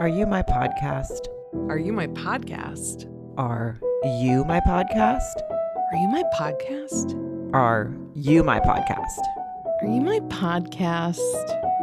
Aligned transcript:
Are 0.00 0.08
you 0.08 0.24
my 0.24 0.40
podcast? 0.40 1.28
Are 1.68 1.76
you 1.76 1.92
my 1.92 2.06
podcast? 2.06 3.04
Are 3.36 3.78
you 4.18 4.46
my 4.46 4.58
podcast? 4.60 5.42
Are 5.92 5.98
you 5.98 6.08
my 6.08 6.22
podcast? 6.34 7.14
Are 7.52 7.98
you 8.14 8.42
my 8.42 8.60
podcast? 8.60 9.20
Are 9.82 9.86
you 9.86 10.00
my 10.00 10.20
podcast? 10.20 11.18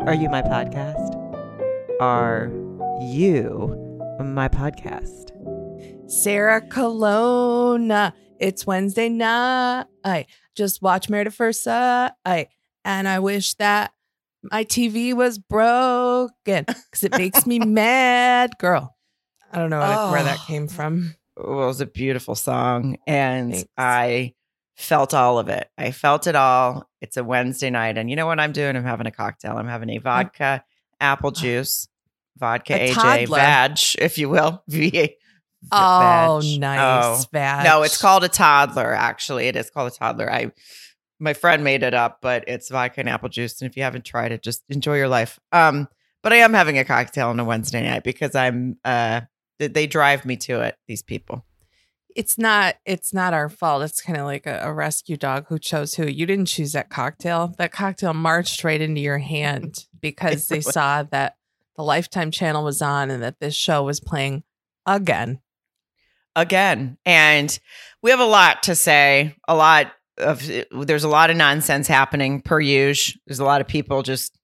Are 0.08 0.16
you 0.16 0.30
my 0.32 0.42
podcast? 0.42 2.02
Are 2.02 2.52
you 3.04 3.88
my 4.20 4.49
podcast? 4.49 6.09
Sarah 6.09 6.61
Colonna. 6.61 8.15
It's 8.39 8.65
Wednesday 8.65 9.09
night. 9.09 9.86
I 10.04 10.25
just 10.55 10.81
watched 10.81 11.11
Married 11.11 11.27
at 11.27 11.34
First 11.34 11.63
Sight. 11.63 12.47
And 12.84 13.07
I 13.07 13.20
wish 13.20 13.54
that 13.55 13.93
my 14.44 14.64
TV 14.64 15.14
was 15.14 15.38
broken 15.40 16.66
because 16.66 17.04
it 17.04 17.18
makes 17.18 17.46
me 17.46 17.60
mad. 17.66 18.52
Girl, 18.60 18.95
I 19.52 19.58
don't 19.59 19.70
know 19.70 19.80
what- 19.80 20.12
where 20.12 20.23
that 20.23 20.40
Oh. 20.41 20.45
came 20.48 20.68
from. 20.68 21.16
Well, 21.36 21.64
it 21.64 21.68
was 21.68 21.82
a 21.82 21.86
beautiful 21.86 22.34
song, 22.36 22.98
and 23.05 23.54
Thanks. 23.54 23.70
I 23.78 24.34
felt 24.76 25.14
all 25.14 25.38
of 25.38 25.50
it. 25.50 25.70
I 25.78 25.92
felt 25.92 26.26
it 26.26 26.36
all. 26.36 26.90
It's 27.00 27.16
a 27.16 27.23
Wednesday 27.23 27.70
night, 27.70 27.98
and 27.98 28.09
you 28.09 28.16
know 28.16 28.26
what 28.26 28.40
I'm 28.40 28.52
doing? 28.54 28.76
I'm 28.76 28.84
having 28.84 29.05
a 29.05 29.12
cocktail. 29.12 29.55
I'm 29.58 29.68
having 29.68 29.90
a 29.92 29.98
oh. 29.98 30.02
vodka 30.02 30.64
apple 31.00 31.30
juice, 31.31 31.88
vodka 32.38 32.73
A 32.73 32.90
AJ 32.90 32.94
toddler. 32.94 33.38
vag, 33.38 33.78
if 34.00 34.17
you 34.17 34.30
will. 34.30 34.64
V- 34.67 35.16
Oh, 35.72 36.40
vag. 36.44 36.59
nice. 36.59 36.80
Oh. 36.80 37.26
Vag. 37.34 37.66
No, 37.66 37.81
it's 37.84 38.00
called 38.02 38.23
a 38.23 38.30
toddler. 38.30 38.94
Actually, 38.94 39.48
it 39.48 39.56
is 39.56 39.70
called 39.70 39.92
a 39.92 39.95
toddler. 39.95 40.31
I, 40.31 40.52
my 41.20 41.34
friend 41.34 41.63
made 41.63 41.84
it 41.84 41.94
up, 41.94 42.20
but 42.21 42.44
it's 42.48 42.70
vodka 42.70 42.99
and 42.99 43.09
apple 43.09 43.30
juice. 43.30 43.62
And 43.62 43.70
if 43.70 43.75
you 43.77 43.84
haven't 43.84 44.05
tried 44.05 44.31
it, 44.31 44.44
just 44.44 44.63
enjoy 44.70 44.98
your 44.98 45.08
life. 45.08 45.39
Um, 45.52 45.88
but 46.23 46.34
I 46.34 46.38
am 46.38 46.53
having 46.53 46.77
a 46.77 46.85
cocktail 46.85 47.30
on 47.30 47.39
a 47.39 47.45
Wednesday 47.45 47.84
night 47.84 48.03
because 48.03 48.35
I'm. 48.35 48.77
Uh, 48.84 49.22
they- 49.59 49.88
drive 49.88 50.25
me 50.25 50.38
to 50.38 50.61
it. 50.61 50.75
These 50.88 51.02
people. 51.02 51.44
it's 52.16 52.38
not 52.38 52.75
it's 52.86 53.14
not 53.14 53.33
our 53.33 53.50
fault. 53.50 53.83
It's 53.83 54.02
kind 54.02 54.19
of 54.19 54.25
like 54.25 54.45
a, 54.45 54.59
a 54.64 54.73
rescue 54.73 55.17
dog 55.17 55.45
who 55.50 55.58
chose 55.58 55.95
who. 55.95 56.05
You 56.05 56.25
didn't 56.25 56.45
choose 56.47 56.73
that 56.73 56.89
cocktail. 56.89 57.53
That 57.58 57.72
cocktail 57.72 58.14
marched 58.14 58.64
right 58.64 58.80
into 58.81 59.02
your 59.02 59.17
hand 59.17 59.86
because 60.02 60.47
they 60.47 60.61
saw 60.61 61.03
that 61.03 61.38
the 61.75 61.83
Lifetime 61.83 62.31
channel 62.31 62.64
was 62.64 62.81
on 62.81 63.09
and 63.09 63.23
that 63.23 63.39
this 63.39 63.55
show 63.55 63.83
was 63.83 63.99
playing 63.99 64.44
again. 64.86 65.39
again. 66.36 66.97
And 67.05 67.58
we 68.02 68.11
have 68.11 68.20
a 68.20 68.25
lot 68.25 68.64
to 68.64 68.75
say. 68.75 69.36
A 69.47 69.55
lot 69.55 69.92
of 70.18 70.50
there's 70.72 71.04
a 71.04 71.10
lot 71.10 71.30
of 71.30 71.38
nonsense 71.38 71.88
happening 71.88 72.42
per 72.42 72.60
usual. 72.60 73.20
There's 73.28 73.40
a 73.40 73.46
lot 73.46 73.62
of 73.62 73.68
people 73.68 74.04
just 74.04 74.38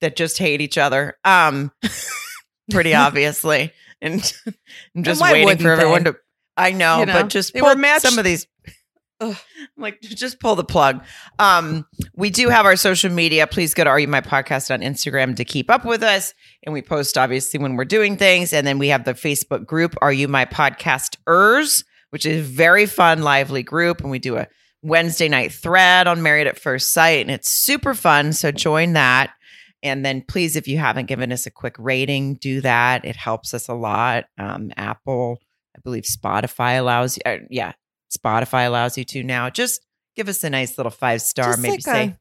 that 0.00 0.16
just 0.16 0.38
hate 0.38 0.60
each 0.60 0.78
other. 0.78 1.16
Um, 1.24 1.72
pretty 2.70 2.94
obviously, 2.94 3.72
and 4.00 4.32
I'm 4.96 5.02
just 5.02 5.20
why 5.20 5.32
waiting 5.32 5.58
for 5.58 5.70
everyone 5.70 6.04
they? 6.04 6.12
to. 6.12 6.18
I 6.56 6.72
know, 6.72 7.00
You 7.00 7.06
know, 7.06 7.12
but 7.12 7.28
just 7.28 7.54
pull 7.54 7.74
some 8.00 8.18
of 8.18 8.24
these. 8.24 8.46
Ugh. 9.20 9.36
I'm 9.76 9.82
like 9.82 10.00
just 10.00 10.38
pull 10.38 10.54
the 10.54 10.64
plug. 10.64 11.04
Um, 11.38 11.86
we 12.16 12.30
do 12.30 12.48
have 12.48 12.66
our 12.66 12.76
social 12.76 13.10
media. 13.10 13.46
Please 13.46 13.74
go 13.74 13.84
to 13.84 13.90
Are 13.90 13.98
You 13.98 14.08
My 14.08 14.20
Podcast 14.20 14.72
on 14.72 14.80
Instagram 14.80 15.34
to 15.36 15.44
keep 15.44 15.70
up 15.70 15.84
with 15.84 16.02
us. 16.02 16.34
And 16.62 16.72
we 16.72 16.82
post 16.82 17.18
obviously 17.18 17.58
when 17.58 17.76
we're 17.76 17.84
doing 17.84 18.16
things. 18.16 18.52
And 18.52 18.66
then 18.66 18.78
we 18.78 18.88
have 18.88 19.04
the 19.04 19.14
Facebook 19.14 19.66
group, 19.66 19.96
Are 20.00 20.12
You 20.12 20.28
My 20.28 20.44
Podcasters, 20.44 21.84
which 22.10 22.26
is 22.26 22.48
a 22.48 22.50
very 22.50 22.86
fun, 22.86 23.22
lively 23.22 23.64
group. 23.64 24.00
And 24.00 24.10
we 24.10 24.20
do 24.20 24.36
a 24.36 24.46
Wednesday 24.82 25.28
night 25.28 25.52
thread 25.52 26.06
on 26.06 26.22
Married 26.22 26.46
at 26.46 26.58
First 26.58 26.92
Sight. 26.92 27.20
And 27.22 27.30
it's 27.30 27.50
super 27.50 27.94
fun. 27.94 28.32
So 28.32 28.50
join 28.52 28.92
that. 28.94 29.30
And 29.82 30.04
then 30.04 30.22
please, 30.26 30.56
if 30.56 30.66
you 30.68 30.78
haven't 30.78 31.06
given 31.06 31.32
us 31.32 31.46
a 31.46 31.50
quick 31.50 31.76
rating, 31.78 32.34
do 32.34 32.60
that. 32.62 33.04
It 33.04 33.16
helps 33.16 33.54
us 33.54 33.68
a 33.68 33.74
lot. 33.74 34.24
Um, 34.38 34.72
Apple, 34.76 35.38
I 35.76 35.80
believe 35.84 36.04
Spotify 36.04 36.78
allows 36.78 37.16
you. 37.16 37.22
Uh, 37.24 37.36
yeah, 37.50 37.72
Spotify 38.16 38.66
allows 38.66 38.98
you 38.98 39.04
to 39.04 39.22
now. 39.22 39.50
Just 39.50 39.84
give 40.16 40.28
us 40.28 40.42
a 40.42 40.50
nice 40.50 40.76
little 40.78 40.90
five 40.90 41.22
star. 41.22 41.52
Just 41.52 41.60
Maybe 41.62 41.72
like 41.74 41.82
say 41.82 42.02
a- 42.02 42.06
"They're 42.06 42.16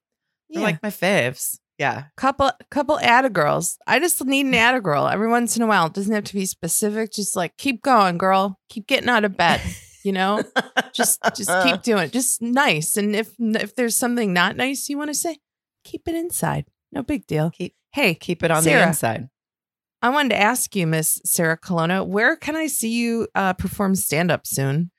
Yeah. 0.50 0.62
like 0.62 0.84
my 0.84 0.90
faves. 0.92 1.58
Yeah. 1.80 2.06
couple 2.16 2.52
couple 2.72 3.00
Ada 3.00 3.30
girls. 3.30 3.78
I 3.88 4.00
just 4.00 4.24
need 4.26 4.46
an 4.48 4.54
Ada 4.56 4.82
girl 4.82 5.08
every 5.08 5.28
once 5.28 5.56
in 5.56 5.62
a 5.64 5.68
while. 5.68 5.88
It 5.88 5.94
doesn't 5.94 6.14
have 6.14 6.24
to 6.26 6.34
be 6.36 6.46
specific. 6.46 7.12
Just 7.12 7.36
like 7.36 7.56
keep 7.58 7.82
going, 7.82 8.18
girl. 8.20 8.60
Keep 8.70 8.86
getting 8.88 9.10
out 9.10 9.26
of 9.26 9.36
bed. 9.38 9.62
You 10.04 10.14
know, 10.14 10.42
just 10.94 11.20
just 11.36 11.50
keep 11.64 11.82
doing 11.84 12.04
it. 12.04 12.14
Just 12.14 12.42
nice. 12.42 12.98
And 12.98 13.16
if 13.16 13.34
if 13.40 13.76
there's 13.76 13.98
something 13.98 14.34
not 14.34 14.56
nice 14.56 14.90
you 14.90 14.98
want 14.98 15.10
to 15.10 15.14
say, 15.14 15.40
keep 15.84 16.08
it 16.08 16.16
inside. 16.16 16.66
No 16.92 17.04
big 17.04 17.28
deal. 17.28 17.50
Keep- 17.52 17.76
hey, 17.92 18.16
keep 18.16 18.44
it 18.44 18.52
on 18.52 18.62
Sarah. 18.64 18.82
the 18.82 18.88
inside. 18.88 19.30
I 20.02 20.10
wanted 20.10 20.30
to 20.30 20.38
ask 20.40 20.76
you, 20.76 20.86
Miss 20.86 21.20
Sarah 21.26 21.58
Colonna, 21.58 22.04
where 22.04 22.36
can 22.36 22.56
I 22.56 22.68
see 22.68 22.90
you 22.90 23.28
uh, 23.34 23.54
perform 23.54 23.96
stand 23.96 24.30
up 24.30 24.46
soon? 24.46 24.92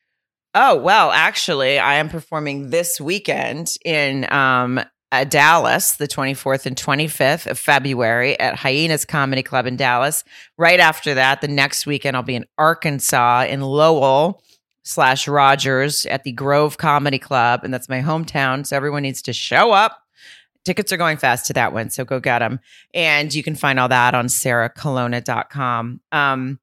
Oh, 0.55 0.77
well, 0.77 1.13
actually, 1.13 1.79
I 1.79 1.95
am 1.95 2.09
performing 2.09 2.71
this 2.71 3.01
weekend 3.01 3.77
in 3.85 4.31
um, 4.33 4.81
uh, 5.13 5.25
Dallas, 5.25 5.93
the 5.97 6.09
24th 6.09 6.67
and 6.67 6.75
25th 6.75 7.47
of 7.49 7.59
February 7.59 8.39
at 8.41 8.57
Hyenas 8.57 9.05
Comedy 9.05 9.43
Club 9.43 9.67
in 9.67 9.77
Dallas. 9.77 10.25
Right 10.57 10.81
after 10.81 11.15
that, 11.15 11.41
the 11.43 11.49
next 11.49 11.87
weekend, 11.87 12.17
I'll 12.17 12.23
be 12.25 12.35
in 12.35 12.47
Arkansas 12.59 13.45
in 13.49 13.61
Lowell 13.61 14.43
slash 14.89 15.29
Rogers 15.29 16.07
at 16.07 16.25
the 16.25 16.33
Grove 16.33 16.79
Comedy 16.79 17.19
Club. 17.19 17.61
And 17.63 17.75
that's 17.75 17.91
my 17.91 18.01
hometown. 18.01 18.67
So 18.67 18.75
everyone 18.75 19.03
needs 19.03 19.21
to 19.23 19.35
show 19.35 19.71
up. 19.71 20.03
Tickets 20.65 20.91
are 20.93 20.97
going 20.97 21.19
fast 21.19 21.47
to 21.47 21.53
that 21.53 21.75
one. 21.75 21.91
So 21.91 22.07
go 22.07 22.21
get 22.21 22.39
them. 22.39 22.59
And 22.95 23.35
you 23.35 23.43
can 23.43 23.55
find 23.55 23.79
all 23.79 23.89
that 23.89 24.15
on 24.15 24.29
sarahcolonna.com. 24.29 26.01
Um, 26.11 26.59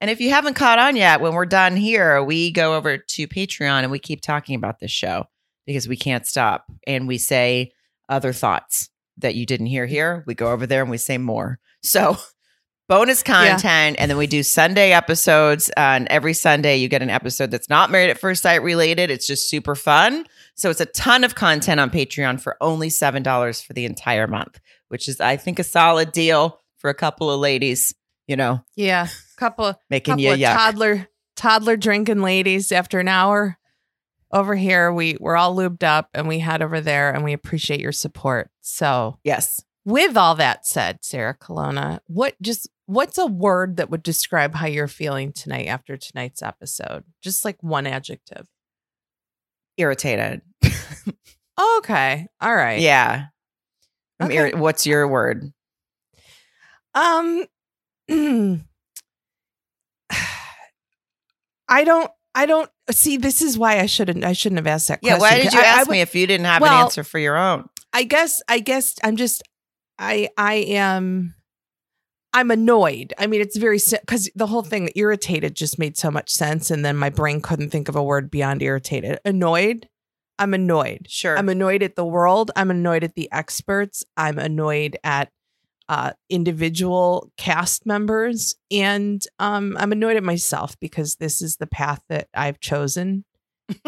and 0.00 0.10
if 0.10 0.20
you 0.20 0.30
haven't 0.30 0.54
caught 0.54 0.80
on 0.80 0.96
yet, 0.96 1.20
when 1.20 1.34
we're 1.34 1.46
done 1.46 1.76
here, 1.76 2.20
we 2.24 2.50
go 2.50 2.74
over 2.76 2.98
to 2.98 3.28
Patreon 3.28 3.84
and 3.84 3.92
we 3.92 4.00
keep 4.00 4.22
talking 4.22 4.56
about 4.56 4.80
this 4.80 4.90
show 4.90 5.28
because 5.64 5.86
we 5.86 5.96
can't 5.96 6.26
stop. 6.26 6.66
And 6.88 7.06
we 7.06 7.16
say 7.16 7.70
other 8.08 8.32
thoughts 8.32 8.90
that 9.18 9.36
you 9.36 9.46
didn't 9.46 9.66
hear 9.66 9.86
here. 9.86 10.24
We 10.26 10.34
go 10.34 10.50
over 10.50 10.66
there 10.66 10.82
and 10.82 10.90
we 10.90 10.98
say 10.98 11.16
more. 11.16 11.60
So 11.80 12.16
bonus 12.92 13.22
content. 13.22 13.96
And 13.98 14.10
then 14.10 14.18
we 14.18 14.26
do 14.26 14.42
Sunday 14.42 14.92
episodes. 14.92 15.70
Uh, 15.70 15.80
and 15.96 16.08
every 16.08 16.34
Sunday, 16.34 16.76
you 16.76 16.88
get 16.88 17.00
an 17.02 17.08
episode 17.08 17.50
that's 17.50 17.70
not 17.70 17.90
Married 17.90 18.10
at 18.10 18.18
First 18.18 18.42
Sight 18.42 18.62
related. 18.62 19.10
It's 19.10 19.26
just 19.26 19.48
super 19.48 19.74
fun. 19.74 20.26
So 20.54 20.68
it's 20.68 20.80
a 20.80 20.86
ton 20.86 21.24
of 21.24 21.34
content 21.34 21.80
on 21.80 21.90
Patreon 21.90 22.40
for 22.40 22.56
only 22.60 22.88
$7 22.88 23.64
for 23.64 23.72
the 23.72 23.86
entire 23.86 24.26
month, 24.26 24.60
which 24.88 25.08
is, 25.08 25.20
I 25.20 25.36
think, 25.38 25.58
a 25.58 25.64
solid 25.64 26.12
deal 26.12 26.60
for 26.76 26.90
a 26.90 26.94
couple 26.94 27.30
of 27.30 27.40
ladies, 27.40 27.94
you 28.26 28.36
know, 28.36 28.62
Yeah, 28.76 29.06
couple 29.38 29.74
making 29.88 30.12
couple 30.12 30.24
you 30.24 30.32
of 30.32 30.38
yuck. 30.38 30.54
toddler 30.54 31.08
toddler 31.34 31.76
drinking 31.78 32.20
ladies 32.20 32.70
after 32.70 33.00
an 33.00 33.08
hour 33.08 33.56
over 34.32 34.54
here 34.54 34.92
we 34.92 35.16
we're 35.18 35.36
all 35.36 35.56
lubed 35.56 35.82
up 35.82 36.08
and 36.14 36.28
we 36.28 36.38
head 36.38 36.62
over 36.62 36.80
there 36.80 37.12
and 37.12 37.24
we 37.24 37.32
appreciate 37.32 37.80
your 37.80 37.90
support 37.90 38.50
so 38.60 39.18
yes. 39.24 39.60
With 39.84 40.16
all 40.16 40.34
that 40.36 40.64
said 40.66 40.98
sarah 41.02 41.34
colonna 41.34 42.00
what 42.06 42.34
just 42.40 42.68
what's 42.86 43.18
a 43.18 43.26
word 43.26 43.76
that 43.78 43.90
would 43.90 44.02
describe 44.02 44.54
how 44.54 44.66
you're 44.66 44.86
feeling 44.88 45.32
tonight 45.32 45.66
after 45.66 45.96
tonight's 45.96 46.42
episode 46.42 47.04
just 47.22 47.44
like 47.44 47.62
one 47.62 47.86
adjective 47.86 48.46
Irritated. 49.78 50.42
okay 51.78 52.26
all 52.40 52.54
right 52.54 52.80
Yeah. 52.80 53.26
I'm 54.20 54.26
Okay. 54.26 54.36
irri- 54.36 54.54
What's 54.54 54.86
your 54.86 55.08
word? 55.08 55.50
Um, 56.94 57.46
I 61.68 61.84
don't. 61.84 62.10
I 62.34 62.46
don't 62.46 62.70
see. 62.90 63.16
This 63.16 63.42
is 63.42 63.58
why 63.58 63.80
I 63.80 63.86
shouldn't. 63.86 64.24
I 64.24 64.32
shouldn't 64.32 64.58
have 64.58 64.66
asked 64.66 64.88
that 64.88 65.00
Yeah. 65.02 65.16
question. 65.18 65.38
Yeah, 65.38 65.38
why 65.38 65.42
did 65.44 65.52
you 65.54 65.60
I- 65.60 65.62
I 65.62 65.66
ask 65.66 65.86
would- 65.88 65.92
me 65.92 66.00
if 66.02 66.14
you 66.14 66.26
didn't 66.26 66.46
have 66.46 66.62
an 66.62 66.68
answer 66.68 67.02
for 67.04 67.18
your 67.18 67.36
own? 67.36 67.68
I 67.92 68.04
guess. 68.04 68.40
I 68.48 68.58
guess. 68.60 68.94
I'm 69.02 69.16
just. 69.16 69.42
I. 69.98 70.28
I 70.36 70.54
am. 70.54 71.34
I'm 72.34 72.50
annoyed. 72.50 73.12
I 73.18 73.26
mean, 73.26 73.42
it's 73.42 73.58
very 73.58 73.78
because 74.00 74.30
the 74.34 74.46
whole 74.46 74.62
thing 74.62 74.88
irritated 74.96 75.54
just 75.54 75.78
made 75.78 75.96
so 75.98 76.10
much 76.10 76.30
sense, 76.30 76.70
and 76.70 76.84
then 76.84 76.96
my 76.96 77.10
brain 77.10 77.40
couldn't 77.40 77.70
think 77.70 77.88
of 77.88 77.96
a 77.96 78.02
word 78.02 78.30
beyond 78.30 78.62
irritated. 78.62 79.18
Annoyed. 79.24 79.88
I'm 80.38 80.54
annoyed. 80.54 81.06
Sure. 81.08 81.36
I'm 81.38 81.50
annoyed 81.50 81.82
at 81.82 81.94
the 81.94 82.06
world. 82.06 82.50
I'm 82.56 82.70
annoyed 82.70 83.04
at 83.04 83.14
the 83.14 83.30
experts. 83.30 84.02
I'm 84.16 84.38
annoyed 84.38 84.96
at 85.04 85.30
uh, 85.90 86.12
individual 86.30 87.30
cast 87.36 87.84
members, 87.84 88.54
and 88.70 89.22
um, 89.38 89.76
I'm 89.78 89.92
annoyed 89.92 90.16
at 90.16 90.22
myself 90.24 90.74
because 90.80 91.16
this 91.16 91.42
is 91.42 91.58
the 91.58 91.66
path 91.66 92.00
that 92.08 92.28
I've 92.34 92.60
chosen, 92.60 93.24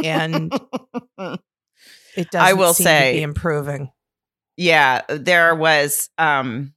and 0.02 0.52
it 1.18 2.30
doesn't 2.30 2.34
I 2.34 2.52
will 2.52 2.74
seem 2.74 2.84
say- 2.84 3.12
to 3.12 3.18
be 3.18 3.22
improving. 3.22 3.90
Yeah. 4.56 5.02
There 5.08 5.54
was, 5.54 6.10
um, 6.18 6.72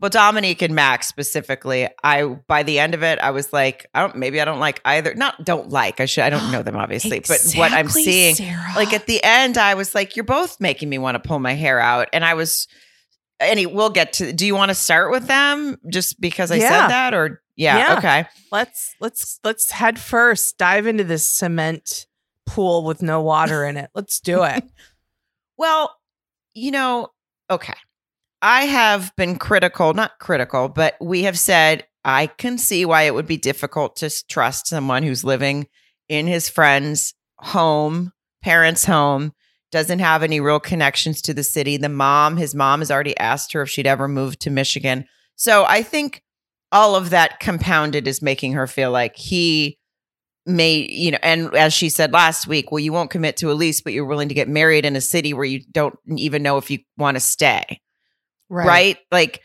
well, 0.00 0.08
Dominique 0.10 0.62
and 0.62 0.74
Max 0.74 1.06
specifically. 1.08 1.88
I 2.02 2.24
by 2.24 2.62
the 2.62 2.78
end 2.78 2.94
of 2.94 3.02
it, 3.02 3.18
I 3.18 3.32
was 3.32 3.52
like, 3.52 3.86
I 3.94 4.00
don't. 4.00 4.16
Maybe 4.16 4.40
I 4.40 4.44
don't 4.46 4.60
like 4.60 4.80
either. 4.84 5.14
Not 5.14 5.44
don't 5.44 5.68
like. 5.68 6.00
I 6.00 6.06
should. 6.06 6.24
I 6.24 6.30
don't 6.30 6.50
know 6.50 6.62
them 6.62 6.76
obviously, 6.84 7.20
but 7.20 7.38
what 7.54 7.72
I'm 7.72 7.88
seeing, 7.88 8.34
Sarah. 8.34 8.64
like 8.76 8.92
at 8.94 9.06
the 9.06 9.22
end, 9.22 9.58
I 9.58 9.74
was 9.74 9.94
like, 9.94 10.16
you're 10.16 10.24
both 10.24 10.58
making 10.60 10.88
me 10.88 10.96
want 10.98 11.22
to 11.22 11.28
pull 11.28 11.38
my 11.38 11.52
hair 11.52 11.78
out, 11.80 12.08
and 12.14 12.24
I 12.24 12.34
was. 12.34 12.66
any 13.40 13.66
we'll 13.66 13.90
get 13.90 14.12
to 14.14 14.32
do 14.32 14.46
you 14.46 14.54
want 14.54 14.70
to 14.70 14.74
start 14.74 15.10
with 15.10 15.26
them 15.26 15.76
just 15.90 16.20
because 16.20 16.50
I 16.50 16.56
Yeah. 16.56 16.68
said 16.68 16.88
that 16.88 17.14
or 17.14 17.42
yeah, 17.56 17.76
Yeah. 17.78 17.98
okay. 17.98 18.24
Let's 18.50 18.94
let's 19.00 19.38
let's 19.44 19.70
head 19.70 19.98
first. 19.98 20.56
Dive 20.56 20.86
into 20.86 21.04
this 21.04 21.26
cement 21.26 22.06
pool 22.46 22.84
with 22.84 23.00
no 23.02 23.20
water 23.20 23.64
in 23.66 23.76
it. 23.76 23.90
Let's 23.94 24.18
do 24.20 24.44
it. 24.44 24.64
Well, 25.58 25.94
you 26.60 26.70
know, 26.70 27.08
okay. 27.50 27.74
I 28.42 28.66
have 28.66 29.14
been 29.16 29.38
critical, 29.38 29.92
not 29.94 30.18
critical, 30.18 30.68
but 30.68 30.94
we 31.00 31.22
have 31.24 31.38
said 31.38 31.86
I 32.04 32.26
can 32.26 32.58
see 32.58 32.84
why 32.84 33.02
it 33.02 33.14
would 33.14 33.26
be 33.26 33.36
difficult 33.36 33.96
to 33.96 34.10
trust 34.28 34.66
someone 34.66 35.02
who's 35.02 35.24
living 35.24 35.66
in 36.08 36.26
his 36.26 36.48
friend's 36.48 37.14
home, 37.38 38.12
parents' 38.42 38.84
home, 38.84 39.32
doesn't 39.70 39.98
have 40.00 40.22
any 40.22 40.40
real 40.40 40.60
connections 40.60 41.22
to 41.22 41.34
the 41.34 41.44
city. 41.44 41.76
The 41.76 41.88
mom, 41.88 42.36
his 42.36 42.54
mom 42.54 42.80
has 42.80 42.90
already 42.90 43.16
asked 43.18 43.52
her 43.52 43.62
if 43.62 43.70
she'd 43.70 43.86
ever 43.86 44.08
moved 44.08 44.40
to 44.40 44.50
Michigan. 44.50 45.04
So 45.36 45.64
I 45.66 45.82
think 45.82 46.22
all 46.72 46.96
of 46.96 47.10
that 47.10 47.40
compounded 47.40 48.08
is 48.08 48.22
making 48.22 48.52
her 48.52 48.66
feel 48.66 48.90
like 48.90 49.16
he 49.16 49.78
may, 50.56 50.86
you 50.90 51.12
know, 51.12 51.18
and 51.22 51.54
as 51.54 51.72
she 51.72 51.88
said 51.88 52.12
last 52.12 52.46
week, 52.46 52.70
well, 52.70 52.78
you 52.78 52.92
won't 52.92 53.10
commit 53.10 53.36
to 53.38 53.50
a 53.50 53.54
lease, 53.54 53.80
but 53.80 53.92
you're 53.92 54.04
willing 54.04 54.28
to 54.28 54.34
get 54.34 54.48
married 54.48 54.84
in 54.84 54.96
a 54.96 55.00
city 55.00 55.32
where 55.32 55.44
you 55.44 55.60
don't 55.70 55.98
even 56.16 56.42
know 56.42 56.58
if 56.58 56.70
you 56.70 56.80
want 56.96 57.16
to 57.16 57.20
stay. 57.20 57.80
Right. 58.48 58.98
like 59.12 59.42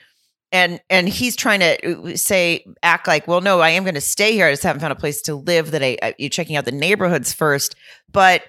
and 0.51 0.79
and 0.89 1.09
he's 1.09 1.35
trying 1.35 1.59
to 1.59 2.13
uh, 2.13 2.15
say 2.15 2.65
act 2.81 3.07
like 3.07 3.27
well 3.27 3.41
no 3.41 3.59
i 3.59 3.69
am 3.69 3.83
going 3.83 3.95
to 3.95 4.01
stay 4.01 4.33
here. 4.33 4.47
I 4.47 4.51
just 4.51 4.63
haven't 4.63 4.79
found 4.79 4.93
a 4.93 4.95
place 4.95 5.21
to 5.23 5.35
live 5.35 5.71
that 5.71 5.83
i, 5.83 5.97
I 6.01 6.15
you're 6.17 6.29
checking 6.29 6.55
out 6.55 6.65
the 6.65 6.71
neighborhoods 6.71 7.33
first. 7.33 7.75
But 8.11 8.43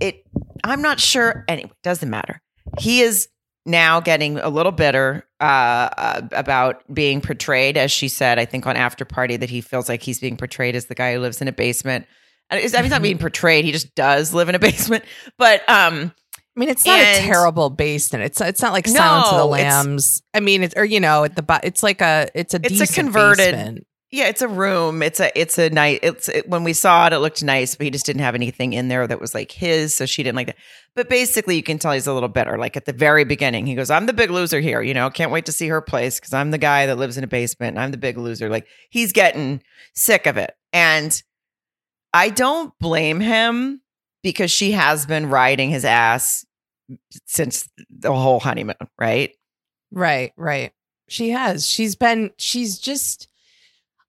it 0.00 0.24
i'm 0.64 0.82
not 0.82 1.00
sure 1.00 1.44
anyway 1.48 1.72
doesn't 1.82 2.08
matter. 2.08 2.40
He 2.78 3.00
is 3.00 3.28
now 3.64 4.00
getting 4.00 4.38
a 4.38 4.48
little 4.48 4.72
bitter 4.72 5.24
uh, 5.40 5.44
uh 5.44 6.20
about 6.32 6.82
being 6.92 7.20
portrayed 7.20 7.76
as 7.76 7.90
she 7.92 8.08
said 8.08 8.38
i 8.38 8.44
think 8.44 8.66
on 8.66 8.76
after 8.76 9.04
party 9.04 9.36
that 9.36 9.50
he 9.50 9.60
feels 9.60 9.88
like 9.88 10.02
he's 10.02 10.18
being 10.20 10.36
portrayed 10.36 10.74
as 10.74 10.86
the 10.86 10.94
guy 10.94 11.14
who 11.14 11.20
lives 11.20 11.40
in 11.40 11.48
a 11.48 11.52
basement 11.52 12.06
and 12.50 12.60
it's, 12.60 12.74
I 12.74 12.78
mean, 12.78 12.84
he's 12.84 12.90
not 12.90 13.02
being 13.02 13.18
portrayed 13.18 13.64
he 13.64 13.72
just 13.72 13.94
does 13.94 14.34
live 14.34 14.48
in 14.48 14.54
a 14.54 14.58
basement 14.70 15.04
but 15.38 15.68
um 15.68 16.12
I 16.54 16.60
mean, 16.60 16.68
it's 16.68 16.84
not 16.84 17.00
a 17.00 17.16
terrible 17.20 17.70
basement. 17.70 18.24
It's 18.24 18.38
it's 18.42 18.60
not 18.60 18.74
like 18.74 18.86
Silence 18.86 19.28
of 19.30 19.38
the 19.38 19.46
Lambs. 19.46 20.22
I 20.34 20.40
mean, 20.40 20.62
it's 20.62 20.74
or 20.76 20.84
you 20.84 21.00
know, 21.00 21.24
at 21.24 21.34
the 21.34 21.40
bo- 21.40 21.60
it's 21.62 21.82
like 21.82 22.02
a 22.02 22.28
it's 22.34 22.52
a 22.52 22.60
It's 22.62 22.78
a 22.90 22.92
converted- 22.92 23.52
basement. 23.54 23.86
Yeah, 24.12 24.28
it's 24.28 24.42
a 24.42 24.48
room. 24.48 25.02
It's 25.02 25.20
a 25.20 25.36
it's 25.38 25.56
a 25.56 25.70
nice. 25.70 25.98
It's 26.02 26.28
it, 26.28 26.46
when 26.46 26.64
we 26.64 26.74
saw 26.74 27.06
it, 27.06 27.14
it 27.14 27.20
looked 27.20 27.42
nice, 27.42 27.74
but 27.74 27.84
he 27.84 27.90
just 27.90 28.04
didn't 28.04 28.20
have 28.20 28.34
anything 28.34 28.74
in 28.74 28.88
there 28.88 29.06
that 29.06 29.18
was 29.18 29.34
like 29.34 29.50
his, 29.50 29.96
so 29.96 30.04
she 30.04 30.22
didn't 30.22 30.36
like 30.36 30.48
that. 30.48 30.56
But 30.94 31.08
basically, 31.08 31.56
you 31.56 31.62
can 31.62 31.78
tell 31.78 31.92
he's 31.92 32.06
a 32.06 32.12
little 32.12 32.28
bitter. 32.28 32.58
Like 32.58 32.76
at 32.76 32.84
the 32.84 32.92
very 32.92 33.24
beginning, 33.24 33.64
he 33.64 33.74
goes, 33.74 33.90
"I'm 33.90 34.04
the 34.04 34.12
big 34.12 34.30
loser 34.30 34.60
here. 34.60 34.82
You 34.82 34.92
know, 34.92 35.08
can't 35.08 35.30
wait 35.32 35.46
to 35.46 35.52
see 35.52 35.68
her 35.68 35.80
place 35.80 36.20
because 36.20 36.34
I'm 36.34 36.50
the 36.50 36.58
guy 36.58 36.84
that 36.86 36.98
lives 36.98 37.16
in 37.16 37.24
a 37.24 37.26
basement. 37.26 37.76
And 37.76 37.82
I'm 37.82 37.90
the 37.90 37.96
big 37.96 38.18
loser." 38.18 38.50
Like 38.50 38.66
he's 38.90 39.12
getting 39.12 39.62
sick 39.94 40.26
of 40.26 40.36
it, 40.36 40.54
and 40.74 41.22
I 42.12 42.28
don't 42.28 42.78
blame 42.78 43.20
him 43.20 43.80
because 44.22 44.50
she 44.50 44.72
has 44.72 45.06
been 45.06 45.30
riding 45.30 45.70
his 45.70 45.86
ass 45.86 46.44
since 47.26 47.68
the 47.88 48.12
whole 48.12 48.40
honeymoon, 48.40 48.76
right? 48.98 49.34
Right, 49.90 50.32
right. 50.36 50.72
She 51.08 51.30
has. 51.30 51.66
She's 51.66 51.96
been, 51.96 52.30
she's 52.38 52.78
just, 52.78 53.28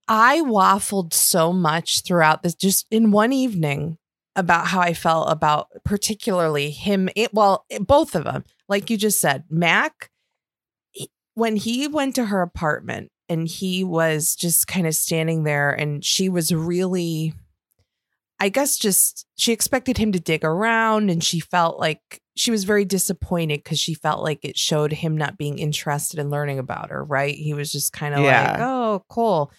I 0.07 0.41
waffled 0.41 1.13
so 1.13 1.53
much 1.53 2.01
throughout 2.01 2.43
this, 2.43 2.55
just 2.55 2.85
in 2.91 3.11
one 3.11 3.31
evening 3.33 3.97
about 4.35 4.67
how 4.67 4.79
I 4.81 4.93
felt 4.93 5.31
about 5.31 5.67
particularly 5.85 6.71
him. 6.71 7.09
It, 7.15 7.33
well, 7.33 7.65
it- 7.69 7.85
both 7.85 8.15
of 8.15 8.23
them. 8.23 8.43
Like 8.67 8.89
you 8.89 8.97
just 8.97 9.19
said, 9.19 9.43
Mack, 9.49 10.09
he- 10.91 11.11
when 11.35 11.55
he 11.55 11.87
went 11.87 12.15
to 12.15 12.25
her 12.25 12.41
apartment 12.41 13.11
and 13.29 13.47
he 13.47 13.83
was 13.83 14.35
just 14.35 14.67
kind 14.67 14.87
of 14.87 14.95
standing 14.95 15.43
there 15.43 15.69
and 15.71 16.03
she 16.03 16.29
was 16.29 16.53
really, 16.53 17.33
I 18.39 18.49
guess, 18.49 18.77
just 18.77 19.25
she 19.37 19.53
expected 19.53 19.97
him 19.97 20.11
to 20.11 20.19
dig 20.19 20.43
around 20.43 21.09
and 21.09 21.23
she 21.23 21.39
felt 21.39 21.79
like 21.79 22.19
she 22.35 22.49
was 22.51 22.63
very 22.63 22.83
disappointed 22.85 23.63
because 23.63 23.79
she 23.79 23.93
felt 23.93 24.23
like 24.23 24.39
it 24.43 24.57
showed 24.57 24.91
him 24.91 25.15
not 25.15 25.37
being 25.37 25.59
interested 25.59 26.19
in 26.19 26.29
learning 26.31 26.57
about 26.59 26.89
her, 26.89 27.03
right? 27.03 27.35
He 27.35 27.53
was 27.53 27.71
just 27.71 27.93
kind 27.93 28.15
of 28.15 28.21
Yeah. 28.21 28.51
like, 28.51 28.59
oh, 28.61 29.05
cool. 29.07 29.51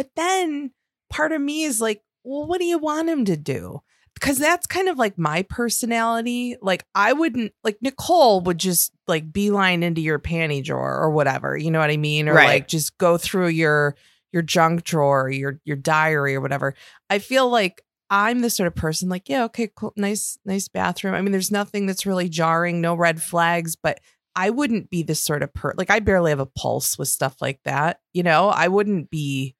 But 0.00 0.08
then 0.16 0.70
part 1.10 1.30
of 1.32 1.42
me 1.42 1.64
is 1.64 1.78
like, 1.78 2.00
well, 2.24 2.46
what 2.46 2.58
do 2.58 2.64
you 2.64 2.78
want 2.78 3.10
him 3.10 3.26
to 3.26 3.36
do? 3.36 3.80
Because 4.14 4.38
that's 4.38 4.66
kind 4.66 4.88
of 4.88 4.96
like 4.96 5.18
my 5.18 5.42
personality. 5.42 6.56
Like, 6.62 6.86
I 6.94 7.12
wouldn't, 7.12 7.52
like, 7.64 7.76
Nicole 7.82 8.40
would 8.40 8.56
just 8.56 8.92
like 9.06 9.30
beeline 9.30 9.82
into 9.82 10.00
your 10.00 10.18
panty 10.18 10.64
drawer 10.64 11.02
or 11.02 11.10
whatever. 11.10 11.54
You 11.54 11.70
know 11.70 11.80
what 11.80 11.90
I 11.90 11.98
mean? 11.98 12.30
Or 12.30 12.34
Right. 12.34 12.46
like 12.46 12.66
just 12.68 12.96
go 12.96 13.18
through 13.18 13.48
your, 13.48 13.94
your 14.32 14.40
junk 14.40 14.84
drawer, 14.84 15.28
your 15.28 15.60
your 15.66 15.76
diary 15.76 16.34
or 16.34 16.40
whatever. 16.40 16.74
I 17.10 17.18
feel 17.18 17.50
like 17.50 17.82
I'm 18.08 18.40
the 18.40 18.48
sort 18.48 18.68
of 18.68 18.74
person 18.74 19.10
like, 19.10 19.28
yeah, 19.28 19.44
okay, 19.44 19.68
cool, 19.76 19.92
nice, 19.96 20.38
nice 20.46 20.68
bathroom. 20.68 21.12
I 21.14 21.20
mean, 21.20 21.32
there's 21.32 21.50
nothing 21.50 21.84
that's 21.84 22.06
really 22.06 22.30
jarring, 22.30 22.80
no 22.80 22.94
red 22.94 23.20
flags, 23.20 23.76
but 23.76 24.00
I 24.34 24.48
wouldn't 24.48 24.88
be 24.88 25.02
this 25.02 25.22
sort 25.22 25.42
of 25.42 25.52
per 25.52 25.74
like 25.76 25.90
I 25.90 25.98
barely 25.98 26.30
have 26.30 26.40
a 26.40 26.46
pulse 26.46 26.96
with 26.96 27.08
stuff 27.08 27.36
like 27.42 27.60
that. 27.64 28.00
You 28.14 28.22
know, 28.22 28.48
I 28.48 28.68
wouldn't 28.68 29.10
be 29.10 29.56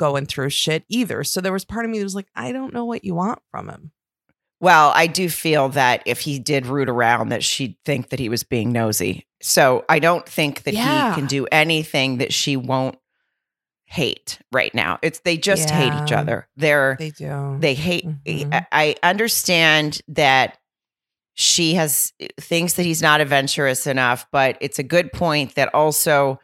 going 0.00 0.24
through 0.26 0.48
shit 0.50 0.82
either. 0.88 1.22
So 1.22 1.40
there 1.42 1.52
was 1.52 1.64
part 1.66 1.84
of 1.84 1.90
me 1.90 1.98
that 1.98 2.04
was 2.04 2.14
like, 2.14 2.28
I 2.34 2.50
don't 2.52 2.72
know 2.72 2.86
what 2.86 3.04
you 3.04 3.14
want 3.14 3.38
from 3.50 3.68
him. 3.68 3.92
Well, 4.58 4.92
I 4.94 5.06
do 5.06 5.28
feel 5.28 5.68
that 5.70 6.02
if 6.06 6.20
he 6.20 6.38
did 6.38 6.66
root 6.66 6.88
around, 6.88 7.28
that 7.28 7.44
she'd 7.44 7.76
think 7.84 8.08
that 8.08 8.18
he 8.18 8.28
was 8.30 8.42
being 8.42 8.72
nosy. 8.72 9.26
So 9.42 9.84
I 9.88 9.98
don't 9.98 10.26
think 10.28 10.62
that 10.62 10.72
Yeah. 10.74 11.10
he 11.14 11.20
can 11.20 11.26
do 11.28 11.46
anything 11.52 12.16
that 12.18 12.32
she 12.32 12.56
won't 12.56 12.96
hate 13.84 14.38
right 14.52 14.74
now. 14.74 14.98
It's 15.02 15.20
they 15.20 15.36
just 15.36 15.68
hate 15.68 15.92
each 16.02 16.12
other. 16.12 16.48
They're 16.56 16.96
They 16.98 17.10
do. 17.10 17.56
they 17.60 17.74
hate. 17.74 18.06
Mhm. 18.24 18.52
I, 18.54 18.66
I 18.72 18.96
understand 19.08 20.00
that 20.08 20.56
she 21.34 21.74
has 21.74 22.12
eh, 22.20 22.28
thinks 22.38 22.74
that 22.74 22.84
he's 22.86 23.02
not 23.02 23.20
adventurous 23.20 23.86
enough, 23.86 24.26
but 24.32 24.56
it's 24.60 24.78
a 24.78 24.82
good 24.84 25.12
point 25.12 25.54
that 25.56 25.74
also 25.74 26.38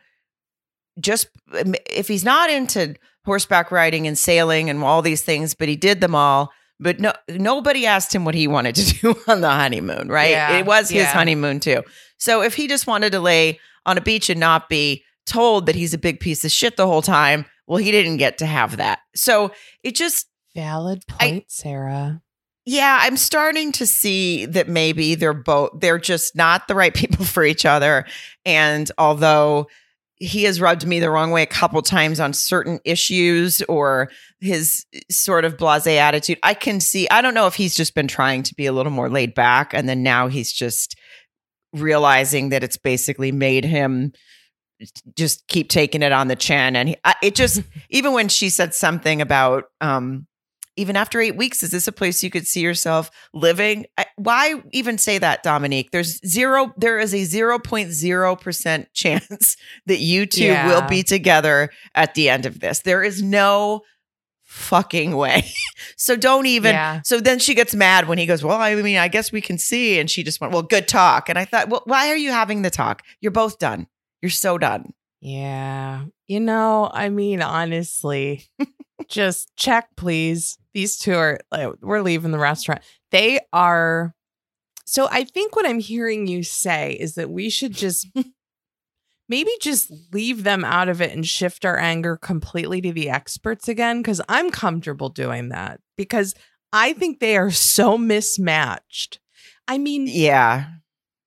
just 0.99 1.29
eh, 1.55 1.73
if 1.91 2.09
he's 2.09 2.25
not 2.25 2.49
into 2.51 2.95
horseback 3.27 3.71
riding 3.71 4.07
and 4.07 4.17
sailing 4.17 4.71
and 4.71 4.83
all 4.83 5.03
these 5.03 5.23
things, 5.23 5.55
but 5.55 5.69
he 5.69 5.77
did 5.77 6.01
them 6.01 6.15
all. 6.15 6.51
But 6.81 7.01
no, 7.01 7.13
nobody 7.29 7.85
asked 7.87 8.15
him 8.15 8.25
what 8.25 8.35
he 8.35 8.47
wanted 8.49 8.75
to 8.77 8.95
do 9.01 9.15
on 9.29 9.43
the 9.43 9.51
honeymoon, 9.51 10.09
right? 10.09 10.31
Yeah, 10.31 10.57
it 10.59 10.65
was 10.67 10.89
his 10.89 11.03
yeah. 11.03 11.13
honeymoon 11.13 11.61
too. 11.61 11.83
So 12.17 12.43
if 12.43 12.55
he 12.55 12.69
just 12.69 12.87
wanted 12.87 13.13
to 13.13 13.21
lay 13.21 13.61
on 13.85 13.99
a 13.99 14.01
beach 14.01 14.31
and 14.31 14.41
not 14.41 14.69
be 14.69 15.05
told 15.27 15.67
that 15.67 15.75
he's 15.75 15.93
a 15.95 15.99
big 15.99 16.21
piece 16.21 16.45
of 16.45 16.53
shit 16.53 16.77
the 16.77 16.87
whole 16.87 17.03
time, 17.03 17.45
well, 17.67 17.79
he 17.79 17.91
didn't 17.91 18.19
get 18.19 18.39
to 18.39 18.47
have 18.47 18.77
that. 18.79 19.01
So 19.15 19.53
it 19.83 19.95
just 19.95 20.27
Valid 20.55 21.03
I- 21.21 21.31
point, 21.31 21.45
Sarah. 21.49 22.23
yeah, 22.65 22.99
I'm 23.03 23.17
starting 23.17 23.73
to 23.73 23.87
see 23.87 24.47
that 24.47 24.69
maybe 24.69 25.15
they're 25.15 25.33
both 25.35 25.71
they're 25.81 25.99
just 25.99 26.37
not 26.37 26.69
the 26.69 26.75
right 26.75 26.95
people 27.03 27.25
for 27.25 27.45
each 27.45 27.65
other. 27.67 28.07
And 28.45 28.91
although 28.99 29.69
he 30.19 30.45
has 30.45 30.61
rubbed 30.61 30.87
me 30.87 30.99
the 30.99 31.11
wrong 31.11 31.31
way 31.31 31.43
a 31.43 31.47
couple 31.47 31.81
times 31.83 32.21
on 32.21 32.33
certain 32.33 32.81
issues 32.85 33.61
or 33.63 34.11
his 34.41 34.87
sort 35.11 35.45
of 35.45 35.57
blasé 35.57 35.97
attitude, 35.97 36.39
I 36.43 36.55
can 36.55 36.81
see 36.81 37.09
I 37.11 37.21
don't 37.21 37.35
know 37.35 37.47
if 37.47 37.55
he's 37.55 37.75
just 37.75 37.95
been 37.95 38.09
trying 38.09 38.43
to 38.45 38.55
be 38.55 38.67
a 38.67 38.73
little 38.73 38.93
more 38.93 39.11
laid 39.11 39.35
back 39.35 39.75
and 39.75 39.89
then 39.89 40.03
now 40.03 40.29
he's 40.29 40.53
just 40.53 40.97
realizing 41.73 42.49
that 42.49 42.65
it's 42.65 42.79
basically 42.79 43.31
made 43.31 43.65
him 43.65 44.13
just 45.17 45.47
keep 45.49 45.69
taking 45.69 46.03
it 46.03 46.13
on 46.13 46.29
the 46.29 46.37
chin 46.37 46.77
and 46.77 46.91
he, 46.91 46.97
I, 47.05 47.15
it 47.23 47.35
just 47.35 47.63
even 47.91 48.13
when 48.13 48.29
she 48.29 48.49
said 48.49 48.75
something 48.75 49.21
about 49.21 49.65
um 49.81 50.27
even 50.77 50.97
after 50.97 51.21
eight 51.21 51.37
weeks, 51.37 51.63
is 51.63 51.71
this 51.71 51.89
a 51.89 51.93
place 51.93 52.23
you 52.23 52.31
could 52.31 52.47
see 52.47 52.61
yourself 52.61 53.11
living? 53.33 53.87
I, 53.97 54.06
why 54.17 54.55
even 54.73 54.99
say 54.99 55.19
that, 55.19 55.43
Dominique? 55.43 55.91
There's 55.93 56.21
zero, 56.27 56.73
there 56.77 56.99
is 56.99 57.13
a 57.15 57.19
0.0% 57.19 58.87
chance 58.95 59.57
that 59.87 59.99
you 60.01 60.27
two 60.27 60.45
Yeah. 60.45 60.67
will 60.69 60.89
be 60.89 61.03
together 61.03 61.71
at 61.95 62.15
the 62.15 62.29
end 62.29 62.47
of 62.47 62.61
this. 62.61 62.81
There 62.81 63.03
is 63.03 63.23
no 63.23 63.83
fucking 64.45 65.15
way. 65.17 65.45
so 65.97 66.17
don't 66.17 66.47
even, 66.47 66.73
Yeah. 66.75 67.01
so 67.05 67.21
then 67.21 67.39
she 67.39 67.55
gets 67.55 67.75
mad 67.75 68.09
when 68.09 68.19
he 68.19 68.27
goes, 68.27 68.43
Well, 68.43 68.59
I 68.61 68.75
mean, 68.77 68.97
I 68.97 69.09
guess 69.09 69.33
we 69.33 69.41
can 69.41 69.59
see. 69.59 69.99
And 69.99 70.11
she 70.11 70.23
just 70.23 70.41
went, 70.41 70.53
Well, 70.53 70.63
good 70.63 70.89
talk. 70.89 71.29
And 71.29 71.39
I 71.39 71.45
thought, 71.45 71.69
Well, 71.69 71.83
why 71.85 72.09
are 72.09 72.17
you 72.17 72.31
having 72.31 72.63
the 72.63 72.71
talk? 72.71 73.03
You're 73.21 73.33
both 73.33 73.59
done. 73.59 73.87
You're 74.23 74.31
so 74.31 74.57
done. 74.57 74.93
Yeah. 75.21 76.05
You 76.27 76.41
know, 76.41 76.91
I 76.93 77.09
mean, 77.11 77.43
honestly, 77.43 78.47
just 79.09 79.51
check, 79.57 79.89
please. 79.97 80.59
These 80.75 80.99
two 80.99 81.15
are, 81.15 81.39
like, 81.51 81.71
we're 81.81 82.03
leaving 82.03 82.31
the 82.33 82.39
restaurant. 82.39 82.83
They 83.11 83.41
are. 83.53 84.15
So 84.85 85.09
I 85.11 85.25
think 85.25 85.57
what 85.57 85.67
I'm 85.67 85.81
hearing 85.81 86.27
you 86.27 86.43
say 86.43 86.93
is 86.93 87.15
that 87.15 87.31
we 87.31 87.51
should 87.51 87.73
just 87.73 88.07
maybe 89.29 89.51
just 89.61 89.93
leave 90.13 90.45
them 90.45 90.65
out 90.65 90.89
of 90.89 91.01
it 91.01 91.13
and 91.13 91.27
shift 91.27 91.65
our 91.65 91.79
anger 91.79 92.17
completely 92.17 92.81
to 92.83 92.93
the 92.93 93.11
experts 93.11 93.69
again. 93.69 94.03
Cause 94.03 94.21
I'm 94.29 94.51
comfortable 94.51 95.09
doing 95.09 95.49
that 95.49 95.81
because 95.97 96.35
I 96.73 96.93
think 96.93 97.19
they 97.19 97.37
are 97.37 97.51
so 97.51 97.99
mismatched. 97.99 99.19
I 99.67 99.79
mean, 99.79 100.07
Yeah. 100.09 100.67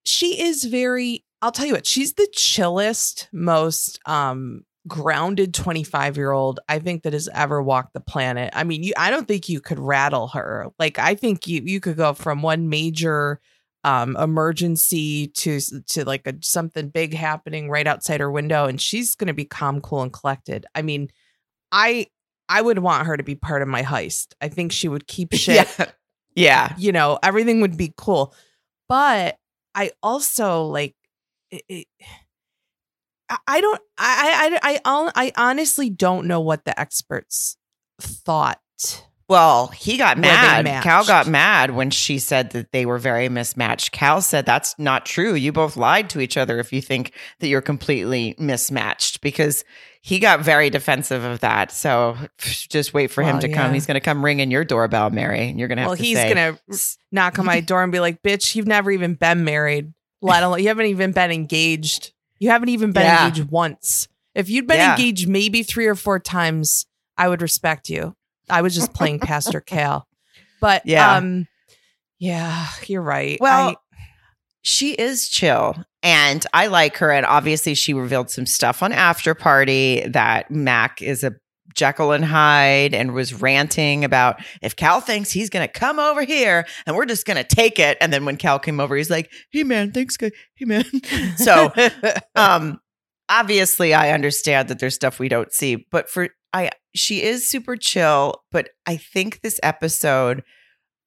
she 0.05 0.41
is 0.41 0.63
very 0.65 1.25
I'll 1.41 1.51
tell 1.53 1.65
you 1.65 1.74
what, 1.74 1.88
she's 1.88 2.13
the 2.13 2.27
chillest, 2.33 3.29
most 3.33 4.00
um 4.05 4.63
grounded 4.88 5.53
25 5.53 6.17
year 6.17 6.31
old 6.31 6.59
I 6.67 6.79
think 6.79 7.03
that 7.03 7.13
has 7.13 7.29
ever 7.33 7.62
walked 7.62 7.93
the 7.93 8.00
planet. 8.00 8.51
I 8.53 8.63
mean, 8.63 8.83
you 8.83 8.93
I 8.98 9.09
don't 9.09 9.27
think 9.27 9.50
you 9.50 9.59
could 9.59 9.79
rattle 9.79 10.29
her. 10.29 10.67
Like 10.79 11.00
I 11.00 11.15
think 11.15 11.48
you 11.48 11.62
you 11.63 11.79
could 11.79 11.98
go 11.98 12.13
from 12.13 12.41
one 12.41 12.69
major 12.69 13.39
um 13.83 14.17
emergency 14.17 15.27
to 15.27 15.59
to 15.88 16.05
like 16.05 16.27
a 16.27 16.33
something 16.41 16.89
big 16.89 17.13
happening 17.13 17.69
right 17.69 17.88
outside 17.88 18.19
her 18.19 18.31
window 18.31 18.65
and 18.65 18.81
she's 18.81 19.15
going 19.15 19.27
to 19.27 19.33
be 19.33 19.45
calm, 19.45 19.81
cool 19.81 20.01
and 20.01 20.13
collected. 20.13 20.65
I 20.75 20.81
mean, 20.81 21.09
I 21.71 22.07
I 22.48 22.62
would 22.62 22.79
want 22.79 23.05
her 23.05 23.15
to 23.15 23.24
be 23.24 23.36
part 23.36 23.62
of 23.62 23.67
my 23.67 23.83
heist. 23.83 24.33
I 24.41 24.48
think 24.50 24.71
she 24.71 24.88
would 24.88 25.07
keep 25.07 25.33
shit. 25.33 25.67
Yeah. 25.77 25.86
Yeah. 26.36 26.74
You 26.77 26.91
know, 26.91 27.19
everything 27.21 27.62
would 27.62 27.77
be 27.77 27.93
cool. 27.95 28.33
But 28.88 29.38
I 29.75 29.91
also 30.01 30.63
like 30.63 30.95
it, 31.51 31.63
it, 31.69 31.88
I 33.48 33.62
don't. 33.62 33.81
I 33.98 34.59
I 34.63 34.79
I 34.83 35.12
I 35.15 35.31
honestly 35.36 35.89
don't 35.89 36.27
know 36.27 36.39
what 36.41 36.65
the 36.65 36.79
experts 36.79 37.57
thought. 38.00 38.59
Well, 39.29 39.67
he 39.67 39.98
got 39.98 40.17
mad. 40.17 40.65
Cal 40.81 41.05
got 41.05 41.27
mad 41.27 41.69
when 41.69 41.91
she 41.91 42.17
said 42.17 42.50
that 42.51 42.71
they 42.71 42.88
were 42.88 42.98
very 42.98 43.29
mismatched. 43.29 43.91
Cal 43.91 44.21
said 44.21 44.43
that's 44.43 44.74
not 44.79 45.05
true. 45.05 45.36
You 45.36 45.51
both 45.51 45.77
lied 45.77 46.09
to 46.09 46.19
each 46.19 46.36
other 46.36 46.59
if 46.59 46.74
you 46.74 46.81
think 46.81 47.13
that 47.39 47.48
you're 47.48 47.62
completely 47.62 48.33
mismatched 48.39 49.21
because 49.21 49.63
he 50.01 50.17
got 50.17 50.39
very 50.39 50.71
defensive 50.71 51.24
of 51.24 51.41
that. 51.41 51.71
So 51.71 52.17
just 52.39 52.95
wait 52.95 53.12
for 53.12 53.21
him 53.21 53.33
Well, 53.33 53.41
to 53.41 53.50
come. 53.50 53.71
He's 53.71 53.86
going 53.86 53.95
to 53.95 54.01
come 54.01 54.25
ringing 54.25 54.50
your 54.50 54.65
doorbell, 54.65 55.12
Mary, 55.12 55.50
and 55.50 55.59
you're 55.59 55.67
going 55.67 55.77
to 55.77 55.83
have 55.83 55.89
Well, 55.89 55.98
to 55.98 56.03
he's 56.03 56.17
gonna 56.17 56.57
knock 57.12 57.38
on 57.38 57.45
my 57.45 57.59
door 57.59 57.83
and 57.83 57.91
be 57.91 58.00
like, 58.00 58.24
"Bitch, 58.24 58.55
you've 58.55 58.67
never 58.67 58.89
even 58.89 59.13
been 59.13 59.43
married. 59.43 59.93
Let 60.24 60.41
alone 60.43 60.62
you 60.62 60.69
haven't 60.69 60.88
even 60.88 61.12
been 61.12 61.29
engaged. 61.29 62.13
You 62.39 62.50
haven't 62.50 62.69
even 62.69 62.91
been 62.91 63.03
Yeah. 63.03 63.27
engaged 63.27 63.50
once. 63.51 64.08
If 64.36 64.50
you'd 64.50 64.67
been 64.67 64.77
Yeah. 64.77 64.91
engaged 64.96 65.27
maybe 65.27 65.63
three 65.63 65.88
or 65.88 65.96
four 65.96 66.19
times, 66.19 66.86
I 67.17 67.27
would 67.27 67.41
respect 67.41 67.89
you. 67.89 68.15
I 68.50 68.62
was 68.62 68.74
just 68.74 68.93
playing 68.93 69.19
Pastor 69.19 69.60
Cal, 69.62 70.08
but 70.62 70.81
Yeah. 70.86 71.15
um, 71.17 71.48
yeah, 72.17 72.67
you're 72.88 73.01
right. 73.01 73.38
Well, 73.39 73.69
I- 73.72 73.75
she 74.62 74.91
is 74.93 75.29
chill 75.29 75.84
and 76.03 76.46
I 76.53 76.67
like 76.67 76.98
her. 76.98 77.12
And 77.12 77.25
obviously, 77.25 77.75
she 77.75 77.93
revealed 77.93 78.29
some 78.29 78.46
stuff 78.46 78.81
on 78.84 78.91
After 78.91 79.34
Party 79.34 80.03
that 80.08 80.50
Mack 80.51 81.01
is 81.01 81.24
a 81.24 81.34
Jekyll 81.76 82.12
and 82.12 82.26
Hyde 82.26 82.94
and 82.94 83.14
was 83.14 83.34
ranting 83.34 84.04
about 84.04 84.42
if 84.62 84.76
Cal 84.76 85.02
thinks 85.02 85.32
he's 85.32 85.50
going 85.50 85.68
to 85.68 85.72
come 85.72 86.00
over 86.00 86.24
here 86.24 86.66
and 86.86 86.96
we're 86.96 87.06
just 87.06 87.26
going 87.26 87.38
to 87.38 87.44
take 87.44 87.80
it. 87.80 87.98
And 88.02 88.12
then 88.12 88.26
when 88.26 88.38
Cal 88.38 88.60
came 88.60 88.80
over, 88.80 88.96
he's 88.96 89.10
like, 89.10 89.32
hey, 89.52 89.64
man, 89.64 89.92
thanks. 89.92 90.18
Guy. 90.18 90.32
Hey, 90.56 90.66
man. 90.66 90.86
so, 91.38 91.72
um, 92.36 92.80
obviously, 93.30 93.94
I 93.94 94.12
understand 94.12 94.68
that 94.70 94.80
there's 94.80 94.96
stuff 94.96 95.20
we 95.20 95.30
don't 95.30 95.54
see, 95.54 95.88
but 95.92 96.10
for 96.10 96.30
I, 96.54 96.72
she 96.96 97.22
is 97.22 97.50
super 97.50 97.76
chill. 97.76 98.44
But 98.52 98.70
I 98.86 98.98
think 98.98 99.42
this 99.42 99.60
episode, 99.64 100.44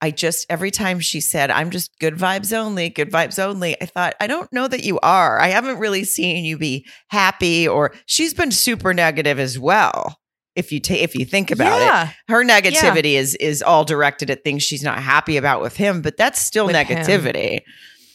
I 0.00 0.10
just 0.10 0.46
every 0.48 0.70
time 0.70 1.00
she 1.00 1.20
said, 1.20 1.50
"I'm 1.50 1.70
just 1.70 1.98
good 1.98 2.14
vibes 2.14 2.56
only, 2.56 2.88
good 2.88 3.10
vibes 3.10 3.38
only," 3.42 3.80
I 3.80 3.86
thought, 3.86 4.14
I 4.20 4.26
don't 4.26 4.52
know 4.52 4.68
that 4.68 4.84
you 4.84 4.98
are. 5.00 5.40
I 5.40 5.48
haven't 5.48 5.78
really 5.78 6.04
seen 6.04 6.44
you 6.44 6.58
be 6.58 6.86
happy, 7.08 7.68
or 7.68 7.92
she's 8.06 8.34
been 8.34 8.52
super 8.52 8.94
negative 8.94 9.38
as 9.38 9.58
well. 9.58 10.18
If 10.54 10.70
you 10.72 10.80
take, 10.80 11.02
if 11.02 11.14
you 11.14 11.24
think 11.24 11.50
about 11.50 12.08
it, 12.08 12.14
her 12.28 12.44
negativity 12.44 13.14
is 13.14 13.34
is 13.36 13.62
all 13.62 13.84
directed 13.84 14.30
at 14.30 14.44
things 14.44 14.62
she's 14.62 14.82
not 14.82 14.98
happy 14.98 15.36
about 15.36 15.62
with 15.62 15.76
him, 15.76 16.02
but 16.02 16.16
that's 16.16 16.40
still 16.40 16.66
With 16.66 16.76
him. 16.76 16.86
negativity. 16.86 17.60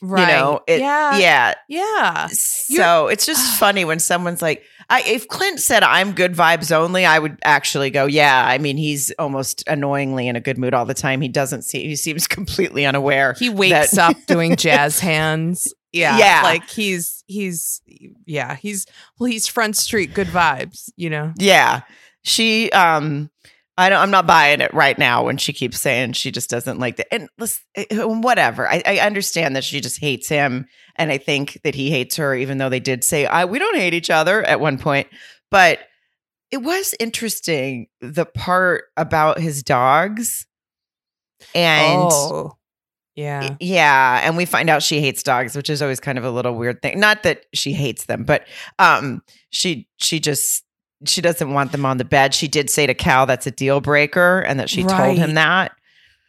right. 0.01 0.21
You 0.21 0.27
know, 0.27 0.59
it, 0.67 0.79
yeah, 0.79 1.17
yeah. 1.17 1.53
yeah. 1.67 2.27
So 2.27 3.07
it's 3.07 3.25
just 3.25 3.57
funny 3.59 3.85
when 3.85 3.99
someone's 3.99 4.41
like, 4.43 4.63
I, 4.89 5.01
if 5.01 5.27
Clint 5.27 5.59
said 5.59 5.81
I'm 5.83 6.13
good 6.13 6.33
vibes 6.35 6.71
only, 6.71 7.05
I 7.05 7.17
would 7.19 7.39
actually 7.43 7.89
go, 7.89 8.05
yeah. 8.05 8.45
I 8.47 8.57
mean, 8.59 8.77
he's 8.77 9.11
almost 9.17 9.63
annoyingly 9.67 10.27
in 10.27 10.35
a 10.35 10.39
good 10.39 10.57
mood 10.59 10.73
all 10.75 10.85
the 10.85 10.93
time. 10.93 11.19
He 11.21 11.27
doesn't 11.27 11.63
see, 11.63 11.87
he 11.87 11.95
seems 11.95 12.27
completely 12.27 12.85
unaware. 12.85 13.33
He 13.37 13.49
wakes 13.49 13.91
that- 13.91 14.11
up 14.11 14.17
doing 14.27 14.55
jazz 14.55 14.99
hands. 14.99 15.73
Yeah. 15.91 16.17
Yeah. 16.19 16.41
Like 16.43 16.69
he's 16.69 17.23
he's 17.27 17.81
yeah, 18.25 18.55
he's 18.55 18.85
well, 19.17 19.31
he's 19.31 19.47
front 19.47 19.75
street 19.77 20.13
good 20.13 20.27
vibes, 20.27 20.91
you 20.95 21.09
know. 21.09 21.33
Yeah. 21.37 21.81
She, 22.27 22.69
um, 22.71 23.31
I 23.77 23.89
don't, 23.89 23.99
I'm 23.99 24.11
not 24.11 24.27
buying 24.27 24.59
it 24.59 24.73
right 24.73 24.97
now 24.97 25.23
when 25.23 25.37
she 25.37 25.53
keeps 25.53 25.79
saying 25.79 26.13
she 26.13 26.31
just 26.31 26.49
doesn't 26.49 26.79
like 26.79 26.97
that. 26.97 27.13
And 27.13 27.29
listen, 27.37 27.63
eh, 27.75 28.03
whatever. 28.03 28.67
I, 28.67 28.81
I 28.85 28.97
understand 28.99 29.55
that 29.55 29.63
she 29.63 29.79
just 29.79 29.99
hates 29.99 30.27
him. 30.27 30.65
And 30.95 31.11
I 31.11 31.19
think 31.19 31.61
that 31.63 31.75
he 31.75 31.89
hates 31.89 32.17
her, 32.17 32.35
even 32.35 32.57
though 32.57 32.69
they 32.69 32.79
did 32.79 33.03
say, 33.03 33.25
I, 33.25 33.45
we 33.45 33.59
don't 33.59 33.77
hate 33.77 33.93
each 33.93 34.09
other 34.09 34.43
at 34.43 34.59
one 34.59 34.77
point. 34.77 35.07
But 35.51 35.79
it 36.51 36.57
was 36.57 36.95
interesting 36.99 37.87
the 38.01 38.25
part 38.25 38.85
about 38.97 39.39
his 39.39 39.63
dogs. 39.63 40.45
And 41.55 42.11
oh. 42.11 42.57
Yeah. 43.15 43.55
yeah, 43.59 44.21
and 44.23 44.37
we 44.37 44.45
find 44.45 44.69
out 44.69 44.83
she 44.83 45.01
hates 45.01 45.23
dogs, 45.23 45.55
which 45.55 45.71
is 45.71 45.81
always 45.81 45.99
kind 45.99 46.19
of 46.19 46.23
a 46.23 46.29
little 46.29 46.53
weird 46.53 46.83
thing. 46.83 46.99
Not 46.99 47.23
that 47.23 47.47
she 47.51 47.73
hates 47.73 48.05
them, 48.05 48.25
but 48.25 48.45
um 48.77 49.23
she 49.49 49.87
she 49.97 50.19
just 50.19 50.63
she 51.05 51.21
doesn't 51.21 51.51
want 51.53 51.71
them 51.71 51.85
on 51.85 51.97
the 51.97 52.05
bed. 52.05 52.33
She 52.33 52.47
did 52.47 52.69
say 52.69 52.87
to 52.87 52.93
Cal 52.93 53.25
that's 53.25 53.45
a 53.47 53.51
deal 53.51 53.81
breaker 53.81 54.39
and 54.39 54.59
that 54.59 54.69
she 54.69 54.83
told 54.83 55.17
him 55.17 55.35
that. 55.35 55.71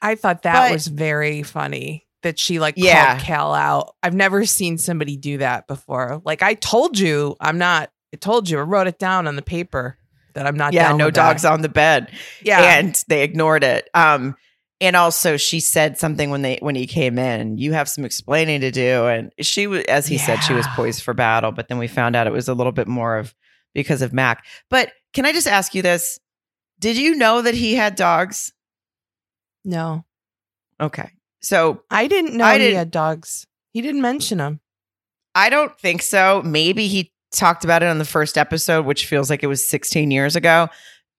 I 0.03 0.15
thought 0.15 0.43
that 0.43 0.69
But- 0.69 0.73
was 0.73 0.87
very 0.87 1.43
funny 1.43 2.07
that 2.23 2.39
she 2.39 2.59
like 2.59 2.75
Yeah. 2.77 3.15
called 3.15 3.23
Cal 3.23 3.55
out. 3.55 3.95
I've 4.03 4.15
never 4.15 4.45
seen 4.45 4.77
somebody 4.79 5.17
do 5.17 5.39
that 5.39 5.67
before. 5.67 6.21
Like 6.25 6.43
I 6.43 6.55
told 6.55 6.99
you, 6.99 7.37
I'm 7.41 7.59
not 7.59 7.91
I 8.13 8.17
told 8.17 8.49
you, 8.49 8.59
I 8.59 8.63
wrote 8.63 8.87
it 8.87 8.99
down 8.99 9.27
on 9.27 9.37
the 9.37 9.43
paper 9.43 9.97
that 10.35 10.47
I'm 10.47 10.57
not 10.57 10.73
yeah, 10.73 10.93
no 10.93 11.11
dogs 11.11 11.43
that. 11.43 11.53
on 11.53 11.63
the 11.63 11.69
bed. 11.69 12.11
Yeah. 12.43 12.61
And 12.79 13.03
they 13.09 13.23
ignored 13.23 13.65
it. 13.65 13.89
Um 13.95 14.35
and 14.81 14.95
also 14.97 15.37
she 15.37 15.59
said 15.61 15.99
something 15.99 16.31
when 16.31 16.43
they 16.43 16.59
when 16.61 16.75
he 16.77 16.87
came 16.87 17.19
in, 17.19 17.59
you 17.59 17.73
have 17.73 17.89
some 17.89 18.05
explaining 18.05 18.61
to 18.61 18.71
do 18.71 19.07
and 19.07 19.33
she 19.41 19.67
was 19.67 19.85
as 19.85 20.07
he 20.07 20.19
said 20.19 20.37
she 20.41 20.53
was 20.53 20.67
poised 20.77 21.03
for 21.03 21.15
battle, 21.15 21.53
but 21.53 21.69
then 21.69 21.79
we 21.79 21.87
found 21.89 22.15
out 22.17 22.27
it 22.27 22.33
was 22.33 22.49
a 22.49 22.55
little 22.55 22.73
bit 22.73 22.87
more 22.89 23.17
of 23.17 23.35
because 23.75 24.03
of 24.03 24.13
Mack. 24.13 24.45
But 24.71 24.93
can 25.13 25.27
I 25.27 25.33
just 25.33 25.47
ask 25.49 25.75
you 25.75 25.83
this? 25.83 26.19
Did 26.81 26.97
you 26.97 27.15
know 27.17 27.43
that 27.43 27.55
he 27.55 27.75
had 27.75 27.95
dogs? 27.97 28.53
no. 29.65 30.05
Okay. 30.81 31.11
So 31.41 31.83
I 31.91 32.07
didn't 32.07 32.37
know 32.37 32.45
I 32.45 32.53
he 32.55 32.59
didn't- 32.61 32.79
had 32.79 32.91
dogs. 32.93 33.47
He 33.73 33.83
didn't 33.83 34.01
mention 34.01 34.39
them. 34.39 34.61
I 35.35 35.51
don't 35.51 35.77
think 35.79 36.03
so. 36.03 36.41
Maybe 36.45 36.87
he 36.89 37.13
talked 37.33 37.65
about 37.65 37.83
it 37.83 37.87
on 37.87 37.99
the 37.99 38.05
first 38.05 38.39
episode, 38.39 38.87
which 38.87 39.07
feels 39.07 39.29
like 39.29 39.43
it 39.43 39.49
was 39.49 39.69
16 39.69 40.11
years 40.11 40.37
ago. 40.37 40.69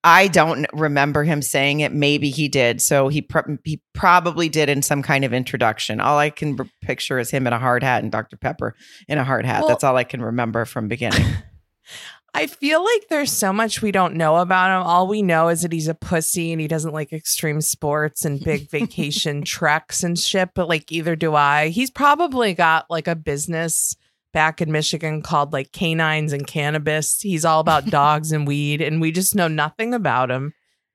I 0.03 0.29
don't 0.29 0.65
remember 0.73 1.23
him 1.25 1.41
saying 1.41 1.81
it. 1.81 1.91
Maybe 1.93 2.29
he 2.29 2.47
did. 2.47 2.81
So 2.81 3.09
he 3.09 3.21
pr- 3.21 3.55
he 3.65 3.81
probably 3.93 4.47
did 4.47 4.69
in 4.69 4.81
some 4.81 5.03
kind 5.03 5.25
of 5.25 5.33
introduction. 5.33 5.99
All 5.99 6.17
I 6.17 6.29
can 6.29 6.55
r- 6.57 6.65
picture 6.81 7.19
is 7.19 7.29
him 7.29 7.45
in 7.45 7.51
a 7.53 7.59
hard 7.59 7.83
hat 7.83 8.01
and 8.01 8.11
Dr. 8.11 8.37
Pepper 8.37 8.75
in 9.09 9.17
a 9.17 9.23
hard 9.25 9.45
hat. 9.45 9.59
Well- 9.59 9.67
That's 9.69 9.83
all 9.83 9.97
I 9.97 10.05
can 10.05 10.21
remember 10.21 10.63
from 10.65 10.87
beginning. 10.87 11.25
I 12.33 12.47
feel 12.47 12.83
like 12.83 13.07
there's 13.09 13.31
so 13.31 13.51
much 13.51 13.81
we 13.81 13.91
don't 13.91 14.15
know 14.15 14.37
about 14.37 14.79
him. 14.79 14.87
All 14.87 15.07
we 15.07 15.21
know 15.21 15.49
is 15.49 15.61
that 15.61 15.71
he's 15.71 15.87
a 15.87 15.95
pussy 15.95 16.51
and 16.51 16.61
he 16.61 16.67
doesn't 16.67 16.93
like 16.93 17.11
extreme 17.11 17.61
sports 17.61 18.25
and 18.25 18.43
big 18.43 18.69
vacation 18.71 19.43
treks 19.43 20.03
and 20.03 20.17
shit, 20.17 20.49
but 20.53 20.69
like 20.69 20.91
either 20.91 21.15
do 21.15 21.35
I. 21.35 21.69
He's 21.69 21.89
probably 21.89 22.53
got 22.53 22.89
like 22.89 23.07
a 23.07 23.15
business 23.15 23.95
back 24.31 24.61
in 24.61 24.71
Michigan 24.71 25.21
called 25.21 25.53
like 25.53 25.71
Canines 25.71 26.33
and 26.33 26.45
Cannabis. 26.45 27.19
He's 27.21 27.45
all 27.45 27.59
about 27.59 27.85
dogs 27.89 28.31
and 28.31 28.47
weed 28.47 28.81
and 28.81 29.01
we 29.01 29.11
just 29.11 29.35
know 29.35 29.47
nothing 29.47 29.93
about 29.93 30.29
him. 30.29 30.53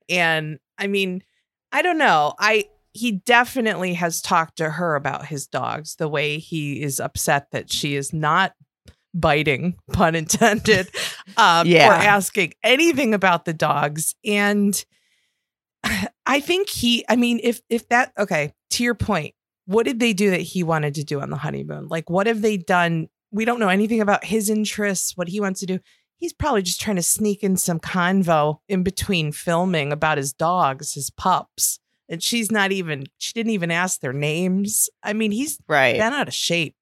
And 0.09 0.59
I 0.79 0.87
mean, 0.87 1.23
I 1.73 1.83
don't 1.83 1.99
know. 1.99 2.35
I 2.39 2.67
he 2.93 3.11
definitely 3.11 3.95
has 3.95 4.23
talked 4.23 4.57
to 4.59 4.71
her 4.71 4.95
about 4.95 5.27
his 5.27 5.49
dogs, 5.49 5.97
the 5.97 6.09
way 6.09 6.39
he 6.39 6.81
is 6.81 7.01
upset 7.01 7.51
that 7.51 7.71
she 7.71 7.97
is 7.97 8.13
not 8.13 8.55
biting, 9.15 9.77
pun 9.93 10.15
intended, 10.15 10.91
um, 11.37 11.67
Yeah. 11.67 11.89
or 11.89 11.93
asking 11.93 12.53
anything 12.63 13.15
about 13.15 13.45
the 13.45 13.55
dogs. 13.55 14.15
And 14.25 14.85
I 16.27 16.41
think 16.41 16.69
he, 16.69 17.05
I 17.09 17.17
mean, 17.17 17.41
if 17.43 17.61
if 17.69 17.89
that 17.89 18.13
okay, 18.19 18.53
to 18.71 18.85
your 18.85 18.95
point, 18.95 19.35
what 19.67 19.87
did 19.87 20.01
they 20.01 20.13
do 20.13 20.31
that 20.31 20.41
he 20.41 20.63
wanted 20.63 20.95
to 20.97 21.05
do 21.05 21.21
on 21.21 21.31
the 21.31 21.37
honeymoon? 21.37 21.89
Like, 21.89 22.11
what 22.11 22.27
have 22.27 22.43
they 22.43 22.57
done? 22.57 23.09
We 23.31 23.45
don't 23.45 23.61
know 23.61 23.69
anything 23.69 24.01
about 24.01 24.25
his 24.25 24.51
interests, 24.51 25.17
what 25.17 25.29
he 25.29 25.41
wants 25.41 25.61
to 25.61 25.67
do. 25.67 25.81
He's 26.17 26.33
probably 26.33 26.63
just 26.63 26.81
trying 26.81 26.97
to 26.97 27.03
sneak 27.03 27.43
in 27.43 27.57
some 27.57 27.81
convo 27.81 28.59
in 28.69 28.83
between 28.83 29.33
filming 29.33 29.93
about 29.93 30.17
his 30.17 30.33
dogs, 30.33 30.95
his 30.95 31.11
pups. 31.11 31.81
And 32.09 32.23
she's 32.23 32.53
not 32.53 32.71
even, 32.71 33.07
she 33.19 33.33
didn't 33.33 33.53
even 33.53 33.71
ask 33.71 34.01
their 34.01 34.13
names. 34.13 34.89
I 35.03 35.13
mean, 35.15 35.33
he's 35.33 35.59
right. 35.67 35.95
been 35.95 36.13
out 36.13 36.29
of 36.29 36.35
shape. 36.35 36.77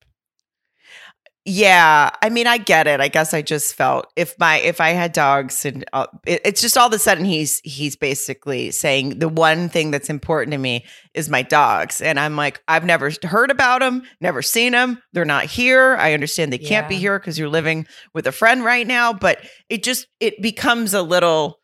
Yeah, 1.44 2.11
I 2.22 2.30
mean, 2.30 2.46
I 2.46 2.58
get 2.58 2.87
it. 2.87 3.00
I 3.00 3.08
guess 3.08 3.34
I 3.34 3.42
just 3.42 3.75
felt 3.75 4.06
if 4.14 4.38
my 4.38 4.58
if 4.58 4.80
I 4.80 4.90
had 4.90 5.12
dogs, 5.12 5.64
and 5.64 5.84
uh, 5.92 6.06
it, 6.25 6.40
it's 6.44 6.61
just 6.61 6.78
all 6.78 6.87
of 6.87 6.92
a 6.92 7.00
sudden 7.00 7.25
he's 7.25 7.61
he's 7.64 7.96
basically 7.96 8.70
saying 8.70 9.18
the 9.18 9.28
one 9.28 9.68
thing 9.68 9.90
that's 9.90 10.08
important 10.08 10.52
to 10.52 10.58
me 10.58 10.84
is 11.14 11.28
my 11.28 11.42
dogs, 11.42 12.00
and 12.00 12.20
I'm 12.20 12.37
like, 12.37 12.62
I've 12.68 12.84
never 12.84 13.11
heard 13.25 13.50
about 13.50 13.80
them, 13.80 14.04
never 14.20 14.40
seen 14.40 14.70
them. 14.70 15.02
They're 15.14 15.25
not 15.25 15.46
here. 15.46 15.96
I 15.96 16.14
understand 16.14 16.52
they 16.52 16.58
can't 16.58 16.88
be 16.88 16.96
here 16.96 17.18
because 17.18 17.37
you're 17.40 17.49
living 17.49 17.88
with 18.14 18.28
a 18.28 18.32
friend 18.32 18.62
right 18.62 18.87
now, 18.87 19.12
but 19.12 19.40
it 19.68 19.82
just 19.82 20.06
it 20.20 20.40
becomes 20.40 20.94
a 20.94 21.02
little 21.02 21.58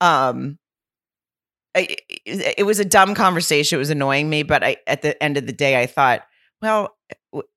um. 0.00 0.58
I, 1.76 1.96
it 2.24 2.54
it 2.58 2.62
was 2.64 2.78
a 2.78 2.84
dumb 2.84 3.14
conversation. 3.14 3.76
It 3.76 3.78
was 3.78 3.90
annoying 3.90 4.30
me, 4.30 4.42
but 4.42 4.64
I 4.64 4.78
at 4.86 5.02
the 5.02 5.22
end 5.22 5.36
of 5.36 5.46
the 5.46 5.52
day, 5.52 5.78
I 5.78 5.84
thought, 5.84 6.22
well, 6.62 6.94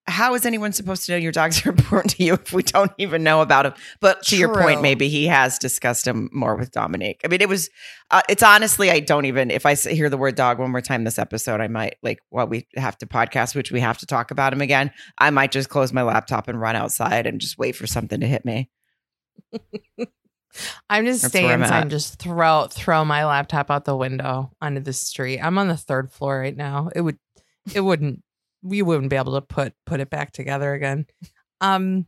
how 0.06 0.34
is 0.34 0.46
anyone 0.46 0.74
supposed 0.74 1.06
to 1.06 1.14
know 1.14 1.18
your 1.18 1.32
dogs 1.32 1.66
are 1.66 1.70
important 1.70 2.16
to 2.16 2.24
you 2.24 2.34
if 2.34 2.52
we 2.52 2.64
don't 2.64 2.92
even 2.98 3.24
know 3.24 3.42
about 3.42 3.64
them? 3.64 3.74
But 4.00 4.24
to 4.24 4.38
your 4.38 4.54
point, 4.54 4.82
maybe 4.82 5.08
he 5.08 5.28
has 5.28 5.58
discussed 5.58 6.06
them 6.06 6.30
more 6.34 6.56
with 6.56 6.72
Dominique. 6.72 7.22
I 7.24 7.28
mean, 7.28 7.42
it 7.42 7.50
was, 7.50 7.70
uh, 8.12 8.22
it's 8.28 8.44
honestly, 8.44 8.92
I 8.92 9.00
don't 9.00 9.26
even, 9.26 9.50
if 9.50 9.66
I 9.66 9.76
hear 9.76 10.10
the 10.10 10.18
word 10.18 10.36
dog 10.36 10.60
one 10.60 10.72
more 10.72 10.82
time 10.82 11.04
this 11.04 11.20
episode, 11.20 11.62
I 11.62 11.68
might 11.68 11.96
like, 12.04 12.20
well, 12.30 12.48
we 12.48 12.68
have 12.76 12.98
to 13.00 13.08
podcast, 13.08 13.56
which 13.56 13.72
we 13.72 13.80
have 13.80 13.98
to 14.00 14.06
talk 14.06 14.32
about 14.32 14.54
him 14.54 14.62
again. 14.62 14.92
I 15.18 15.30
might 15.30 15.52
just 15.52 15.70
close 15.70 15.94
my 15.94 16.04
laptop 16.04 16.48
and 16.48 16.60
run 16.60 16.76
outside 16.76 17.26
and 17.26 17.40
just 17.40 17.58
wait 17.58 17.76
for 17.76 17.88
something 17.88 18.20
to 18.20 18.28
hit 18.28 18.46
me. 18.46 18.70
I'm 20.90 21.06
just 21.06 21.22
That's 21.22 21.32
stay 21.32 21.50
I'm 21.50 21.62
inside 21.62 21.82
and 21.84 21.92
just 21.92 22.20
throw 22.20 22.68
throw 22.70 23.06
my 23.06 23.26
laptop 23.26 23.72
out 23.72 23.86
the 23.86 23.96
window 23.96 24.52
onto 24.62 24.82
the 24.82 24.92
street. 24.92 25.40
I'm 25.40 25.58
on 25.58 25.70
the 25.70 25.78
third 25.78 26.12
floor 26.12 26.40
right 26.40 26.56
now. 26.56 26.90
It 26.94 27.00
would 27.00 27.18
it 27.74 27.80
wouldn't 27.80 28.22
we 28.62 28.82
wouldn't 28.82 29.10
be 29.10 29.16
able 29.16 29.34
to 29.34 29.42
put 29.42 29.74
put 29.86 30.00
it 30.00 30.10
back 30.10 30.32
together 30.32 30.74
again. 30.74 31.06
Um 31.60 32.08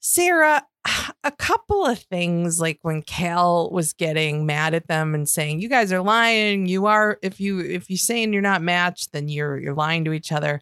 Sarah, 0.00 0.66
a 1.24 1.30
couple 1.30 1.86
of 1.86 1.98
things 1.98 2.60
like 2.60 2.78
when 2.82 3.02
Cal 3.02 3.70
was 3.70 3.92
getting 3.92 4.46
mad 4.46 4.74
at 4.74 4.88
them 4.88 5.14
and 5.14 5.28
saying, 5.28 5.60
You 5.60 5.68
guys 5.68 5.92
are 5.92 6.02
lying. 6.02 6.66
You 6.66 6.86
are 6.86 7.18
if 7.22 7.40
you 7.40 7.60
if 7.60 7.90
you 7.90 7.96
saying 7.96 8.32
you're 8.32 8.42
not 8.42 8.62
matched, 8.62 9.12
then 9.12 9.28
you're 9.28 9.58
you're 9.58 9.74
lying 9.74 10.04
to 10.06 10.12
each 10.12 10.32
other. 10.32 10.60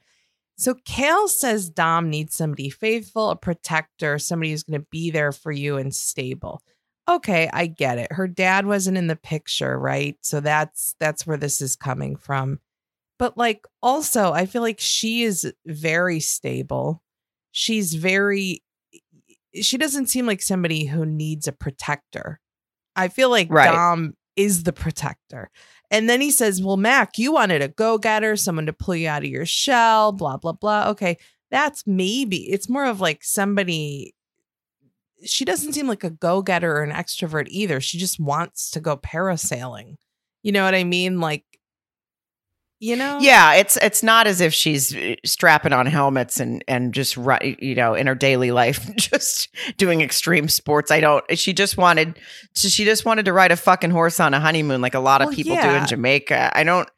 So 0.57 0.75
Cal 0.85 1.29
says 1.29 1.71
Dom 1.71 2.11
needs 2.11 2.35
somebody 2.35 2.69
faithful, 2.69 3.31
a 3.31 3.37
protector, 3.37 4.19
somebody 4.19 4.51
who's 4.51 4.65
going 4.65 4.81
to 4.81 4.87
be 4.91 5.13
there 5.13 5.31
for 5.31 5.53
you 5.53 5.77
and 5.77 5.95
stable. 5.95 6.63
Okay, 7.09 7.49
I 7.53 7.67
get 7.67 7.99
it. 7.99 8.13
Her 8.13 8.27
dad 8.27 8.67
wasn't 8.67 8.99
in 8.99 9.07
the 9.07 9.17
picture, 9.17 9.79
right? 9.79 10.19
So 10.21 10.41
that's 10.41 10.97
that's 10.99 11.27
where 11.27 11.37
this 11.37 11.63
is 11.63 11.77
coming 11.77 12.17
from. 12.17 12.59
But 13.19 13.37
like 13.37 13.67
also, 13.83 14.33
I 14.33 14.47
feel 14.47 14.63
like 14.63 14.81
she 14.81 15.23
is 15.23 15.53
very 15.67 16.21
stable. 16.21 17.03
She's 17.51 17.95
very 17.95 18.63
she 19.55 19.79
doesn't 19.79 20.07
seem 20.07 20.27
like 20.27 20.43
somebody 20.43 20.85
who 20.85 21.05
needs 21.05 21.49
a 21.49 21.53
protector. 21.53 22.41
I 22.95 23.09
feel 23.09 23.31
like 23.31 23.49
Right. 23.51 23.71
Dom 23.73 24.15
is 24.37 24.63
the 24.63 24.73
protector. 24.73 25.51
And 25.91 26.09
then 26.09 26.21
he 26.21 26.31
says, 26.31 26.63
Well, 26.63 26.77
Mack, 26.77 27.19
you 27.19 27.33
wanted 27.33 27.63
a 27.63 27.69
go 27.69 27.99
getter, 27.99 28.37
someone 28.37 28.67
to 28.67 28.73
pull 28.73 28.95
you 28.95 29.09
out 29.09 29.25
of 29.25 29.31
your 29.31 29.47
shell, 29.47 30.13
blah, 30.13 30.37
blah, 30.37 30.53
blah. 30.53 30.91
Okay. 30.91 31.19
That's 31.51 31.87
maybe, 31.87 32.51
it's 32.51 32.69
more 32.69 32.85
of 32.85 33.01
like 33.01 33.25
somebody, 33.25 34.15
she 35.25 35.45
doesn't 35.45 35.73
seem 35.73 35.89
like 35.89 36.05
a 36.05 36.11
go 36.11 36.43
getter 36.43 36.77
or 36.77 36.83
an 36.83 36.93
extrovert 36.93 37.47
either. 37.49 37.81
She 37.81 37.99
just 37.99 38.21
wants 38.21 38.71
to 38.73 38.81
go 38.81 38.97
parasailing. 38.97 39.97
You 40.43 40.53
know 40.53 40.65
what 40.65 40.75
I 40.75 40.85
mean? 40.85 41.21
Like, 41.21 41.45
you 42.81 42.97
know? 42.97 43.19
Yeah, 43.21 43.55
it's 43.55 43.77
it's 43.79 44.03
not 44.03 44.27
as 44.27 44.41
if 44.41 44.55
she's 44.55 44.95
uh, 44.95 45.15
strapping 45.25 45.73
on 45.73 45.87
helmets 45.87 46.39
and 46.41 46.63
and 46.69 46.95
just 46.95 47.17
you 47.17 47.75
know 47.75 47.95
in 47.95 48.07
her 48.07 48.15
daily 48.15 48.51
life 48.51 48.95
just 48.97 49.49
doing 49.77 50.01
extreme 50.01 50.49
sports. 50.49 50.91
I 50.91 51.01
don't. 51.01 51.25
She 51.39 51.53
just 51.53 51.77
wanted 51.77 52.19
she 52.55 52.85
just 52.85 53.05
wanted 53.05 53.25
to 53.25 53.33
ride 53.33 53.53
a 53.53 53.57
fucking 53.57 53.91
horse 53.91 54.21
on 54.21 54.35
a 54.35 54.41
honeymoon 54.41 54.81
like 54.81 54.95
a 54.95 55.01
lot 55.01 55.21
of 55.23 55.27
Well, 55.29 55.37
people 55.37 55.57
do 55.57 55.69
in 55.69 55.87
Jamaica. 55.87 56.57
I 56.57 56.65
don't. 56.65 56.89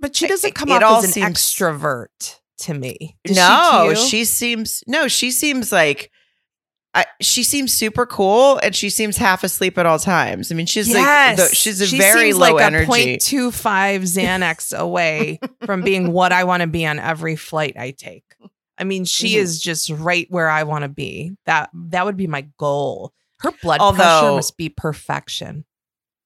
But 0.00 0.16
she 0.16 0.26
doesn't 0.26 0.54
come 0.54 0.70
it 0.70 0.82
off 0.82 0.90
all 0.90 0.98
as 0.98 1.04
an 1.04 1.10
seems- 1.12 1.28
extrovert 1.28 2.36
to 2.58 2.74
me. 2.74 3.16
Does 3.24 3.36
no, 3.36 3.92
she, 3.94 4.08
she 4.08 4.24
seems 4.24 4.82
no. 4.86 5.08
She 5.08 5.30
seems 5.30 5.70
like. 5.72 6.10
I, 6.94 7.04
she 7.20 7.42
seems 7.42 7.72
super 7.72 8.06
cool 8.06 8.58
and 8.62 8.74
she 8.74 8.88
seems 8.90 9.16
half 9.18 9.44
asleep 9.44 9.76
at 9.78 9.86
all 9.86 9.98
times. 9.98 10.50
I 10.50 10.54
mean, 10.54 10.66
she's 10.66 10.92
like, 10.92 11.36
the, 11.36 11.46
she's 11.54 11.80
a 11.80 11.86
She 11.86 11.98
very 11.98 12.28
seems 12.32 12.38
low 12.38 12.54
like 12.54 12.64
energy. 12.64 13.14
A 13.14 13.18
0.25 13.18 14.00
Xanax 14.02 14.76
away 14.78 15.38
from 15.66 15.82
being 15.82 16.12
what 16.12 16.32
I 16.32 16.44
want 16.44 16.62
to 16.62 16.66
be 16.66 16.86
on 16.86 16.98
every 16.98 17.36
flight 17.36 17.76
I 17.78 17.90
take. 17.90 18.24
I 18.78 18.84
mean, 18.84 19.04
she 19.04 19.34
Mhm. 19.34 19.38
is 19.38 19.60
just 19.60 19.90
right 19.90 20.26
where 20.30 20.48
I 20.48 20.62
want 20.62 20.82
to 20.82 20.88
be. 20.88 21.32
That 21.46 21.68
that 21.74 22.06
would 22.06 22.16
be 22.16 22.26
my 22.26 22.46
goal. 22.58 23.12
Her 23.40 23.52
blood 23.62 23.78
pressure 23.94 24.32
must 24.34 24.56
be 24.56 24.68
perfection. 24.68 25.64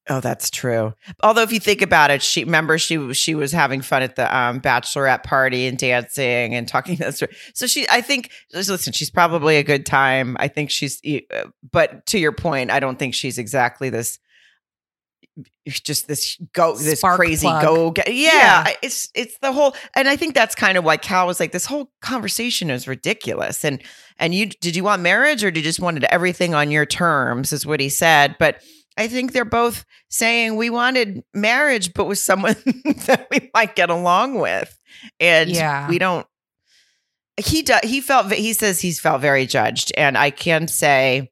Oh, 0.09 0.21
that's 0.21 0.51
true. 0.51 0.95
Although, 1.23 1.43
if 1.43 1.53
you 1.53 1.61
think 1.61 1.81
about 1.81 2.11
it, 2.11 2.23
she 2.23 2.43
remember 2.43 2.77
she 2.77 2.99
was 2.99 3.17
she 3.17 3.37
was 3.37 3.53
having 3.53 3.83
fun 3.83 4.03
at 4.03 4.17
the 4.17 4.37
um, 4.37 4.61
bachelorette 4.61 5.23
party 5.23 5.69
and 5.69 5.79
dancing 5.79 6.55
and 6.55 6.67
talking. 6.67 6.97
That 7.03 7.15
story. 7.15 7.35
So 7.55 7.67
she, 7.67 7.87
I 7.89 8.01
think, 8.01 8.31
listen, 8.53 8.93
she's 8.93 9.11
probably 9.11 9.57
a 9.57 9.63
good 9.63 9.87
time. 9.87 10.37
I 10.39 10.49
think 10.49 10.71
she's, 10.71 11.01
uh, 11.05 11.45
but 11.71 12.07
to 12.07 12.19
your 12.19 12.33
point, 12.33 12.71
I 12.71 12.81
don't 12.81 12.99
think 12.99 13.15
she's 13.15 13.39
exactly 13.39 13.91
this. 13.91 14.19
Just 15.67 16.09
this 16.09 16.37
go, 16.53 16.77
this 16.77 16.99
Spark 16.99 17.17
crazy 17.17 17.47
plug. 17.47 17.63
go. 17.63 17.91
Get, 17.93 18.13
yeah, 18.13 18.31
Yeah. 18.67 18.75
It's 18.83 19.09
it's 19.15 19.39
the 19.39 19.53
whole, 19.53 19.75
and 19.95 20.09
I 20.09 20.17
think 20.17 20.35
that's 20.35 20.55
kind 20.55 20.77
of 20.77 20.85
why 20.85 20.97
Cal 20.97 21.27
was 21.29 21.39
like, 21.41 21.53
this 21.53 21.67
whole 21.67 21.91
conversation 22.03 22.71
is 22.71 22.89
ridiculous. 22.89 23.65
And 23.65 23.81
and 24.19 24.35
you 24.35 24.47
did 24.47 24.75
you 24.75 24.83
want 24.83 25.03
marriage 25.03 25.43
or 25.45 25.51
did 25.53 25.61
you 25.61 25.65
just 25.65 25.81
wanted 25.81 26.05
everything 26.05 26.55
on 26.55 26.71
your 26.73 26.87
terms? 26.87 27.53
Is 27.53 27.65
what 27.65 27.79
he 27.79 27.89
said, 27.89 28.35
but. 28.41 28.61
I 28.97 29.09
think 29.09 29.33
they're 29.33 29.45
both 29.45 29.85
saying 30.11 30.57
we 30.57 30.71
wanted 30.71 31.23
marriage, 31.33 31.95
but 31.95 32.05
with 32.05 32.19
someone 32.19 32.57
that 33.07 33.27
we 33.31 33.51
might 33.55 33.75
get 33.75 33.91
along 33.91 34.39
with, 34.39 34.77
and 35.19 35.51
Yeah. 35.51 35.89
we 35.89 35.99
don't. 35.99 36.27
He 37.39 37.63
does. 37.63 37.81
He 37.83 38.01
felt. 38.01 38.31
He 38.33 38.53
says 38.53 38.81
he's 38.81 39.01
felt 39.01 39.21
very 39.23 39.47
judged, 39.47 39.93
and 39.97 40.19
I 40.19 40.31
can 40.31 40.69
say 40.69 41.31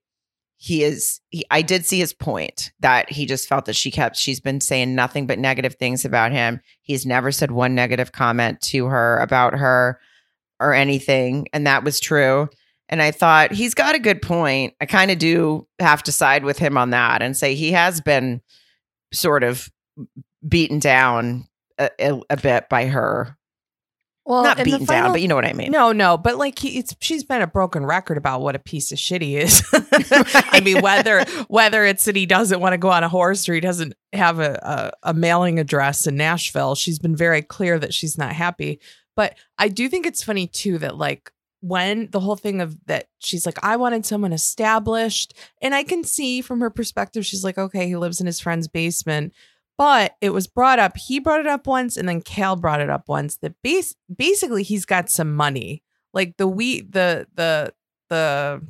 he 0.57 0.83
is. 0.83 1.21
He, 1.29 1.45
I 1.51 1.61
did 1.63 1.85
see 1.85 1.99
his 1.99 2.15
point 2.15 2.73
that 2.81 3.11
he 3.11 3.27
just 3.27 3.47
felt 3.49 3.67
that 3.67 3.77
she 3.77 3.91
kept. 3.91 4.17
She's 4.17 4.41
been 4.41 4.61
saying 4.63 4.95
nothing 4.95 5.27
but 5.27 5.39
negative 5.39 5.75
things 5.75 6.07
about 6.07 6.33
him. 6.33 6.61
He's 6.81 7.05
never 7.05 7.31
said 7.31 7.51
one 7.51 7.75
negative 7.75 8.13
comment 8.13 8.63
to 8.63 8.87
her 8.87 9.19
about 9.19 9.53
her 9.59 10.01
or 10.59 10.73
anything, 10.73 11.49
and 11.53 11.67
that 11.67 11.85
was 11.85 12.01
true. 12.01 12.49
And 12.91 13.01
I 13.01 13.13
thought 13.13 13.53
he's 13.53 13.73
got 13.73 13.95
a 13.95 14.01
good 14.01 14.21
point. 14.21 14.75
I 14.81 14.87
kind 14.87 15.13
of 15.13 15.19
do 15.19 15.67
have 15.79 16.03
to 16.03 16.13
side 16.13 16.45
with 16.45 16.59
him 16.59 16.77
on 16.77 16.91
that 16.91 17.23
and 17.23 17.37
say 17.37 17.55
he 17.55 17.71
has 17.73 18.01
been 18.01 18.43
sort 19.13 19.45
of 19.45 19.71
beaten 20.47 20.81
down 20.81 21.47
a, 21.79 21.89
a, 22.01 22.21
a 22.31 22.37
bit 22.37 22.69
by 22.69 22.87
her. 22.87 23.37
Well, 24.27 24.43
Not 24.43 24.63
beaten 24.63 24.85
down, 24.85 25.13
but 25.13 25.23
you 25.23 25.29
know 25.29 25.35
what 25.35 25.47
I 25.47 25.55
mean. 25.55 25.73
No, 25.73 25.93
no, 25.93 26.19
but 26.19 26.37
like 26.37 26.59
he, 26.59 26.79
it's 26.79 26.95
she's 27.01 27.25
been 27.25 27.43
a 27.43 27.47
broken 27.47 27.87
record 27.87 28.19
about 28.19 28.43
what 28.43 28.55
a 28.55 28.61
piece 28.61 28.93
of 28.93 28.99
shit 28.99 29.23
he 29.23 29.37
is. 29.37 29.63
I 29.73 30.61
mean, 30.63 30.81
whether 30.83 31.25
whether 31.49 31.85
it's 31.85 32.05
that 32.05 32.17
he 32.17 32.27
doesn't 32.27 32.61
want 32.61 32.75
to 32.75 32.79
go 32.79 32.91
on 32.91 33.03
a 33.03 33.09
horse 33.09 33.49
or 33.49 33.55
he 33.55 33.61
doesn't 33.61 33.95
have 34.13 34.39
a, 34.39 34.93
a 35.03 35.11
a 35.11 35.15
mailing 35.15 35.59
address 35.59 36.07
in 36.07 36.17
Nashville, 36.17 36.75
she's 36.75 36.99
been 36.99 37.17
very 37.17 37.41
clear 37.43 37.79
that 37.79 37.95
she's 37.95 38.19
not 38.19 38.33
happy. 38.33 38.79
But 39.17 39.37
I 39.59 39.69
do 39.69 39.89
think 39.89 40.07
it's 40.07 40.23
funny 40.23 40.47
too 40.47 40.79
that 40.79 40.97
like 40.97 41.33
when 41.61 42.09
the 42.11 42.21
whole 42.21 42.37
thing 42.37 42.61
of 42.61 42.77
that 42.87 43.09
she's 43.19 43.47
like 43.47 43.59
I 43.63 43.77
wanted 43.77 44.07
someone 44.07 44.33
established, 44.33 45.35
and 45.63 45.75
I 45.75 45.83
can 45.83 46.05
see 46.05 46.41
from 46.41 46.61
her 46.61 46.71
perspective 46.71 47.27
she's 47.27 47.45
like 47.45 47.59
okay 47.59 47.87
he 47.87 47.97
lives 47.97 48.21
in 48.21 48.27
his 48.27 48.41
friend's 48.41 48.69
basement. 48.69 49.33
But 49.79 50.15
it 50.21 50.31
was 50.31 50.47
brought 50.47 50.79
up. 50.79 50.99
He 50.99 51.21
brought 51.21 51.41
it 51.41 51.47
up 51.47 51.67
once, 51.67 51.97
and 51.97 52.07
then 52.07 52.21
Cal 52.21 52.55
brought 52.55 52.83
it 52.83 52.91
up 52.91 53.09
once. 53.09 53.39
That 53.39 53.55
base 53.63 53.95
basically 54.15 54.63
he's 54.63 54.85
got 54.85 55.09
some 55.09 55.35
money, 55.35 55.83
like 56.13 56.37
the 56.37 56.47
we 56.47 56.83
the 56.83 57.27
the 57.35 57.73
the 58.11 58.63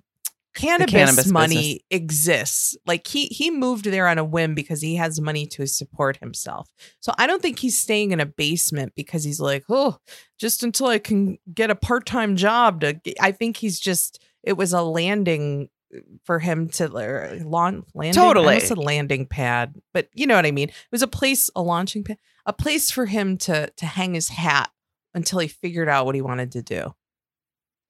cannabis, 0.54 0.92
cannabis 0.92 1.26
money 1.26 1.84
exists. 1.90 2.76
Like 2.86 3.06
he 3.06 3.26
he 3.26 3.50
moved 3.50 3.84
there 3.84 4.08
on 4.08 4.18
a 4.18 4.24
whim 4.24 4.54
because 4.54 4.80
he 4.80 4.96
has 4.96 5.20
money 5.20 5.46
to 5.46 5.66
support 5.66 6.16
himself. 6.18 6.70
So 7.00 7.12
I 7.18 7.26
don't 7.26 7.42
think 7.42 7.58
he's 7.58 7.78
staying 7.78 8.12
in 8.12 8.20
a 8.20 8.26
basement 8.26 8.92
because 8.96 9.24
he's 9.24 9.40
like, 9.40 9.64
oh, 9.68 9.98
just 10.38 10.62
until 10.62 10.86
I 10.86 10.98
can 10.98 11.38
get 11.52 11.70
a 11.70 11.74
part 11.74 12.06
time 12.06 12.36
job 12.36 12.80
to. 12.80 13.00
I 13.20 13.32
think 13.32 13.56
he's 13.56 13.78
just. 13.78 14.22
It 14.42 14.54
was 14.54 14.72
a 14.72 14.82
landing 14.82 15.68
uh, 15.94 16.00
for 16.24 16.38
him 16.38 16.70
to 16.70 16.86
uh, 16.86 17.44
lawn 17.44 17.84
landing. 17.94 18.14
Totally. 18.14 18.46
almost 18.46 18.68
said 18.68 18.78
landing 18.78 19.26
pad, 19.26 19.74
but 19.92 20.08
you 20.14 20.26
know 20.26 20.36
what 20.36 20.46
I 20.46 20.50
mean. 20.50 20.70
It 20.70 20.74
was 20.90 21.02
a 21.02 21.08
place, 21.08 21.50
a 21.54 21.62
launching 21.62 22.04
pad, 22.04 22.16
a 22.46 22.52
place 22.52 22.90
for 22.90 23.06
him 23.06 23.36
to 23.38 23.70
to 23.76 23.86
hang 23.86 24.14
his 24.14 24.28
hat 24.28 24.70
until 25.14 25.40
he 25.40 25.48
figured 25.48 25.88
out 25.88 26.06
what 26.06 26.14
he 26.14 26.22
wanted 26.22 26.52
to 26.52 26.62
do. 26.62 26.94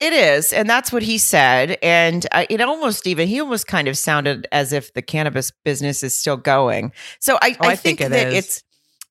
It 0.00 0.12
is, 0.14 0.52
and 0.54 0.68
that's 0.68 0.92
what 0.92 1.02
he 1.02 1.18
said. 1.18 1.76
And 1.82 2.26
uh, 2.32 2.46
it 2.48 2.60
almost 2.62 3.06
even 3.06 3.28
he 3.28 3.40
almost 3.40 3.66
kind 3.66 3.86
of 3.86 3.98
sounded 3.98 4.46
as 4.50 4.72
if 4.72 4.94
the 4.94 5.02
cannabis 5.02 5.52
business 5.64 6.02
is 6.02 6.16
still 6.16 6.38
going. 6.38 6.92
So 7.18 7.38
I, 7.42 7.56
Oh, 7.60 7.68
I, 7.68 7.72
I 7.72 7.76
think 7.76 7.98
think, 7.98 8.00
it 8.00 8.10
that 8.10 8.28
is. 8.28 8.34
it's 8.34 8.62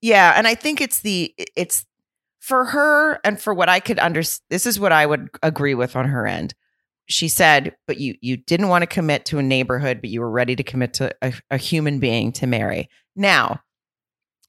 yeah, 0.01 0.33
and 0.35 0.47
I 0.47 0.55
think 0.55 0.81
it's 0.81 1.01
the 1.01 1.33
it's 1.55 1.85
for 2.39 2.65
her 2.65 3.19
and 3.23 3.39
for 3.39 3.53
what 3.53 3.69
I 3.69 3.79
could 3.79 3.99
understand. 3.99 4.43
This 4.49 4.65
is 4.65 4.79
what 4.79 4.91
I 4.91 5.05
would 5.05 5.29
agree 5.43 5.75
with 5.75 5.95
on 5.95 6.07
her 6.07 6.25
end. 6.25 6.55
she 7.07 7.27
said, 7.27 7.75
but 7.85 7.99
you 7.99 8.15
you 8.21 8.37
didn't 8.37 8.69
want 8.69 8.81
to 8.81 8.87
commit 8.87 9.25
to 9.25 9.37
a 9.39 9.43
neighborhood, 9.43 10.01
but 10.01 10.09
you 10.09 10.21
were 10.21 10.31
ready 10.31 10.55
to 10.55 10.63
commit 10.63 10.93
to 10.95 11.15
a, 11.21 11.33
a 11.51 11.57
human 11.57 11.99
being 11.99 12.31
to 12.33 12.47
marry. 12.47 12.89
Now, 13.15 13.61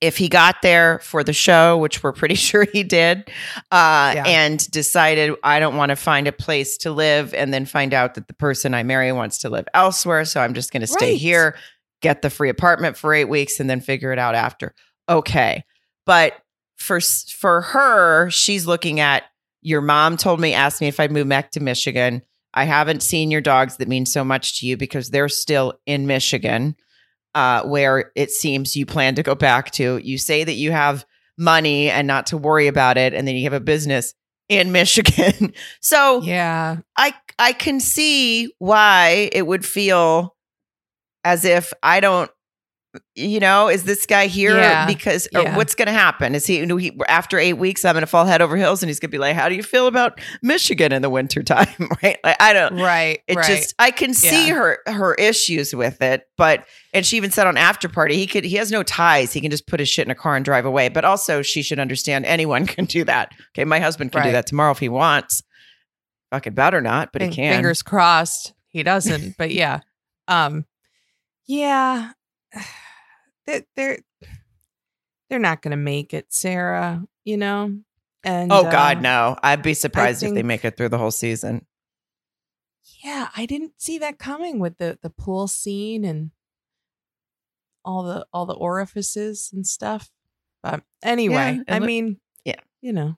if 0.00 0.16
he 0.16 0.28
got 0.28 0.62
there 0.62 0.98
for 1.00 1.22
the 1.22 1.32
show, 1.32 1.76
which 1.76 2.02
we're 2.02 2.12
pretty 2.12 2.34
sure 2.48 2.64
he 2.72 2.82
did, 2.82 3.28
uh, 3.70 4.12
Yeah. 4.16 4.24
and 4.26 4.70
decided 4.70 5.34
I 5.42 5.60
don't 5.60 5.76
want 5.76 5.90
to 5.90 5.96
find 5.96 6.26
a 6.26 6.32
place 6.32 6.76
to 6.78 6.90
live, 6.90 7.34
and 7.34 7.52
then 7.52 7.66
find 7.66 7.92
out 7.94 8.14
that 8.14 8.26
the 8.28 8.34
person 8.34 8.72
I 8.74 8.82
marry 8.82 9.12
wants 9.12 9.38
to 9.38 9.50
live 9.50 9.66
elsewhere, 9.74 10.24
so 10.24 10.40
I'm 10.40 10.54
just 10.54 10.72
going 10.72 10.80
to 10.80 10.86
stay 10.86 11.12
Right. 11.12 11.20
here, 11.20 11.56
get 12.02 12.22
the 12.22 12.30
free 12.30 12.48
apartment 12.48 12.96
for 12.96 13.12
eight 13.12 13.28
weeks, 13.28 13.60
and 13.60 13.68
then 13.68 13.80
figure 13.80 14.12
it 14.12 14.18
out 14.18 14.34
after. 14.34 14.74
Okay, 15.08 15.64
but 16.06 16.34
for 16.76 16.98
for 17.00 17.60
her, 17.60 18.30
she's 18.30 18.66
looking 18.66 19.00
at 19.00 19.24
your 19.60 19.82
mom 19.82 20.16
told 20.16 20.40
me, 20.40 20.54
asked 20.54 20.80
me 20.80 20.88
if 20.88 20.98
I'd 20.98 21.12
move 21.12 21.28
back 21.28 21.50
to 21.50 21.60
Michigan. 21.60 22.22
I 22.54 22.64
haven't 22.64 23.02
seen 23.02 23.30
your 23.30 23.42
dogs 23.42 23.76
that 23.76 23.86
mean 23.88 24.06
so 24.06 24.24
much 24.24 24.58
to 24.60 24.66
you 24.66 24.76
because 24.78 25.10
they're 25.10 25.28
still 25.28 25.74
in 25.84 26.06
Michigan, 26.06 26.74
uh, 27.34 27.62
where 27.64 28.12
it 28.16 28.30
seems 28.30 28.76
you 28.76 28.86
plan 28.86 29.14
to 29.16 29.22
go 29.22 29.34
back 29.34 29.70
to. 29.72 29.98
You 29.98 30.18
say 30.18 30.44
that 30.44 30.54
you 30.54 30.72
have 30.72 31.04
money 31.38 31.90
and 31.90 32.06
not 32.06 32.26
to 32.26 32.36
worry 32.36 32.66
about 32.66 32.98
it, 32.98 33.14
and 33.14 33.26
then 33.26 33.34
you 33.36 33.44
have 33.44 33.52
a 33.52 33.60
business 33.60 34.14
in 34.48 34.72
Michigan. 34.72 35.52
so 35.80 36.20
Yeah. 36.22 36.78
I 36.96 37.14
I 37.38 37.52
can 37.52 37.80
see 37.80 38.52
why 38.58 39.30
it 39.32 39.46
would 39.46 39.64
feel 39.64 40.36
as 41.24 41.44
if 41.44 41.72
I 41.82 42.00
don't 42.00 42.30
you 43.14 43.38
know, 43.38 43.68
is 43.68 43.84
this 43.84 44.04
guy 44.04 44.26
here 44.26 44.56
Yeah. 44.56 44.84
because 44.86 45.28
or 45.34 45.42
Yeah. 45.42 45.56
what's 45.56 45.76
going 45.76 45.86
to 45.86 45.92
happen? 45.92 46.34
Is 46.34 46.44
he, 46.46 46.66
he 46.66 46.98
after 47.08 47.38
8 47.38 47.52
weeks 47.52 47.84
I'm 47.84 47.92
going 47.94 48.00
to 48.02 48.06
fall 48.08 48.24
head 48.26 48.42
over 48.42 48.56
heels 48.56 48.82
and 48.82 48.90
he's 48.90 48.98
going 48.98 49.10
to 49.10 49.14
be 49.14 49.18
like, 49.18 49.36
"How 49.36 49.48
do 49.48 49.54
you 49.54 49.62
feel 49.62 49.86
about 49.86 50.20
Michigan 50.42 50.90
in 50.92 51.00
the 51.02 51.08
wintertime?" 51.10 51.68
right? 52.02 52.18
Like 52.24 52.36
I 52.40 52.52
don't 52.52 52.76
Right. 52.80 53.20
it 53.28 53.36
right. 53.36 53.46
just 53.46 53.74
I 53.78 53.92
can 53.92 54.12
see 54.12 54.48
Yeah. 54.48 54.54
her 54.54 54.78
her 54.86 55.14
issues 55.14 55.72
with 55.74 56.02
it, 56.02 56.24
but 56.36 56.66
and 56.92 57.06
she 57.06 57.16
even 57.16 57.30
said 57.30 57.46
on 57.46 57.56
after 57.56 57.88
party 57.88 58.16
he 58.16 58.26
could 58.26 58.42
he 58.44 58.56
has 58.56 58.72
no 58.72 58.82
ties. 58.82 59.32
He 59.32 59.40
can 59.40 59.52
just 59.52 59.68
put 59.68 59.78
his 59.78 59.88
shit 59.88 60.06
in 60.06 60.10
a 60.10 60.14
car 60.16 60.34
and 60.34 60.44
drive 60.44 60.64
away. 60.66 60.88
But 60.88 61.04
also 61.04 61.42
she 61.42 61.62
should 61.62 61.78
understand 61.78 62.26
anyone 62.26 62.66
can 62.74 62.86
do 62.86 63.04
that. 63.04 63.30
Okay, 63.54 63.64
my 63.64 63.78
husband 63.78 64.10
can 64.10 64.24
do 64.24 64.32
that 64.32 64.46
tomorrow 64.48 64.72
if 64.72 64.78
he 64.80 64.88
wants. 64.88 65.44
Fucking 66.32 66.54
better 66.54 66.80
not, 66.80 67.12
but 67.12 67.22
he 67.22 67.28
can. 67.28 67.52
Fingers 67.54 67.82
crossed 67.82 68.52
he 68.68 68.82
doesn't. 68.82 69.36
but 69.38 69.52
yeah. 69.52 69.80
Um 70.26 70.64
yeah. 71.46 72.12
They 73.46 73.64
they're 73.74 73.98
they're 75.30 75.38
not 75.38 75.62
gonna 75.62 75.76
make 75.78 76.12
it, 76.12 76.26
Sarah, 76.32 77.02
you 77.24 77.38
know? 77.38 77.74
And 78.22 78.52
Oh 78.52 78.64
God, 78.64 78.98
uh, 78.98 79.00
no! 79.00 79.36
I'd 79.42 79.62
be 79.62 79.72
surprised 79.72 80.22
if 80.22 80.34
they 80.34 80.42
make 80.42 80.62
it 80.64 80.76
through 80.76 80.90
the 80.90 80.98
whole 80.98 81.10
season. 81.10 81.66
Yeah, 83.02 83.28
I 83.34 83.46
didn't 83.46 83.80
see 83.80 83.98
that 83.98 84.18
coming 84.18 84.58
with 84.58 84.76
the 84.76 84.98
the 85.00 85.08
pool 85.08 85.48
scene 85.48 86.04
and 86.04 86.32
all 87.82 88.02
the 88.02 88.26
all 88.32 88.44
the 88.44 88.54
orifices 88.54 89.50
and 89.54 89.66
stuff. 89.66 90.10
But 90.62 90.82
anyway, 91.02 91.60
and 91.66 91.76
I 91.76 91.78
look- 91.78 91.86
mean, 91.86 92.20
yeah. 92.44 92.60
you 92.82 92.92
know, 92.92 93.16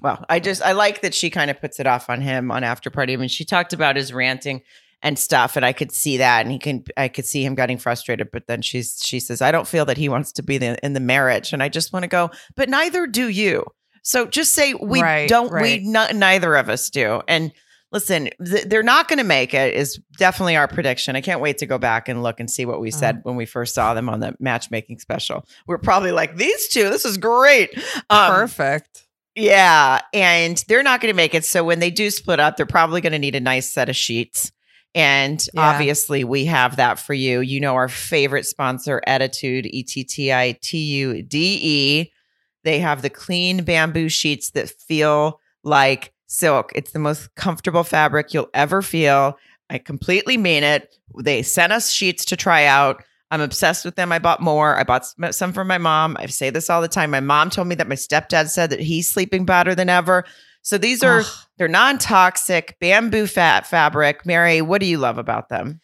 Well, 0.00 0.24
I 0.28 0.38
just 0.38 0.62
I 0.62 0.72
like 0.72 1.00
that 1.00 1.14
she 1.14 1.30
kind 1.30 1.50
of 1.50 1.60
puts 1.60 1.80
it 1.80 1.86
off 1.88 2.08
on 2.08 2.20
him 2.20 2.52
on 2.52 2.62
after 2.62 2.90
party. 2.90 3.12
I 3.12 3.16
mean, 3.16 3.28
she 3.28 3.44
talked 3.44 3.72
about 3.72 3.96
his 3.96 4.12
ranting 4.12 4.62
and 5.02 5.18
stuff, 5.18 5.56
and 5.56 5.64
I 5.64 5.72
could 5.72 5.90
see 5.92 6.16
that, 6.18 6.42
and 6.42 6.52
he 6.52 6.58
can 6.58 6.84
I 6.96 7.08
could 7.08 7.26
see 7.26 7.44
him 7.44 7.54
getting 7.54 7.78
frustrated. 7.78 8.28
But 8.32 8.46
then 8.46 8.62
she's 8.62 9.00
she 9.04 9.18
says, 9.20 9.42
I 9.42 9.50
don't 9.52 9.66
feel 9.68 9.84
that 9.86 9.96
he 9.98 10.08
wants 10.08 10.32
to 10.32 10.42
be 10.42 10.58
the, 10.58 10.78
in 10.84 10.92
the 10.92 11.00
marriage, 11.00 11.52
and 11.52 11.62
I 11.62 11.68
just 11.68 11.92
want 11.92 12.04
to 12.04 12.08
go, 12.08 12.30
but 12.56 12.68
neither 12.68 13.06
do 13.06 13.28
you. 13.28 13.64
So 14.02 14.26
just 14.26 14.52
say 14.52 14.74
we 14.74 15.00
Right, 15.02 15.28
don't. 15.28 15.50
right. 15.52 15.80
We 15.80 15.88
neither 15.88 16.54
of 16.56 16.68
us 16.68 16.90
do. 16.90 17.22
And 17.28 17.52
listen, 17.92 18.30
th- 18.44 18.64
they're 18.64 18.82
not 18.82 19.06
going 19.06 19.18
to 19.18 19.24
make 19.24 19.54
it. 19.54 19.74
Is 19.74 20.00
definitely 20.18 20.56
our 20.56 20.66
prediction. 20.66 21.14
I 21.14 21.20
can't 21.20 21.40
wait 21.40 21.58
to 21.58 21.66
go 21.66 21.78
back 21.78 22.08
and 22.08 22.22
look 22.22 22.40
and 22.40 22.50
see 22.50 22.64
what 22.66 22.80
we 22.80 22.88
Uh-huh. 22.90 22.98
said 22.98 23.20
when 23.22 23.36
we 23.36 23.46
first 23.46 23.74
saw 23.74 23.94
them 23.94 24.08
on 24.08 24.18
the 24.20 24.34
matchmaking 24.40 24.98
special. 24.98 25.44
We're 25.68 25.78
probably 25.78 26.10
like 26.12 26.36
these 26.36 26.66
two. 26.68 26.90
This 26.90 27.04
is 27.04 27.16
great. 27.16 27.70
Um, 28.10 28.32
perfect. 28.32 29.06
yeah, 29.36 30.00
and 30.12 30.62
they're 30.68 30.82
not 30.82 31.00
going 31.00 31.12
to 31.12 31.16
make 31.16 31.34
it. 31.34 31.44
So 31.44 31.62
when 31.64 31.78
they 31.78 31.90
do 31.90 32.10
split 32.10 32.40
up, 32.40 32.56
they're 32.56 32.66
probably 32.66 33.00
going 33.00 33.12
to 33.12 33.18
need 33.18 33.34
a 33.36 33.40
nice 33.40 33.70
set 33.70 33.88
of 33.88 33.94
sheets. 33.96 34.50
And 34.94 35.44
Yeah. 35.54 35.60
obviously, 35.70 36.22
we 36.24 36.44
have 36.46 36.76
that 36.76 36.98
for 36.98 37.14
you. 37.14 37.40
You 37.40 37.60
know, 37.60 37.74
our 37.74 37.88
favorite 37.88 38.44
sponsor, 38.46 39.00
Ettitude, 39.06 39.66
E 39.70 39.82
T 39.82 40.04
T 40.04 40.32
I 40.32 40.58
T 40.60 40.78
U 40.78 41.22
D 41.22 41.58
E. 41.62 42.12
They 42.64 42.78
have 42.78 43.02
the 43.02 43.10
clean 43.10 43.64
bamboo 43.64 44.08
sheets 44.08 44.50
that 44.50 44.70
feel 44.70 45.40
like 45.64 46.12
silk. 46.26 46.72
It's 46.74 46.92
the 46.92 46.98
most 46.98 47.34
comfortable 47.34 47.84
fabric 47.84 48.32
you'll 48.34 48.50
ever 48.54 48.82
feel. 48.82 49.38
I 49.70 49.78
completely 49.78 50.36
mean 50.36 50.62
it. 50.62 50.94
They 51.22 51.42
sent 51.42 51.72
us 51.72 51.90
sheets 51.90 52.24
to 52.26 52.36
try 52.36 52.66
out. 52.66 53.02
I'm 53.30 53.40
obsessed 53.40 53.86
with 53.86 53.96
them. 53.96 54.12
I 54.12 54.18
bought 54.18 54.40
more. 54.42 54.78
I 54.78 54.82
bought 54.84 55.06
some- 55.06 55.32
some 55.32 55.52
for 55.54 55.64
my 55.64 55.78
mom. 55.78 56.18
I 56.20 56.26
say 56.26 56.50
this 56.50 56.68
all 56.68 56.82
the 56.82 56.88
time. 56.88 57.10
My 57.10 57.20
mom 57.20 57.48
told 57.48 57.66
me 57.66 57.74
that 57.76 57.88
my 57.88 57.94
stepdad 57.94 58.50
said 58.50 58.68
that 58.70 58.80
he's 58.80 59.10
sleeping 59.10 59.46
better 59.46 59.74
than 59.74 59.88
ever. 59.88 60.24
So 60.62 60.78
these 60.78 61.02
are 61.02 61.20
Ugh. 61.20 61.26
they're 61.58 61.68
non-toxic 61.68 62.76
bamboo 62.80 63.26
fat 63.26 63.66
fabric. 63.66 64.24
Mary, 64.24 64.62
what 64.62 64.80
do 64.80 64.86
you 64.86 64.98
love 64.98 65.18
about 65.18 65.48
them? 65.48 65.80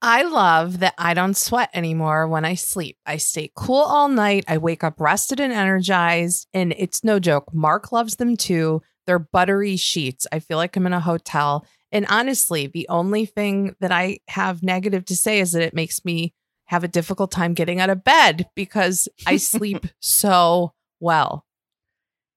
I 0.00 0.22
love 0.22 0.78
that 0.80 0.94
I 0.96 1.14
don't 1.14 1.36
sweat 1.36 1.70
anymore 1.74 2.28
when 2.28 2.44
I 2.44 2.54
sleep. 2.54 2.98
I 3.04 3.16
stay 3.16 3.50
cool 3.56 3.82
all 3.82 4.08
night. 4.08 4.44
I 4.46 4.58
wake 4.58 4.84
up 4.84 5.00
rested 5.00 5.40
and 5.40 5.52
energized. 5.52 6.46
And 6.54 6.72
it's 6.78 7.02
no 7.02 7.18
joke. 7.18 7.52
Mark 7.52 7.90
loves 7.90 8.16
them 8.16 8.36
too. 8.36 8.82
They're 9.06 9.18
buttery 9.18 9.76
sheets. 9.76 10.26
I 10.30 10.38
feel 10.38 10.56
like 10.56 10.76
I'm 10.76 10.86
in 10.86 10.92
a 10.92 11.00
hotel. 11.00 11.66
And 11.90 12.06
honestly, 12.08 12.66
the 12.66 12.86
only 12.88 13.24
thing 13.24 13.74
that 13.80 13.90
I 13.90 14.18
have 14.28 14.62
negative 14.62 15.04
to 15.06 15.16
say 15.16 15.40
is 15.40 15.52
that 15.52 15.62
it 15.62 15.74
makes 15.74 16.04
me 16.04 16.32
have 16.66 16.84
a 16.84 16.88
difficult 16.88 17.30
time 17.30 17.54
getting 17.54 17.80
out 17.80 17.90
of 17.90 18.04
bed 18.04 18.48
because 18.54 19.08
I 19.26 19.36
sleep 19.38 19.86
so 20.00 20.74
well. 21.00 21.44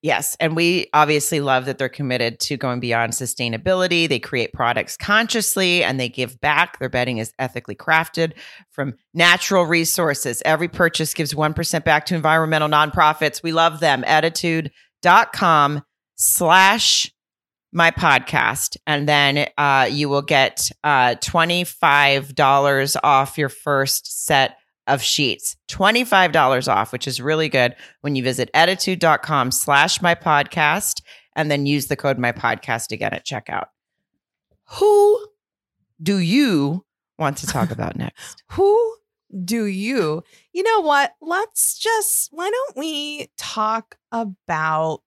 Yes. 0.04 0.36
And 0.40 0.56
we 0.56 0.88
obviously 0.94 1.42
love 1.42 1.66
that 1.66 1.78
they're 1.78 1.88
committed 1.88 2.40
to 2.42 2.58
going 2.58 2.80
beyond 2.80 3.14
sustainability. 3.14 4.10
They 4.10 4.18
create 4.18 4.52
products 4.52 4.98
consciously 4.98 5.84
and 5.84 6.00
they 6.00 6.10
give 6.10 6.42
back. 6.42 6.80
Their 6.80 6.90
bedding 6.90 7.20
is 7.20 7.34
ethically 7.38 7.76
crafted 7.76 8.34
from 8.72 8.96
natural 9.14 9.66
resources. 9.66 10.42
Every 10.44 10.68
purchase 10.68 11.14
gives 11.14 11.36
1% 11.36 11.84
back 11.84 12.08
to 12.08 12.16
environmental 12.16 12.68
nonprofits. 12.68 13.44
We 13.44 13.52
love 13.52 13.80
them. 13.80 14.02
Ettitude.com 14.02 15.84
slash 16.16 17.12
my 17.72 17.92
podcast. 17.92 18.78
And 18.88 19.08
then 19.08 19.48
uh, 19.58 19.88
you 19.90 20.10
will 20.10 20.24
get 20.24 20.72
uh, 20.84 21.16
$25 21.16 22.96
off 23.04 23.38
your 23.38 23.50
first 23.50 24.26
set 24.26 24.58
of 24.88 25.02
sheets. 25.02 25.56
$25 25.70 26.68
off, 26.72 26.92
which 26.92 27.08
is 27.08 27.22
really 27.22 27.50
good 27.50 27.76
when 28.02 28.16
you 28.16 28.24
visit 28.24 28.50
ettitude.com 28.54 29.52
slash 29.52 30.02
my 30.02 30.16
podcast 30.16 31.02
and 31.36 31.50
then 31.50 31.66
use 31.66 31.88
the 31.88 31.96
code 31.96 32.18
my 32.18 32.32
podcast 32.32 32.92
again 32.92 33.14
at 33.14 33.26
checkout. 33.26 33.68
Who 34.80 35.28
do 36.02 36.18
you 36.18 36.86
want 37.18 37.38
to 37.38 37.48
talk 37.48 37.72
about 37.72 37.96
next? 37.98 38.44
Who 38.52 38.96
do 39.44 39.66
you? 39.66 40.24
You 40.54 40.64
know 40.64 40.82
what? 40.82 41.14
Let's 41.22 41.78
just, 41.78 42.30
why 42.32 42.50
don't 42.50 42.78
we 42.78 43.30
talk 43.38 43.98
about, 44.12 45.02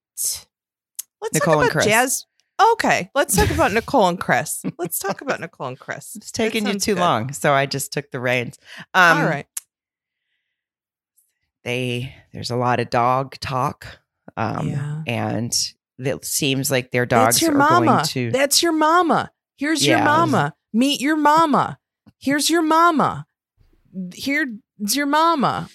let's 1.21 1.35
Nicole 1.35 1.63
talk 1.63 1.73
about 1.73 1.85
jazz. 1.85 2.27
Okay, 2.73 3.11
let's 3.15 3.35
talk 3.35 3.51
about 3.51 3.73
Nicole 3.75 4.07
and 4.07 4.19
Chris. 4.19 4.63
Let's 4.79 4.99
talk 4.99 5.21
about 5.21 5.41
Nicole 5.41 5.67
and 5.67 5.79
Chris. 5.79 6.15
It's 6.15 6.31
taking 6.31 6.67
you 6.67 6.79
too 6.79 6.95
good. 6.95 7.01
long, 7.01 7.33
so 7.33 7.53
I 7.53 7.67
just 7.67 7.93
took 7.93 8.11
the 8.13 8.21
reins. 8.21 8.59
Um, 8.95 9.19
All 9.19 9.25
right. 9.25 9.47
They 11.65 12.15
there's 12.33 12.51
a 12.51 12.57
lot 12.57 12.81
of 12.81 12.91
dog 12.91 13.39
talk, 13.41 13.99
um, 14.37 14.69
Yeah. 14.69 15.03
and 15.07 15.53
it 15.99 16.25
seems 16.25 16.71
like 16.71 16.91
their 16.91 17.07
dogs 17.07 17.37
That's 17.37 17.43
your 17.43 17.53
are 17.53 17.59
mama. 17.59 17.87
going 17.87 18.05
to. 18.07 18.31
That's 18.33 18.63
your 18.63 18.73
mama. 18.73 19.31
Here's 19.57 19.87
your 19.87 19.99
mama. 20.03 20.55
Meet 20.73 21.01
your 21.01 21.17
mama. 21.17 21.79
Here's 22.19 22.51
your 22.51 22.63
mama. 22.63 23.27
Here's 24.15 24.49
your 24.79 25.07
mama. 25.07 25.69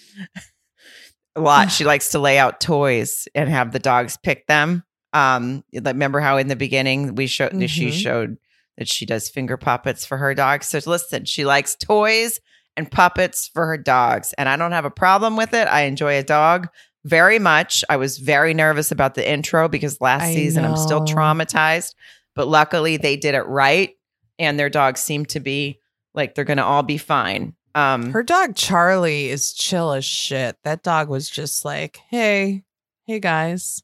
a 1.36 1.40
lot. 1.40 1.70
She 1.72 1.84
likes 1.84 2.10
to 2.10 2.18
lay 2.18 2.38
out 2.38 2.60
toys 2.60 3.26
and 3.34 3.48
have 3.48 3.72
the 3.72 3.78
dogs 3.78 4.18
pick 4.22 4.46
them. 4.46 4.84
Um, 5.12 5.64
remember 5.72 6.20
how 6.20 6.36
in 6.36 6.48
the 6.48 6.56
beginning 6.56 7.14
we 7.14 7.26
showed 7.26 7.52
she 7.70 7.88
Mhm. 7.88 7.92
showed 8.02 8.36
that 8.78 8.88
she 8.88 9.06
does 9.06 9.28
finger 9.28 9.56
puppets 9.56 10.04
for 10.06 10.18
her 10.18 10.34
dogs. 10.34 10.68
So 10.68 10.80
listen, 10.86 11.24
she 11.24 11.44
likes 11.44 11.74
toys 11.74 12.38
and 12.80 12.90
puppets 12.90 13.46
for 13.48 13.66
her 13.66 13.76
dogs, 13.78 14.32
and 14.38 14.48
I 14.48 14.56
don't 14.56 14.72
have 14.72 14.84
a 14.84 14.90
problem 14.90 15.36
with 15.36 15.54
it. 15.54 15.68
I 15.68 15.82
enjoy 15.82 16.16
a 16.18 16.22
dog 16.24 16.68
very 17.04 17.38
much. 17.38 17.84
I 17.88 17.96
was 17.96 18.18
very 18.18 18.52
nervous 18.54 18.90
about 18.90 19.14
the 19.14 19.28
intro 19.30 19.68
because 19.68 20.00
last 20.00 20.22
I 20.24 20.34
season 20.34 20.64
I'm 20.64 20.76
still 20.76 21.02
traumatized, 21.02 21.94
but 22.34 22.48
luckily 22.48 22.96
they 22.96 23.16
did 23.16 23.34
it 23.34 23.46
right, 23.46 23.90
and 24.38 24.58
their 24.58 24.70
dogs 24.70 25.00
seem 25.00 25.26
to 25.26 25.40
be 25.40 25.78
like 26.14 26.34
they're 26.34 26.44
going 26.44 26.56
to 26.56 26.64
all 26.64 26.82
be 26.82 26.98
fine. 26.98 27.54
Um, 27.74 28.10
Her 28.12 28.24
dog 28.24 28.56
Charlie 28.56 29.28
is 29.28 29.52
chill 29.52 29.92
as 29.92 30.04
shit. 30.04 30.56
That 30.64 30.82
dog 30.82 31.08
was 31.08 31.30
just 31.30 31.64
like, 31.64 32.00
hey, 32.08 32.64
hey 33.06 33.20
guys. 33.20 33.82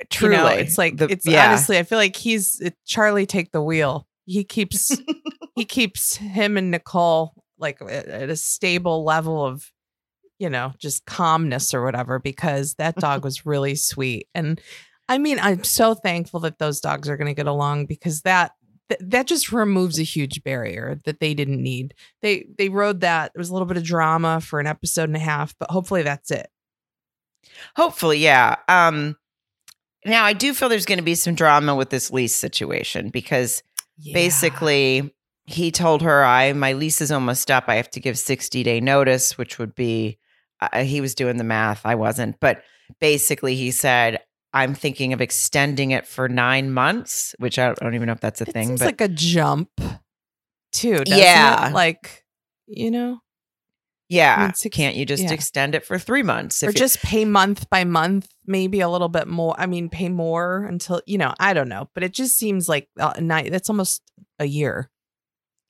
You 0.00 0.06
truly, 0.10 0.36
know, 0.36 0.46
it's 0.48 0.78
like 0.78 0.96
the- 0.98 1.08
it's 1.08 1.26
yeah. 1.26 1.48
honestly, 1.48 1.78
I 1.78 1.82
feel 1.82 1.98
like 1.98 2.14
he's 2.14 2.62
Charlie 2.84 3.26
take 3.26 3.50
the 3.52 3.62
wheel. 3.62 4.06
he 4.26 4.44
keeps 4.44 4.96
he 5.56 5.64
keeps 5.64 6.16
him 6.16 6.56
and 6.56 6.70
Nicole 6.70 7.43
like 7.58 7.80
at 7.82 8.30
a 8.30 8.36
stable 8.36 9.04
level 9.04 9.44
of 9.44 9.70
you 10.38 10.50
know 10.50 10.72
just 10.78 11.04
calmness 11.06 11.72
or 11.74 11.84
whatever 11.84 12.18
because 12.18 12.74
that 12.74 12.96
dog 12.96 13.24
was 13.24 13.46
really 13.46 13.74
sweet 13.74 14.28
and 14.34 14.60
I 15.08 15.18
mean 15.18 15.38
I'm 15.40 15.64
so 15.64 15.94
thankful 15.94 16.40
that 16.40 16.58
those 16.58 16.80
dogs 16.80 17.08
are 17.08 17.16
going 17.16 17.28
to 17.28 17.34
get 17.34 17.46
along 17.46 17.86
because 17.86 18.22
that 18.22 18.52
th- 18.88 19.00
that 19.10 19.26
just 19.26 19.52
removes 19.52 19.98
a 19.98 20.02
huge 20.02 20.42
barrier 20.42 20.98
that 21.04 21.20
they 21.20 21.34
didn't 21.34 21.62
need. 21.62 21.94
They 22.22 22.46
they 22.58 22.68
rode 22.68 23.00
that. 23.02 23.32
There 23.34 23.40
was 23.40 23.50
a 23.50 23.52
little 23.52 23.66
bit 23.68 23.76
of 23.76 23.84
drama 23.84 24.40
for 24.40 24.60
an 24.60 24.66
episode 24.66 25.04
and 25.10 25.16
a 25.16 25.20
half, 25.20 25.54
but 25.58 25.70
hopefully 25.70 26.02
that's 26.02 26.30
it. 26.30 26.48
Hopefully, 27.76 28.18
yeah. 28.18 28.56
Um, 28.68 29.16
now 30.04 30.24
I 30.24 30.32
do 30.32 30.54
feel 30.54 30.68
there's 30.68 30.86
going 30.86 30.98
to 30.98 31.04
be 31.04 31.14
some 31.14 31.34
drama 31.34 31.74
with 31.74 31.90
this 31.90 32.10
lease 32.10 32.34
situation 32.34 33.10
because 33.10 33.62
Yeah. 33.98 34.14
basically 34.14 35.14
he 35.46 35.70
told 35.70 36.02
her 36.02 36.24
i 36.24 36.52
my 36.52 36.72
lease 36.72 37.00
is 37.00 37.12
almost 37.12 37.50
up 37.50 37.64
i 37.68 37.74
have 37.74 37.90
to 37.90 38.00
give 38.00 38.18
60 38.18 38.62
day 38.62 38.80
notice 38.80 39.36
which 39.36 39.58
would 39.58 39.74
be 39.74 40.18
uh, 40.60 40.82
he 40.82 41.00
was 41.00 41.14
doing 41.14 41.36
the 41.36 41.44
math 41.44 41.84
i 41.84 41.94
wasn't 41.94 42.38
but 42.40 42.62
basically 43.00 43.54
he 43.54 43.70
said 43.70 44.20
i'm 44.52 44.74
thinking 44.74 45.12
of 45.12 45.20
extending 45.20 45.90
it 45.90 46.06
for 46.06 46.28
nine 46.28 46.72
months 46.72 47.34
which 47.38 47.58
i 47.58 47.66
don't, 47.66 47.78
I 47.80 47.84
don't 47.84 47.94
even 47.94 48.06
know 48.06 48.12
if 48.12 48.20
that's 48.20 48.40
a 48.40 48.48
it 48.48 48.52
thing 48.52 48.68
seems 48.68 48.80
but 48.80 48.86
like 48.86 49.00
a 49.00 49.08
jump 49.08 49.70
too. 50.74 51.02
Yeah. 51.06 51.68
it? 51.68 51.72
like 51.72 52.24
you 52.66 52.90
know, 52.90 53.20
yeah 54.08 54.36
I 54.36 54.42
mean, 54.42 54.54
six- 54.54 54.76
can't 54.76 54.96
you 54.96 55.06
just 55.06 55.22
yeah. 55.22 55.32
extend 55.32 55.74
it 55.74 55.86
for 55.86 55.98
three 55.98 56.22
months 56.22 56.62
or 56.62 56.72
just 56.72 57.00
pay 57.02 57.24
month 57.24 57.70
by 57.70 57.84
month, 57.84 58.28
maybe 58.46 58.80
a 58.80 58.88
little 58.88 59.08
bit 59.08 59.28
more. 59.28 59.54
I 59.56 59.66
mean, 59.66 59.88
pay 59.88 60.08
more 60.08 60.64
until 60.64 61.00
you 61.06 61.16
know. 61.16 61.32
I 61.38 61.54
don't 61.54 61.68
know, 61.68 61.88
but 61.94 62.02
it 62.02 62.12
just 62.12 62.36
seems 62.36 62.68
like 62.68 62.88
uh, 62.98 63.14
night. 63.18 63.50
That's 63.50 63.70
almost 63.70 64.02
a 64.38 64.46
year. 64.46 64.90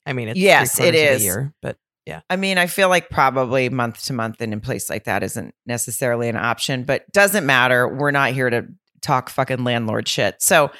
I 0.06 0.12
mean, 0.12 0.28
it's 0.28 0.38
Yes, 0.38 0.78
it 0.80 0.94
a 0.94 1.18
year, 1.18 1.54
but 1.62 1.78
yeah, 2.06 2.20
I 2.28 2.36
mean, 2.36 2.58
I 2.58 2.66
feel 2.66 2.88
like 2.90 3.08
probably 3.08 3.68
month 3.70 4.04
to 4.06 4.12
month 4.12 4.40
and 4.40 4.52
in 4.52 4.60
place 4.60 4.90
like 4.90 5.04
that 5.04 5.22
isn't 5.22 5.54
necessarily 5.64 6.28
an 6.28 6.36
option, 6.36 6.84
but 6.84 7.10
doesn't 7.12 7.46
matter. 7.46 7.88
We're 7.88 8.10
not 8.10 8.32
here 8.32 8.50
to 8.50 8.66
talk 9.00 9.30
fucking 9.30 9.64
landlord 9.64 10.06
shit. 10.06 10.42
So, 10.42 10.70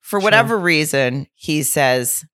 for 0.00 0.18
Sure. 0.18 0.24
whatever 0.24 0.58
reason, 0.58 1.26
he 1.34 1.62
says, 1.62 2.24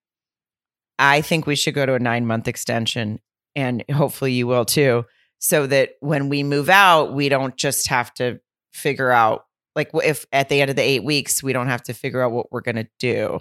I 0.98 1.20
think 1.20 1.46
we 1.46 1.56
should 1.56 1.74
go 1.74 1.84
to 1.84 1.94
a 1.94 1.98
nine 1.98 2.26
month 2.26 2.46
extension, 2.46 3.18
and 3.56 3.84
hopefully 3.92 4.32
you 4.32 4.46
will 4.46 4.64
too, 4.64 5.04
so 5.38 5.66
that 5.66 5.90
when 6.00 6.28
we 6.28 6.42
move 6.44 6.70
out, 6.70 7.12
we 7.12 7.28
don't 7.28 7.56
just 7.56 7.88
have 7.88 8.14
to 8.14 8.40
figure 8.72 9.10
out, 9.10 9.44
like, 9.74 9.90
if 10.04 10.24
at 10.32 10.48
the 10.48 10.60
end 10.60 10.70
of 10.70 10.76
the 10.76 10.82
eight 10.82 11.04
weeks, 11.04 11.42
we 11.42 11.52
don't 11.52 11.68
have 11.68 11.82
to 11.82 11.92
figure 11.92 12.22
out 12.22 12.32
what 12.32 12.52
we're 12.52 12.60
going 12.60 12.76
to 12.76 12.88
do. 13.00 13.40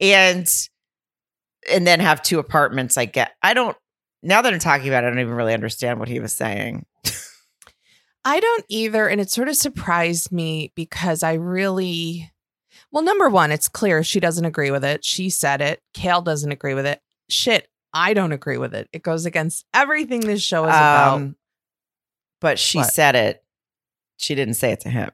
And, 0.00 0.48
and 1.70 1.86
then 1.86 2.00
have 2.00 2.22
two 2.22 2.38
apartments. 2.38 2.96
I 2.96 3.04
get, 3.06 3.32
I 3.42 3.54
don't, 3.54 3.76
now 4.22 4.42
that 4.42 4.52
I'm 4.52 4.58
talking 4.58 4.88
about 4.88 5.04
it, 5.04 5.06
I 5.06 5.10
don't 5.10 5.20
even 5.20 5.34
really 5.34 5.54
understand 5.54 5.98
what 6.00 6.08
he 6.08 6.20
was 6.20 6.34
saying. 6.34 6.84
I 8.24 8.40
don't 8.40 8.64
either. 8.68 9.08
And 9.08 9.20
it 9.20 9.30
sort 9.30 9.48
of 9.48 9.56
surprised 9.56 10.32
me 10.32 10.72
because 10.74 11.22
I 11.22 11.34
really, 11.34 12.30
well, 12.90 13.02
number 13.04 13.28
one, 13.28 13.52
it's 13.52 13.68
clear 13.68 14.02
she 14.02 14.20
doesn't 14.20 14.44
agree 14.44 14.70
with 14.70 14.84
it. 14.84 15.04
She 15.04 15.30
said 15.30 15.60
it. 15.60 15.80
Cal 15.94 16.20
doesn't 16.20 16.50
agree 16.52 16.74
with 16.74 16.84
it. 16.84 17.00
Shit, 17.30 17.68
I 17.94 18.14
don't 18.14 18.32
agree 18.32 18.58
with 18.58 18.74
it. 18.74 18.88
It 18.92 19.02
goes 19.02 19.24
against 19.24 19.64
everything 19.72 20.20
this 20.20 20.42
show 20.42 20.64
is 20.64 20.70
about. 20.70 21.14
Um, 21.14 21.36
but 22.40 22.58
she 22.58 22.78
What? 22.78 22.92
said 22.92 23.14
it. 23.14 23.42
She 24.18 24.34
didn't 24.34 24.54
say 24.54 24.72
it 24.72 24.80
to 24.80 24.90
him. 24.90 25.10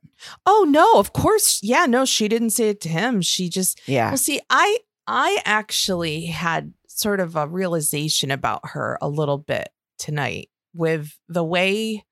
Oh 0.46 0.66
no, 0.68 0.98
of 0.98 1.12
course. 1.12 1.60
Yeah, 1.62 1.84
no, 1.84 2.06
she 2.06 2.26
didn't 2.26 2.50
say 2.50 2.70
it 2.70 2.80
to 2.82 2.88
him. 2.88 3.20
She 3.20 3.50
just 3.50 3.80
Yeah. 3.86 4.08
Well, 4.08 4.16
see, 4.16 4.40
I 4.48 4.78
I 5.06 5.40
actually 5.44 6.26
had 6.26 6.72
sort 6.88 7.20
of 7.20 7.36
a 7.36 7.46
realization 7.46 8.30
about 8.30 8.60
her 8.70 8.98
a 9.02 9.08
little 9.08 9.38
bit 9.38 9.68
tonight 9.98 10.48
with 10.72 11.18
the 11.28 11.44
way 11.44 12.04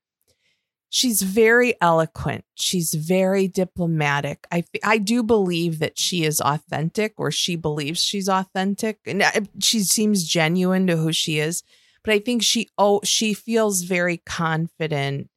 she's 0.90 1.22
very 1.22 1.74
eloquent. 1.80 2.44
She's 2.54 2.92
very 2.92 3.48
diplomatic. 3.48 4.46
I 4.52 4.64
I 4.84 4.98
do 4.98 5.22
believe 5.22 5.78
that 5.78 5.98
she 5.98 6.24
is 6.24 6.40
authentic, 6.40 7.14
or 7.16 7.30
she 7.30 7.56
believes 7.56 8.00
she's 8.02 8.28
authentic, 8.28 8.98
and 9.06 9.24
she 9.60 9.80
seems 9.80 10.24
genuine 10.24 10.86
to 10.86 10.96
who 10.96 11.12
she 11.12 11.38
is. 11.38 11.62
But 12.04 12.14
I 12.14 12.18
think 12.18 12.42
she 12.42 12.68
oh 12.78 13.00
she 13.04 13.34
feels 13.34 13.82
very 13.82 14.18
confident 14.18 15.30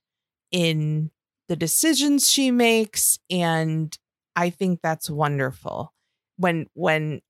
in 0.52 1.12
the 1.48 1.56
decisions 1.56 2.30
she 2.30 2.52
makes, 2.52 3.18
and 3.30 3.98
I 4.36 4.50
think 4.50 4.82
that's 4.84 5.10
wonderful. 5.10 5.94
When 6.38 6.68
when 6.74 7.22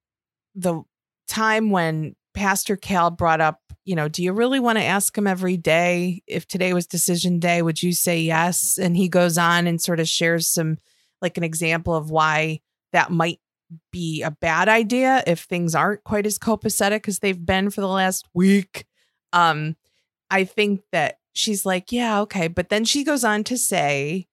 the 0.55 0.83
time 1.27 1.69
when 1.69 2.15
Pastor 2.33 2.75
Cal 2.75 3.11
brought 3.11 3.41
up, 3.41 3.59
you 3.83 3.95
know, 3.95 4.07
do 4.07 4.23
you 4.23 4.33
really 4.33 4.59
want 4.59 4.77
to 4.77 4.83
ask 4.83 5.15
him 5.15 5.27
every 5.27 5.57
day 5.57 6.21
if 6.27 6.47
today 6.47 6.73
was 6.73 6.87
decision 6.87 7.39
day? 7.39 7.61
Would 7.61 7.83
you 7.83 7.93
say 7.93 8.19
yes? 8.21 8.77
And 8.77 8.97
he 8.97 9.07
goes 9.09 9.37
on 9.37 9.67
and 9.67 9.81
sort 9.81 9.99
of 9.99 10.07
shares 10.07 10.47
some, 10.47 10.77
like 11.21 11.37
an 11.37 11.43
example 11.43 11.93
of 11.93 12.09
why 12.09 12.61
that 12.93 13.11
might 13.11 13.39
be 13.91 14.21
a 14.21 14.31
bad 14.31 14.69
idea 14.69 15.23
if 15.27 15.41
things 15.41 15.75
aren't 15.75 16.03
quite 16.03 16.25
as 16.25 16.39
copacetic 16.39 17.07
as 17.07 17.19
they've 17.19 17.45
been 17.45 17.69
for 17.69 17.81
the 17.81 17.87
last 17.87 18.27
week. 18.33 18.85
Um, 19.33 19.75
I 20.29 20.45
think 20.45 20.81
that 20.91 21.19
she's 21.33 21.65
like, 21.65 21.91
yeah, 21.91 22.21
okay. 22.21 22.47
But 22.47 22.69
then 22.69 22.85
she 22.85 23.03
goes 23.03 23.23
on 23.23 23.43
to 23.45 23.57
say, 23.57 24.27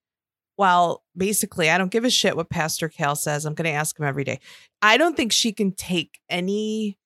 well, 0.58 1.02
basically, 1.16 1.70
I 1.70 1.78
don't 1.78 1.90
give 1.90 2.04
a 2.04 2.10
shit 2.10 2.36
what 2.36 2.50
Pastor 2.50 2.88
Cal 2.88 3.16
says. 3.16 3.44
I'm 3.44 3.54
going 3.54 3.64
to 3.64 3.76
ask 3.76 3.98
him 3.98 4.04
every 4.06 4.24
day. 4.24 4.38
I 4.80 4.96
don't 4.96 5.16
think 5.16 5.32
she 5.32 5.52
can 5.52 5.72
take 5.72 6.18
any. 6.28 6.98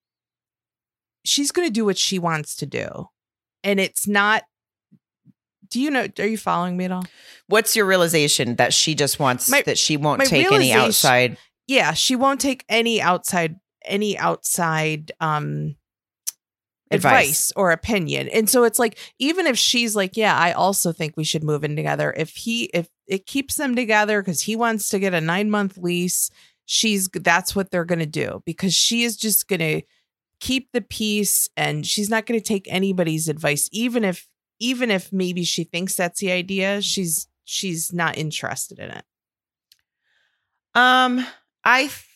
She's 1.25 1.51
going 1.53 1.67
to 1.67 1.73
do 1.73 1.85
what 1.85 1.99
she 1.99 2.19
wants 2.19 2.57
to 2.57 2.67
do. 2.67 3.09
And 3.65 3.81
it's 3.81 4.07
not. 4.07 4.45
Do 5.69 5.81
you 5.81 5.91
know? 5.91 6.07
Are 6.21 6.27
you 6.27 6.39
following 6.39 6.77
me 6.77 6.85
at 6.85 6.93
all? 6.93 7.05
What's 7.49 7.75
your 7.75 7.87
realization 7.87 8.57
that 8.57 8.73
she 8.73 8.95
just 8.95 9.19
wants 9.19 9.49
My- 9.51 9.63
that 9.63 9.79
she 9.79 9.97
won't 9.97 10.23
take 10.25 10.51
any 10.53 10.73
outside? 10.73 11.37
Yeah, 11.67 11.93
she 11.95 12.15
won't 12.15 12.41
take 12.41 12.65
any 12.69 13.01
outside 13.01 13.57
any 13.85 14.17
outside 14.19 15.13
um 15.21 15.77
Advice. 16.93 17.13
advice. 17.25 17.53
or 17.57 17.73
opinion. 17.73 18.29
And 18.29 18.49
so 18.49 18.63
it's 18.63 18.79
like 18.79 18.97
even 19.19 19.47
if 19.49 19.59
she's 19.59 19.97
like, 19.97 20.17
yeah, 20.17 20.37
I 20.39 20.53
also 20.53 20.93
think 20.93 21.17
we 21.17 21.25
should 21.25 21.43
move 21.43 21.65
in 21.65 21.75
together. 21.75 22.15
If 22.17 22.31
he 22.31 22.65
if 22.67 22.89
it 23.07 23.27
keeps 23.27 23.57
them 23.57 23.77
together 23.77 24.23
cuz 24.23 24.43
he 24.43 24.57
wants 24.57 24.89
to 24.89 24.99
get 24.99 25.15
a 25.15 25.19
9-month 25.19 25.79
lease, 25.79 26.31
she's 26.65 27.09
that's 27.09 27.55
what 27.55 27.71
they're 27.71 27.85
going 27.85 27.99
to 27.99 28.07
do 28.07 28.43
because 28.45 28.75
she 28.75 29.05
is 29.05 29.17
just 29.17 29.49
going 29.49 29.61
to 29.61 29.83
keep 30.41 30.71
the 30.73 30.83
peace 30.83 31.49
and 31.57 31.87
she's 31.87 32.11
not 32.11 32.27
going 32.27 32.39
to 32.39 32.47
take 32.47 32.67
anybody's 32.69 33.29
advice 33.29 33.69
even 33.73 34.05
if 34.05 34.29
even 34.59 34.91
if 34.91 35.13
maybe 35.13 35.45
she 35.45 35.65
thinks 35.65 35.95
that's 35.95 36.21
the 36.21 36.31
idea, 36.31 36.81
she's 36.83 37.29
she's 37.45 37.93
not 37.93 38.17
interested 38.17 38.79
in 38.79 38.91
it. 38.91 39.05
Um, 40.75 41.27
I 41.65 41.85
f- 41.85 42.07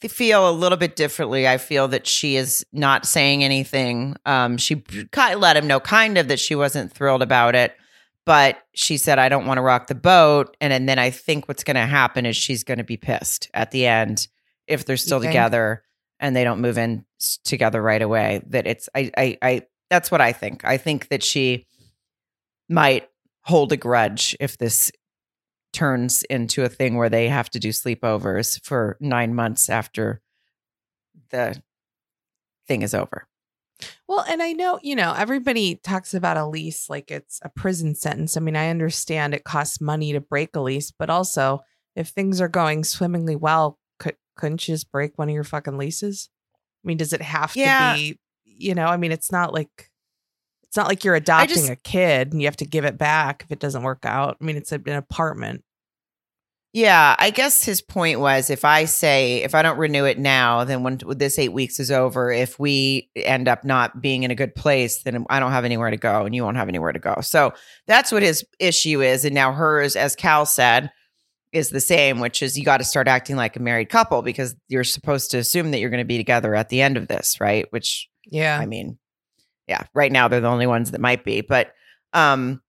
feel 0.00 0.48
a 0.48 0.52
little 0.52 0.78
bit 0.78 0.96
differently. 0.96 1.46
I 1.46 1.58
feel 1.58 1.88
that 1.88 2.06
she 2.06 2.36
is 2.36 2.64
not 2.72 3.06
saying 3.06 3.44
anything. 3.44 4.16
Um, 4.26 4.56
she 4.56 4.82
let 5.36 5.56
him 5.56 5.66
know 5.66 5.80
kind 5.80 6.18
of 6.18 6.28
that 6.28 6.40
she 6.40 6.54
wasn't 6.54 6.92
thrilled 6.92 7.22
about 7.22 7.54
it, 7.54 7.76
but 8.24 8.58
she 8.74 8.96
said, 8.96 9.18
"I 9.18 9.28
don't 9.28 9.46
want 9.46 9.58
to 9.58 9.62
rock 9.62 9.86
the 9.86 9.94
boat." 9.94 10.56
And, 10.60 10.72
and 10.72 10.88
then 10.88 10.98
I 10.98 11.10
think 11.10 11.48
what's 11.48 11.64
going 11.64 11.76
to 11.76 11.86
happen 11.86 12.26
is 12.26 12.36
she's 12.36 12.64
going 12.64 12.78
to 12.78 12.84
be 12.84 12.96
pissed 12.96 13.50
at 13.54 13.70
the 13.70 13.86
end 13.86 14.28
if 14.66 14.84
they're 14.84 14.96
still 14.96 15.20
together 15.20 15.82
and 16.20 16.36
they 16.36 16.44
don't 16.44 16.60
move 16.60 16.78
in 16.78 17.04
together 17.44 17.82
right 17.82 18.02
away. 18.02 18.42
That 18.46 18.66
it's 18.66 18.88
I 18.94 19.10
I 19.16 19.38
I 19.42 19.62
that's 19.90 20.10
what 20.10 20.20
I 20.20 20.32
think. 20.32 20.64
I 20.64 20.78
think 20.78 21.08
that 21.08 21.22
she 21.22 21.66
might 22.68 23.08
hold 23.42 23.72
a 23.72 23.76
grudge 23.76 24.36
if 24.40 24.56
this 24.56 24.92
turns 25.72 26.22
into 26.24 26.62
a 26.64 26.68
thing 26.68 26.96
where 26.96 27.08
they 27.08 27.28
have 27.28 27.50
to 27.50 27.58
do 27.58 27.70
sleepovers 27.70 28.62
for 28.62 28.96
nine 29.00 29.34
months 29.34 29.68
after 29.68 30.20
the 31.30 31.60
thing 32.68 32.82
is 32.82 32.94
over. 32.94 33.26
Well, 34.12 34.26
and 34.28 34.42
I 34.42 34.52
know, 34.52 34.78
you 34.82 34.94
know, 34.94 35.14
everybody 35.16 35.76
talks 35.76 36.12
about 36.12 36.36
a 36.36 36.46
lease 36.46 36.90
like 36.90 37.10
it's 37.10 37.40
a 37.42 37.48
prison 37.48 37.94
sentence. 37.94 38.36
I 38.36 38.40
mean, 38.40 38.56
I 38.56 38.68
understand 38.68 39.32
it 39.32 39.42
costs 39.42 39.80
money 39.80 40.12
to 40.12 40.20
break 40.20 40.54
a 40.54 40.60
lease, 40.60 40.90
but 40.90 41.08
also 41.08 41.60
if 41.96 42.08
things 42.08 42.38
are 42.38 42.48
going 42.48 42.84
swimmingly 42.84 43.36
well, 43.36 43.78
could 43.98 44.16
couldn't 44.36 44.68
you 44.68 44.74
just 44.74 44.92
break 44.92 45.16
one 45.16 45.30
of 45.30 45.34
your 45.34 45.44
fucking 45.44 45.78
leases? 45.78 46.28
I 46.84 46.88
mean, 46.88 46.98
does 46.98 47.14
it 47.14 47.22
have 47.22 47.56
Yeah. 47.56 47.94
to 47.94 47.98
be, 47.98 48.18
you 48.44 48.74
know, 48.74 48.84
I 48.84 48.98
mean, 48.98 49.12
it's 49.12 49.32
not 49.32 49.54
like 49.54 49.88
it's 50.64 50.76
not 50.76 50.88
like 50.88 51.04
you're 51.04 51.14
adopting 51.14 51.56
just- 51.56 51.70
a 51.70 51.76
kid 51.76 52.34
and 52.34 52.42
you 52.42 52.48
have 52.48 52.56
to 52.58 52.66
give 52.66 52.84
it 52.84 52.98
back 52.98 53.44
if 53.44 53.50
it 53.50 53.60
doesn't 53.60 53.82
work 53.82 54.04
out. 54.04 54.36
I 54.38 54.44
mean, 54.44 54.58
it's 54.58 54.72
an 54.72 54.86
apartment. 54.88 55.64
Yeah, 56.74 57.14
I 57.18 57.28
guess 57.30 57.64
his 57.64 57.82
point 57.82 58.18
was 58.18 58.48
if 58.48 58.64
I 58.64 58.86
say 58.86 59.42
if 59.42 59.54
I 59.54 59.60
don't 59.60 59.76
renew 59.76 60.06
it 60.06 60.18
now, 60.18 60.64
then 60.64 60.82
when 60.82 60.98
this 61.06 61.38
eight 61.38 61.52
weeks 61.52 61.78
is 61.78 61.90
over, 61.90 62.32
if 62.32 62.58
we 62.58 63.10
end 63.14 63.46
up 63.46 63.62
not 63.62 64.00
being 64.00 64.22
in 64.22 64.30
a 64.30 64.34
good 64.34 64.54
place, 64.54 65.02
then 65.02 65.26
I 65.28 65.38
don't 65.38 65.52
have 65.52 65.66
anywhere 65.66 65.90
to 65.90 65.98
go, 65.98 66.24
and 66.24 66.34
you 66.34 66.42
won't 66.42 66.56
have 66.56 66.68
anywhere 66.68 66.92
to 66.92 66.98
go. 66.98 67.16
So 67.20 67.52
that's 67.86 68.10
what 68.10 68.22
his 68.22 68.42
issue 68.58 69.02
is. 69.02 69.26
And 69.26 69.34
now 69.34 69.52
hers, 69.52 69.96
as 69.96 70.16
Cal 70.16 70.46
said, 70.46 70.90
is 71.52 71.68
the 71.68 71.80
same, 71.80 72.20
which 72.20 72.42
is 72.42 72.58
you 72.58 72.64
got 72.64 72.78
to 72.78 72.84
start 72.84 73.06
acting 73.06 73.36
like 73.36 73.56
a 73.56 73.60
married 73.60 73.90
couple 73.90 74.22
because 74.22 74.56
you're 74.68 74.84
supposed 74.84 75.30
to 75.32 75.38
assume 75.38 75.72
that 75.72 75.78
you're 75.78 75.90
going 75.90 75.98
to 75.98 76.04
be 76.06 76.16
together 76.16 76.54
at 76.54 76.70
the 76.70 76.80
end 76.80 76.96
of 76.96 77.06
this, 77.08 77.38
right? 77.38 77.66
Which 77.70 78.08
Yeah. 78.24 78.58
I 78.58 78.64
mean, 78.64 78.98
yeah, 79.68 79.84
right 79.94 80.10
now 80.10 80.28
they're 80.28 80.40
the 80.40 80.48
only 80.48 80.66
ones 80.66 80.92
that 80.92 81.00
might 81.02 81.24
be, 81.24 81.42
but 81.42 81.74
um 82.14 82.62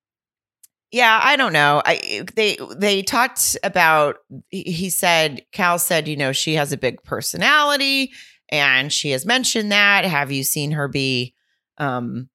yeah, 0.93 1.19
I 1.21 1.35
don't 1.35 1.51
know. 1.53 1.81
I 1.85 2.23
they 2.35 2.57
they 2.77 3.01
talked 3.01 3.57
about 3.63 4.17
he 4.49 4.89
said 4.89 5.41
Cal 5.51 5.79
said, 5.79 6.07
you 6.07 6.15
know, 6.15 6.31
she 6.31 6.53
has 6.53 6.71
a 6.71 6.77
big 6.77 7.03
personality 7.03 8.13
and 8.49 8.93
she 8.93 9.09
has 9.11 9.25
mentioned 9.25 9.71
that. 9.73 10.05
Have 10.05 10.31
you 10.31 10.43
seen 10.43 10.71
her 10.71 10.87
be 10.87 11.33
um 11.79 12.29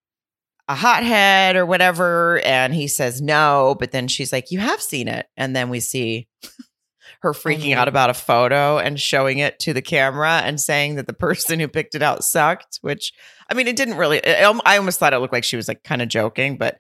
a 0.69 0.75
hothead 0.75 1.57
or 1.57 1.65
whatever? 1.65 2.41
And 2.45 2.75
he 2.75 2.89
says 2.89 3.23
no, 3.23 3.77
but 3.79 3.93
then 3.93 4.09
she's 4.09 4.33
like, 4.33 4.51
You 4.51 4.59
have 4.59 4.83
seen 4.83 5.09
it. 5.09 5.27
And 5.37 5.55
then 5.57 5.71
we 5.71 5.81
see 5.81 6.29
her 7.23 7.33
freaking 7.33 7.75
out 7.75 7.87
Mhm. 7.87 7.91
about 7.91 8.11
a 8.11 8.15
photo 8.15 8.79
and 8.79 9.01
showing 9.01 9.39
it 9.39 9.59
to 9.61 9.73
the 9.73 9.83
camera 9.83 10.41
and 10.45 10.61
saying 10.61 10.97
that 10.97 11.07
the 11.07 11.13
person 11.13 11.61
who 11.61 11.69
picked 11.69 11.95
it 11.95 12.03
out 12.03 12.25
sucked, 12.25 12.79
which 12.83 13.13
I 13.51 13.55
mean, 13.55 13.67
it 13.69 13.77
didn't 13.77 13.97
really, 13.97 14.25
I 14.27 14.45
almost 14.45 14.99
thought 14.99 15.15
it 15.15 15.19
looked 15.19 15.33
like 15.33 15.45
she 15.45 15.57
was 15.57 15.69
like 15.69 15.83
kind 15.85 16.03
of 16.03 16.09
joking, 16.09 16.59
but 16.59 16.79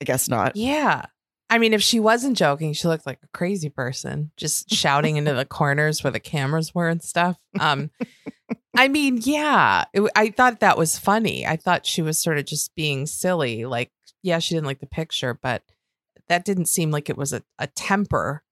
I 0.00 0.04
guess 0.04 0.28
not. 0.28 0.56
Yeah. 0.56 1.06
I 1.50 1.58
mean, 1.58 1.74
if 1.74 1.82
she 1.82 1.98
wasn't 1.98 2.36
joking, 2.36 2.72
she 2.72 2.86
looked 2.86 3.06
like 3.06 3.18
a 3.24 3.36
crazy 3.36 3.68
person, 3.68 4.30
just 4.36 4.70
shouting 4.74 5.16
into 5.16 5.34
the 5.34 5.44
corners 5.44 6.02
where 6.02 6.12
the 6.12 6.20
cameras 6.20 6.74
were 6.74 6.88
and 6.88 7.02
stuff. 7.02 7.36
Um, 7.58 7.90
I 8.76 8.86
mean, 8.88 9.18
yeah, 9.22 9.84
it, 9.92 10.08
I 10.14 10.30
thought 10.30 10.60
that 10.60 10.78
was 10.78 10.96
funny. 10.96 11.44
I 11.44 11.56
thought 11.56 11.86
she 11.86 12.02
was 12.02 12.20
sort 12.20 12.38
of 12.38 12.46
just 12.46 12.74
being 12.76 13.06
silly. 13.06 13.64
Like, 13.64 13.90
yeah, 14.22 14.38
she 14.38 14.54
didn't 14.54 14.66
like 14.66 14.78
the 14.78 14.86
picture, 14.86 15.34
but 15.34 15.62
that 16.28 16.44
didn't 16.44 16.66
seem 16.66 16.92
like 16.92 17.10
it 17.10 17.16
was 17.18 17.32
a, 17.32 17.42
a 17.58 17.66
temper 17.66 18.44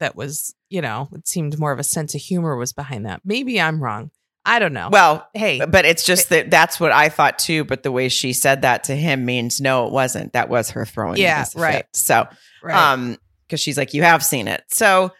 that 0.00 0.16
was, 0.16 0.54
you 0.70 0.80
know, 0.80 1.08
it 1.12 1.28
seemed 1.28 1.58
more 1.58 1.72
of 1.72 1.78
a 1.78 1.84
sense 1.84 2.14
of 2.14 2.22
humor 2.22 2.56
was 2.56 2.72
behind 2.72 3.04
that. 3.04 3.20
Maybe 3.24 3.60
I'm 3.60 3.82
wrong. 3.82 4.10
I 4.44 4.58
don't 4.58 4.72
know. 4.72 4.88
Well, 4.90 5.28
hey, 5.34 5.60
but 5.64 5.84
it's 5.84 6.04
just 6.04 6.30
that 6.30 6.50
that's 6.50 6.80
what 6.80 6.90
I 6.92 7.08
thought 7.08 7.38
too. 7.38 7.64
But 7.64 7.82
the 7.82 7.92
way 7.92 8.08
she 8.08 8.32
said 8.32 8.62
that 8.62 8.84
to 8.84 8.96
him 8.96 9.24
means 9.24 9.60
no, 9.60 9.86
it 9.86 9.92
wasn't. 9.92 10.32
That 10.32 10.48
was 10.48 10.70
her 10.70 10.86
throwing. 10.86 11.18
Yeah, 11.18 11.42
a 11.42 11.46
fit. 11.46 11.60
right. 11.60 11.86
So, 11.92 12.26
right. 12.62 12.92
um, 12.92 13.18
because 13.46 13.60
she's 13.60 13.76
like, 13.76 13.94
you 13.94 14.02
have 14.02 14.24
seen 14.24 14.48
it. 14.48 14.62
So, 14.70 15.12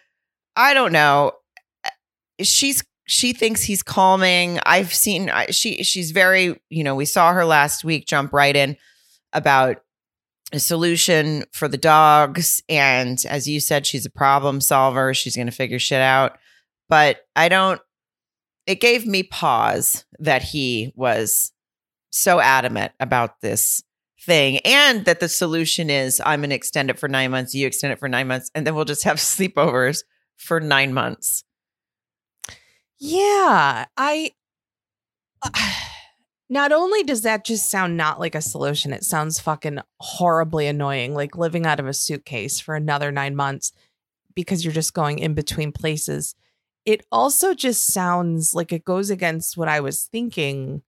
I 0.55 0.73
don't 0.73 0.91
know. 0.91 1.33
She's 2.41 2.83
she 3.05 3.33
thinks 3.33 3.61
he's 3.61 3.83
calming. 3.83 4.59
I've 4.65 4.93
seen 4.93 5.31
she 5.51 5.83
she's 5.83 6.11
very 6.11 6.59
you 6.69 6.83
know 6.83 6.95
we 6.95 7.05
saw 7.05 7.33
her 7.33 7.45
last 7.45 7.83
week 7.83 8.07
jump 8.07 8.33
right 8.33 8.55
in 8.55 8.77
about 9.33 9.81
a 10.51 10.59
solution 10.59 11.43
for 11.51 11.67
the 11.67 11.77
dogs, 11.77 12.63
and 12.67 13.23
as 13.29 13.47
you 13.47 13.59
said, 13.59 13.85
she's 13.85 14.05
a 14.05 14.09
problem 14.09 14.61
solver. 14.61 15.13
She's 15.13 15.35
going 15.35 15.47
to 15.47 15.51
figure 15.51 15.79
shit 15.79 16.01
out. 16.01 16.37
But 16.87 17.21
I 17.35 17.49
don't. 17.49 17.81
It 18.69 18.81
gave 18.81 19.07
me 19.07 19.23
pause 19.23 20.05
that 20.19 20.43
he 20.43 20.93
was 20.95 21.51
so 22.11 22.39
adamant 22.39 22.91
about 22.99 23.41
this 23.41 23.81
thing 24.21 24.59
and 24.59 25.05
that 25.05 25.19
the 25.19 25.27
solution 25.27 25.89
is 25.89 26.21
I'm 26.23 26.41
going 26.41 26.51
to 26.51 26.55
extend 26.55 26.91
it 26.91 26.99
for 26.99 27.07
nine 27.07 27.31
months, 27.31 27.55
you 27.55 27.65
extend 27.65 27.93
it 27.93 27.99
for 27.99 28.07
nine 28.07 28.27
months, 28.27 28.51
and 28.53 28.67
then 28.67 28.75
we'll 28.75 28.85
just 28.85 29.05
have 29.05 29.17
sleepovers 29.17 30.03
for 30.37 30.59
nine 30.59 30.93
months. 30.93 31.43
Yeah, 32.99 33.85
I. 33.97 34.33
Not 36.51 36.71
only 36.71 37.01
does 37.01 37.23
that 37.23 37.45
just 37.45 37.71
sound 37.71 37.97
not 37.97 38.19
like 38.19 38.35
a 38.35 38.41
solution, 38.41 38.93
it 38.93 39.03
sounds 39.03 39.39
fucking 39.39 39.79
horribly 39.99 40.67
annoying, 40.67 41.15
like 41.15 41.35
living 41.35 41.65
out 41.65 41.79
of 41.79 41.87
a 41.87 41.93
suitcase 41.93 42.59
for 42.59 42.75
another 42.75 43.11
nine 43.11 43.35
months 43.35 43.71
because 44.35 44.63
you're 44.63 44.73
just 44.73 44.93
going 44.93 45.17
in 45.17 45.33
between 45.33 45.71
places. 45.71 46.35
It 46.85 47.05
also 47.11 47.53
just 47.53 47.87
sounds 47.87 48.53
like 48.53 48.71
it 48.71 48.85
goes 48.85 49.09
against 49.09 49.57
what 49.57 49.67
I 49.67 49.79
was 49.79 50.05
thinking 50.05 50.81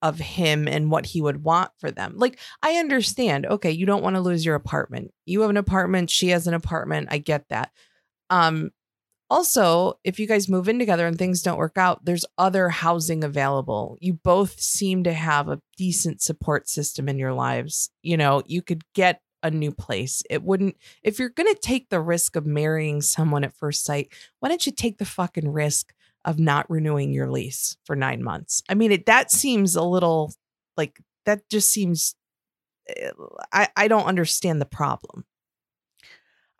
of 0.00 0.18
him 0.18 0.68
and 0.68 0.90
what 0.90 1.06
he 1.06 1.20
would 1.20 1.42
want 1.42 1.70
for 1.78 1.90
them. 1.90 2.14
Like, 2.16 2.38
I 2.62 2.74
understand, 2.74 3.46
okay, 3.46 3.70
you 3.70 3.84
don't 3.84 4.02
want 4.02 4.16
to 4.16 4.20
lose 4.22 4.44
your 4.44 4.54
apartment. 4.54 5.12
You 5.26 5.40
have 5.40 5.50
an 5.50 5.56
apartment, 5.56 6.10
she 6.10 6.28
has 6.28 6.46
an 6.46 6.54
apartment. 6.54 7.08
I 7.10 7.18
get 7.18 7.48
that. 7.48 7.70
Um, 8.30 8.70
also, 9.30 9.98
if 10.04 10.18
you 10.18 10.26
guys 10.26 10.48
move 10.48 10.68
in 10.68 10.78
together 10.78 11.06
and 11.06 11.18
things 11.18 11.42
don't 11.42 11.58
work 11.58 11.76
out, 11.76 12.04
there's 12.04 12.24
other 12.38 12.70
housing 12.70 13.24
available. 13.24 13.98
You 14.00 14.14
both 14.14 14.58
seem 14.60 15.04
to 15.04 15.12
have 15.12 15.48
a 15.48 15.60
decent 15.76 16.22
support 16.22 16.68
system 16.68 17.08
in 17.08 17.18
your 17.18 17.34
lives. 17.34 17.90
You 18.02 18.16
know, 18.16 18.42
you 18.46 18.62
could 18.62 18.84
get 18.94 19.20
a 19.42 19.50
new 19.50 19.70
place. 19.72 20.22
It 20.28 20.42
wouldn't, 20.42 20.76
if 21.02 21.18
you're 21.18 21.28
going 21.28 21.52
to 21.52 21.60
take 21.60 21.88
the 21.88 22.00
risk 22.00 22.36
of 22.36 22.46
marrying 22.46 23.00
someone 23.02 23.44
at 23.44 23.54
first 23.54 23.84
sight, 23.84 24.12
why 24.40 24.48
don't 24.48 24.66
you 24.66 24.72
take 24.72 24.98
the 24.98 25.04
fucking 25.04 25.50
risk 25.52 25.92
of 26.24 26.38
not 26.38 26.68
renewing 26.70 27.12
your 27.12 27.30
lease 27.30 27.76
for 27.84 27.94
nine 27.94 28.22
months? 28.22 28.62
I 28.68 28.74
mean, 28.74 28.92
it, 28.92 29.06
that 29.06 29.30
seems 29.30 29.76
a 29.76 29.82
little 29.82 30.32
like 30.76 31.00
that 31.24 31.48
just 31.48 31.70
seems, 31.70 32.14
eh, 32.96 33.10
I, 33.52 33.68
I 33.76 33.88
don't 33.88 34.06
understand 34.06 34.60
the 34.60 34.66
problem. 34.66 35.24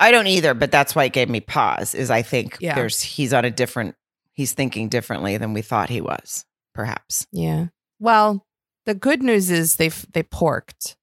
I 0.00 0.10
don't 0.12 0.28
either, 0.28 0.54
but 0.54 0.70
that's 0.70 0.94
why 0.94 1.04
it 1.04 1.12
gave 1.12 1.28
me 1.28 1.40
pause. 1.40 1.94
Is 1.94 2.10
I 2.10 2.22
think 2.22 2.58
Yeah. 2.60 2.74
there's 2.76 3.00
he's 3.00 3.34
on 3.34 3.44
a 3.44 3.50
different 3.50 3.96
he's 4.32 4.52
thinking 4.52 4.88
differently 4.88 5.36
than 5.36 5.52
we 5.54 5.62
thought 5.62 5.90
he 5.90 6.00
was, 6.00 6.44
perhaps. 6.72 7.26
Yeah. 7.32 7.66
Well, 7.98 8.46
the 8.86 8.94
good 8.94 9.22
news 9.24 9.50
is 9.50 9.74
they 9.76 9.88
they 9.88 10.22
porked. 10.22 10.96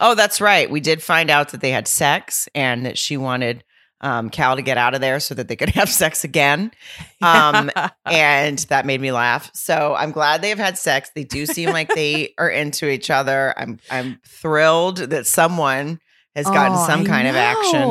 Oh, 0.00 0.14
that's 0.14 0.40
right. 0.40 0.70
We 0.70 0.80
did 0.80 1.02
find 1.02 1.30
out 1.30 1.50
that 1.50 1.60
they 1.60 1.70
had 1.70 1.88
sex 1.88 2.48
and 2.54 2.86
that 2.86 2.98
she 2.98 3.16
wanted 3.16 3.64
um, 4.00 4.28
Cal 4.28 4.56
to 4.56 4.62
get 4.62 4.76
out 4.76 4.94
of 4.94 5.00
there 5.00 5.18
so 5.18 5.34
that 5.34 5.48
they 5.48 5.56
could 5.56 5.68
have 5.70 5.88
sex 5.88 6.24
again. 6.24 6.70
Um, 7.22 7.70
and 8.04 8.58
that 8.68 8.84
made 8.84 9.00
me 9.00 9.10
laugh. 9.10 9.50
So 9.54 9.94
I'm 9.96 10.10
glad 10.10 10.42
they 10.42 10.50
have 10.50 10.58
had 10.58 10.76
sex. 10.76 11.10
They 11.14 11.24
do 11.24 11.46
seem 11.46 11.70
like 11.70 11.88
they 11.94 12.34
are 12.38 12.50
into 12.50 12.90
each 12.90 13.08
other. 13.08 13.54
I'm 13.56 13.78
I'm 13.90 14.20
thrilled 14.28 14.98
that 14.98 15.26
someone 15.26 16.00
has 16.36 16.44
gotten 16.44 16.76
Oh, 16.76 16.86
some 16.86 17.00
I 17.00 17.04
kind 17.06 17.28
of 17.28 17.34
action. 17.34 17.88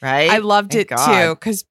Right? 0.00 0.30
I 0.30 0.38
loved 0.38 0.74
Thank 0.74 0.92
it 0.92 0.94
God. 0.96 1.06
too 1.28 1.34
because 1.34 1.64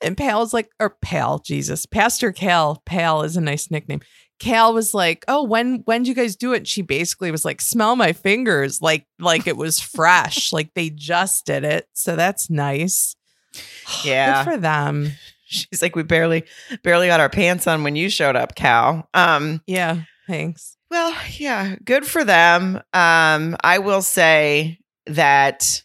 and 0.00 0.16
Pal's 0.16 0.54
like 0.54 0.70
or 0.80 0.96
Pal 1.02 1.40
Jesus 1.40 1.84
Pastor 1.84 2.32
Cal 2.32 2.82
Pal 2.86 3.22
is 3.22 3.36
a 3.36 3.40
nice 3.42 3.70
nickname. 3.70 4.00
Cal 4.38 4.74
was 4.74 4.92
like, 4.94 5.24
"Oh, 5.28 5.42
when 5.44 5.82
when 5.86 6.02
did 6.02 6.08
you 6.08 6.14
guys 6.14 6.36
do 6.36 6.52
it?" 6.52 6.58
And 6.58 6.68
she 6.68 6.82
basically 6.82 7.30
was 7.30 7.44
like, 7.44 7.60
"Smell 7.60 7.96
my 7.96 8.12
fingers," 8.12 8.82
like 8.82 9.06
like 9.18 9.46
it 9.46 9.56
was 9.56 9.80
fresh, 9.80 10.52
like 10.52 10.74
they 10.74 10.90
just 10.90 11.46
did 11.46 11.64
it. 11.64 11.88
So 11.92 12.16
that's 12.16 12.50
nice. 12.50 13.14
Yeah. 14.04 14.44
good 14.44 14.52
for 14.52 14.56
them. 14.58 15.12
She's 15.46 15.80
like, 15.80 15.94
we 15.94 16.02
barely 16.02 16.42
barely 16.82 17.06
got 17.06 17.20
our 17.20 17.28
pants 17.30 17.66
on 17.68 17.84
when 17.84 17.94
you 17.94 18.10
showed 18.10 18.34
up, 18.34 18.56
Cal. 18.56 19.08
Um, 19.14 19.62
Yeah, 19.66 20.00
thanks. 20.26 20.76
well, 20.90 21.16
yeah, 21.38 21.76
good 21.84 22.04
for 22.04 22.24
them. 22.24 22.80
Um, 22.92 23.56
I 23.62 23.78
will 23.78 24.02
say 24.02 24.80
that 25.06 25.82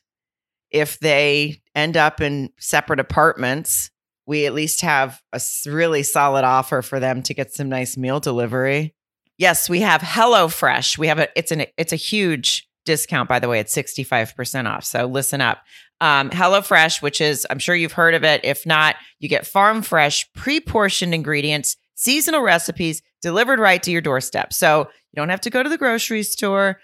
if 0.71 0.97
they 0.99 1.61
end 1.75 1.95
up 1.95 2.21
in 2.21 2.49
separate 2.59 2.99
apartments, 2.99 3.90
we 4.31 4.45
at 4.45 4.53
least 4.53 4.79
have 4.79 5.21
a 5.33 5.41
really 5.65 6.03
solid 6.03 6.45
offer 6.45 6.81
for 6.81 7.01
them 7.01 7.21
to 7.21 7.33
get 7.33 7.53
some 7.53 7.67
nice 7.67 7.97
meal 7.97 8.21
delivery. 8.21 8.95
Yes, 9.37 9.69
we 9.69 9.81
have 9.81 9.99
HelloFresh. 9.99 10.97
We 10.97 11.07
have 11.07 11.19
a 11.19 11.27
it's 11.35 11.51
an 11.51 11.65
it's 11.77 11.91
a 11.91 11.97
huge 11.97 12.65
discount 12.85 13.27
by 13.27 13.39
the 13.39 13.49
way. 13.49 13.59
It's 13.59 13.75
65% 13.75 14.69
off. 14.69 14.85
So 14.85 15.05
listen 15.05 15.41
up. 15.41 15.57
Um, 15.99 16.29
HelloFresh, 16.29 17.01
which 17.01 17.19
is 17.19 17.45
I'm 17.49 17.59
sure 17.59 17.75
you've 17.75 17.91
heard 17.91 18.15
of 18.15 18.23
it. 18.23 18.39
If 18.45 18.65
not, 18.65 18.95
you 19.19 19.27
get 19.27 19.45
farm 19.45 19.81
fresh, 19.81 20.31
pre-portioned 20.33 21.13
ingredients, 21.13 21.75
seasonal 21.95 22.41
recipes 22.41 23.01
delivered 23.21 23.59
right 23.59 23.83
to 23.83 23.91
your 23.91 23.99
doorstep. 23.99 24.53
So 24.53 24.87
you 25.11 25.17
don't 25.17 25.27
have 25.27 25.41
to 25.41 25.49
go 25.49 25.61
to 25.61 25.69
the 25.69 25.77
grocery 25.77 26.23
store. 26.23 26.79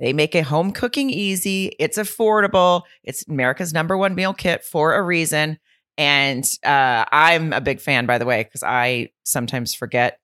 They 0.00 0.12
make 0.12 0.34
it 0.34 0.42
home 0.42 0.72
cooking 0.72 1.08
easy. 1.08 1.70
It's 1.78 1.98
affordable. 1.98 2.82
It's 3.04 3.28
America's 3.28 3.72
number 3.72 3.96
one 3.96 4.16
meal 4.16 4.34
kit 4.34 4.64
for 4.64 4.96
a 4.96 5.02
reason. 5.02 5.60
And 6.00 6.50
uh, 6.64 7.04
I'm 7.12 7.52
a 7.52 7.60
big 7.60 7.78
fan, 7.78 8.06
by 8.06 8.16
the 8.16 8.24
way, 8.24 8.42
because 8.42 8.62
I 8.62 9.10
sometimes 9.24 9.74
forget 9.74 10.18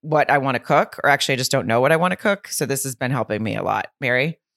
what 0.00 0.30
I 0.30 0.38
want 0.38 0.54
to 0.54 0.60
cook, 0.60 0.98
or 1.04 1.10
actually, 1.10 1.34
I 1.34 1.36
just 1.36 1.50
don't 1.50 1.66
know 1.66 1.82
what 1.82 1.92
I 1.92 1.96
want 1.96 2.12
to 2.12 2.16
cook. 2.16 2.48
So 2.48 2.64
this 2.64 2.84
has 2.84 2.94
been 2.94 3.10
helping 3.10 3.42
me 3.42 3.54
a 3.54 3.62
lot. 3.62 3.88
Mary? 4.00 4.38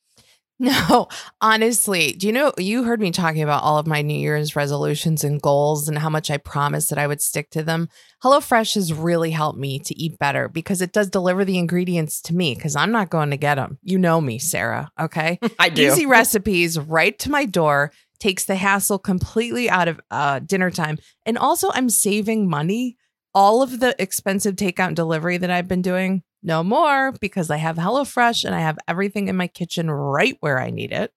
No, 0.61 1.07
honestly, 1.41 2.11
do 2.11 2.27
you 2.27 2.33
know 2.33 2.53
you 2.55 2.83
heard 2.83 3.01
me 3.01 3.09
talking 3.09 3.41
about 3.41 3.63
all 3.63 3.79
of 3.79 3.87
my 3.87 4.03
New 4.03 4.13
Year's 4.13 4.55
resolutions 4.55 5.23
and 5.23 5.41
goals 5.41 5.87
and 5.87 5.97
how 5.97 6.07
much 6.07 6.29
I 6.29 6.37
promised 6.37 6.91
that 6.91 6.99
I 6.99 7.07
would 7.07 7.19
stick 7.19 7.49
to 7.51 7.63
them? 7.63 7.89
HelloFresh 8.23 8.75
has 8.75 8.93
really 8.93 9.31
helped 9.31 9.57
me 9.57 9.79
to 9.79 9.99
eat 9.99 10.19
better 10.19 10.47
because 10.47 10.79
it 10.79 10.93
does 10.93 11.09
deliver 11.09 11.43
the 11.43 11.57
ingredients 11.57 12.21
to 12.21 12.35
me 12.35 12.53
because 12.53 12.75
I'm 12.75 12.91
not 12.91 13.09
going 13.09 13.31
to 13.31 13.37
get 13.37 13.55
them. 13.55 13.79
You 13.81 13.97
know 13.97 14.21
me, 14.21 14.37
Sarah. 14.37 14.91
Okay. 14.99 15.39
I 15.59 15.69
do. 15.69 15.87
Easy 15.87 16.05
recipes 16.19 16.77
right 16.77 17.17
to 17.17 17.31
my 17.31 17.45
door 17.45 17.91
takes 18.21 18.45
the 18.45 18.55
hassle 18.55 18.99
completely 18.99 19.69
out 19.69 19.89
of 19.89 19.99
uh, 20.11 20.39
dinner 20.39 20.71
time. 20.71 20.97
And 21.25 21.37
also, 21.37 21.69
I'm 21.73 21.89
saving 21.89 22.49
money. 22.49 22.97
All 23.33 23.61
of 23.61 23.79
the 23.79 23.95
expensive 23.97 24.55
takeout 24.55 24.87
and 24.87 24.95
delivery 24.95 25.37
that 25.37 25.49
I've 25.49 25.67
been 25.67 25.81
doing, 25.81 26.21
no 26.43 26.63
more 26.63 27.13
because 27.13 27.49
I 27.49 27.57
have 27.57 27.77
HelloFresh 27.77 28.43
and 28.43 28.53
I 28.53 28.59
have 28.59 28.77
everything 28.87 29.27
in 29.27 29.37
my 29.37 29.47
kitchen 29.47 29.89
right 29.89 30.35
where 30.41 30.59
I 30.59 30.69
need 30.69 30.91
it. 30.91 31.13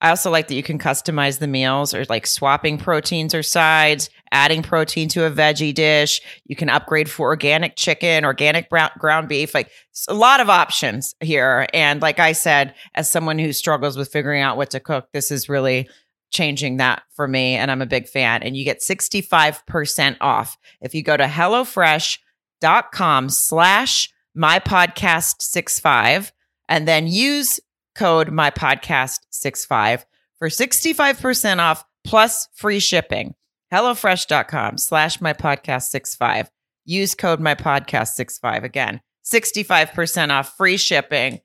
I 0.00 0.10
also 0.10 0.30
like 0.30 0.48
that 0.48 0.54
you 0.54 0.62
can 0.62 0.78
customize 0.78 1.38
the 1.38 1.46
meals 1.46 1.92
or 1.92 2.04
like 2.06 2.26
swapping 2.26 2.78
proteins 2.78 3.34
or 3.34 3.42
sides, 3.42 4.08
adding 4.32 4.62
protein 4.62 5.08
to 5.10 5.26
a 5.26 5.30
veggie 5.30 5.74
dish. 5.74 6.20
You 6.46 6.56
can 6.56 6.70
upgrade 6.70 7.10
for 7.10 7.28
organic 7.28 7.76
chicken, 7.76 8.24
organic 8.24 8.70
brown, 8.70 8.90
ground 8.98 9.28
beef. 9.28 9.54
Like 9.54 9.70
a 10.08 10.14
lot 10.14 10.40
of 10.40 10.48
options 10.48 11.14
here. 11.20 11.66
And 11.74 12.00
like 12.00 12.18
I 12.18 12.32
said, 12.32 12.74
as 12.94 13.10
someone 13.10 13.38
who 13.38 13.52
struggles 13.52 13.96
with 13.96 14.10
figuring 14.10 14.42
out 14.42 14.56
what 14.56 14.70
to 14.70 14.80
cook, 14.80 15.08
this 15.12 15.30
is 15.30 15.48
really 15.48 15.88
changing 16.30 16.78
that 16.78 17.02
for 17.14 17.28
me. 17.28 17.56
And 17.56 17.70
I'm 17.70 17.82
a 17.82 17.86
big 17.86 18.08
fan. 18.08 18.42
And 18.42 18.56
you 18.56 18.64
get 18.64 18.80
65% 18.80 20.16
off 20.20 20.56
if 20.80 20.94
you 20.94 21.02
go 21.02 21.16
to 21.16 21.24
HelloFresh.com 21.24 23.28
slash 23.28 24.12
my 24.34 24.60
podcast 24.60 25.42
65 25.42 26.32
and 26.68 26.86
then 26.86 27.08
use 27.08 27.58
code 27.94 28.30
my 28.30 28.50
podcast 28.50 29.20
65 29.30 30.06
for 30.38 30.48
65% 30.48 31.58
off 31.58 31.84
plus 32.04 32.48
free 32.54 32.80
shipping. 32.80 33.34
HelloFresh.com 33.72 34.78
slash 34.78 35.20
my 35.20 35.32
podcast 35.32 35.84
65. 35.84 36.50
Use 36.84 37.14
code 37.14 37.40
my 37.40 37.54
podcast 37.54 38.08
65 38.08 38.64
again. 38.64 39.00
65% 39.24 40.30
off 40.30 40.56
free 40.56 40.76
shipping. 40.76 41.40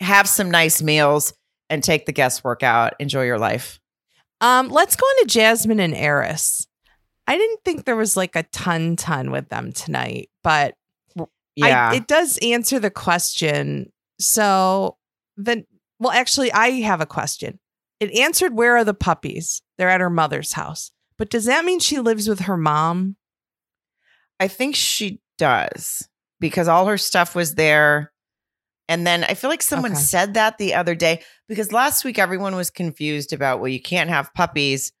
Have 0.00 0.28
some 0.28 0.50
nice 0.50 0.80
meals 0.80 1.34
and 1.68 1.82
take 1.82 2.06
the 2.06 2.12
guesswork 2.12 2.62
out. 2.62 2.94
Enjoy 2.98 3.24
your 3.24 3.38
life. 3.38 3.80
Um, 4.40 4.68
let's 4.68 4.96
go 4.96 5.06
into 5.18 5.32
Jasmine 5.34 5.80
and 5.80 5.94
Airris. 5.94 6.66
I 7.26 7.36
didn't 7.36 7.60
think 7.64 7.84
there 7.84 7.96
was 7.96 8.16
like 8.16 8.36
a 8.36 8.44
ton 8.44 8.96
ton 8.96 9.30
with 9.30 9.48
them 9.48 9.72
tonight, 9.72 10.30
but 10.44 10.76
yeah, 11.56 11.90
I, 11.90 11.96
it 11.96 12.06
does 12.06 12.38
answer 12.38 12.78
the 12.78 12.90
question. 12.90 13.92
So 14.20 14.96
then 15.36 15.66
well, 15.98 16.12
actually, 16.12 16.52
I 16.52 16.68
have 16.82 17.00
a 17.00 17.06
question. 17.06 17.58
It 18.00 18.12
answered 18.18 18.54
where 18.54 18.76
are 18.76 18.84
the 18.84 18.94
puppies? 18.94 19.62
They're 19.78 19.88
at 19.88 20.00
her 20.00 20.10
mother's 20.10 20.52
house. 20.52 20.90
But 21.18 21.30
does 21.30 21.46
that 21.46 21.64
mean 21.64 21.78
she 21.80 21.98
lives 21.98 22.28
with 22.28 22.40
her 22.40 22.56
mom? 22.56 23.16
I 24.38 24.48
think 24.48 24.74
she 24.76 25.20
does 25.38 26.06
because 26.40 26.68
all 26.68 26.86
her 26.86 26.98
stuff 26.98 27.34
was 27.34 27.54
there. 27.54 28.12
And 28.88 29.06
then 29.06 29.24
I 29.24 29.34
feel 29.34 29.50
like 29.50 29.62
someone 29.62 29.92
Okay. 29.92 30.00
said 30.00 30.34
that 30.34 30.58
the 30.58 30.74
other 30.74 30.94
day 30.94 31.22
because 31.48 31.72
last 31.72 32.04
week 32.04 32.18
everyone 32.18 32.54
was 32.54 32.70
confused 32.70 33.32
about, 33.32 33.60
well, 33.60 33.68
you 33.68 33.80
can't 33.80 34.10
have 34.10 34.32
puppies. 34.34 34.92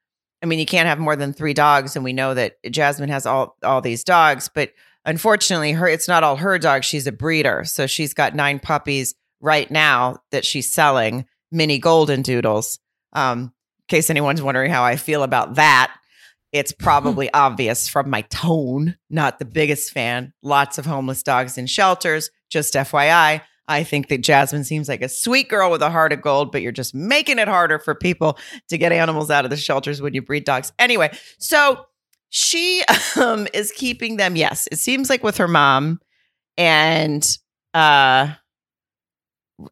I 0.42 0.46
mean, 0.46 0.58
you 0.58 0.66
can't 0.66 0.88
have 0.88 0.98
more 0.98 1.16
than 1.16 1.32
three 1.32 1.54
dogs. 1.54 1.96
And 1.96 2.04
we 2.04 2.12
know 2.12 2.34
that 2.34 2.56
Jasmine 2.70 3.10
has 3.10 3.26
all, 3.26 3.56
all 3.62 3.80
these 3.80 4.02
dogs, 4.04 4.48
but 4.52 4.72
unfortunately, 5.04 5.72
her 5.72 5.86
it's 5.86 6.08
not 6.08 6.24
all 6.24 6.36
her 6.36 6.58
dogs. 6.58 6.86
She's 6.86 7.06
a 7.06 7.12
breeder. 7.12 7.64
So 7.64 7.86
she's 7.86 8.14
got 8.14 8.34
nine 8.34 8.58
puppies 8.58 9.14
right 9.40 9.70
now 9.70 10.18
that 10.30 10.44
she's 10.44 10.72
selling, 10.72 11.26
mini 11.50 11.78
golden 11.78 12.22
doodles. 12.22 12.78
Um, 13.12 13.40
in 13.40 13.50
case 13.88 14.10
anyone's 14.10 14.42
wondering 14.42 14.70
how 14.70 14.84
I 14.84 14.96
feel 14.96 15.22
about 15.22 15.54
that, 15.54 15.94
it's 16.52 16.72
probably 16.78 17.32
obvious 17.32 17.88
from 17.88 18.10
my 18.10 18.22
tone. 18.22 18.96
Not 19.10 19.38
the 19.38 19.44
biggest 19.44 19.92
fan. 19.92 20.32
Lots 20.42 20.78
of 20.78 20.86
homeless 20.86 21.22
dogs 21.22 21.58
in 21.58 21.66
shelters. 21.66 22.30
Just 22.50 22.74
FYI, 22.74 23.42
I 23.68 23.82
think 23.82 24.08
that 24.08 24.22
Jasmine 24.22 24.64
seems 24.64 24.88
like 24.88 25.02
a 25.02 25.08
sweet 25.08 25.48
girl 25.48 25.70
with 25.70 25.82
a 25.82 25.90
heart 25.90 26.12
of 26.12 26.22
gold, 26.22 26.52
but 26.52 26.62
you're 26.62 26.72
just 26.72 26.94
making 26.94 27.38
it 27.38 27.48
harder 27.48 27.78
for 27.78 27.94
people 27.94 28.38
to 28.68 28.78
get 28.78 28.92
animals 28.92 29.30
out 29.30 29.44
of 29.44 29.50
the 29.50 29.56
shelters 29.56 30.00
when 30.00 30.14
you 30.14 30.22
breed 30.22 30.44
dogs. 30.44 30.72
Anyway, 30.78 31.10
so 31.38 31.86
she 32.28 32.84
um, 33.16 33.48
is 33.52 33.72
keeping 33.72 34.16
them. 34.16 34.36
Yes, 34.36 34.68
it 34.70 34.78
seems 34.78 35.10
like 35.10 35.24
with 35.24 35.38
her 35.38 35.48
mom, 35.48 36.00
and 36.56 37.26
uh, 37.74 38.32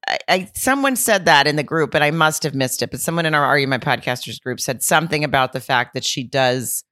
I, 0.09 0.19
I 0.29 0.51
someone 0.55 0.97
said 0.97 1.27
that 1.27 1.47
in 1.47 1.57
the 1.57 1.63
group, 1.63 1.95
and 1.95 2.03
I 2.03 2.11
must 2.11 2.43
have 2.45 2.55
missed 2.55 2.83
it. 2.83 2.91
But 2.91 3.01
someone 3.01 3.27
in 3.27 3.35
our 3.35 3.45
Are 3.45 3.59
You 3.59 3.69
My 3.69 3.79
Podcasters 3.79 4.41
group 4.43 4.61
said 4.61 4.83
something 4.83 5.25
about 5.25 5.53
the 5.53 5.61
fact 5.61 5.95
that 5.95 6.05
she 6.05 6.25
does 6.25 6.85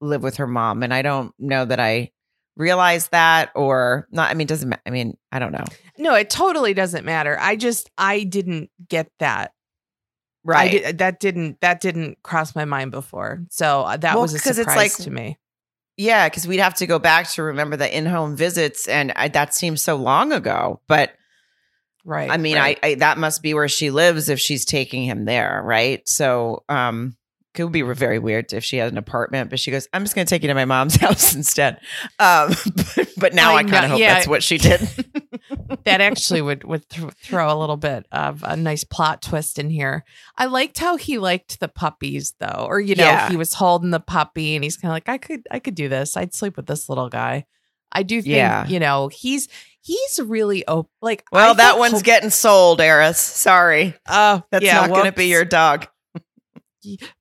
live 0.00 0.22
with 0.22 0.36
her 0.36 0.46
mom, 0.46 0.82
and 0.82 0.92
I 0.94 1.02
don't 1.02 1.32
know 1.38 1.64
that 1.64 1.80
I 1.80 2.10
realized 2.56 3.10
that 3.10 3.50
or 3.54 4.06
not. 4.12 4.30
I 4.30 4.34
mean, 4.34 4.46
doesn't 4.46 4.68
ma- 4.68 4.76
I 4.86 4.90
mean 4.90 5.16
I 5.32 5.38
don't 5.38 5.52
know. 5.52 5.64
No, 5.98 6.14
it 6.14 6.30
totally 6.30 6.72
doesn't 6.74 7.04
matter. 7.04 7.36
I 7.40 7.56
just 7.56 7.90
I 7.98 8.22
didn't 8.24 8.70
get 8.88 9.10
that. 9.18 9.52
I 10.46 10.48
Right? 10.48 10.70
did, 10.70 10.98
that 10.98 11.18
didn't 11.18 11.60
that 11.62 11.80
didn't 11.80 12.22
cross 12.22 12.54
my 12.54 12.64
mind 12.64 12.92
before. 12.92 13.40
So 13.50 13.80
uh, 13.82 13.96
that 13.96 14.14
Well, 14.14 14.22
was 14.22 14.34
a 14.34 14.40
'cause 14.40 14.58
it's 14.58 14.76
like- 14.76 14.94
to 14.98 15.10
me. 15.10 15.36
yeah, 15.96 16.28
because 16.28 16.46
we'd 16.46 16.60
have 16.60 16.74
to 16.74 16.86
go 16.86 17.00
back 17.00 17.28
to 17.30 17.42
remember 17.42 17.76
the 17.76 17.92
in-home 17.96 18.36
visits, 18.36 18.86
and 18.86 19.12
I, 19.16 19.26
that 19.28 19.54
seems 19.54 19.82
so 19.82 19.96
long 19.96 20.32
ago. 20.32 20.80
But 20.86 21.15
Right. 22.06 22.30
I 22.30 22.36
mean, 22.36 22.56
right. 22.56 22.78
I, 22.82 22.88
I 22.90 22.94
that 22.96 23.18
must 23.18 23.42
be 23.42 23.52
where 23.52 23.68
she 23.68 23.90
lives 23.90 24.28
if 24.28 24.38
she's 24.38 24.64
taking 24.64 25.02
him 25.02 25.24
there, 25.24 25.60
right? 25.64 26.08
So, 26.08 26.62
um, 26.68 27.16
it 27.58 27.64
would 27.64 27.72
be 27.72 27.82
very 27.82 28.18
weird 28.18 28.52
if 28.52 28.62
she 28.64 28.76
had 28.76 28.92
an 28.92 28.98
apartment, 28.98 29.50
but 29.50 29.58
she 29.58 29.70
goes, 29.70 29.88
"I'm 29.92 30.04
just 30.04 30.14
going 30.14 30.26
to 30.26 30.30
take 30.30 30.42
you 30.42 30.48
to 30.48 30.54
my 30.54 30.66
mom's 30.66 30.96
house 31.00 31.34
instead." 31.34 31.80
Um, 32.18 32.54
but, 32.94 33.08
but 33.16 33.34
now 33.34 33.54
I 33.54 33.58
I, 33.58 33.64
kind 33.64 33.84
of 33.84 33.90
hope 33.92 34.00
yeah. 34.00 34.14
that's 34.14 34.28
what 34.28 34.42
she 34.42 34.58
did. 34.58 34.80
that 35.84 36.00
actually 36.00 36.42
would 36.42 36.64
would 36.64 36.88
th- 36.88 37.12
throw 37.14 37.52
a 37.52 37.58
little 37.58 37.76
bit 37.76 38.06
of 38.12 38.42
a 38.44 38.56
nice 38.56 38.84
plot 38.84 39.22
twist 39.22 39.58
in 39.58 39.70
here. 39.70 40.04
I 40.36 40.46
liked 40.46 40.78
how 40.78 40.96
he 40.96 41.18
liked 41.18 41.60
the 41.60 41.68
puppies 41.68 42.34
though, 42.38 42.66
or 42.68 42.80
you 42.80 42.94
know, 42.94 43.04
Yeah. 43.04 43.28
he 43.30 43.36
was 43.36 43.54
holding 43.54 43.90
the 43.90 44.00
puppy 44.00 44.54
and 44.54 44.62
he's 44.62 44.76
kind 44.76 44.90
of 44.90 44.94
like, 44.94 45.08
I 45.08 45.18
could 45.18 45.42
I 45.50 45.58
could 45.58 45.74
do 45.74 45.88
this. 45.88 46.16
I'd 46.16 46.34
sleep 46.34 46.56
with 46.56 46.66
this 46.66 46.88
little 46.88 47.08
guy. 47.08 47.46
I 47.92 48.02
do 48.02 48.20
think 48.22 48.34
Yeah. 48.34 48.66
you 48.66 48.78
know 48.80 49.08
he's 49.08 49.48
he's 49.80 50.20
really 50.20 50.66
open. 50.66 50.90
Like 51.00 51.24
well, 51.32 51.52
I 51.52 51.54
that 51.54 51.78
one's 51.78 51.94
hope- 51.94 52.02
getting 52.04 52.30
sold, 52.30 52.80
Airris. 52.80 53.16
Sorry, 53.16 53.94
Oh, 54.08 54.42
that's 54.50 54.64
yeah, 54.64 54.80
not 54.80 54.90
going 54.90 55.04
to 55.06 55.12
be 55.12 55.26
your 55.26 55.44
dog. 55.44 55.86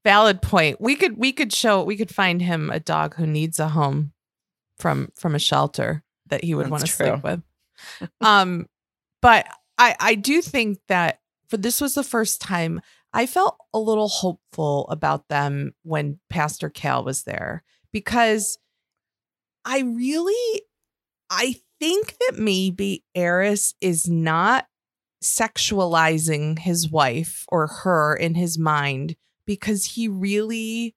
valid 0.03 0.41
point. 0.41 0.79
We 0.79 0.95
could 0.95 1.17
we 1.17 1.31
could 1.31 1.51
show 1.53 1.83
we 1.83 1.97
could 1.97 2.13
find 2.13 2.41
him 2.41 2.69
a 2.69 2.79
dog 2.79 3.15
who 3.15 3.25
needs 3.25 3.59
a 3.59 3.69
home 3.69 4.11
from 4.77 5.11
from 5.15 5.35
a 5.35 5.39
shelter 5.39 6.03
that 6.27 6.43
he 6.43 6.53
would 6.55 6.69
want 6.69 6.85
to 6.85 6.91
sleep 6.91 7.23
with. 7.23 7.41
um 8.21 8.67
but 9.21 9.47
I 9.77 9.95
I 9.99 10.15
do 10.15 10.41
think 10.41 10.79
that 10.87 11.19
for 11.47 11.57
this 11.57 11.81
was 11.81 11.93
the 11.95 12.03
first 12.03 12.41
time 12.41 12.81
I 13.13 13.25
felt 13.25 13.57
a 13.73 13.79
little 13.79 14.09
hopeful 14.09 14.87
about 14.89 15.29
them 15.29 15.73
when 15.83 16.19
Pastor 16.29 16.69
Cal 16.69 17.03
was 17.03 17.23
there 17.23 17.63
because 17.91 18.57
I 19.65 19.79
really 19.81 20.61
I 21.29 21.55
think 21.79 22.15
that 22.19 22.37
maybe 22.37 23.03
Airris 23.17 23.73
is 23.81 24.07
not 24.07 24.67
sexualizing 25.23 26.59
his 26.59 26.89
wife 26.89 27.45
or 27.49 27.67
her 27.67 28.15
in 28.15 28.35
his 28.35 28.57
mind 28.57 29.15
because 29.45 29.85
he 29.85 30.07
really 30.07 30.95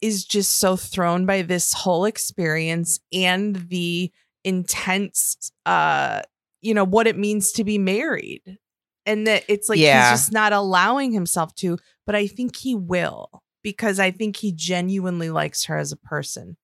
is 0.00 0.24
just 0.24 0.58
so 0.58 0.76
thrown 0.76 1.26
by 1.26 1.42
this 1.42 1.72
whole 1.72 2.04
experience 2.06 3.00
and 3.12 3.56
the 3.68 4.10
intense 4.44 5.52
uh 5.66 6.22
you 6.62 6.72
know 6.72 6.84
what 6.84 7.06
it 7.06 7.18
means 7.18 7.52
to 7.52 7.62
be 7.64 7.76
married 7.76 8.56
and 9.04 9.26
that 9.26 9.44
it's 9.48 9.68
like 9.68 9.78
Yeah. 9.78 10.10
he's 10.10 10.20
just 10.20 10.32
not 10.32 10.54
allowing 10.54 11.12
himself 11.12 11.54
to 11.56 11.76
but 12.06 12.14
i 12.14 12.26
think 12.26 12.56
he 12.56 12.74
will 12.74 13.28
because 13.62 14.00
i 14.00 14.10
think 14.10 14.36
he 14.36 14.52
genuinely 14.52 15.28
likes 15.28 15.64
her 15.64 15.76
as 15.76 15.92
a 15.92 15.96
person 15.98 16.56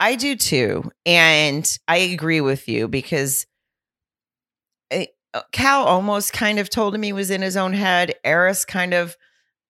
I 0.00 0.16
do 0.16 0.36
too. 0.36 0.90
And 1.06 1.66
I 1.88 1.98
agree 1.98 2.40
with 2.40 2.68
you 2.68 2.88
because 2.88 3.46
I- 4.92 5.08
uh, 5.32 5.42
Cal 5.52 5.84
almost 5.84 6.32
kind 6.32 6.58
of 6.58 6.68
told 6.70 6.94
him 6.94 7.02
he 7.02 7.12
was 7.12 7.30
in 7.30 7.42
his 7.42 7.56
own 7.56 7.72
head. 7.72 8.14
Airris 8.24 8.66
kind 8.66 8.94
of 8.94 9.16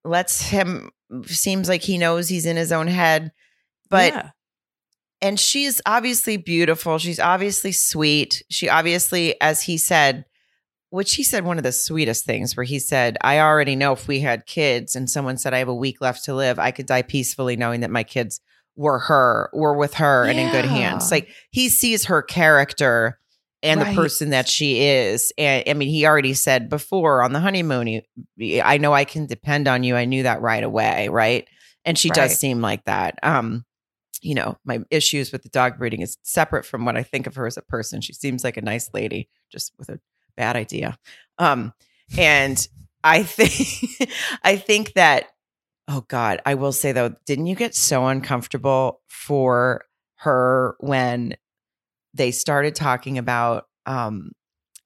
lets 0.04 0.42
him, 0.42 0.90
seems 1.26 1.68
like 1.68 1.82
he 1.82 1.98
knows 1.98 2.28
he's 2.28 2.46
in 2.46 2.56
his 2.56 2.72
own 2.72 2.86
head. 2.86 3.32
But, 3.90 4.12
Yeah. 4.12 4.30
and 5.22 5.38
she's 5.40 5.80
obviously 5.86 6.36
beautiful. 6.36 6.98
She's 6.98 7.20
obviously 7.20 7.72
sweet. 7.72 8.42
She 8.50 8.68
obviously, 8.68 9.40
as 9.40 9.62
he 9.62 9.78
said, 9.78 10.24
which 10.90 11.14
he 11.14 11.22
said 11.22 11.44
one 11.44 11.56
of 11.58 11.64
the 11.64 11.72
sweetest 11.72 12.24
things 12.24 12.56
where 12.56 12.64
he 12.64 12.78
said, 12.78 13.16
I 13.20 13.40
already 13.40 13.74
know 13.76 13.92
if 13.92 14.06
we 14.06 14.20
had 14.20 14.46
kids 14.46 14.94
and 14.94 15.08
someone 15.10 15.38
said 15.38 15.52
I 15.54 15.58
have 15.58 15.68
a 15.68 15.74
week 15.74 16.00
left 16.00 16.24
to 16.24 16.34
live, 16.34 16.58
I 16.58 16.70
could 16.70 16.86
die 16.86 17.02
peacefully 17.02 17.56
knowing 17.56 17.80
that 17.80 17.90
my 17.90 18.04
kids 18.04 18.40
were 18.76 18.98
her, 18.98 19.50
were 19.52 19.74
with 19.76 19.94
her 19.94 20.24
and 20.24 20.38
in 20.38 20.50
good 20.50 20.64
hands. 20.64 21.10
Like 21.10 21.28
he 21.50 21.68
sees 21.68 22.06
her 22.06 22.22
character 22.22 23.18
and 23.62 23.80
Right. 23.80 23.90
the 23.90 23.94
person 23.96 24.30
that 24.30 24.48
she 24.48 24.82
is. 24.82 25.32
And 25.38 25.64
I 25.66 25.72
mean, 25.74 25.88
he 25.88 26.06
already 26.06 26.34
said 26.34 26.68
before 26.68 27.22
on 27.22 27.32
the 27.32 27.40
honeymoon, 27.40 28.02
he, 28.36 28.60
I 28.60 28.76
know 28.78 28.92
I 28.92 29.04
can 29.04 29.26
depend 29.26 29.68
on 29.68 29.84
you. 29.84 29.96
I 29.96 30.04
knew 30.04 30.24
that 30.24 30.42
right 30.42 30.62
away. 30.62 31.08
Right. 31.08 31.48
And 31.84 31.98
she 31.98 32.08
Right. 32.08 32.14
does 32.16 32.38
seem 32.38 32.60
like 32.60 32.84
that. 32.84 33.18
Um, 33.22 33.64
you 34.20 34.34
know, 34.34 34.56
my 34.64 34.80
issues 34.90 35.32
with 35.32 35.42
the 35.42 35.48
dog 35.50 35.78
breeding 35.78 36.00
is 36.00 36.16
separate 36.22 36.64
from 36.64 36.84
what 36.84 36.96
I 36.96 37.02
think 37.02 37.26
of 37.26 37.34
her 37.36 37.46
as 37.46 37.56
a 37.56 37.62
person. 37.62 38.00
She 38.00 38.12
seems 38.14 38.42
like 38.44 38.56
a 38.56 38.62
nice 38.62 38.90
lady, 38.94 39.28
just 39.52 39.72
with 39.78 39.88
a 39.90 40.00
bad 40.36 40.56
idea. 40.56 40.98
Um, 41.38 41.72
and 42.16 42.66
I 43.02 43.22
think 43.24 44.10
I 44.42 44.56
think 44.56 44.94
that 44.94 45.26
oh 45.88 46.04
God, 46.08 46.40
I 46.46 46.54
will 46.54 46.72
say 46.72 46.92
though, 46.92 47.14
didn't 47.26 47.46
you 47.46 47.56
get 47.56 47.74
so 47.74 48.06
uncomfortable 48.06 49.00
for 49.08 49.84
her 50.16 50.76
when 50.80 51.36
they 52.14 52.30
started 52.30 52.74
talking 52.74 53.18
about 53.18 53.66
um 53.86 54.32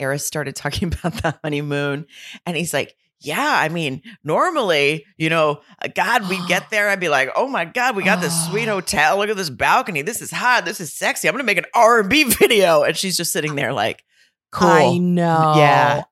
Airris 0.01 0.23
started 0.23 0.57
talking 0.57 0.89
about 0.89 1.23
the 1.23 1.39
honeymoon 1.43 2.07
and 2.47 2.57
he's 2.57 2.73
like, 2.73 2.97
yeah, 3.21 3.57
I 3.59 3.69
mean, 3.69 4.03
normally, 4.23 5.05
you 5.17 5.29
know, 5.29 5.61
uh, 5.83 5.89
God, 5.93 6.29
we 6.29 6.45
get 6.49 6.71
there, 6.71 6.89
I'd 6.89 7.01
be 7.01 7.09
like, 7.09 7.31
oh 7.37 7.49
my 7.49 7.65
God, 7.65 7.97
we 7.97 8.05
got 8.05 8.21
this 8.21 8.47
sweet 8.49 8.69
hotel. 8.69 9.19
Look 9.19 9.29
at 9.29 9.37
this 9.37 9.51
balcony. 9.51 10.03
This 10.03 10.23
is 10.23 10.31
hot. 10.31 10.65
This 10.65 10.81
is 10.81 10.93
sexy. 10.93 11.29
I'm 11.29 11.35
gonna 11.35 11.45
make 11.45 11.59
an 11.59 11.67
R 11.75 12.01
and 12.01 12.09
B 12.09 12.25
video, 12.39 12.83
and 12.83 12.97
she's 12.97 13.17
just 13.17 13.33
sitting 13.33 13.57
there 13.57 13.73
like, 13.73 14.05
cool. 14.53 14.69
I 14.69 14.99
know. 14.99 15.55
Yeah. 15.57 16.05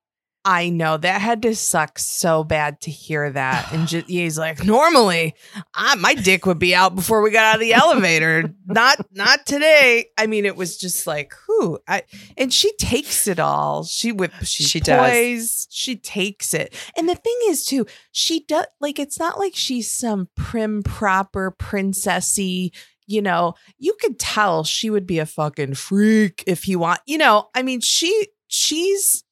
I 0.48 0.68
know 0.68 0.96
that 0.96 1.20
had 1.20 1.42
to 1.42 1.56
suck 1.56 1.98
so 1.98 2.44
bad 2.44 2.80
to 2.82 2.90
hear 2.92 3.32
that. 3.32 3.72
And 3.72 3.88
just, 3.88 4.06
he's 4.06 4.38
like, 4.38 4.64
normally, 4.64 5.34
I, 5.74 5.96
my 5.96 6.14
dick 6.14 6.46
would 6.46 6.60
be 6.60 6.72
out 6.72 6.94
before 6.94 7.20
we 7.20 7.32
got 7.32 7.44
out 7.44 7.54
of 7.56 7.60
the 7.60 7.74
elevator. 7.74 8.54
not, 8.64 9.04
not 9.12 9.44
today. 9.44 10.06
I 10.16 10.28
mean, 10.28 10.46
it 10.46 10.54
was 10.54 10.76
just 10.76 11.04
like, 11.04 11.34
who? 11.46 11.80
I 11.88 12.04
and 12.36 12.54
she 12.54 12.72
takes 12.76 13.26
it 13.26 13.40
all. 13.40 13.82
She 13.82 14.12
with 14.12 14.30
she, 14.46 14.62
She 14.62 14.78
does. 14.78 15.10
poised. 15.10 15.68
She 15.72 15.96
takes 15.96 16.54
it. 16.54 16.72
And 16.96 17.08
the 17.08 17.16
thing 17.16 17.36
is, 17.48 17.66
too, 17.66 17.84
she 18.12 18.44
does 18.44 18.66
like 18.80 19.00
it's 19.00 19.18
not 19.18 19.40
like 19.40 19.56
she's 19.56 19.90
some 19.90 20.28
prim 20.36 20.84
proper 20.84 21.56
princessy. 21.58 22.70
You 23.08 23.20
know, 23.20 23.54
you 23.78 23.96
could 24.00 24.18
tell 24.20 24.62
she 24.62 24.90
would 24.90 25.06
be 25.08 25.18
a 25.18 25.26
fucking 25.26 25.74
freak 25.74 26.44
if 26.46 26.68
you 26.68 26.78
want. 26.78 27.00
You 27.04 27.18
know, 27.18 27.48
I 27.52 27.62
mean, 27.62 27.80
she 27.80 28.28
she's 28.46 29.24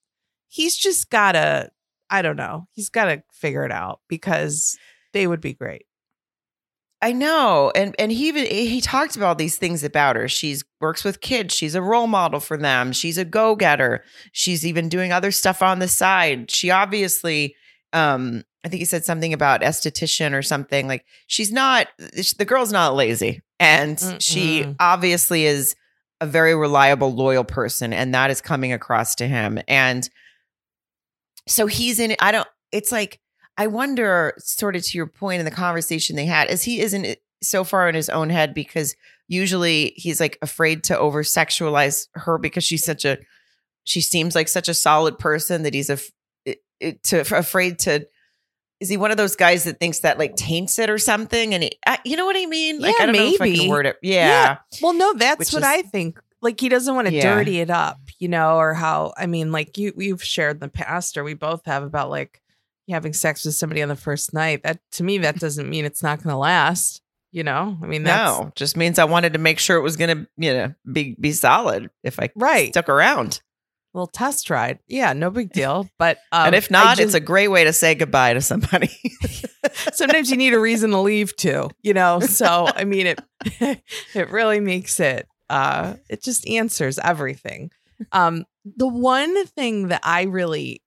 he's 0.55 0.77
just 0.77 1.11
gotta 1.11 1.71
i 2.11 2.23
don't 2.23 2.37
know 2.37 2.67
he's 2.71 2.89
gotta 2.89 3.23
figure 3.33 3.65
it 3.65 3.73
out 3.73 4.01
because 4.09 4.79
they 5.13 5.27
would 5.27 5.41
be 5.41 5.53
great 5.53 5.87
I 7.03 7.13
know, 7.13 7.71
and 7.75 7.95
and 7.99 8.11
he 8.11 8.29
even 8.29 8.47
he 8.47 8.81
talked 8.81 9.15
about 9.15 9.37
these 9.37 9.59
things 9.59 9.85
about 9.85 10.17
her. 10.17 10.27
She's 10.27 10.65
works 10.81 11.05
with 11.05 11.21
kids. 11.21 11.53
She's 11.53 11.75
a 11.75 11.83
role 11.83 12.07
model 12.07 12.41
for 12.41 12.57
them. 12.57 12.93
She's 12.93 13.19
a 13.19 13.27
go 13.27 13.57
getter. 13.57 14.03
She's 14.33 14.65
even 14.65 14.89
doing 14.89 15.13
other 15.13 15.31
stuff 15.31 15.61
on 15.61 15.81
the 15.81 15.89
side. 15.89 16.51
She 16.51 16.71
obviously, 16.71 17.57
um, 17.93 18.43
I 18.65 18.71
think 18.71 18.79
he 18.79 18.87
said 18.87 19.05
something 19.05 19.35
about 19.35 19.61
esthetician 19.61 20.33
or 20.33 20.41
something. 20.41 20.89
Like 20.89 21.05
she's 21.27 21.53
not 21.53 21.89
the 21.99 22.47
girl's 22.47 22.73
not 22.73 22.95
lazy, 22.95 23.43
and 23.61 24.01
she 24.19 24.63
Mm-mm. 24.63 24.77
obviously 24.81 25.45
is 25.45 25.77
a 26.23 26.27
very 26.27 26.55
reliable, 26.55 27.13
loyal 27.13 27.45
person, 27.45 27.93
and 27.93 28.15
that 28.15 28.31
is 28.31 28.41
coming 28.41 28.73
across 28.73 29.15
to 29.17 29.29
him. 29.29 29.61
And 29.69 30.09
so 31.47 31.67
he's 31.67 31.99
in. 32.01 32.17
I 32.21 32.33
don't. 32.33 32.49
It's 32.73 32.91
like 32.93 33.21
I 33.57 33.67
wonder, 33.69 34.35
sort 34.39 34.77
of 34.77 34.83
to 34.85 34.99
your 34.99 35.07
point 35.07 35.39
in 35.41 35.45
the 35.45 35.51
conversation 35.51 36.17
they 36.17 36.27
had, 36.27 36.51
is 36.51 36.63
he 36.63 36.81
isn't 36.81 37.19
so 37.43 37.63
far 37.65 37.89
in 37.89 37.95
his 37.95 38.09
own 38.09 38.31
head 38.31 38.55
because 38.55 38.95
usually 39.29 39.93
he's 39.97 40.21
like 40.21 40.39
afraid 40.43 40.85
to 40.85 40.99
over 40.99 41.23
sexualize 41.23 42.09
her 42.15 42.39
because 42.39 42.65
she's 42.65 42.85
such 42.85 43.05
a 43.05 43.19
she 43.85 44.01
seems 44.01 44.35
like 44.35 44.49
such 44.49 44.69
a 44.69 44.75
solid 44.75 45.19
person 45.19 45.63
that 45.63 45.75
he's 45.75 45.91
it, 46.45 47.03
to 47.05 47.21
afraid 47.37 47.79
to 47.81 48.07
is 48.81 48.89
he 48.89 48.97
one 48.97 49.11
of 49.11 49.17
those 49.17 49.37
guys 49.37 49.65
that 49.65 49.79
thinks 49.79 50.01
that 50.01 50.19
like 50.19 50.37
taints 50.37 50.79
it 50.79 50.91
or 50.91 50.99
something 50.99 51.55
and 51.55 51.63
he, 51.63 51.73
I, 51.87 51.99
you 52.05 52.17
know 52.17 52.27
what 52.27 52.37
i 52.37 52.45
mean 52.47 52.81
like 52.81 52.95
Yeah, 52.99 53.03
i 53.05 53.07
don't 53.07 53.15
know 53.17 53.25
if 53.27 53.41
i 53.41 53.45
maybe. 53.45 53.59
can 53.61 53.69
word 53.69 53.87
it 53.87 53.97
yeah, 54.03 54.59
well 54.83 54.93
no 54.95 55.15
that's 55.15 55.39
Which 55.39 55.53
what 55.53 55.63
is- 55.63 55.69
i 55.69 55.83
think 55.83 56.19
like 56.45 56.61
he 56.61 56.69
doesn't 56.69 56.95
want 56.95 57.09
to 57.09 57.15
Yeah. 57.15 57.35
dirty 57.35 57.59
it 57.59 57.71
up 57.71 57.99
you 58.21 58.29
know 58.29 58.57
or 58.59 58.75
how 58.75 59.13
i 59.19 59.27
mean 59.27 59.51
like 59.51 59.77
you 59.77 59.93
you've 59.97 60.23
shared 60.23 60.57
in 60.57 60.61
the 60.61 60.69
past 60.69 61.17
or 61.17 61.25
we 61.25 61.35
both 61.35 61.65
have 61.67 61.83
about 61.83 62.11
like 62.11 62.41
having 62.89 63.13
sex 63.15 63.45
with 63.47 63.55
somebody 63.55 63.81
on 63.83 63.89
the 63.89 63.97
first 63.97 64.35
night. 64.35 64.63
That 64.63 64.79
to 64.93 65.03
me 65.05 65.17
that 65.19 65.39
doesn't 65.41 65.71
mean 65.71 65.87
it's 65.87 66.03
not 66.03 66.23
gonna 66.23 66.39
last 66.39 67.01
you 67.33 67.43
know? 67.43 67.77
I 67.83 67.87
mean 67.87 68.03
that's 68.05 68.39
no 68.41 68.53
just 68.55 68.77
means 68.77 68.99
i 68.99 69.05
wanted 69.05 69.33
to 69.33 69.39
make 69.41 69.59
sure 69.59 69.77
it 69.79 69.83
was 69.83 69.97
gonna 69.97 70.27
you 70.37 70.53
know 70.53 70.75
be 70.93 71.17
be 71.19 71.33
solid 71.33 71.91
if 72.05 72.21
i 72.21 72.29
right. 72.37 72.69
stuck 72.69 72.89
around. 72.91 73.41
Little 73.95 74.07
test 74.09 74.51
ride 74.51 74.81
yeah 74.87 75.13
no 75.15 75.31
big 75.31 75.51
deal 75.61 75.89
but 75.99 76.19
um, 76.31 76.47
and 76.49 76.55
if 76.55 76.71
not 76.71 76.99
just- 76.99 77.01
it's 77.07 77.15
a 77.15 77.21
great 77.21 77.49
way 77.49 77.65
to 77.65 77.73
say 77.73 77.95
goodbye 77.95 78.35
to 78.35 78.41
somebody. 78.43 78.91
Sometimes 79.93 80.31
you 80.31 80.37
need 80.37 80.53
a 80.53 80.61
reason 80.61 80.91
to 80.91 81.01
leave 81.01 81.35
too 81.37 81.71
you 81.83 81.95
know? 81.95 82.21
So 82.21 82.69
i 82.77 82.85
mean 82.85 83.07
it 83.07 83.21
it 84.15 84.31
really 84.31 84.61
makes 84.61 85.01
it 85.01 85.27
uh 85.51 85.95
it 86.09 86.23
just 86.23 86.47
answers 86.49 86.99
everything. 86.99 87.71
Um 88.13 88.45
the 88.65 88.89
one 88.89 89.47
thing 89.47 89.89
that 89.89 90.01
i 90.03 90.23
really 90.23 90.83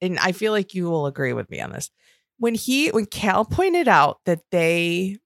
and 0.00 0.16
i 0.20 0.30
feel 0.30 0.52
like 0.52 0.74
you 0.74 0.88
will 0.88 1.06
agree 1.06 1.32
with 1.32 1.50
me 1.50 1.60
on 1.60 1.72
this 1.72 1.90
when 2.38 2.54
he 2.54 2.88
when 2.90 3.04
cal 3.04 3.44
pointed 3.44 3.88
out 3.88 4.20
that 4.26 4.40
they 4.52 5.16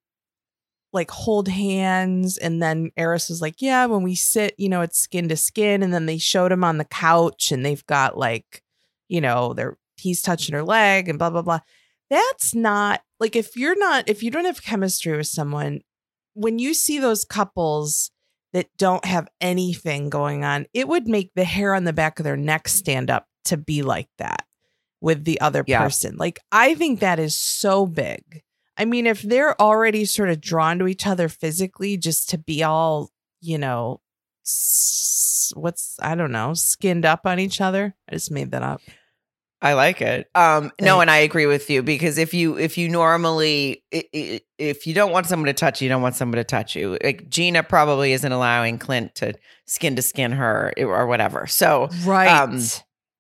like 0.95 1.11
hold 1.11 1.47
hands 1.47 2.39
and 2.39 2.63
then 2.63 2.91
Airris 2.99 3.29
was 3.29 3.43
like 3.43 3.61
yeah 3.61 3.85
when 3.85 4.03
we 4.03 4.15
sit 4.15 4.55
you 4.57 4.69
know 4.69 4.81
it's 4.81 4.99
skin 4.99 5.29
to 5.29 5.37
skin 5.37 5.83
and 5.83 5.93
then 5.93 6.07
they 6.07 6.17
showed 6.17 6.51
him 6.51 6.65
on 6.65 6.79
the 6.79 6.85
couch 6.87 7.53
and 7.53 7.65
they've 7.65 7.85
got 7.87 8.17
like 8.17 8.63
you 9.09 9.21
know 9.21 9.53
they're 9.53 9.77
he's 10.01 10.23
touching 10.23 10.55
her 10.55 10.65
leg 10.65 11.09
and 11.09 11.19
blah 11.19 11.31
blah 11.31 11.43
blah. 11.43 11.61
That's 12.09 12.55
not 12.55 13.03
like 13.21 13.37
if 13.37 13.57
you're 13.57 13.79
not 13.79 14.09
if 14.09 14.23
you 14.23 14.31
don't 14.31 14.47
have 14.47 14.63
chemistry 14.63 15.17
with 15.17 15.29
someone 15.29 15.81
when 16.35 16.59
you 16.59 16.75
see 16.75 16.99
those 16.99 17.25
couples 17.25 18.11
that 18.53 18.67
don't 18.79 19.05
have 19.05 19.29
anything 19.41 20.11
going 20.11 20.45
on 20.45 20.67
it 20.75 20.89
would 20.89 21.07
make 21.09 21.31
the 21.35 21.45
hair 21.45 21.75
on 21.75 21.85
the 21.85 21.93
back 21.93 22.19
of 22.19 22.25
their 22.25 22.37
neck 22.37 22.67
stand 22.69 23.11
up 23.11 23.27
to 23.45 23.57
be 23.57 23.83
like 23.83 24.09
that 24.19 24.45
with 25.01 25.25
the 25.25 25.41
other 25.41 25.65
Yeah. 25.67 25.83
person. 25.83 26.17
Like 26.17 26.39
i 26.53 26.75
think 26.75 27.01
that 27.01 27.19
is 27.19 27.35
so 27.35 27.87
big. 27.87 28.43
I 28.77 28.85
mean 28.85 29.07
if 29.07 29.23
they're 29.23 29.61
already 29.61 30.05
sort 30.05 30.31
of 30.31 30.41
drawn 30.41 30.79
to 30.81 30.87
each 30.89 31.07
other 31.07 31.29
physically 31.29 31.97
just 31.97 32.29
to 32.31 32.39
be 32.39 32.63
all 32.63 33.11
you 33.41 33.57
know 33.59 34.01
s- 34.45 35.53
what's 35.55 35.97
i 36.01 36.15
don't 36.15 36.33
know 36.33 36.55
skinned 36.55 37.05
up 37.07 37.27
on 37.27 37.39
each 37.39 37.61
other 37.61 37.95
i 38.09 38.13
just 38.13 38.31
made 38.31 38.51
that 38.51 38.63
up 38.63 38.81
I 39.63 39.75
like 39.75 40.01
it. 40.01 40.29
Um, 40.35 40.73
no, 40.81 41.01
and 41.01 41.11
I 41.11 41.19
agree 41.19 41.47
with 41.47 41.69
you 41.69 41.83
because 41.83 42.17
if 42.17 42.33
you 42.33 42.57
if 42.59 42.79
you 42.79 42.89
normally 42.89 43.85
i- 43.93 44.05
i- 44.15 44.41
if 44.59 44.87
you 44.87 44.95
don't 44.95 45.13
want 45.13 45.27
someone 45.27 45.47
to 45.49 45.53
touch 45.53 45.81
you, 45.81 45.87
you 45.87 45.89
don't 45.91 46.01
want 46.03 46.15
someone 46.17 46.37
to 46.37 46.45
touch 46.45 46.75
you. 46.75 46.97
Like 47.05 47.29
Gina 47.29 47.63
probably 47.63 48.13
isn't 48.13 48.33
allowing 48.33 48.79
Clint 48.79 49.15
to 49.17 49.35
skin 49.67 49.97
to 49.97 50.03
skin 50.03 50.33
her 50.33 50.73
or 50.79 51.07
whatever. 51.07 51.47
So 51.47 51.89
right 52.05 52.29
Um, 52.29 52.59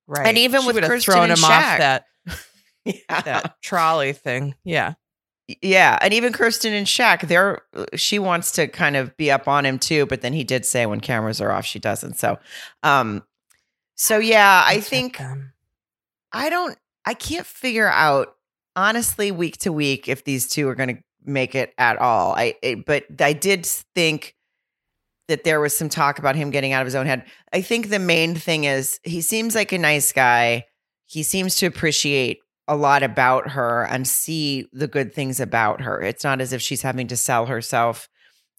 right 0.06 0.26
and 0.26 0.38
even 0.38 0.62
She 0.62 0.66
with 0.68 0.76
Kirsten 0.84 1.00
thrown 1.12 1.30
and 1.30 1.38
him 1.38 1.44
off 1.44 1.50
that 1.78 2.04
yeah, 2.84 3.20
that 3.20 3.54
trolley 3.62 4.12
thing 4.12 4.54
yeah 4.64 4.94
yeah, 5.62 5.98
and 6.00 6.14
even 6.14 6.32
Kirsten 6.32 6.72
and 6.72 6.86
Shaq, 6.86 7.26
they're 7.26 7.60
she 7.96 8.18
wants 8.20 8.52
to 8.52 8.68
kind 8.68 8.94
of 8.94 9.16
be 9.16 9.32
up 9.32 9.48
on 9.48 9.66
him 9.66 9.80
too, 9.80 10.06
but 10.06 10.20
then 10.20 10.32
he 10.32 10.44
did 10.44 10.64
say 10.64 10.86
when 10.86 11.00
cameras 11.00 11.40
are 11.40 11.50
off, 11.50 11.66
she 11.66 11.80
doesn't. 11.80 12.18
So, 12.20 12.38
um, 12.84 13.24
so 13.96 14.18
yeah, 14.18 14.62
I 14.64 14.76
at 14.76 14.84
think 14.84 15.18
them. 15.18 15.52
I 16.32 16.50
don't 16.50 16.76
I 17.04 17.14
can't 17.14 17.46
figure 17.46 17.88
out 17.88 18.34
honestly 18.76 19.30
week 19.30 19.58
to 19.58 19.72
week 19.72 20.08
if 20.08 20.24
these 20.24 20.48
two 20.48 20.68
are 20.68 20.74
going 20.74 20.96
to 20.96 21.02
make 21.24 21.54
it 21.54 21.72
at 21.78 21.98
all. 21.98 22.34
I 22.34 22.54
it, 22.62 22.84
but 22.84 23.04
I 23.20 23.32
did 23.32 23.66
think 23.66 24.34
that 25.28 25.44
there 25.44 25.60
was 25.60 25.76
some 25.76 25.88
talk 25.88 26.18
about 26.18 26.34
him 26.34 26.50
getting 26.50 26.72
out 26.72 26.82
of 26.82 26.86
his 26.86 26.94
own 26.94 27.06
head. 27.06 27.24
I 27.52 27.62
think 27.62 27.88
the 27.88 27.98
main 27.98 28.34
thing 28.34 28.64
is 28.64 28.98
he 29.04 29.20
seems 29.20 29.54
like 29.54 29.72
a 29.72 29.78
nice 29.78 30.12
guy. 30.12 30.66
He 31.06 31.22
seems 31.22 31.56
to 31.56 31.66
appreciate 31.66 32.40
a 32.68 32.76
lot 32.76 33.02
about 33.02 33.50
her 33.50 33.84
and 33.90 34.06
see 34.06 34.66
the 34.72 34.86
good 34.86 35.12
things 35.12 35.40
about 35.40 35.80
her. 35.80 36.00
It's 36.00 36.24
not 36.24 36.40
as 36.40 36.52
if 36.52 36.62
she's 36.62 36.82
having 36.82 37.08
to 37.08 37.16
sell 37.16 37.46
herself 37.46 38.08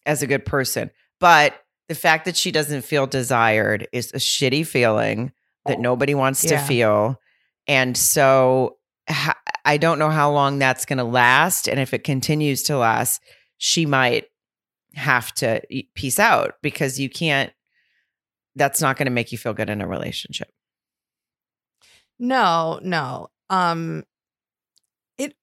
as 0.05 0.21
a 0.21 0.27
good 0.27 0.45
person. 0.45 0.91
But 1.19 1.55
the 1.87 1.95
fact 1.95 2.25
that 2.25 2.35
she 2.35 2.51
doesn't 2.51 2.83
feel 2.83 3.07
desired 3.07 3.87
is 3.93 4.11
a 4.13 4.17
shitty 4.17 4.65
feeling 4.65 5.31
that 5.65 5.77
oh, 5.77 5.81
nobody 5.81 6.13
wants 6.15 6.41
to 6.41 6.57
feel. 6.57 7.20
And 7.67 7.95
so 7.95 8.77
I 9.65 9.77
don't 9.77 9.99
know 9.99 10.09
how 10.09 10.31
long 10.31 10.59
that's 10.59 10.85
going 10.85 10.97
to 10.97 11.03
last. 11.03 11.67
And 11.67 11.79
if 11.79 11.93
it 11.93 12.03
continues 12.03 12.63
to 12.63 12.77
last, 12.77 13.21
she 13.57 13.85
might 13.85 14.25
have 14.95 15.33
to 15.35 15.61
peace 15.95 16.19
out 16.19 16.55
because 16.61 16.99
you 16.99 17.09
can't, 17.09 17.51
that's 18.55 18.81
not 18.81 18.97
going 18.97 19.05
to 19.05 19.11
make 19.11 19.31
you 19.31 19.37
feel 19.37 19.53
good 19.53 19.69
in 19.69 19.81
a 19.81 19.87
relationship. 19.87 20.49
No, 22.19 22.79
no. 22.83 23.29
Um 23.49 24.03
it 25.17 25.35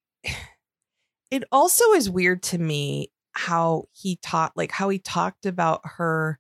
it 1.31 1.45
also 1.51 1.93
is 1.93 2.09
weird 2.09 2.43
to 2.45 2.59
me 2.59 3.11
how 3.33 3.85
he 3.93 4.17
taught 4.17 4.53
like 4.57 4.73
how 4.73 4.89
he 4.89 4.99
talked 4.99 5.47
about 5.47 5.81
her 5.85 6.39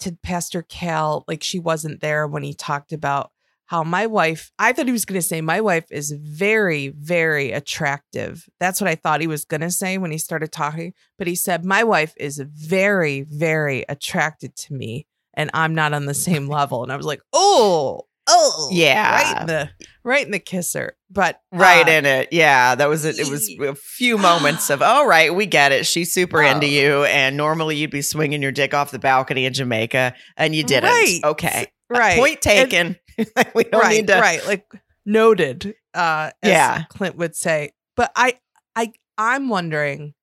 to 0.00 0.16
Pastor 0.22 0.62
Cal 0.62 1.24
like 1.28 1.42
she 1.42 1.58
wasn't 1.58 2.00
there 2.00 2.26
when 2.26 2.42
he 2.42 2.54
talked 2.54 2.92
about 2.92 3.30
how 3.68 3.84
my 3.84 4.06
wife 4.06 4.50
I 4.58 4.72
thought 4.72 4.86
he 4.86 4.92
was 4.92 5.04
going 5.04 5.20
to 5.20 5.26
say 5.26 5.40
my 5.40 5.60
wife 5.60 5.84
is 5.90 6.10
very 6.10 6.88
very 6.88 7.52
attractive. 7.52 8.46
That's 8.60 8.80
what 8.80 8.88
I 8.88 8.94
thought 8.96 9.20
he 9.20 9.26
was 9.26 9.44
going 9.44 9.60
to 9.62 9.70
say 9.70 9.96
when 9.98 10.10
he 10.10 10.18
started 10.18 10.52
talking, 10.52 10.92
but 11.16 11.26
he 11.26 11.34
said 11.36 11.64
my 11.64 11.84
wife 11.84 12.12
is 12.18 12.42
very 12.44 13.22
very 13.22 13.84
attracted 13.88 14.56
to 14.56 14.74
me 14.74 15.06
and 15.34 15.50
I'm 15.54 15.74
not 15.74 15.92
on 15.94 16.06
the 16.06 16.14
same 16.14 16.48
level 16.58 16.82
and 16.82 16.90
I 16.92 16.96
was 16.96 17.06
like, 17.06 17.20
"Oh, 17.32 18.06
oh." 18.28 18.68
Yeah. 18.72 19.14
Right 19.32 19.40
in 19.42 19.46
the 19.46 19.70
right 20.02 20.24
in 20.24 20.32
the 20.32 20.38
kisser. 20.38 20.96
But 21.10 21.40
Right 21.52 21.86
uh, 21.86 21.90
in 21.92 22.06
it. 22.06 22.28
Yeah. 22.32 22.74
That 22.74 22.88
was 22.88 23.04
it. 23.04 23.18
It 23.18 23.30
was 23.30 23.48
a 23.60 23.74
few 23.74 24.18
moments 24.18 24.68
of, 24.70 24.82
oh, 24.84 25.06
right, 25.06 25.34
we 25.34 25.46
get 25.46 25.72
it. 25.72 25.86
She's 25.86 26.12
super 26.12 26.42
into 26.42 26.66
Oh. 26.66 26.70
you. 26.70 27.04
And 27.04 27.36
normally 27.36 27.76
you'd 27.76 27.90
be 27.90 28.02
swinging 28.02 28.42
your 28.42 28.52
dick 28.52 28.74
off 28.74 28.90
the 28.90 28.98
balcony 28.98 29.44
in 29.46 29.52
Jamaica 29.52 30.14
and 30.36 30.54
you 30.54 30.64
didn't. 30.64 30.90
Right. 30.90 31.20
Okay. 31.24 31.66
right. 31.90 32.18
Point 32.18 32.40
taken. 32.42 32.86
And- 32.88 32.96
taken. 33.36 33.52
we 33.54 33.64
don't 33.64 33.80
right, 33.80 33.96
need 33.96 34.06
to. 34.08 34.18
right. 34.18 34.46
Like 34.46 34.70
noted. 35.06 35.74
uh 35.94 36.30
as 36.42 36.50
Yeah. 36.50 36.84
Clint 36.90 37.16
would 37.16 37.34
say. 37.36 37.72
But 37.96 38.12
I 38.16 38.38
I 38.76 38.92
I'm 39.16 39.48
wondering 39.48 40.14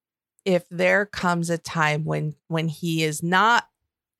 if 0.45 0.63
there 0.69 1.05
comes 1.05 1.49
a 1.49 1.57
time 1.57 2.05
when 2.05 2.35
when 2.47 2.67
he 2.67 3.03
is 3.03 3.21
not 3.23 3.65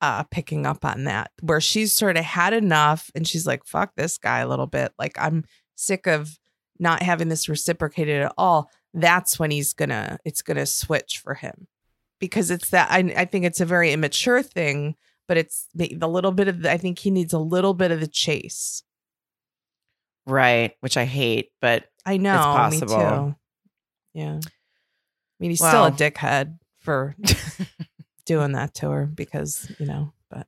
uh 0.01 0.23
picking 0.23 0.65
up 0.65 0.84
on 0.84 1.05
that 1.05 1.32
where 1.41 1.61
she's 1.61 1.93
sort 1.93 2.17
of 2.17 2.26
had 2.26 2.53
enough 2.53 3.09
and 3.15 3.28
she's 3.28 3.47
like 3.47 3.65
fuck 3.65 3.93
this 3.95 4.17
guy 4.17 4.39
a 4.39 4.47
little 4.47 4.67
bit 4.67 4.91
like 4.99 5.17
I'm 5.17 5.45
sick 5.76 6.07
of 6.07 6.38
not 6.80 7.01
having 7.01 7.30
this 7.30 7.47
reciprocated 7.47 8.23
at 8.23 8.34
all 8.38 8.69
that's 8.93 9.39
when 9.39 9.51
he's 9.51 9.73
gonna 9.73 10.17
it's 10.26 10.41
gonna 10.41 10.65
switch 10.65 11.19
for 11.23 11.34
him 11.36 11.67
because 12.19 12.49
it's 12.51 12.69
that 12.71 12.89
I, 12.91 12.99
I 13.15 13.26
think 13.26 13.45
it's 13.45 13.61
a 13.61 13.65
very 13.65 13.91
immature 13.93 14.41
thing 14.43 14.95
but 15.28 15.38
it's 15.38 15.67
the 15.73 16.07
little 16.07 16.32
bit 16.32 16.47
of 16.47 16.61
the, 16.61 16.71
I 16.71 16.78
think 16.78 16.99
he 16.99 17.11
needs 17.11 17.34
a 17.34 17.39
little 17.39 17.73
bit 17.73 17.91
of 17.91 17.99
the 17.99 18.07
chase 18.07 18.84
Right, 20.28 20.73
which 20.80 20.97
I 20.97 21.05
hate, 21.05 21.51
but 21.61 21.86
I 22.05 22.17
know 22.17 22.34
me 22.71 22.80
possible. 22.80 22.88
too 22.97 23.36
yeah 24.13 24.39
I 24.43 25.38
mean 25.39 25.49
he's 25.51 25.59
still 25.59 25.86
a 25.86 25.91
dickhead 25.91 26.57
for 26.80 27.15
doing 28.26 28.53
that 28.53 28.73
to 28.76 28.89
her 28.89 29.05
because 29.05 29.69
you 29.78 29.86
know 29.86 30.13
but 30.30 30.47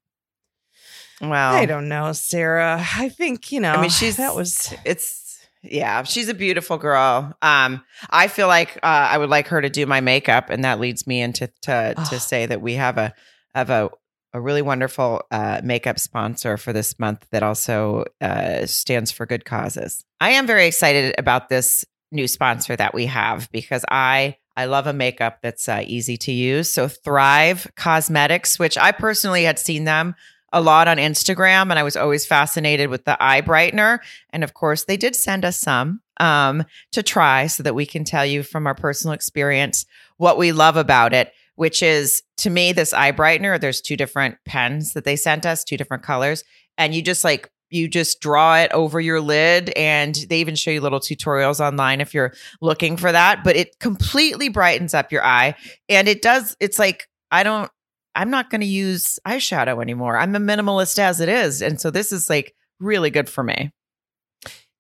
well, 1.22 1.54
I 1.54 1.66
don't 1.66 1.90
know 1.90 2.14
Sarah 2.14 2.84
I 2.96 3.10
think 3.10 3.52
you 3.52 3.60
know 3.60 3.74
I 3.74 3.82
mean, 3.82 3.90
she's 3.92 4.18
that 4.18 4.36
was 4.36 4.74
it's 4.86 5.26
yeah, 5.64 6.04
she's 6.04 6.30
a 6.30 6.34
beautiful 6.36 6.78
girl. 6.78 7.36
Um, 7.42 7.84
I 8.12 8.28
feel 8.30 8.48
like 8.48 8.78
uh, 8.78 8.86
I 9.12 9.18
would 9.18 9.30
like 9.30 9.48
her 9.48 9.60
to 9.60 9.70
do 9.70 9.86
my 9.86 10.00
makeup, 10.02 10.50
and 10.50 10.64
that 10.64 10.80
leads 10.80 11.06
me 11.08 11.20
into 11.20 11.48
to 11.64 11.96
Oh. 11.98 12.04
to 12.06 12.20
say 12.20 12.46
that 12.46 12.62
we 12.62 12.76
have 12.76 12.98
a 12.98 13.14
have 13.54 13.70
a 13.70 13.90
a 14.34 14.42
really 14.42 14.62
wonderful 14.62 15.22
uh, 15.32 15.62
makeup 15.64 16.00
sponsor 16.00 16.58
for 16.58 16.74
this 16.74 17.00
month 17.00 17.26
that 17.32 17.44
also 17.44 18.06
uh, 18.22 18.66
stands 18.66 19.12
for 19.12 19.26
good 19.26 19.46
causes. 19.46 20.04
I 20.20 20.32
am 20.32 20.48
very 20.48 20.68
excited 20.68 21.16
about 21.18 21.50
this 21.50 21.86
new 22.12 22.28
sponsor 22.28 22.76
that 22.76 22.94
we 22.94 23.06
have 23.08 23.50
because 23.52 23.84
I 23.90 24.38
I 24.56 24.66
love 24.66 24.88
a 24.88 24.94
makeup 24.94 25.40
that's 25.44 25.70
uh, 25.70 25.84
easy 25.86 26.18
to 26.18 26.32
use. 26.32 26.72
So 26.72 26.88
Thrive 26.88 27.68
Causemetics, 27.78 28.58
which 28.58 28.76
I 28.76 28.92
personally 28.92 29.44
had 29.44 29.60
seen 29.60 29.84
them 29.84 30.16
a 30.52 30.62
lot 30.62 30.88
on 30.88 30.98
Instagram, 30.98 31.70
and 31.70 31.74
I 31.74 31.84
was 31.84 31.96
always 31.96 32.26
fascinated 32.26 32.90
with 32.90 33.06
the 33.06 33.22
eye 33.24 33.42
brightener. 33.42 34.00
And 34.32 34.44
of 34.44 34.56
course, 34.56 34.86
they 34.86 34.98
did 34.98 35.16
send 35.16 35.46
us 35.46 35.60
some 35.60 36.02
um, 36.20 36.64
to 36.94 37.04
try 37.04 37.46
so 37.48 37.62
that 37.64 37.76
we 37.76 37.86
can 37.86 38.04
tell 38.04 38.26
you 38.26 38.42
from 38.42 38.66
our 38.66 38.74
personal 38.74 39.14
experience 39.14 39.86
what 40.18 40.38
we 40.38 40.52
love 40.52 40.78
about 40.78 41.14
it, 41.14 41.32
which 41.58 41.84
is 41.84 42.24
to 42.38 42.50
me, 42.50 42.72
this 42.72 42.94
eye 42.94 43.12
brightener. 43.12 43.60
There's 43.60 43.82
two 43.82 43.98
different 43.98 44.38
pens 44.46 44.94
that 44.94 45.04
they 45.04 45.16
sent 45.16 45.46
us, 45.46 45.64
two 45.64 45.76
different 45.76 46.04
colors. 46.04 46.44
And 46.78 46.94
you 46.94 47.02
just 47.02 47.24
like, 47.24 47.52
you 47.70 47.90
just 47.90 48.22
draw 48.22 48.58
it 48.60 48.72
over 48.72 49.02
your 49.02 49.20
lid, 49.20 49.72
and 49.72 50.16
they 50.30 50.40
even 50.40 50.56
show 50.56 50.72
you 50.72 50.80
little 50.80 51.02
tutorials 51.02 51.60
online 51.60 52.00
if 52.00 52.14
you're 52.14 52.34
looking 52.62 52.96
for 52.96 53.12
that. 53.12 53.44
But 53.44 53.58
it 53.58 53.80
completely 53.80 54.48
brightens 54.48 54.94
up 54.94 55.12
your 55.12 55.26
eye. 55.26 55.56
And 55.90 56.08
it 56.08 56.22
does, 56.22 56.56
it's 56.62 56.80
like, 56.80 57.10
I 57.32 57.44
don't, 57.44 57.70
I'm 58.16 58.30
not 58.30 58.50
going 58.50 58.62
to 58.62 58.68
use 58.68 59.20
eyeshadow 59.28 59.82
anymore. 59.82 60.18
I'm 60.18 60.36
a 60.36 60.40
minimalist 60.40 61.00
as 61.00 61.20
it 61.20 61.28
is. 61.28 61.62
And 61.62 61.82
so 61.82 61.92
this 61.92 62.12
is 62.12 62.30
like 62.30 62.56
really 62.80 63.10
good 63.10 63.28
for 63.28 63.44
me. 63.44 63.72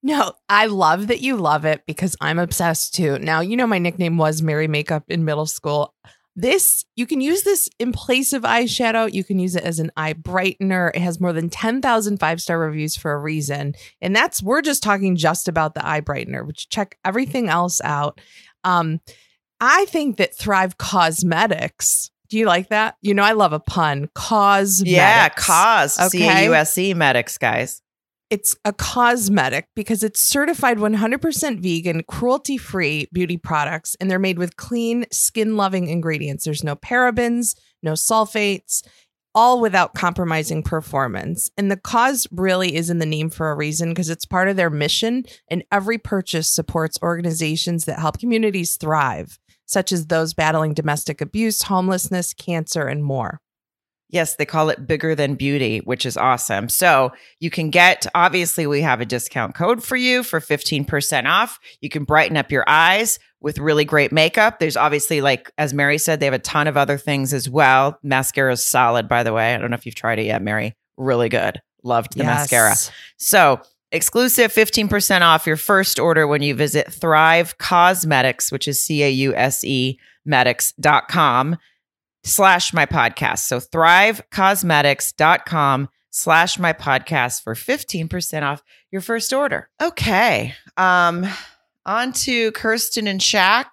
No, 0.04 0.34
I 0.48 0.68
love 0.68 1.08
that 1.08 1.22
you 1.22 1.36
love 1.38 1.66
it 1.66 1.82
because 1.88 2.16
I'm 2.22 2.40
obsessed 2.40 2.94
too. 2.94 3.18
Now, 3.20 3.42
you 3.42 3.58
know, 3.58 3.68
my 3.68 3.80
nickname 3.80 4.18
was 4.18 4.42
Mary 4.42 4.68
Makeup 4.68 5.04
in 5.08 5.26
middle 5.26 5.48
school. 5.48 5.94
This, 6.40 6.86
you 6.96 7.08
can 7.08 7.20
use 7.20 7.42
this 7.42 7.68
in 7.80 7.92
place 7.92 8.32
of 8.32 8.44
eyeshadow. 8.44 9.12
You 9.12 9.24
can 9.24 9.40
use 9.40 9.56
it 9.56 9.64
as 9.64 9.80
an 9.80 9.92
eye 9.98 10.14
brightener. 10.14 10.92
It 10.94 11.02
has 11.02 11.20
more 11.20 11.34
than 11.34 11.50
10,000 11.50 12.20
five 12.20 12.40
star 12.40 12.60
reviews 12.60 12.96
for 12.96 13.12
a 13.12 13.18
reason. 13.18 13.74
And 14.02 14.16
that's, 14.16 14.44
we're 14.44 14.62
just 14.62 14.84
talking 14.84 15.16
just 15.16 15.48
about 15.48 15.74
the 15.74 15.86
eye 15.86 16.02
brightener, 16.02 16.46
which 16.46 16.70
check 16.70 17.00
everything 17.04 17.50
else 17.50 17.82
out. 17.84 18.22
Um, 18.64 19.02
I 19.60 19.86
think 19.86 20.18
that 20.18 20.38
Thrive 20.38 20.78
Causemetics, 20.78 22.12
do 22.30 22.38
you 22.38 22.46
like 22.46 22.70
that? 22.70 22.98
You 23.02 23.16
know, 23.16 23.24
I 23.24 23.32
love 23.32 23.54
a 23.54 23.60
pun. 23.60 24.08
Causemetics. 24.16 24.84
Yeah, 24.86 25.30
cause 25.30 26.00
Okay. 26.00 26.10
C 26.20 26.44
U 26.44 26.54
S 26.54 26.78
E 26.78 26.94
medics, 26.94 27.40
guys. 27.40 27.82
It's 28.30 28.56
a 28.66 28.74
cosmetic 28.74 29.68
because 29.76 30.04
it's 30.04 30.20
certified 30.20 30.78
100% 30.78 31.60
vegan, 31.60 32.04
cruelty 32.04 32.58
free 32.58 33.08
beauty 33.14 33.38
products, 33.38 33.96
and 34.00 34.12
they're 34.12 34.20
made 34.20 34.38
with 34.38 34.58
clean, 34.58 35.06
skin 35.12 35.56
loving 35.56 35.88
ingredients. 35.88 36.44
There's 36.44 36.64
no 36.64 36.76
parabens, 36.76 37.56
no 37.82 37.94
sulfates, 37.94 38.84
all 39.34 39.62
without 39.62 39.94
compromising 39.94 40.64
performance. 40.64 41.52
And 41.58 41.70
the 41.70 41.78
cause 41.78 42.28
really 42.32 42.76
is 42.76 42.90
in 42.90 42.98
the 42.98 43.06
name 43.06 43.30
for 43.30 43.52
a 43.52 43.56
reason 43.56 43.90
because 43.90 44.10
it's 44.10 44.26
part 44.26 44.50
of 44.50 44.56
their 44.56 44.70
mission, 44.70 45.24
and 45.48 45.64
every 45.72 45.98
purchase 45.98 46.50
supports 46.50 46.98
organizations 47.02 47.86
that 47.86 48.00
help 48.00 48.20
communities 48.20 48.76
thrive, 48.78 49.40
such 49.66 49.92
as 49.92 50.08
those 50.08 50.34
battling 50.34 50.74
domestic 50.74 51.22
abuse, 51.22 51.62
homelessness, 51.64 52.34
cancer, 52.34 52.88
and 52.88 53.04
more. 53.04 53.40
Yes, 54.10 54.36
they 54.36 54.46
call 54.46 54.70
it 54.70 54.88
bigger 54.88 55.16
than 55.16 55.36
beauty, 55.36 55.80
which 55.80 56.06
is 56.06 56.16
awesome. 56.16 56.70
So 56.70 57.12
you 57.40 57.50
can 57.50 57.70
get, 57.70 58.08
obviously, 58.16 58.66
we 58.66 58.82
have 58.82 59.02
a 59.02 59.06
discount 59.06 59.54
code 59.54 59.84
for 59.84 59.98
you 59.98 60.24
for 60.24 60.40
15% 60.40 61.26
off. 61.26 61.60
You 61.82 61.90
can 61.90 62.06
brighten 62.06 62.38
up 62.38 62.50
your 62.50 62.64
eyes 62.68 63.20
with 63.42 63.60
really 63.60 63.84
great 63.84 64.14
makeup. 64.14 64.60
There's 64.60 64.78
obviously, 64.78 65.20
like, 65.20 65.52
as 65.58 65.74
Mary 65.74 65.98
said, 65.98 66.20
they 66.20 66.26
have 66.26 66.34
a 66.34 66.40
ton 66.40 66.68
of 66.68 66.78
other 66.78 66.98
things 66.98 67.34
as 67.34 67.50
well. 67.50 68.00
Mascara 68.02 68.54
is 68.54 68.66
solid, 68.66 69.10
by 69.10 69.24
the 69.24 69.34
way. 69.34 69.54
I 69.54 69.58
don't 69.58 69.72
know 69.72 69.76
if 69.76 69.86
you've 69.86 69.96
tried 69.96 70.20
it 70.20 70.26
yet, 70.26 70.42
Mary. 70.42 70.74
Really 70.96 71.30
good. 71.30 71.62
Loved 71.84 72.18
the 72.18 72.24
mascara. 72.24 72.76
So 73.18 73.62
exclusive 73.92 74.54
15% 74.54 75.22
off 75.22 75.46
your 75.46 75.58
first 75.58 76.00
order 76.00 76.28
when 76.28 76.42
you 76.42 76.56
visit 76.56 76.92
Thrive 76.92 77.58
Causemetics, 77.58 78.52
which 78.52 78.68
is 78.68 78.82
C 78.82 79.04
A 79.04 79.10
U 79.10 79.36
S 79.36 79.64
E 79.64 80.00
medics.com 80.26 81.58
slash 82.28 82.74
my 82.74 82.86
podcast. 82.86 83.40
So 83.40 83.60
thrivecausemetics.com 83.60 85.90
slash 86.12 86.60
my 86.60 86.74
podcast 86.74 87.42
for 87.44 87.56
15% 87.56 88.44
off 88.44 88.62
your 88.92 89.02
first 89.02 89.34
order. 89.34 89.70
Okay. 89.82 90.54
Um, 90.76 91.26
on 91.86 92.12
to 92.14 92.52
Kirsten 92.52 93.08
and 93.08 93.22
Shaq. 93.22 93.68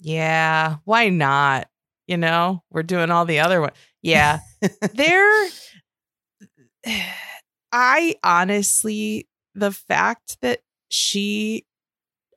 Yeah, 0.00 0.76
why 0.84 1.10
not? 1.10 1.68
You 2.06 2.16
know, 2.16 2.62
we're 2.70 2.82
doing 2.82 3.10
all 3.10 3.26
the 3.26 3.40
other 3.40 3.60
one. 3.60 3.72
Yeah. 4.02 4.38
there 4.94 5.48
I 7.72 8.16
honestly 8.24 9.28
the 9.54 9.70
fact 9.70 10.38
that 10.40 10.60
she 10.88 11.66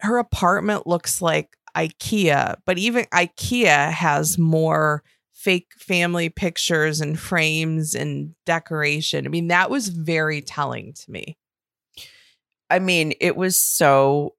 her 0.01 0.17
apartment 0.17 0.85
looks 0.85 1.21
like 1.21 1.55
IKEA, 1.75 2.55
but 2.65 2.77
even 2.77 3.05
IKEA 3.05 3.91
has 3.91 4.37
more 4.37 5.03
fake 5.31 5.71
family 5.77 6.29
pictures 6.29 7.01
and 7.01 7.19
frames 7.19 7.95
and 7.95 8.33
decoration. 8.45 9.25
I 9.25 9.29
mean, 9.29 9.47
that 9.49 9.69
was 9.69 9.89
very 9.89 10.41
telling 10.41 10.93
to 10.93 11.11
me. 11.11 11.37
I 12.69 12.79
mean, 12.79 13.13
it 13.19 13.35
was 13.35 13.57
so 13.57 14.35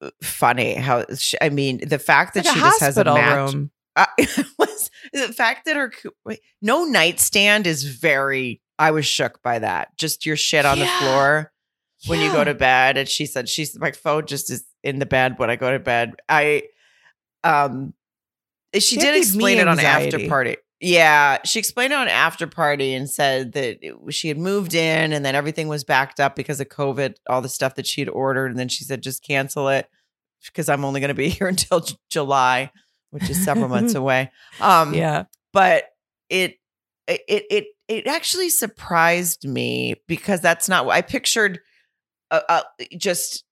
uh, 0.00 0.10
funny 0.22 0.74
how 0.74 1.04
she, 1.16 1.36
I 1.40 1.50
mean, 1.50 1.86
the 1.86 1.98
fact 1.98 2.34
that 2.34 2.44
Like 2.44 2.54
she 2.54 2.60
just 2.60 2.80
has 2.80 2.96
a 2.96 3.04
match. 3.04 3.52
room. 3.52 3.70
Uh, 3.94 4.06
was 4.58 4.90
the 5.12 5.28
fact 5.32 5.64
that 5.66 5.76
her 5.76 5.92
wait, 6.24 6.40
no 6.60 6.84
nightstand 6.84 7.66
is 7.66 7.84
very. 7.84 8.60
I 8.78 8.90
was 8.90 9.06
shook 9.06 9.42
by 9.42 9.58
that. 9.60 9.96
Just 9.96 10.26
your 10.26 10.36
shit 10.36 10.66
on 10.66 10.78
the 10.78 10.86
floor 10.86 11.52
when 12.06 12.20
you 12.20 12.30
go 12.30 12.44
to 12.44 12.52
bed. 12.54 12.98
And 12.98 13.08
she 13.08 13.24
said 13.24 13.48
she's 13.48 13.78
my 13.78 13.92
phone 13.92 14.26
just 14.26 14.50
is 14.50 14.64
in 14.82 14.98
the 14.98 15.06
bed 15.06 15.38
when 15.38 15.48
I 15.48 15.56
go 15.56 15.70
to 15.70 15.78
bed. 15.78 16.14
I 16.28 16.64
um 17.46 17.94
she 18.78 18.96
That 18.96 19.02
did 19.02 19.16
explain 19.16 19.58
it 19.58 19.68
on 19.68 19.78
after 19.80 20.28
party. 20.28 20.56
Yeah, 20.80 21.38
she 21.44 21.58
explained 21.58 21.94
it 21.94 21.96
on 21.96 22.08
after 22.08 22.46
party 22.46 22.92
and 22.92 23.08
said 23.08 23.52
that 23.52 23.78
it, 23.80 23.94
she 24.12 24.28
had 24.28 24.36
moved 24.36 24.74
in 24.74 25.12
and 25.14 25.24
then 25.24 25.34
everything 25.34 25.68
was 25.68 25.84
backed 25.84 26.20
up 26.20 26.36
because 26.36 26.60
of 26.60 26.68
COVID, 26.68 27.14
all 27.30 27.40
the 27.40 27.48
stuff 27.48 27.76
that 27.76 27.86
she 27.86 28.02
had 28.02 28.10
ordered, 28.10 28.50
and 28.50 28.58
then 28.58 28.68
she 28.68 28.84
said 28.84 29.02
just 29.02 29.22
cancel 29.24 29.68
it 29.68 29.88
because 30.44 30.68
I'm 30.68 30.84
only 30.84 31.00
going 31.00 31.08
to 31.08 31.14
be 31.14 31.28
here 31.30 31.46
until 31.48 31.80
J- 31.80 31.96
July, 32.10 32.70
which 33.10 33.30
is 33.30 33.42
several 33.42 33.68
months 33.68 33.94
away. 34.02 34.30
Um, 34.60 34.92
Yeah. 34.92 35.24
but 35.54 35.84
it 36.28 36.56
it 37.08 37.22
it 37.28 37.66
it 37.88 38.06
actually 38.06 38.50
surprised 38.50 39.48
me 39.48 39.94
because 40.06 40.40
that's 40.42 40.68
not 40.68 40.84
what 40.84 40.96
I 40.96 41.00
pictured. 41.00 41.60
Uh, 42.30 42.40
uh, 42.48 42.62
just 42.98 43.44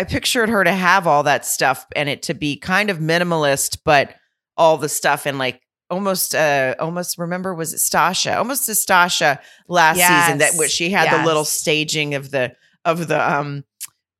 I 0.00 0.04
pictured 0.04 0.48
her 0.48 0.64
to 0.64 0.72
have 0.72 1.06
all 1.06 1.22
that 1.24 1.44
stuff 1.44 1.86
and 1.94 2.08
it 2.08 2.22
to 2.22 2.34
be 2.34 2.56
kind 2.56 2.88
of 2.90 2.98
minimalist, 2.98 3.78
but 3.84 4.14
all 4.56 4.76
the 4.78 4.88
stuff 4.88 5.26
and 5.26 5.38
like 5.38 5.60
almost 5.90 6.34
uh 6.34 6.74
almost 6.78 7.18
remember 7.18 7.52
was 7.54 7.74
it 7.74 7.78
Stasha 7.78 8.36
almost 8.36 8.68
a 8.68 8.72
Stasha 8.72 9.38
last 9.68 9.96
season 9.98 10.38
that 10.38 10.50
Yes. 10.52 10.58
where 10.58 10.68
she 10.68 10.88
had 10.90 11.10
the 11.20 11.26
little 11.26 11.44
staging 11.44 12.14
of 12.14 12.30
the 12.30 12.54
of 12.84 13.08
the 13.08 13.18
um 13.20 13.64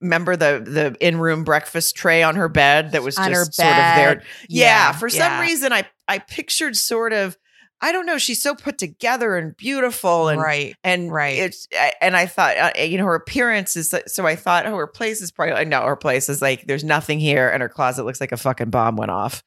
remember 0.00 0.34
the 0.36 0.62
the 0.66 0.96
in 1.06 1.18
room 1.18 1.44
breakfast 1.44 1.94
tray 1.94 2.22
on 2.22 2.34
her 2.34 2.48
bed 2.48 2.92
that 2.92 3.02
was 3.02 3.16
On 3.18 3.30
just 3.30 3.54
sort 3.54 3.68
of 3.68 3.76
there 3.76 4.14
bed. 4.16 4.24
yeah, 4.48 4.92
for 4.92 5.08
some 5.08 5.20
yeah. 5.32 5.40
reason 5.40 5.72
I 5.72 5.84
I 6.08 6.18
pictured 6.18 6.76
sort 6.76 7.12
of 7.12 7.38
I 7.82 7.92
don't 7.92 8.06
know. 8.06 8.18
She's 8.18 8.42
so 8.42 8.54
put 8.54 8.76
together 8.78 9.36
and 9.36 9.56
beautiful, 9.56 10.28
and 10.28 10.40
right. 10.40 10.76
and 10.84 11.10
Right. 11.10 11.38
It's 11.38 11.66
and 12.00 12.16
I 12.16 12.26
thought, 12.26 12.56
uh, 12.56 12.70
you 12.78 12.98
know, 12.98 13.04
her 13.04 13.14
appearance 13.14 13.76
is 13.76 13.94
so. 14.06 14.26
I 14.26 14.36
thought, 14.36 14.66
oh, 14.66 14.76
her 14.76 14.86
place 14.86 15.22
is 15.22 15.30
probably 15.30 15.64
no. 15.64 15.82
Her 15.82 15.96
place 15.96 16.28
is 16.28 16.42
like 16.42 16.66
there's 16.66 16.84
nothing 16.84 17.20
here, 17.20 17.48
and 17.48 17.62
her 17.62 17.68
closet 17.68 18.04
looks 18.04 18.20
like 18.20 18.32
a 18.32 18.36
fucking 18.36 18.70
bomb 18.70 18.96
went 18.96 19.10
off. 19.10 19.42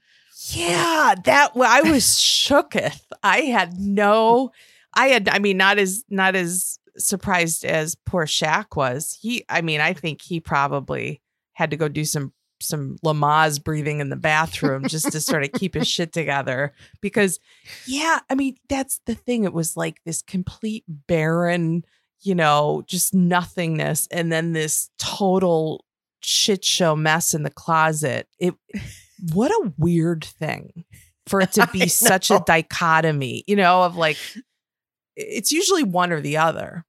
Yeah, 0.48 1.16
that 1.26 1.56
well, 1.56 1.70
I 1.72 1.90
was 1.90 2.04
shooketh. 2.04 3.02
I 3.22 3.42
had 3.42 3.80
no 3.80 4.52
I 4.94 5.08
had 5.08 5.30
I 5.30 5.40
mean 5.40 5.58
not 5.58 5.78
as 5.78 6.04
not 6.10 6.36
as 6.36 6.80
surprised 6.98 7.66
as 7.66 7.96
poor 7.96 8.26
Shaq 8.26 8.76
was. 8.76 9.18
He 9.22 9.44
I 9.50 9.62
mean, 9.62 9.82
I 9.82 9.94
think 9.94 10.22
he 10.22 10.40
probably 10.40 11.22
had 11.54 11.72
to 11.72 11.78
go 11.78 11.88
do 11.88 12.06
some 12.06 12.34
some 12.64 12.98
Lamaze 13.06 13.64
breathing 13.64 14.00
in 14.00 14.10
the 14.10 14.16
bathroom 14.16 14.88
just 14.88 15.12
to 15.12 15.22
sort 15.22 15.44
of 15.44 15.52
keep 15.52 15.74
his 15.74 15.88
shit 15.88 16.14
together 16.14 16.74
because 17.02 17.40
yeah, 17.86 18.20
I 18.30 18.36
mean, 18.36 18.58
that's 18.70 19.00
the 19.06 19.16
thing. 19.16 19.44
It 19.44 19.54
was 19.54 19.78
like 19.78 20.02
this 20.06 20.22
complete 20.22 20.84
barren, 20.88 21.84
you 22.22 22.36
know, 22.36 22.84
just 22.88 23.14
nothingness 23.14 24.08
and 24.12 24.32
then 24.32 24.54
this 24.54 24.90
total 24.98 25.86
shit 26.22 26.64
show 26.64 26.96
mess 26.96 27.34
in 27.34 27.44
the 27.44 27.50
closet. 27.50 28.28
It 28.40 28.56
what 29.32 29.52
a 29.52 29.74
weird 29.78 30.24
thing 30.24 30.86
for 31.28 31.42
it 31.42 31.52
to 31.54 31.68
be 31.74 31.88
such 31.88 32.32
a 32.32 32.44
dichotomy, 32.46 33.44
you 33.48 33.56
know, 33.56 33.84
of 33.84 33.96
like 33.96 34.18
it's 35.16 35.52
usually 35.52 35.84
one 35.84 36.12
or 36.12 36.22
the 36.22 36.38
other. 36.38 36.86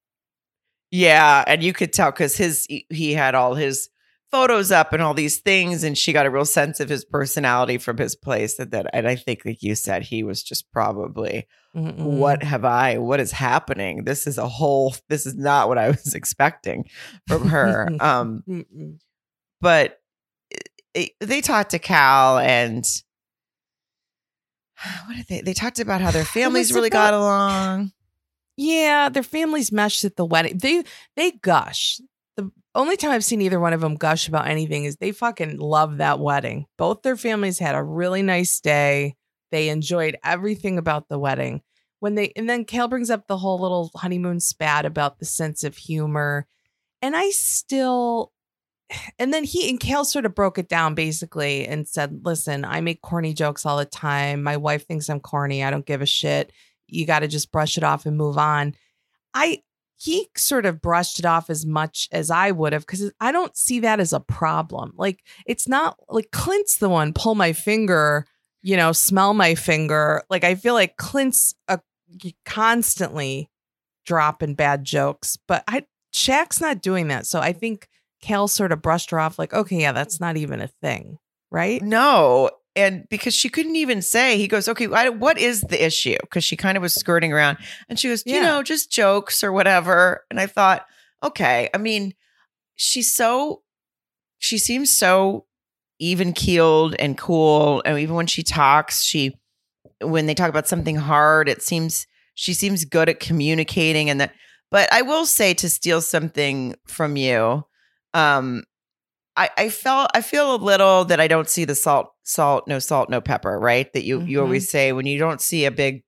Yeah, 0.90 1.42
and 1.46 1.62
you 1.62 1.72
could 1.72 1.92
tell 1.92 2.10
because 2.12 2.36
his 2.36 2.66
he- 2.66 2.86
he 2.88 3.12
had 3.14 3.34
all 3.34 3.54
his 3.54 3.88
photos 4.34 4.72
up 4.72 4.92
and 4.92 5.00
all 5.00 5.14
these 5.14 5.38
things, 5.38 5.84
and 5.84 5.96
she 5.96 6.12
got 6.12 6.26
a 6.26 6.30
real 6.30 6.44
sense 6.44 6.80
of 6.80 6.88
his 6.88 7.04
personality 7.04 7.78
from 7.78 7.96
his 7.98 8.16
place. 8.16 8.58
And 8.58 8.70
that, 8.72 8.86
and 8.92 9.06
I 9.06 9.14
think, 9.14 9.42
like 9.44 9.62
you 9.62 9.74
said, 9.76 10.02
he 10.02 10.24
was 10.24 10.42
just 10.42 10.70
probably, 10.72 11.46
Mm-mm. 11.76 11.96
what 11.96 12.42
have 12.42 12.64
I? 12.64 12.98
What 12.98 13.20
is 13.20 13.30
happening? 13.30 14.02
This 14.04 14.26
is 14.26 14.36
a 14.36 14.48
whole. 14.48 14.94
This 15.08 15.24
is 15.26 15.36
not 15.36 15.68
what 15.68 15.78
I 15.78 15.90
was 15.90 16.14
expecting 16.20 16.88
from 17.28 17.46
her. 17.48 17.88
um, 18.00 18.42
Mm-mm. 18.48 18.98
but 19.60 20.00
it, 20.94 21.10
they 21.20 21.40
talked 21.40 21.70
to 21.70 21.78
Cal 21.78 22.38
and. 22.38 22.84
What 25.06 25.16
did 25.16 25.26
they? 25.28 25.40
They 25.42 25.54
talked 25.54 25.78
about 25.78 26.00
how 26.00 26.10
their 26.10 26.24
families 26.38 26.72
really 26.72 26.88
about- 26.88 27.12
got 27.12 27.14
along. 27.14 27.92
Yeah, 28.56 29.08
their 29.08 29.22
families 29.24 29.70
meshed 29.72 30.04
at 30.04 30.16
the 30.16 30.24
wedding. 30.24 30.58
They 30.58 30.82
they 31.16 31.30
gush. 31.32 32.00
Only 32.74 32.96
time 32.96 33.12
I've 33.12 33.24
seen 33.24 33.40
either 33.40 33.60
one 33.60 33.72
of 33.72 33.80
them 33.80 33.94
gush 33.94 34.26
about 34.28 34.48
anything 34.48 34.84
is 34.84 34.96
they 34.96 35.12
fucking 35.12 35.58
love 35.58 35.98
that 35.98 36.18
wedding. 36.18 36.66
Both 36.76 37.02
their 37.02 37.16
families 37.16 37.58
had 37.58 37.74
a 37.74 37.82
really 37.82 38.22
nice 38.22 38.60
day. 38.60 39.14
They 39.52 39.68
enjoyed 39.68 40.18
everything 40.24 40.78
about 40.78 41.08
the 41.08 41.18
wedding. 41.18 41.62
When 42.00 42.16
they 42.16 42.32
and 42.36 42.50
then 42.50 42.64
Cal 42.64 42.88
brings 42.88 43.10
up 43.10 43.26
the 43.26 43.38
whole 43.38 43.60
little 43.60 43.90
honeymoon 43.94 44.40
spat 44.40 44.84
about 44.84 45.18
the 45.18 45.24
sense 45.24 45.62
of 45.64 45.76
humor. 45.76 46.46
And 47.00 47.16
I 47.16 47.30
still 47.30 48.32
and 49.18 49.32
then 49.32 49.44
he 49.44 49.70
and 49.70 49.80
Cal 49.80 50.04
sort 50.04 50.26
of 50.26 50.34
broke 50.34 50.58
it 50.58 50.68
down 50.68 50.94
basically 50.94 51.66
and 51.66 51.88
said, 51.88 52.20
listen, 52.24 52.64
I 52.64 52.80
make 52.80 53.00
corny 53.00 53.32
jokes 53.32 53.64
all 53.64 53.78
the 53.78 53.84
time. 53.84 54.42
My 54.42 54.56
wife 54.56 54.86
thinks 54.86 55.08
I'm 55.08 55.20
corny. 55.20 55.64
I 55.64 55.70
don't 55.70 55.86
give 55.86 56.02
a 56.02 56.06
shit 56.06 56.52
you 56.88 57.06
got 57.06 57.20
to 57.20 57.28
just 57.28 57.52
brush 57.52 57.76
it 57.76 57.84
off 57.84 58.06
and 58.06 58.16
move 58.16 58.38
on. 58.38 58.74
I 59.32 59.62
he 60.04 60.28
sort 60.36 60.66
of 60.66 60.82
brushed 60.82 61.18
it 61.18 61.24
off 61.24 61.48
as 61.48 61.64
much 61.64 62.10
as 62.12 62.30
I 62.30 62.50
would 62.50 62.74
have 62.74 62.82
because 62.82 63.10
I 63.20 63.32
don't 63.32 63.56
see 63.56 63.80
that 63.80 64.00
as 64.00 64.12
a 64.12 64.20
problem. 64.20 64.92
Like 64.96 65.24
it's 65.46 65.66
not 65.66 65.96
like 66.10 66.30
Clint's 66.30 66.76
the 66.76 66.90
one 66.90 67.14
pull 67.14 67.34
my 67.34 67.54
finger, 67.54 68.26
you 68.60 68.76
know, 68.76 68.92
smell 68.92 69.32
my 69.32 69.54
finger. 69.54 70.22
Like 70.28 70.44
I 70.44 70.56
feel 70.56 70.74
like 70.74 70.98
Clint's 70.98 71.54
a, 71.68 71.80
constantly 72.44 73.48
dropping 74.04 74.56
bad 74.56 74.84
jokes, 74.84 75.38
but 75.48 75.64
I 75.66 75.86
Shaq's 76.12 76.60
not 76.60 76.82
doing 76.82 77.08
that. 77.08 77.24
So 77.24 77.40
I 77.40 77.54
think 77.54 77.88
Cal 78.20 78.46
sort 78.46 78.72
of 78.72 78.82
brushed 78.82 79.10
her 79.10 79.18
off 79.18 79.38
like, 79.38 79.54
okay, 79.54 79.80
yeah, 79.80 79.92
that's 79.92 80.20
not 80.20 80.36
even 80.36 80.60
a 80.60 80.68
thing, 80.68 81.16
right? 81.50 81.80
No. 81.80 82.50
And 82.76 83.08
because 83.08 83.34
she 83.34 83.48
couldn't 83.48 83.76
even 83.76 84.02
say, 84.02 84.36
he 84.36 84.48
goes, 84.48 84.68
okay, 84.68 84.88
I, 84.92 85.08
what 85.08 85.38
is 85.38 85.60
the 85.62 85.84
issue? 85.84 86.16
Because 86.20 86.42
she 86.44 86.56
kind 86.56 86.76
of 86.76 86.82
was 86.82 86.92
skirting 86.94 87.32
around 87.32 87.58
and 87.88 87.98
she 87.98 88.08
goes, 88.08 88.24
you 88.26 88.34
Yeah. 88.36 88.42
know, 88.42 88.62
just 88.62 88.90
jokes 88.90 89.44
or 89.44 89.52
whatever. 89.52 90.24
And 90.30 90.40
I 90.40 90.46
thought, 90.46 90.84
okay, 91.22 91.70
I 91.72 91.78
mean, 91.78 92.14
she's 92.74 93.12
so, 93.14 93.62
she 94.38 94.58
seems 94.58 94.92
so 94.92 95.46
even 96.00 96.32
keeled 96.32 96.96
and 96.98 97.16
cool. 97.16 97.80
And 97.84 97.98
even 98.00 98.16
when 98.16 98.26
she 98.26 98.42
talks, 98.42 99.02
she, 99.02 99.38
when 100.00 100.26
they 100.26 100.34
talk 100.34 100.48
about 100.50 100.66
something 100.66 100.96
hard, 100.96 101.48
it 101.48 101.62
seems, 101.62 102.08
she 102.34 102.52
seems 102.54 102.84
good 102.84 103.08
at 103.08 103.20
communicating 103.20 104.10
and 104.10 104.20
that. 104.20 104.34
But 104.72 104.92
I 104.92 105.02
will 105.02 105.24
say 105.26 105.54
to 105.54 105.68
steal 105.70 106.00
something 106.00 106.74
from 106.88 107.16
you, 107.16 107.64
um, 108.12 108.64
I, 109.36 109.50
I 109.56 109.68
felt 109.68 110.10
I 110.14 110.20
feel 110.20 110.54
a 110.54 110.56
little 110.56 111.04
that 111.06 111.20
I 111.20 111.26
don't 111.28 111.48
see 111.48 111.64
the 111.64 111.74
salt, 111.74 112.12
salt, 112.22 112.68
no 112.68 112.78
salt, 112.78 113.10
no 113.10 113.20
pepper, 113.20 113.58
right? 113.58 113.92
That 113.92 114.04
you 114.04 114.20
you 114.22 114.38
Mhm. 114.38 114.42
always 114.42 114.70
say 114.70 114.92
when 114.92 115.06
you 115.06 115.18
don't 115.18 115.40
see 115.40 115.64
a 115.64 115.70
big 115.70 116.04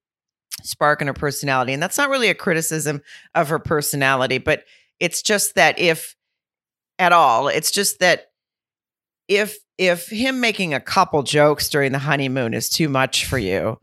spark 0.63 1.01
in 1.01 1.07
her 1.09 1.13
personality. 1.13 1.73
And 1.73 1.83
that's 1.83 1.99
not 1.99 2.09
really 2.09 2.29
a 2.31 2.35
criticism 2.35 3.03
of 3.35 3.49
her 3.49 3.59
personality, 3.59 4.39
but 4.39 4.65
it's 5.01 5.23
just 5.23 5.55
that 5.57 5.79
if 5.79 6.15
at 6.99 7.13
all, 7.13 7.49
it's 7.49 7.71
just 7.71 7.99
that 7.99 8.27
if 9.29 9.57
if 9.79 10.09
him 10.09 10.41
making 10.41 10.73
a 10.73 10.81
couple 10.81 11.23
jokes 11.23 11.69
during 11.69 11.93
the 11.93 11.99
honeymoon 11.99 12.55
is 12.55 12.69
too 12.71 12.89
much 12.89 13.27
for 13.27 13.39
you, 13.39 13.79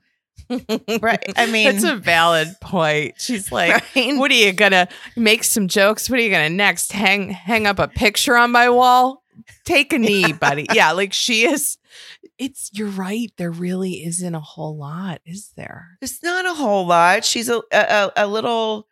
right? 1.02 1.24
I 1.38 1.46
mean 1.48 1.74
That's 1.74 1.84
a 1.84 1.98
valid 1.98 2.56
point. 2.62 3.16
She's 3.20 3.52
like, 3.52 3.84
right? 3.96 4.18
what 4.18 4.32
are 4.32 4.36
you 4.36 4.54
gonna 4.54 4.88
make 5.16 5.44
some 5.44 5.68
jokes? 5.68 6.10
What 6.10 6.20
are 6.20 6.24
you 6.24 6.32
gonna 6.32 6.50
next? 6.50 6.92
Hang 6.94 7.30
hang 7.30 7.68
up 7.68 7.78
a 7.80 7.88
picture 7.88 8.36
on 8.38 8.52
my 8.52 8.70
wall? 8.70 9.23
Take 9.66 9.94
a 9.94 10.00
knee, 10.00 10.34
buddy. 10.34 10.66
Yeah, 10.74 10.92
like 10.92 11.14
she 11.14 11.46
is. 11.46 11.78
It's 12.38 12.70
you're 12.74 12.88
right. 12.88 13.32
There 13.38 13.52
really 13.52 14.04
isn't 14.06 14.36
a 14.36 14.40
whole 14.40 14.76
lot, 14.78 15.22
is 15.26 15.52
there? 15.56 15.98
It's 16.02 16.22
not 16.24 16.46
a 16.46 16.54
whole 16.54 16.86
lot. 16.86 17.24
She's 17.26 17.50
a, 17.50 17.62
a 17.72 18.12
a 18.16 18.28
little. 18.28 18.88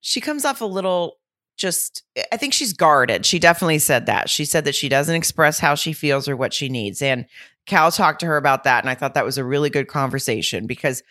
She 0.00 0.20
comes 0.20 0.44
off 0.44 0.60
a 0.60 0.66
little. 0.66 1.18
Just, 1.58 2.02
eh, 2.16 2.22
I 2.32 2.36
think 2.36 2.52
she's 2.52 2.74
guarded. 2.74 3.24
She 3.24 3.38
definitely 3.38 3.78
said 3.78 4.04
that. 4.06 4.28
She 4.28 4.44
said 4.44 4.66
that 4.66 4.74
she 4.74 4.88
doesn't 4.90 5.14
express 5.14 5.58
how 5.58 5.74
she 5.74 5.94
feels 5.94 6.28
or 6.28 6.36
what 6.36 6.52
she 6.52 6.68
needs. 6.68 7.00
And 7.00 7.24
Cal 7.64 7.90
talked 7.90 8.20
to 8.20 8.26
her 8.26 8.36
about 8.36 8.64
that, 8.64 8.84
and 8.84 8.90
I 8.90 8.94
thought 8.94 9.14
that 9.14 9.24
was 9.24 9.38
a 9.38 9.44
really 9.44 9.70
good 9.70 9.88
conversation 9.88 10.66
because 10.66 11.02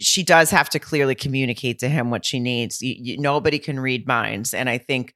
she 0.00 0.22
does 0.22 0.50
have 0.50 0.70
to 0.70 0.78
clearly 0.78 1.14
communicate 1.14 1.78
to 1.80 1.88
him 1.90 2.10
what 2.10 2.24
she 2.24 2.40
needs. 2.40 2.80
You, 2.80 2.94
you- 2.98 3.18
nobody 3.18 3.58
can 3.58 3.78
read 3.78 4.06
minds, 4.08 4.54
and 4.54 4.70
I 4.70 4.78
think 4.78 5.14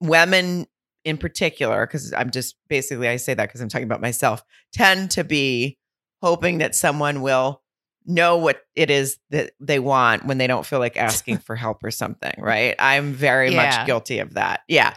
women 0.00 0.66
in 1.08 1.16
particular, 1.18 1.86
because 1.86 2.12
I'm 2.12 2.30
just 2.30 2.56
basically 2.68 3.08
I 3.08 3.16
say 3.16 3.34
that 3.34 3.46
because 3.48 3.60
I'm 3.60 3.68
talking 3.68 3.86
about 3.86 4.00
myself, 4.00 4.42
tend 4.72 5.10
to 5.12 5.24
be 5.24 5.78
hoping 6.22 6.58
that 6.58 6.74
someone 6.74 7.22
will 7.22 7.62
know 8.06 8.36
what 8.38 8.60
it 8.74 8.90
is 8.90 9.18
that 9.30 9.52
they 9.60 9.78
want 9.78 10.24
when 10.24 10.38
they 10.38 10.46
don't 10.46 10.64
feel 10.64 10.78
like 10.78 10.96
asking 10.96 11.38
for 11.46 11.56
help 11.56 11.82
or 11.84 11.90
something, 11.90 12.34
right? 12.38 12.74
I'm 12.78 13.12
very 13.12 13.50
Yeah. 13.52 13.56
much 13.78 13.86
guilty 13.86 14.18
of 14.20 14.34
that. 14.34 14.60
Yeah. 14.68 14.94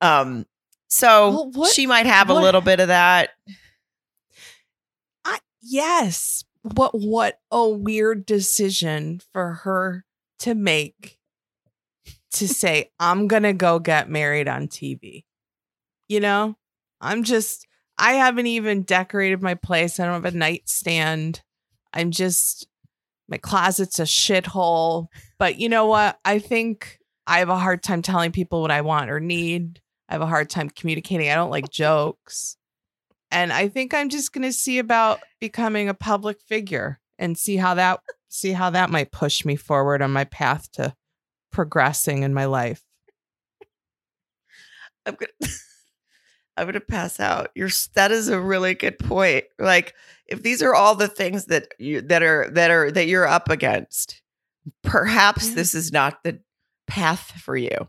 Um 0.00 0.46
so 0.88 1.30
Well, 1.30 1.50
what- 1.52 1.72
she 1.72 1.86
might 1.86 2.06
have 2.06 2.28
a 2.30 2.34
little 2.34 2.60
bit 2.60 2.78
of 2.80 2.88
that. 2.88 3.30
I 5.24 5.38
yes. 5.62 6.44
What 6.62 6.92
what 6.94 7.38
a 7.50 7.68
weird 7.68 8.24
decision 8.26 9.20
for 9.32 9.54
her 9.64 10.04
to 10.40 10.54
make 10.54 11.18
to 12.34 12.48
say, 12.48 12.90
I'm 13.00 13.26
gonna 13.26 13.52
go 13.52 13.78
get 13.78 14.08
married 14.08 14.48
on 14.48 14.68
TV. 14.68 15.24
You 16.12 16.20
know? 16.20 16.56
I'm 17.00 17.22
just 17.22 17.66
I 17.96 18.12
haven't 18.14 18.46
even 18.46 18.82
decorated 18.82 19.40
my 19.40 19.54
place. 19.54 19.98
I 19.98 20.04
don't 20.04 20.22
have 20.22 20.34
a 20.34 20.36
nightstand. 20.36 21.40
I'm 21.94 22.10
just 22.10 22.68
my 23.28 23.38
closet's 23.38 23.98
a 23.98 24.02
shithole. 24.02 25.06
But 25.38 25.58
you 25.58 25.70
know 25.70 25.86
what? 25.86 26.18
I 26.22 26.38
think 26.38 26.98
I 27.26 27.38
have 27.38 27.48
a 27.48 27.56
hard 27.56 27.82
time 27.82 28.02
telling 28.02 28.30
people 28.30 28.60
what 28.60 28.70
I 28.70 28.82
want 28.82 29.10
or 29.10 29.20
need. 29.20 29.80
I 30.06 30.12
have 30.12 30.20
a 30.20 30.26
hard 30.26 30.50
time 30.50 30.68
communicating. 30.68 31.30
I 31.30 31.34
don't 31.34 31.50
like 31.50 31.70
jokes. 31.70 32.58
And 33.30 33.50
I 33.50 33.68
think 33.68 33.94
I'm 33.94 34.10
just 34.10 34.34
going 34.34 34.42
to 34.42 34.52
see 34.52 34.78
about 34.78 35.20
becoming 35.40 35.88
a 35.88 35.94
public 35.94 36.42
figure 36.42 37.00
and 37.18 37.38
see 37.38 37.56
how 37.56 37.72
that 37.74 38.00
see 38.28 38.52
how 38.52 38.68
that 38.68 38.90
might 38.90 39.12
push 39.12 39.46
me 39.46 39.56
forward 39.56 40.02
on 40.02 40.12
my 40.12 40.24
path 40.24 40.70
to 40.72 40.94
progressing 41.50 42.22
in 42.22 42.34
my 42.34 42.44
life. 42.44 42.82
I'm 45.06 45.14
gonna 45.14 45.32
I'm 46.56 46.66
gonna 46.66 46.80
pass 46.80 47.18
out. 47.20 47.50
Your 47.54 47.70
that 47.94 48.12
is 48.12 48.28
a 48.28 48.40
really 48.40 48.74
good 48.74 48.98
point. 48.98 49.44
Like 49.58 49.94
if 50.26 50.42
these 50.42 50.62
are 50.62 50.74
all 50.74 50.94
the 50.94 51.08
things 51.08 51.46
that 51.46 51.68
you 51.78 52.00
that 52.02 52.22
are 52.22 52.50
that 52.52 52.70
are 52.70 52.90
that 52.90 53.06
you're 53.06 53.26
up 53.26 53.48
against, 53.50 54.22
perhaps 54.82 55.48
Yeah. 55.48 55.54
this 55.54 55.74
is 55.74 55.92
not 55.92 56.22
the 56.24 56.40
path 56.86 57.32
for 57.42 57.56
you. 57.56 57.88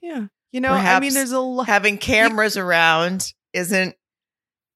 Yeah. 0.00 0.26
You 0.52 0.60
know, 0.60 0.72
I 0.72 0.98
mean 1.00 1.14
there's 1.14 1.32
a 1.32 1.38
lot 1.40 1.66
Having 1.66 1.98
cameras 1.98 2.56
around 2.56 3.32
isn't 3.52 3.94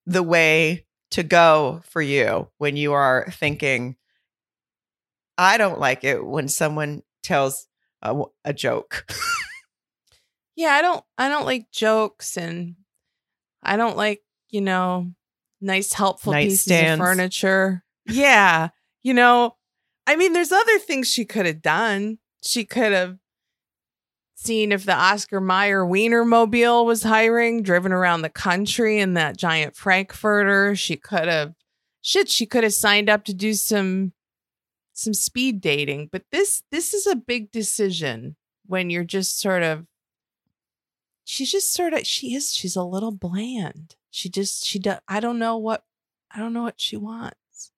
the 0.07 0.23
way 0.23 0.87
to 1.13 1.23
go 1.23 1.81
for 1.89 2.03
you 2.03 2.49
when 2.59 2.77
you 2.77 2.93
are 2.93 3.27
thinking 3.31 3.97
I 5.39 5.57
don't 5.59 5.81
like 5.81 6.05
it 6.05 6.25
when 6.25 6.47
someone 6.49 7.03
tells 7.23 7.67
a, 8.03 8.23
a 8.45 8.53
joke. 8.53 9.07
Yeah, 10.57 10.73
I 10.73 10.83
don't 10.83 11.05
I 11.19 11.29
don't 11.29 11.47
like 11.47 11.71
jokes 11.71 12.37
and 12.37 12.77
I 13.63 13.77
don't 13.77 13.97
like, 13.97 14.23
you 14.51 14.61
know, 14.61 15.13
nice 15.61 15.93
helpful 15.93 16.33
pieces 16.33 16.71
of 16.71 16.99
furniture. 16.99 17.85
Yeah. 18.07 18.69
You 19.03 19.15
know, 19.15 19.57
I 20.07 20.17
mean 20.17 20.33
there's 20.33 20.53
other 20.53 20.79
things 20.79 21.11
she 21.11 21.25
could 21.25 21.47
have 21.47 21.63
done. 21.63 22.19
She 22.45 22.65
could 22.65 22.93
have 22.93 23.19
seen 24.37 24.73
if 24.73 24.85
the 24.85 24.95
Oscar 24.95 25.41
Mayer 25.41 25.85
Wiener 25.85 26.25
mobile 26.25 26.85
was 26.85 27.03
hiring, 27.03 27.63
driven 27.63 27.93
around 27.93 28.23
the 28.23 28.29
country 28.29 29.01
in 29.01 29.15
that 29.15 29.37
giant 29.37 29.75
Frankfurter. 29.77 30.77
She 30.77 30.97
could 30.97 31.29
have 31.29 31.55
shit, 32.03 32.29
she 32.29 32.47
could 32.47 32.63
have 32.63 32.75
signed 32.75 33.09
up 33.09 33.25
to 33.25 33.35
do 33.35 33.55
some 33.55 34.13
some 34.93 35.15
speed 35.15 35.61
dating. 35.61 36.11
But 36.13 36.25
this 36.31 36.63
this 36.71 36.95
is 36.95 37.07
a 37.07 37.17
big 37.17 37.51
decision 37.51 38.37
when 38.67 38.91
you're 38.91 39.05
just 39.05 39.41
sort 39.41 39.63
of 39.63 39.87
she's 41.25 41.51
just 41.51 41.73
sort 41.73 41.93
of 41.95 42.07
she 42.07 42.35
is 42.35 42.55
she's 42.55 42.77
a 42.77 42.83
little 42.85 43.13
bland. 43.13 43.97
She 44.11 44.29
just 44.29 44.65
she 44.65 44.79
does 44.79 44.99
I 45.09 45.21
don't 45.21 45.39
know 45.39 45.57
what 45.57 45.85
I 46.31 46.39
don't 46.39 46.53
know 46.53 46.63
what 46.63 46.81
she 46.81 46.97
wants. 46.97 47.71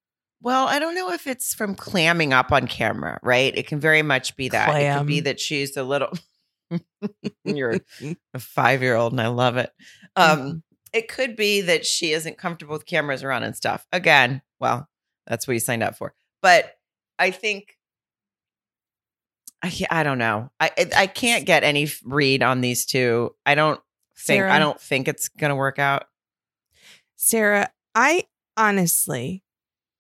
Well, 0.43 0.67
I 0.69 0.79
don't 0.79 0.95
know 0.95 1.11
if 1.13 1.27
it's 1.27 1.55
from 1.55 1.75
clamming 1.75 2.33
up 2.33 2.53
on 2.53 2.67
camera, 2.67 3.19
right? 3.23 3.57
It 3.57 3.67
can 3.67 3.81
very 3.81 4.03
much 4.03 4.37
be 4.37 4.49
that. 4.51 4.69
It 4.81 4.99
could 4.99 5.07
be 5.07 5.21
that 5.21 5.41
she's 5.41 5.77
a 5.77 5.83
little. 5.83 6.13
You're 7.45 7.81
a 8.35 8.39
five 8.39 8.83
year 8.83 8.95
old, 8.97 9.13
and 9.13 9.21
I 9.21 9.29
love 9.29 9.57
it. 9.57 9.71
Um, 10.15 10.39
Mhm. 10.39 10.63
It 10.93 11.09
could 11.09 11.37
be 11.37 11.61
that 11.63 11.85
she 11.85 12.13
isn't 12.13 12.39
comfortable 12.39 12.73
with 12.73 12.87
cameras 12.87 13.23
around 13.23 13.43
and 13.43 13.55
stuff. 13.57 13.87
Again, 13.93 14.41
well, 14.61 14.89
that's 15.27 15.47
what 15.47 15.55
you 15.55 15.61
signed 15.61 15.83
up 15.83 15.97
for. 15.97 16.15
But 16.43 16.73
I 17.19 17.31
think. 17.33 17.76
I, 19.67 19.87
I 20.01 20.03
don't 20.03 20.19
know. 20.19 20.51
I 20.61 20.71
I- 20.79 20.91
I 20.97 21.07
can't 21.07 21.45
get 21.47 21.64
any 21.64 21.89
read 22.05 22.43
on 22.43 22.61
these 22.61 22.87
two. 22.87 23.35
I 23.45 23.55
don't 23.55 23.81
think 24.19 24.43
I 24.51 24.59
don't 24.59 24.81
think 24.81 25.09
it's 25.09 25.29
gonna 25.29 25.57
work 25.57 25.79
out. 25.79 26.05
Sarah, 27.17 27.71
I 27.95 28.25
honestly, 28.57 29.43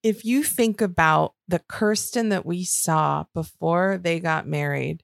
if 0.02 0.24
you 0.24 0.42
think 0.42 0.80
about 0.80 1.34
the 1.48 1.58
Kirsten 1.58 2.28
that 2.30 2.46
we 2.46 2.64
saw 2.64 3.24
before 3.34 3.98
they 3.98 4.20
got 4.20 4.46
married, 4.46 5.02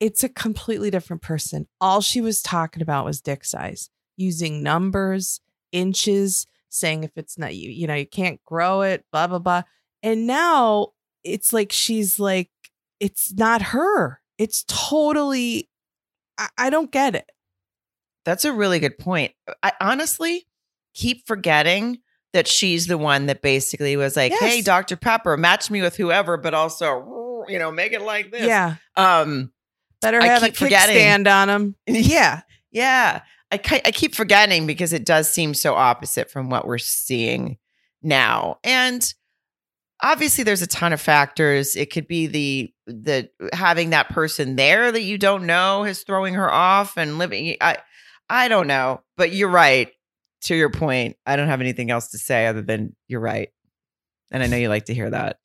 it's 0.00 0.22
a 0.22 0.28
completely 0.28 0.90
different 0.90 1.22
person. 1.22 1.66
All 1.80 2.00
she 2.00 2.20
was 2.20 2.40
talking 2.42 2.82
about 2.82 3.04
was 3.04 3.20
dick 3.20 3.44
size, 3.44 3.90
using 4.16 4.62
numbers, 4.62 5.40
inches, 5.72 6.46
saying 6.68 7.04
if 7.04 7.10
it's 7.16 7.36
not 7.38 7.54
you, 7.54 7.70
you 7.70 7.86
know, 7.86 7.94
you 7.94 8.06
can't 8.06 8.42
grow 8.44 8.82
it, 8.82 9.04
blah, 9.12 9.26
blah, 9.26 9.38
blah. 9.40 9.62
And 10.02 10.26
now 10.26 10.88
it's 11.24 11.52
like 11.52 11.72
she's 11.72 12.18
like, 12.20 12.50
it's 13.00 13.32
not 13.32 13.62
her. 13.62 14.20
It's 14.38 14.64
totally, 14.68 15.68
I, 16.36 16.48
I 16.58 16.70
don't 16.70 16.90
get 16.90 17.14
it. 17.14 17.30
That's 18.24 18.44
a 18.44 18.52
really 18.52 18.78
good 18.78 18.98
point. 18.98 19.32
I 19.62 19.72
honestly 19.80 20.46
keep 20.94 21.26
forgetting 21.26 22.00
that 22.32 22.46
she's 22.46 22.86
the 22.86 22.98
one 22.98 23.26
that 23.26 23.40
basically 23.40 23.96
was 23.96 24.16
like, 24.16 24.32
"Hey, 24.32 24.60
Dr. 24.60 24.96
Pepper, 24.96 25.36
match 25.36 25.70
me 25.70 25.80
with 25.80 25.96
whoever, 25.96 26.36
but 26.36 26.52
also, 26.52 27.44
you 27.48 27.58
know, 27.58 27.70
make 27.72 27.92
it 27.92 28.02
like 28.02 28.30
this." 28.30 28.46
Yeah. 28.46 28.76
Um. 28.96 29.50
Better 30.02 30.20
I 30.20 30.26
have 30.26 30.42
a 30.42 30.48
kickstand 30.48 31.26
on 31.26 31.48
him. 31.48 31.74
Yeah. 31.86 32.42
Yeah. 32.70 33.22
I 33.50 33.60
I 33.84 33.90
keep 33.92 34.14
forgetting 34.14 34.66
because 34.66 34.92
it 34.92 35.06
does 35.06 35.30
seem 35.30 35.54
so 35.54 35.74
opposite 35.74 36.30
from 36.30 36.50
what 36.50 36.66
we're 36.66 36.78
seeing 36.78 37.56
now, 38.02 38.58
and 38.62 39.14
obviously 40.02 40.44
there's 40.44 40.62
a 40.62 40.66
ton 40.66 40.92
of 40.92 41.00
factors. 41.00 41.76
It 41.76 41.92
could 41.92 42.06
be 42.06 42.26
the 42.26 42.72
the 42.86 43.30
having 43.52 43.90
that 43.90 44.08
person 44.08 44.56
there 44.56 44.90
that 44.90 45.02
you 45.02 45.18
don't 45.18 45.46
know 45.46 45.84
is 45.84 46.02
throwing 46.02 46.34
her 46.34 46.50
off 46.50 46.96
and 46.96 47.18
living. 47.18 47.56
I 47.60 47.78
I 48.28 48.48
don't 48.48 48.66
know, 48.66 49.02
but 49.16 49.32
you're 49.32 49.48
right. 49.48 49.90
To 50.42 50.54
your 50.54 50.70
point, 50.70 51.16
I 51.26 51.34
don't 51.34 51.48
have 51.48 51.60
anything 51.60 51.90
else 51.90 52.08
to 52.12 52.18
say 52.18 52.46
other 52.46 52.62
than 52.62 52.94
you're 53.08 53.20
right, 53.20 53.48
and 54.30 54.40
I 54.40 54.46
know 54.46 54.56
you 54.56 54.68
like 54.68 54.84
to 54.84 54.94
hear 54.94 55.10
that. 55.10 55.40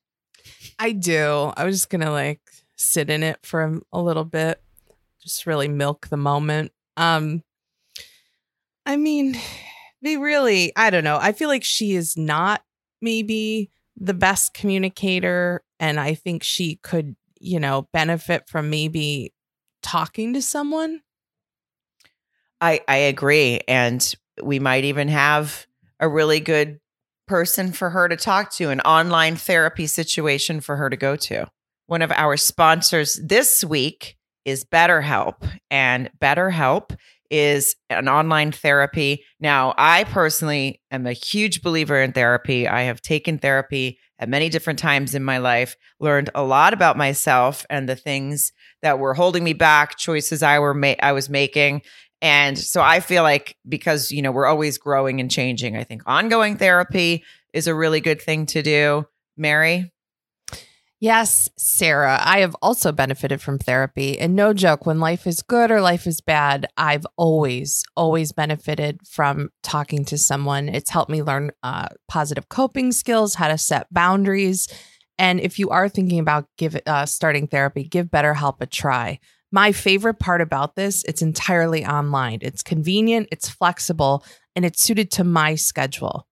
I 0.77 0.91
do. 0.91 1.51
I 1.57 1.63
was 1.63 1.75
just 1.77 1.89
gonna 1.89 2.11
like 2.11 2.41
sit 2.75 3.09
in 3.09 3.23
it 3.23 3.39
for 3.43 3.81
a, 3.91 4.01
little 4.01 4.23
bit, 4.23 4.61
just 5.19 5.47
really 5.47 5.67
milk 5.67 6.09
the 6.09 6.17
moment. 6.17 6.73
Um, 6.95 7.41
I 8.85 8.97
mean, 8.97 9.35
they 10.03 10.17
really. 10.17 10.71
I 10.75 10.91
don't 10.91 11.03
know. 11.03 11.17
I 11.19 11.31
feel 11.31 11.49
like 11.49 11.63
she 11.63 11.95
is 11.95 12.15
not 12.15 12.63
maybe 13.01 13.71
the 13.97 14.13
best 14.13 14.53
communicator, 14.53 15.63
and 15.79 15.99
I 15.99 16.13
think 16.13 16.43
she 16.43 16.77
could, 16.77 17.15
you 17.39 17.59
know, 17.59 17.87
benefit 17.93 18.47
from 18.47 18.69
maybe 18.69 19.33
talking 19.81 20.33
to 20.33 20.41
someone. 20.41 21.01
I 22.61 22.81
I 22.87 22.97
agree, 22.97 23.61
and 23.67 24.13
we 24.41 24.59
might 24.59 24.85
even 24.85 25.09
have 25.09 25.67
a 25.99 26.07
really 26.07 26.39
good 26.39 26.79
person 27.27 27.71
for 27.71 27.89
her 27.89 28.07
to 28.07 28.15
talk 28.15 28.51
to, 28.53 28.69
an 28.69 28.81
online 28.81 29.35
therapy 29.35 29.87
situation 29.87 30.59
for 30.59 30.75
her 30.75 30.89
to 30.89 30.97
go 30.97 31.15
to. 31.15 31.47
One 31.87 32.01
of 32.01 32.11
our 32.11 32.37
sponsors 32.37 33.19
this 33.23 33.63
week 33.63 34.17
is 34.45 34.65
BetterHelp, 34.65 35.35
and 35.69 36.09
BetterHelp 36.21 36.97
is 37.33 37.75
an 37.89 38.07
online 38.07 38.51
therapy. 38.51 39.23
Now, 39.39 39.73
I 39.75 40.03
personally 40.03 40.81
am 40.91 41.07
a 41.07 41.13
huge 41.13 41.63
believer 41.63 41.99
in 41.99 42.13
therapy. 42.13 42.67
I 42.67 42.83
have 42.83 43.01
taken 43.01 43.39
therapy 43.39 43.97
at 44.19 44.29
many 44.29 44.49
different 44.49 44.77
times 44.77 45.15
in 45.15 45.23
my 45.23 45.39
life, 45.39 45.75
learned 45.99 46.29
a 46.35 46.43
lot 46.43 46.73
about 46.73 46.95
myself 46.95 47.65
and 47.71 47.89
the 47.89 47.95
things 47.95 48.51
that 48.83 48.99
were 48.99 49.15
holding 49.15 49.43
me 49.43 49.53
back, 49.53 49.97
choices 49.97 50.43
I 50.43 50.59
were 50.59 50.75
ma- 50.75 50.93
I 51.01 51.13
was 51.13 51.27
making. 51.27 51.81
And 52.21 52.57
so 52.57 52.81
I 52.81 52.99
feel 52.99 53.23
like 53.23 53.57
because, 53.67 54.11
you 54.11 54.21
know, 54.21 54.31
we're 54.31 54.45
always 54.45 54.77
growing 54.77 55.19
and 55.19 55.31
changing, 55.31 55.75
I 55.75 55.83
think 55.83 56.03
ongoing 56.05 56.57
therapy 56.57 57.23
is 57.51 57.65
a 57.65 57.73
really 57.73 57.99
good 57.99 58.21
thing 58.21 58.45
to 58.47 58.61
do. 58.61 59.05
Mary? 59.35 59.91
Yes, 61.03 61.49
Sarah. 61.57 62.17
I 62.23 62.39
have 62.39 62.55
also 62.61 62.93
benefited 62.93 63.41
from 63.41 63.59
therapy. 63.59 64.17
And 64.17 64.37
no 64.37 64.53
joke, 64.53 64.85
when 64.85 65.01
life 65.01 65.27
is 65.27 65.41
good 65.41 65.69
or 65.69 65.81
life 65.81 66.07
is 66.07 66.21
bad, 66.21 66.65
I've 66.77 67.05
always, 67.17 67.83
always 67.97 68.31
benefited 68.31 69.01
from 69.05 69.49
talking 69.63 70.05
to 70.05 70.17
someone. 70.17 70.69
It's 70.69 70.89
helped 70.89 71.11
me 71.11 71.21
learn 71.21 71.51
uh, 71.61 71.89
positive 72.07 72.47
coping 72.47 72.93
skills, 72.93 73.35
how 73.35 73.49
to 73.49 73.57
set 73.57 73.93
boundaries. 73.93 74.69
And 75.17 75.41
if 75.41 75.59
you 75.59 75.67
are 75.71 75.89
thinking 75.89 76.19
about 76.19 76.47
give 76.57 76.79
uh, 76.85 77.05
starting 77.05 77.47
therapy, 77.47 77.83
give 77.83 78.07
BetterHelp 78.07 78.61
a 78.61 78.65
try. 78.65 79.19
My 79.51 79.73
favorite 79.73 80.19
part 80.19 80.39
about 80.39 80.77
this, 80.77 81.03
it's 81.03 81.21
entirely 81.21 81.85
online. 81.85 82.39
It's 82.41 82.63
convenient, 82.63 83.27
it's 83.29 83.49
flexible, 83.49 84.23
and 84.55 84.63
it's 84.63 84.81
suited 84.81 85.11
to 85.11 85.25
my 85.25 85.55
schedule. 85.55 86.27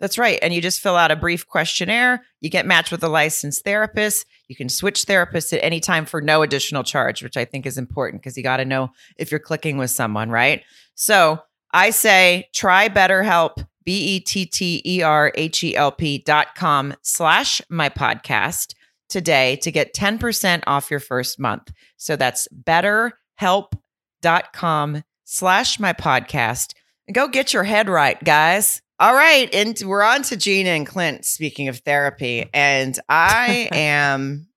That's 0.00 0.18
right. 0.18 0.38
And 0.42 0.54
you 0.54 0.60
just 0.60 0.80
fill 0.80 0.96
out 0.96 1.10
a 1.10 1.16
brief 1.16 1.46
questionnaire. 1.46 2.24
You 2.40 2.50
get 2.50 2.66
matched 2.66 2.92
with 2.92 3.02
a 3.02 3.08
licensed 3.08 3.64
therapist. 3.64 4.26
You 4.46 4.54
can 4.54 4.68
switch 4.68 5.06
therapists 5.06 5.52
at 5.52 5.64
any 5.64 5.80
time 5.80 6.06
for 6.06 6.20
no 6.20 6.42
additional 6.42 6.84
charge, 6.84 7.22
which 7.22 7.36
I 7.36 7.44
think 7.44 7.66
is 7.66 7.78
important 7.78 8.22
because 8.22 8.36
you 8.36 8.42
got 8.42 8.58
to 8.58 8.64
know 8.64 8.90
if 9.16 9.30
you're 9.30 9.40
clicking 9.40 9.76
with 9.76 9.90
someone, 9.90 10.30
right? 10.30 10.62
So 10.94 11.40
I 11.72 11.90
say 11.90 12.48
try 12.54 12.88
BetterHelp, 12.88 13.66
B 13.84 14.16
E 14.16 14.20
T 14.20 14.46
T 14.46 14.82
E 14.84 15.02
R 15.02 15.32
H 15.34 15.64
E 15.64 15.74
L 15.74 15.90
P 15.90 16.18
dot 16.18 16.54
com 16.54 16.94
slash 17.02 17.60
my 17.68 17.88
podcast 17.88 18.74
today 19.08 19.56
to 19.56 19.72
get 19.72 19.94
10% 19.94 20.62
off 20.66 20.90
your 20.90 21.00
first 21.00 21.40
month. 21.40 21.72
So 21.96 22.16
that's 22.16 22.46
betterhelp.com 22.48 25.04
slash 25.24 25.80
my 25.80 25.92
podcast. 25.92 26.74
Go 27.12 27.28
get 27.28 27.52
your 27.54 27.64
head 27.64 27.88
right, 27.88 28.22
guys. 28.22 28.82
All 29.00 29.14
right. 29.14 29.52
And 29.54 29.80
we're 29.84 30.02
on 30.02 30.22
to 30.24 30.36
Gina 30.36 30.70
and 30.70 30.86
Clint, 30.86 31.24
speaking 31.24 31.68
of 31.68 31.78
therapy. 31.78 32.50
And 32.52 32.98
I 33.08 33.68
am 33.72 34.48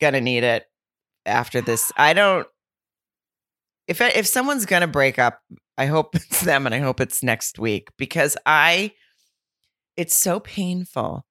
going 0.00 0.14
to 0.14 0.20
need 0.20 0.44
it 0.44 0.64
after 1.26 1.60
this. 1.60 1.92
I 1.96 2.14
don't, 2.14 2.46
if, 3.86 4.00
if 4.00 4.26
someone's 4.26 4.64
going 4.64 4.80
to 4.80 4.86
break 4.86 5.18
up, 5.18 5.40
I 5.76 5.86
hope 5.86 6.14
it's 6.16 6.40
them 6.40 6.64
and 6.66 6.74
I 6.74 6.78
hope 6.78 7.00
it's 7.00 7.22
next 7.22 7.58
week 7.58 7.88
because 7.98 8.36
I, 8.46 8.92
it's 9.96 10.18
so 10.18 10.40
painful. 10.40 11.26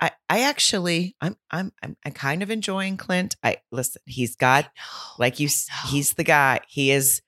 I, 0.00 0.12
I 0.28 0.42
actually, 0.42 1.16
I'm, 1.20 1.36
I'm, 1.50 1.72
I'm, 1.82 1.96
I'm 2.06 2.12
kind 2.12 2.44
of 2.44 2.50
enjoying 2.52 2.96
Clint. 2.96 3.34
I 3.42 3.56
listen, 3.72 4.00
he's 4.06 4.36
got, 4.36 4.70
like 5.18 5.40
you, 5.40 5.48
he's 5.88 6.14
the 6.14 6.22
guy. 6.22 6.60
He 6.68 6.92
is, 6.92 7.22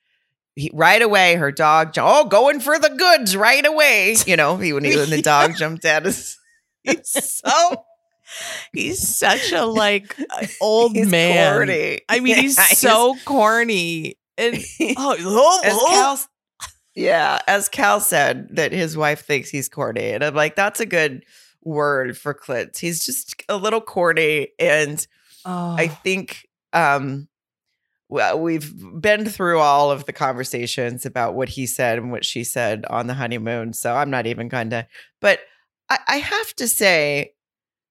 he, 0.60 0.70
right 0.72 1.00
away, 1.02 1.34
her 1.34 1.52
dog, 1.52 1.94
oh, 1.98 2.24
going 2.24 2.60
for 2.60 2.78
the 2.78 2.90
goods 2.90 3.36
right 3.36 3.64
away. 3.64 4.16
You 4.26 4.36
know, 4.36 4.56
he, 4.56 4.72
when, 4.72 4.84
he, 4.84 4.96
when 4.96 5.10
the 5.10 5.22
dog 5.34 5.56
jumped 5.56 5.84
at 5.84 6.06
us. 6.06 6.38
He's 6.82 7.08
so 7.08 7.84
he's 8.72 9.16
such 9.16 9.52
a 9.52 9.64
like 9.64 10.16
old 10.60 10.94
He's 10.94 11.10
man. 11.10 11.52
corny. 11.52 12.00
I 12.08 12.20
mean, 12.20 12.36
he's 12.36 12.56
Yeah, 12.56 12.64
so 12.74 13.16
corny. 13.24 14.16
And 14.38 14.56
oh, 14.96 15.60
as 15.64 15.74
oh, 15.74 15.86
Cal, 15.88 16.70
yeah, 16.94 17.38
as 17.46 17.68
Cal 17.68 18.00
said 18.00 18.48
that 18.56 18.72
his 18.72 18.96
wife 18.96 19.26
thinks 19.26 19.50
he's 19.50 19.68
corny, 19.68 20.10
and 20.10 20.24
I'm 20.24 20.34
like, 20.34 20.56
that's 20.56 20.80
a 20.80 20.86
good 20.86 21.24
word 21.62 22.16
for 22.16 22.32
Clint. 22.32 22.76
He's 22.78 23.04
just 23.04 23.42
a 23.48 23.56
little 23.56 23.80
corny 23.82 24.48
and 24.58 25.06
Oh, 25.44 25.74
I 25.76 25.88
think 25.88 26.46
um 26.72 27.28
we've 28.10 28.74
been 29.00 29.24
through 29.24 29.60
all 29.60 29.90
of 29.90 30.04
the 30.04 30.12
conversations 30.12 31.06
about 31.06 31.34
what 31.34 31.48
he 31.48 31.66
said 31.66 31.98
and 31.98 32.10
what 32.10 32.24
she 32.24 32.44
said 32.44 32.84
on 32.90 33.06
the 33.06 33.14
honeymoon. 33.14 33.72
So 33.72 33.94
I'm 33.94 34.10
not 34.10 34.26
even 34.26 34.48
going 34.48 34.70
to, 34.70 34.86
but 35.20 35.40
I, 35.88 35.98
I 36.08 36.16
have 36.16 36.54
to 36.56 36.68
say, 36.68 37.34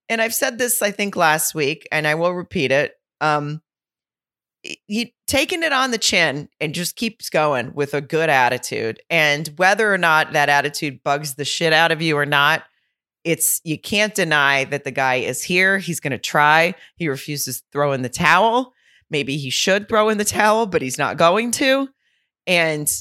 and 0.09 0.21
I've 0.21 0.33
said 0.33 0.57
this, 0.57 0.81
I 0.81 0.91
think, 0.91 1.15
last 1.15 1.55
week, 1.55 1.87
and 1.91 2.05
I 2.05 2.15
will 2.15 2.33
repeat 2.33 2.71
it. 2.71 2.95
Um, 3.21 3.61
he 4.61 5.13
taking 5.25 5.63
it 5.63 5.71
on 5.71 5.91
the 5.91 5.97
chin 5.97 6.49
and 6.59 6.75
just 6.75 6.97
keeps 6.97 7.29
going 7.29 7.73
with 7.73 7.93
a 7.93 8.01
good 8.01 8.29
attitude. 8.29 9.01
And 9.09 9.47
whether 9.55 9.93
or 9.93 9.97
not 9.97 10.33
that 10.33 10.49
attitude 10.49 11.01
bugs 11.03 11.35
the 11.35 11.45
shit 11.45 11.71
out 11.71 11.91
of 11.91 12.01
you 12.01 12.17
or 12.17 12.25
not, 12.25 12.63
it's 13.23 13.61
you 13.63 13.77
can't 13.77 14.15
deny 14.15 14.65
that 14.65 14.83
the 14.83 14.91
guy 14.91 15.15
is 15.15 15.43
here. 15.43 15.77
He's 15.77 15.99
going 15.99 16.11
to 16.11 16.17
try. 16.17 16.73
He 16.95 17.07
refuses 17.07 17.61
to 17.61 17.67
throw 17.71 17.93
in 17.93 18.01
the 18.01 18.09
towel. 18.09 18.73
Maybe 19.09 19.37
he 19.37 19.49
should 19.49 19.89
throw 19.89 20.09
in 20.09 20.17
the 20.17 20.25
towel, 20.25 20.65
but 20.65 20.81
he's 20.81 20.97
not 20.97 21.17
going 21.17 21.51
to. 21.53 21.89
And 22.47 22.91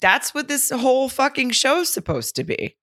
that's 0.00 0.32
what 0.34 0.48
this 0.48 0.70
whole 0.70 1.08
fucking 1.08 1.50
show's 1.50 1.88
supposed 1.88 2.36
to 2.36 2.44
be. 2.44 2.76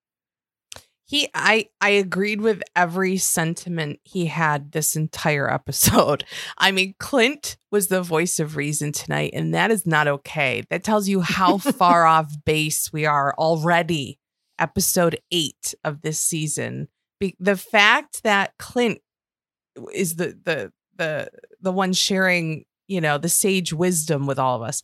he 1.05 1.30
I 1.34 1.68
I 1.80 1.89
agreed 1.91 2.41
with 2.41 2.62
every 2.76 3.18
sentiment 3.18 3.99
he 4.03 4.26
had 4.26 4.72
this 4.74 4.95
entire 4.95 5.51
episode. 5.60 6.26
I 6.58 6.72
mean, 6.72 6.95
Clint 6.99 7.58
was 7.72 7.88
the 7.88 8.01
voice 8.01 8.39
of 8.39 8.58
reason 8.58 8.91
tonight, 8.91 9.32
and 9.34 9.53
that 9.53 9.72
is 9.72 9.86
not 9.86 10.08
okay. 10.08 10.64
That 10.70 10.84
tells 10.84 11.08
you 11.08 11.22
how 11.22 11.58
far 11.80 12.05
off 12.05 12.34
base 12.45 12.91
we 12.91 13.05
are 13.05 13.34
already. 13.38 14.20
Episode 14.60 15.20
eight 15.32 15.76
of 15.84 16.01
this 16.01 16.20
season. 16.20 16.88
Be- 17.20 17.36
the 17.39 17.55
fact 17.58 18.24
that 18.24 18.53
Clint 18.58 18.99
is 19.93 20.16
the 20.16 20.38
the 20.43 20.72
the 20.98 21.30
the 21.62 21.72
one 21.72 21.93
sharing, 21.93 22.66
you 22.88 23.02
know, 23.02 23.18
the 23.18 23.30
sage 23.30 23.74
wisdom 23.74 24.28
with 24.28 24.39
all 24.39 24.56
of 24.56 24.62
us. 24.62 24.82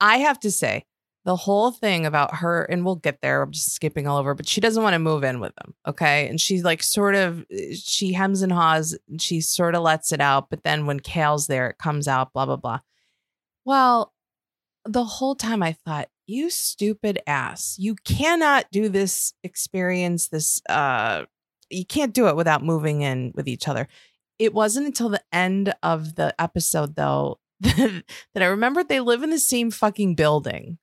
I 0.00 0.18
have 0.18 0.38
to 0.40 0.50
say, 0.50 0.84
the 1.24 1.36
whole 1.36 1.72
thing 1.72 2.06
about 2.06 2.36
her, 2.36 2.62
and 2.64 2.84
we'll 2.84 2.96
get 2.96 3.20
there. 3.20 3.42
I'm 3.42 3.50
just 3.50 3.74
skipping 3.74 4.06
all 4.06 4.16
over, 4.16 4.34
but 4.34 4.48
she 4.48 4.62
doesn't 4.62 4.82
want 4.82 4.94
to 4.94 4.98
move 4.98 5.24
in 5.24 5.40
with 5.40 5.54
them. 5.56 5.74
Okay. 5.86 6.26
And 6.26 6.40
she's 6.40 6.64
like, 6.64 6.82
sort 6.82 7.14
of, 7.14 7.44
she 7.74 8.14
hems 8.14 8.40
and 8.40 8.50
haws, 8.50 8.96
and 9.08 9.20
she 9.20 9.42
sort 9.42 9.74
of 9.74 9.82
lets 9.82 10.10
it 10.10 10.22
out. 10.22 10.48
But 10.48 10.62
then 10.62 10.86
when 10.86 11.00
Cal's 11.00 11.46
there, 11.46 11.68
it 11.68 11.76
comes 11.78 12.08
out, 12.08 12.32
blah, 12.32 12.46
blah, 12.46 12.56
blah. 12.56 12.78
Well, 13.66 14.14
the 14.86 15.04
whole 15.04 15.34
time 15.34 15.62
I 15.62 15.72
thought, 15.72 16.08
you 16.26 16.48
stupid 16.48 17.20
ass, 17.26 17.76
you 17.78 17.96
cannot 18.04 18.66
do 18.70 18.88
this 18.88 19.34
experience, 19.42 20.28
this, 20.28 20.62
uh, 20.70 21.24
you 21.68 21.84
can't 21.84 22.14
do 22.14 22.28
it 22.28 22.36
without 22.36 22.64
moving 22.64 23.02
in 23.02 23.32
with 23.34 23.48
each 23.48 23.68
other. 23.68 23.86
It 24.38 24.54
wasn't 24.54 24.86
until 24.86 25.08
the 25.08 25.22
end 25.32 25.74
of 25.82 26.14
the 26.14 26.34
episode, 26.40 26.94
though, 26.94 27.40
that 27.60 28.04
I 28.36 28.44
remembered 28.44 28.88
they 28.88 29.00
live 29.00 29.22
in 29.22 29.30
the 29.30 29.38
same 29.38 29.70
fucking 29.70 30.14
building. 30.14 30.78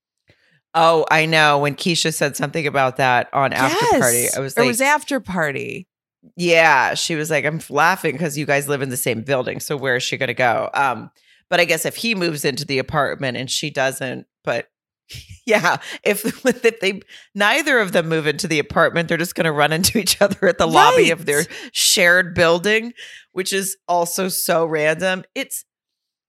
Oh, 0.73 1.05
I 1.09 1.25
know. 1.25 1.59
When 1.59 1.75
Keshia 1.75 2.13
said 2.13 2.35
something 2.35 2.67
about 2.67 2.97
that 2.97 3.33
on 3.33 3.53
After 3.53 3.97
Party, 3.97 4.27
I 4.35 4.39
was 4.39 4.57
like, 4.57 4.65
it 4.65 4.67
was 4.67 4.81
after 4.81 5.21
party. 5.21 5.87
Yeah, 6.35 6.95
she 6.95 7.15
was 7.15 7.29
like, 7.29 7.45
I'm 7.45 7.61
laughing 7.69 8.13
because 8.13 8.37
you 8.37 8.45
guys 8.45 8.67
live 8.67 8.81
in 8.81 8.89
the 8.89 8.97
same 8.97 9.21
building. 9.21 9.59
So 9.61 9.77
where 9.77 9.95
is 9.95 10.03
she 10.03 10.17
going 10.17 10.27
to 10.27 10.33
go? 10.33 10.69
Um, 10.73 11.11
but 11.49 11.59
I 11.61 11.65
guess 11.65 11.85
if 11.85 11.95
he 11.95 12.13
moves 12.13 12.43
into 12.43 12.65
the 12.65 12.79
apartment 12.79 13.37
and 13.37 13.49
she 13.49 13.69
doesn't, 13.69 14.27
but 14.43 14.67
yeah, 15.45 15.77
if 16.03 16.25
if 16.65 16.79
they 16.79 17.01
neither 17.33 17.79
of 17.79 17.91
them 17.91 18.07
move 18.09 18.27
into 18.27 18.47
the 18.47 18.59
apartment, 18.59 19.07
they're 19.09 19.17
just 19.17 19.35
going 19.35 19.45
to 19.45 19.51
run 19.51 19.71
into 19.73 19.97
each 19.97 20.21
other 20.21 20.47
at 20.47 20.57
the 20.57 20.67
lobby 20.67 21.11
of 21.11 21.25
their 21.25 21.43
shared 21.71 22.33
building, 22.33 22.93
which 23.31 23.53
is 23.53 23.77
also 23.87 24.27
so 24.27 24.65
random. 24.65 25.23
It's 25.35 25.65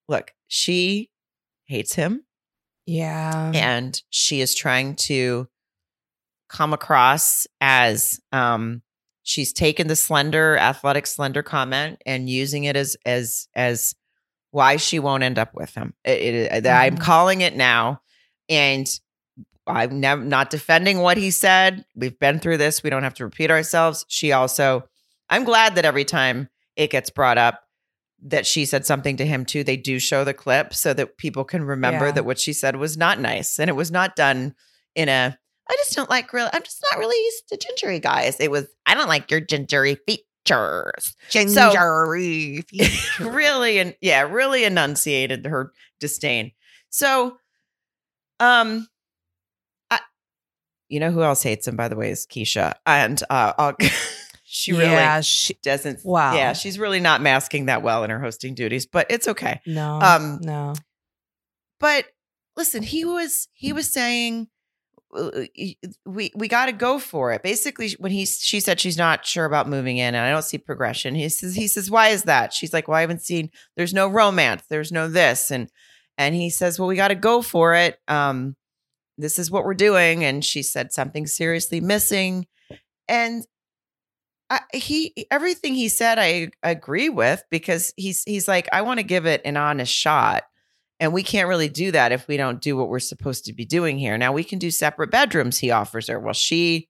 look, 0.08 0.32
she 0.48 1.10
hates 1.66 1.94
him 1.94 2.22
Yeah. 2.86 3.50
and 3.54 4.00
she 4.10 4.40
is 4.40 4.54
trying 4.54 4.94
to 4.96 5.48
come 6.48 6.72
across 6.72 7.46
as 7.60 8.20
um 8.30 8.80
she's 9.24 9.52
taken 9.52 9.88
the 9.88 9.96
slender 9.96 10.56
athletic 10.56 11.04
slender 11.08 11.42
comment 11.42 12.00
and 12.06 12.30
using 12.30 12.62
it 12.64 12.76
as 12.76 12.96
as 13.04 13.48
as 13.56 13.96
why 14.52 14.76
she 14.76 15.00
won't 15.00 15.24
end 15.24 15.40
up 15.40 15.54
with 15.54 15.74
him 15.74 15.92
it, 16.04 16.22
it- 16.22 16.66
i'm 16.68 16.96
Mhm. 16.96 17.00
calling 17.00 17.40
it 17.40 17.56
now 17.56 18.00
and 18.48 19.00
i'm 19.66 20.00
never 20.00 20.22
not 20.22 20.50
defending 20.50 20.98
what 21.00 21.16
he 21.16 21.30
said 21.30 21.84
we've 21.94 22.18
been 22.18 22.38
through 22.38 22.56
this 22.56 22.82
we 22.82 22.90
don't 22.90 23.02
have 23.02 23.14
to 23.14 23.24
repeat 23.24 23.50
ourselves 23.50 24.04
she 24.08 24.32
also 24.32 24.84
i'm 25.30 25.44
glad 25.44 25.74
that 25.74 25.84
every 25.84 26.04
time 26.04 26.48
it 26.76 26.90
gets 26.90 27.10
brought 27.10 27.38
up 27.38 27.62
that 28.22 28.46
she 28.46 28.64
said 28.64 28.86
something 28.86 29.16
to 29.16 29.26
him 29.26 29.44
too 29.44 29.62
they 29.64 29.76
do 29.76 29.98
show 29.98 30.24
the 30.24 30.32
clip 30.34 30.72
so 30.72 30.94
that 30.94 31.16
people 31.18 31.44
can 31.44 31.62
remember 31.64 32.06
Yeah. 32.06 32.12
that 32.12 32.24
what 32.24 32.38
she 32.38 32.52
said 32.52 32.76
was 32.76 32.96
not 32.96 33.20
nice 33.20 33.58
and 33.58 33.68
it 33.68 33.74
was 33.74 33.90
not 33.90 34.16
done 34.16 34.54
in 34.94 35.08
a 35.08 35.38
I 35.68 35.74
just 35.78 35.96
don't 35.96 36.08
like 36.08 36.32
real. 36.32 36.48
I'm 36.52 36.62
just 36.62 36.80
not 36.92 37.00
really 37.00 37.20
used 37.24 37.48
to 37.48 37.56
gingery 37.56 37.98
guys. 37.98 38.38
It 38.38 38.52
was 38.52 38.68
I 38.86 38.94
don't 38.94 39.08
like 39.08 39.32
your 39.32 39.40
gingery 39.40 39.96
features. 40.06 41.16
Gingery. 41.28 42.64
really 43.20 43.78
and 43.80 43.96
yeah, 44.00 44.20
really 44.22 44.62
enunciated 44.62 45.44
her 45.44 45.72
disdain. 45.98 46.52
So, 46.90 47.38
um, 48.40 48.86
I, 49.90 50.00
you 50.88 51.00
know 51.00 51.10
who 51.10 51.22
else 51.22 51.42
hates 51.42 51.66
him 51.66 51.76
by 51.76 51.88
the 51.88 51.96
way 51.96 52.10
is 52.10 52.26
Keshia, 52.26 52.74
and 52.84 53.22
uh, 53.30 53.52
I'll, 53.58 53.76
she 54.44 54.72
really 54.72 54.84
yeah, 54.84 55.20
she, 55.20 55.54
doesn't. 55.62 56.00
Wow. 56.04 56.34
yeah, 56.34 56.52
she's 56.52 56.78
really 56.78 57.00
not 57.00 57.20
masking 57.22 57.66
that 57.66 57.82
well 57.82 58.04
in 58.04 58.10
her 58.10 58.20
hosting 58.20 58.54
duties, 58.54 58.86
but 58.86 59.06
it's 59.10 59.28
okay. 59.28 59.60
no, 59.66 59.98
Um, 60.00 60.38
no. 60.42 60.74
but 61.80 62.06
listen 62.56 62.82
he 62.82 63.04
was 63.04 63.48
he 63.52 63.72
was 63.74 63.90
saying 63.92 64.48
uh, 65.14 65.30
we 66.06 66.32
we 66.34 66.48
got 66.48 66.66
to 66.66 66.72
go 66.72 66.98
for 66.98 67.30
it 67.32 67.42
basically 67.42 67.90
when 67.98 68.10
he 68.10 68.24
she 68.24 68.60
said 68.60 68.80
she's 68.80 68.96
not 68.96 69.26
sure 69.26 69.44
about 69.44 69.68
moving 69.68 69.98
in 69.98 70.14
and 70.14 70.24
i 70.24 70.30
don't 70.30 70.42
see 70.42 70.56
progression 70.56 71.14
he 71.14 71.28
says 71.28 71.54
he 71.54 71.68
says 71.68 71.90
why 71.90 72.08
is 72.08 72.22
that 72.22 72.54
she's 72.54 72.72
like 72.72 72.88
well 72.88 72.96
i 72.96 73.02
haven't 73.02 73.20
seen 73.20 73.50
there's 73.76 73.92
no 73.92 74.08
romance 74.08 74.62
there's 74.70 74.90
no 74.90 75.06
this 75.06 75.50
and 75.50 75.70
and 76.18 76.34
he 76.34 76.50
says 76.50 76.78
well 76.78 76.88
we 76.88 76.96
got 76.96 77.08
to 77.08 77.14
go 77.14 77.42
for 77.42 77.74
it 77.74 77.98
um 78.08 78.56
this 79.18 79.38
is 79.38 79.50
what 79.50 79.64
we're 79.64 79.74
doing 79.74 80.24
and 80.24 80.44
she 80.44 80.62
said 80.62 80.92
something 80.92 81.26
seriously 81.26 81.80
missing 81.80 82.46
and 83.08 83.46
I, 84.48 84.60
he 84.72 85.26
everything 85.30 85.74
he 85.74 85.88
said 85.88 86.18
I 86.18 86.50
agree 86.62 87.08
with 87.08 87.42
because 87.50 87.92
he's 87.96 88.22
he's 88.24 88.46
like 88.46 88.68
I 88.72 88.82
want 88.82 89.00
to 89.00 89.04
give 89.04 89.26
it 89.26 89.40
an 89.44 89.56
honest 89.56 89.92
shot 89.92 90.44
and 90.98 91.12
we 91.12 91.22
can't 91.22 91.48
really 91.48 91.68
do 91.68 91.92
that 91.92 92.12
if 92.12 92.26
we 92.26 92.36
don't 92.36 92.60
do 92.60 92.76
what 92.76 92.88
we're 92.88 92.98
supposed 92.98 93.44
to 93.44 93.52
be 93.52 93.64
doing 93.64 93.98
here. 93.98 94.16
Now 94.16 94.32
we 94.32 94.44
can 94.44 94.58
do 94.58 94.70
separate 94.70 95.10
bedrooms, 95.10 95.58
he 95.58 95.70
offers 95.70 96.08
her. 96.08 96.18
Well, 96.18 96.32
she, 96.32 96.88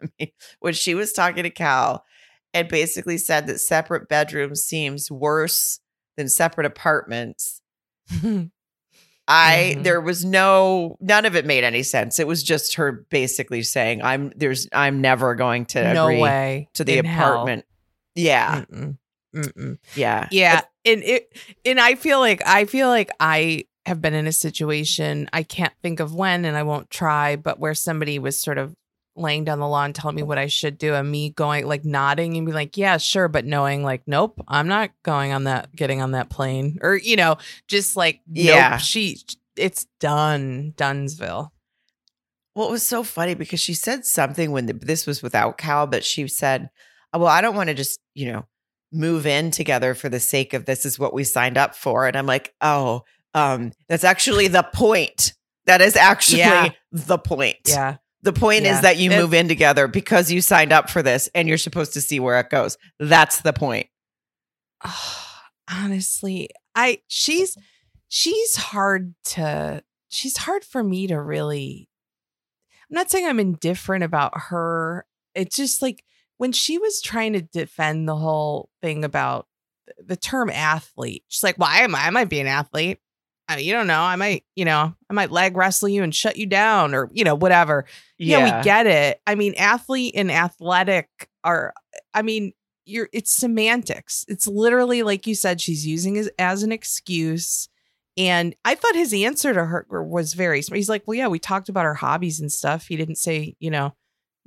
when 0.60 0.74
she 0.74 0.94
was 0.94 1.12
talking 1.12 1.44
to 1.44 1.50
Cal 1.50 2.04
and 2.52 2.68
basically 2.68 3.18
said 3.18 3.46
that 3.46 3.60
separate 3.60 4.08
bedrooms 4.08 4.62
seems 4.62 5.10
worse 5.10 5.78
than 6.16 6.28
separate 6.28 6.66
apartments, 6.66 7.62
I, 9.30 9.74
Mhm. 9.76 9.82
there 9.84 10.00
was 10.00 10.24
no, 10.24 10.96
none 11.00 11.26
of 11.26 11.36
it 11.36 11.44
made 11.44 11.62
any 11.62 11.82
sense. 11.82 12.18
It 12.18 12.26
was 12.26 12.42
just 12.42 12.76
her 12.76 13.04
basically 13.10 13.62
saying, 13.62 14.00
I'm, 14.02 14.32
there's, 14.34 14.66
I'm 14.72 15.02
never 15.02 15.34
going 15.34 15.66
to 15.66 15.92
no 15.92 16.06
agree 16.06 16.20
way 16.20 16.68
to 16.74 16.84
the 16.84 16.98
in 16.98 17.04
hell. 17.04 17.32
apartment. 17.32 17.66
Yeah. 18.14 18.62
Mm-mm. 18.70 18.96
Mm-mm. 19.34 19.78
Yeah. 19.94 20.28
Yeah, 20.30 20.62
and 20.86 21.02
it 21.02 21.36
and 21.66 21.78
I 21.78 21.94
feel 21.96 22.18
like 22.20 22.40
I 22.46 22.64
feel 22.64 22.88
like 22.88 23.10
I 23.20 23.64
have 23.84 24.00
been 24.00 24.14
in 24.14 24.26
a 24.26 24.32
situation 24.32 25.28
I 25.34 25.42
can't 25.42 25.74
think 25.82 26.00
of 26.00 26.14
when, 26.14 26.46
and 26.46 26.56
I 26.56 26.62
won't 26.62 26.88
try, 26.90 27.36
but 27.36 27.58
where 27.60 27.74
somebody 27.74 28.18
was 28.18 28.38
sort 28.40 28.56
of 28.56 28.74
laying 29.18 29.44
down 29.44 29.58
the 29.58 29.68
law 29.68 29.84
and 29.84 29.94
telling 29.94 30.16
me 30.16 30.22
what 30.22 30.38
I 30.38 30.46
should 30.46 30.78
do, 30.78 30.94
and 30.94 31.10
me 31.10 31.30
going 31.30 31.66
like 31.66 31.84
nodding 31.84 32.36
and 32.36 32.46
be 32.46 32.52
like, 32.52 32.76
"Yeah, 32.76 32.96
sure," 32.98 33.28
but 33.28 33.44
knowing 33.44 33.82
like, 33.82 34.02
"Nope, 34.06 34.40
I'm 34.48 34.68
not 34.68 34.90
going 35.02 35.32
on 35.32 35.44
that, 35.44 35.74
getting 35.74 36.00
on 36.02 36.12
that 36.12 36.30
plane," 36.30 36.78
or 36.82 36.96
you 36.96 37.16
know, 37.16 37.36
just 37.66 37.96
like, 37.96 38.20
Yeah. 38.30 38.70
"Nope, 38.70 38.80
she, 38.80 39.18
it's 39.56 39.86
done, 40.00 40.72
Dunsville." 40.76 41.52
Well, 42.54 42.68
it 42.68 42.72
was 42.72 42.86
so 42.86 43.02
funny 43.04 43.34
because 43.34 43.60
she 43.60 43.74
said 43.74 44.04
something 44.04 44.50
when 44.50 44.66
the, 44.66 44.72
this 44.72 45.06
was 45.06 45.22
without 45.22 45.58
Cal, 45.58 45.86
but 45.86 46.04
she 46.04 46.26
said, 46.28 46.70
"Oh, 47.12 47.20
"Well, 47.20 47.28
I 47.28 47.40
don't 47.40 47.54
want 47.54 47.68
to 47.68 47.74
just, 47.74 48.00
you 48.14 48.32
know, 48.32 48.46
move 48.92 49.26
in 49.26 49.50
together 49.50 49.94
for 49.94 50.08
the 50.08 50.18
sake 50.20 50.54
of 50.54 50.64
this 50.64 50.84
is 50.86 50.98
what 50.98 51.14
we 51.14 51.22
signed 51.24 51.56
up 51.58 51.74
for." 51.76 52.06
And 52.06 52.16
I'm 52.16 52.26
like, 52.26 52.54
"Oh, 52.60 53.02
um, 53.34 53.72
that's 53.88 54.04
actually 54.04 54.48
the 54.48 54.62
point. 54.74 55.34
That 55.66 55.82
is 55.82 55.96
actually 55.96 56.38
Yeah. 56.38 56.70
the 56.90 57.18
point. 57.18 57.58
Yeah, 57.66 57.96
The 58.22 58.32
point 58.32 58.64
Yeah. 58.64 58.76
is 58.76 58.82
that 58.82 58.96
you 58.98 59.10
It- 59.12 59.18
move 59.18 59.32
in 59.34 59.48
together 59.48 59.86
because 59.86 60.30
you 60.30 60.40
signed 60.40 60.72
up 60.72 60.90
for 60.90 61.02
this, 61.02 61.28
and 61.34 61.48
you're 61.48 61.58
supposed 61.58 61.92
to 61.94 62.00
see 62.00 62.18
where 62.20 62.38
it 62.40 62.50
goes. 62.50 62.76
That's 62.98 63.40
the 63.40 63.52
point." 63.52 63.88
honestly 65.70 66.48
i 66.74 66.98
she's 67.08 67.56
she's 68.08 68.56
hard 68.56 69.14
to 69.24 69.82
she's 70.08 70.38
hard 70.38 70.64
for 70.64 70.82
me 70.82 71.06
to 71.06 71.20
really 71.20 71.88
i'm 72.90 72.94
not 72.94 73.10
saying 73.10 73.26
i'm 73.26 73.40
indifferent 73.40 74.02
about 74.02 74.32
her 74.34 75.04
it's 75.34 75.56
just 75.56 75.82
like 75.82 76.04
when 76.38 76.52
she 76.52 76.78
was 76.78 77.02
trying 77.02 77.32
to 77.34 77.42
defend 77.42 78.08
the 78.08 78.16
whole 78.16 78.70
thing 78.80 79.04
about 79.04 79.46
the 80.04 80.16
term 80.16 80.50
athlete, 80.50 81.24
she's 81.28 81.42
like, 81.42 81.58
"Well, 81.58 81.68
I, 81.70 81.78
am, 81.80 81.94
I 81.94 82.10
might 82.10 82.28
be 82.28 82.38
an 82.40 82.46
athlete. 82.46 82.98
I 83.48 83.56
mean, 83.56 83.64
you 83.64 83.72
don't 83.72 83.86
know. 83.86 84.02
I 84.02 84.16
might, 84.16 84.44
you 84.56 84.66
know, 84.66 84.94
I 85.08 85.12
might 85.12 85.30
leg 85.30 85.56
wrestle 85.56 85.88
you 85.88 86.02
and 86.02 86.14
shut 86.14 86.36
you 86.36 86.46
down, 86.46 86.94
or 86.94 87.08
you 87.12 87.24
know, 87.24 87.34
whatever. 87.34 87.86
Yeah, 88.18 88.58
we 88.58 88.64
get 88.64 88.86
it. 88.86 89.20
I 89.26 89.34
mean, 89.34 89.54
athlete 89.54 90.14
and 90.16 90.30
athletic 90.30 91.08
are. 91.44 91.72
I 92.12 92.22
mean, 92.22 92.52
you're. 92.84 93.08
It's 93.12 93.32
semantics. 93.32 94.26
It's 94.28 94.46
literally 94.46 95.02
like 95.02 95.26
you 95.26 95.34
said. 95.34 95.60
She's 95.60 95.86
using 95.86 96.16
it 96.16 96.28
as 96.38 96.62
an 96.62 96.72
excuse. 96.72 97.68
And 98.18 98.54
I 98.64 98.74
thought 98.74 98.96
his 98.96 99.14
answer 99.14 99.54
to 99.54 99.64
her 99.64 99.86
was 99.90 100.34
very 100.34 100.60
smart. 100.60 100.76
He's 100.76 100.88
like, 100.88 101.04
"Well, 101.06 101.14
yeah, 101.14 101.28
we 101.28 101.38
talked 101.38 101.68
about 101.68 101.86
our 101.86 101.94
hobbies 101.94 102.40
and 102.40 102.52
stuff." 102.52 102.86
He 102.86 102.96
didn't 102.96 103.16
say, 103.16 103.54
you 103.60 103.70
know, 103.70 103.94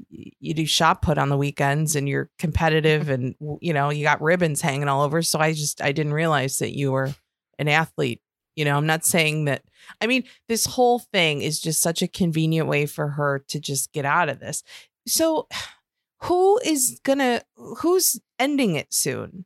you 0.09 0.53
do 0.53 0.65
shot 0.65 1.01
put 1.01 1.17
on 1.17 1.29
the 1.29 1.37
weekends 1.37 1.95
and 1.95 2.07
you're 2.07 2.29
competitive 2.37 3.09
and 3.09 3.35
you 3.59 3.73
know 3.73 3.89
you 3.89 4.03
got 4.03 4.21
ribbons 4.21 4.61
hanging 4.61 4.87
all 4.87 5.03
over 5.03 5.21
so 5.21 5.39
i 5.39 5.53
just 5.53 5.81
i 5.81 5.91
didn't 5.91 6.13
realize 6.13 6.59
that 6.59 6.75
you 6.75 6.91
were 6.91 7.13
an 7.59 7.67
athlete 7.67 8.21
you 8.61 8.65
know 8.65 8.77
i'm 8.77 8.85
not 8.85 9.03
saying 9.03 9.45
that 9.45 9.63
i 10.01 10.05
mean 10.05 10.23
this 10.47 10.65
whole 10.65 10.99
thing 10.99 11.41
is 11.41 11.59
just 11.59 11.81
such 11.81 12.03
a 12.03 12.07
convenient 12.07 12.67
way 12.67 12.85
for 12.85 13.07
her 13.07 13.39
to 13.47 13.59
just 13.59 13.91
get 13.91 14.05
out 14.05 14.29
of 14.29 14.39
this. 14.39 14.61
So 15.07 15.47
who 16.23 16.59
is 16.63 16.99
gonna 17.03 17.41
who's 17.55 18.21
ending 18.37 18.75
it 18.75 18.93
soon? 18.93 19.45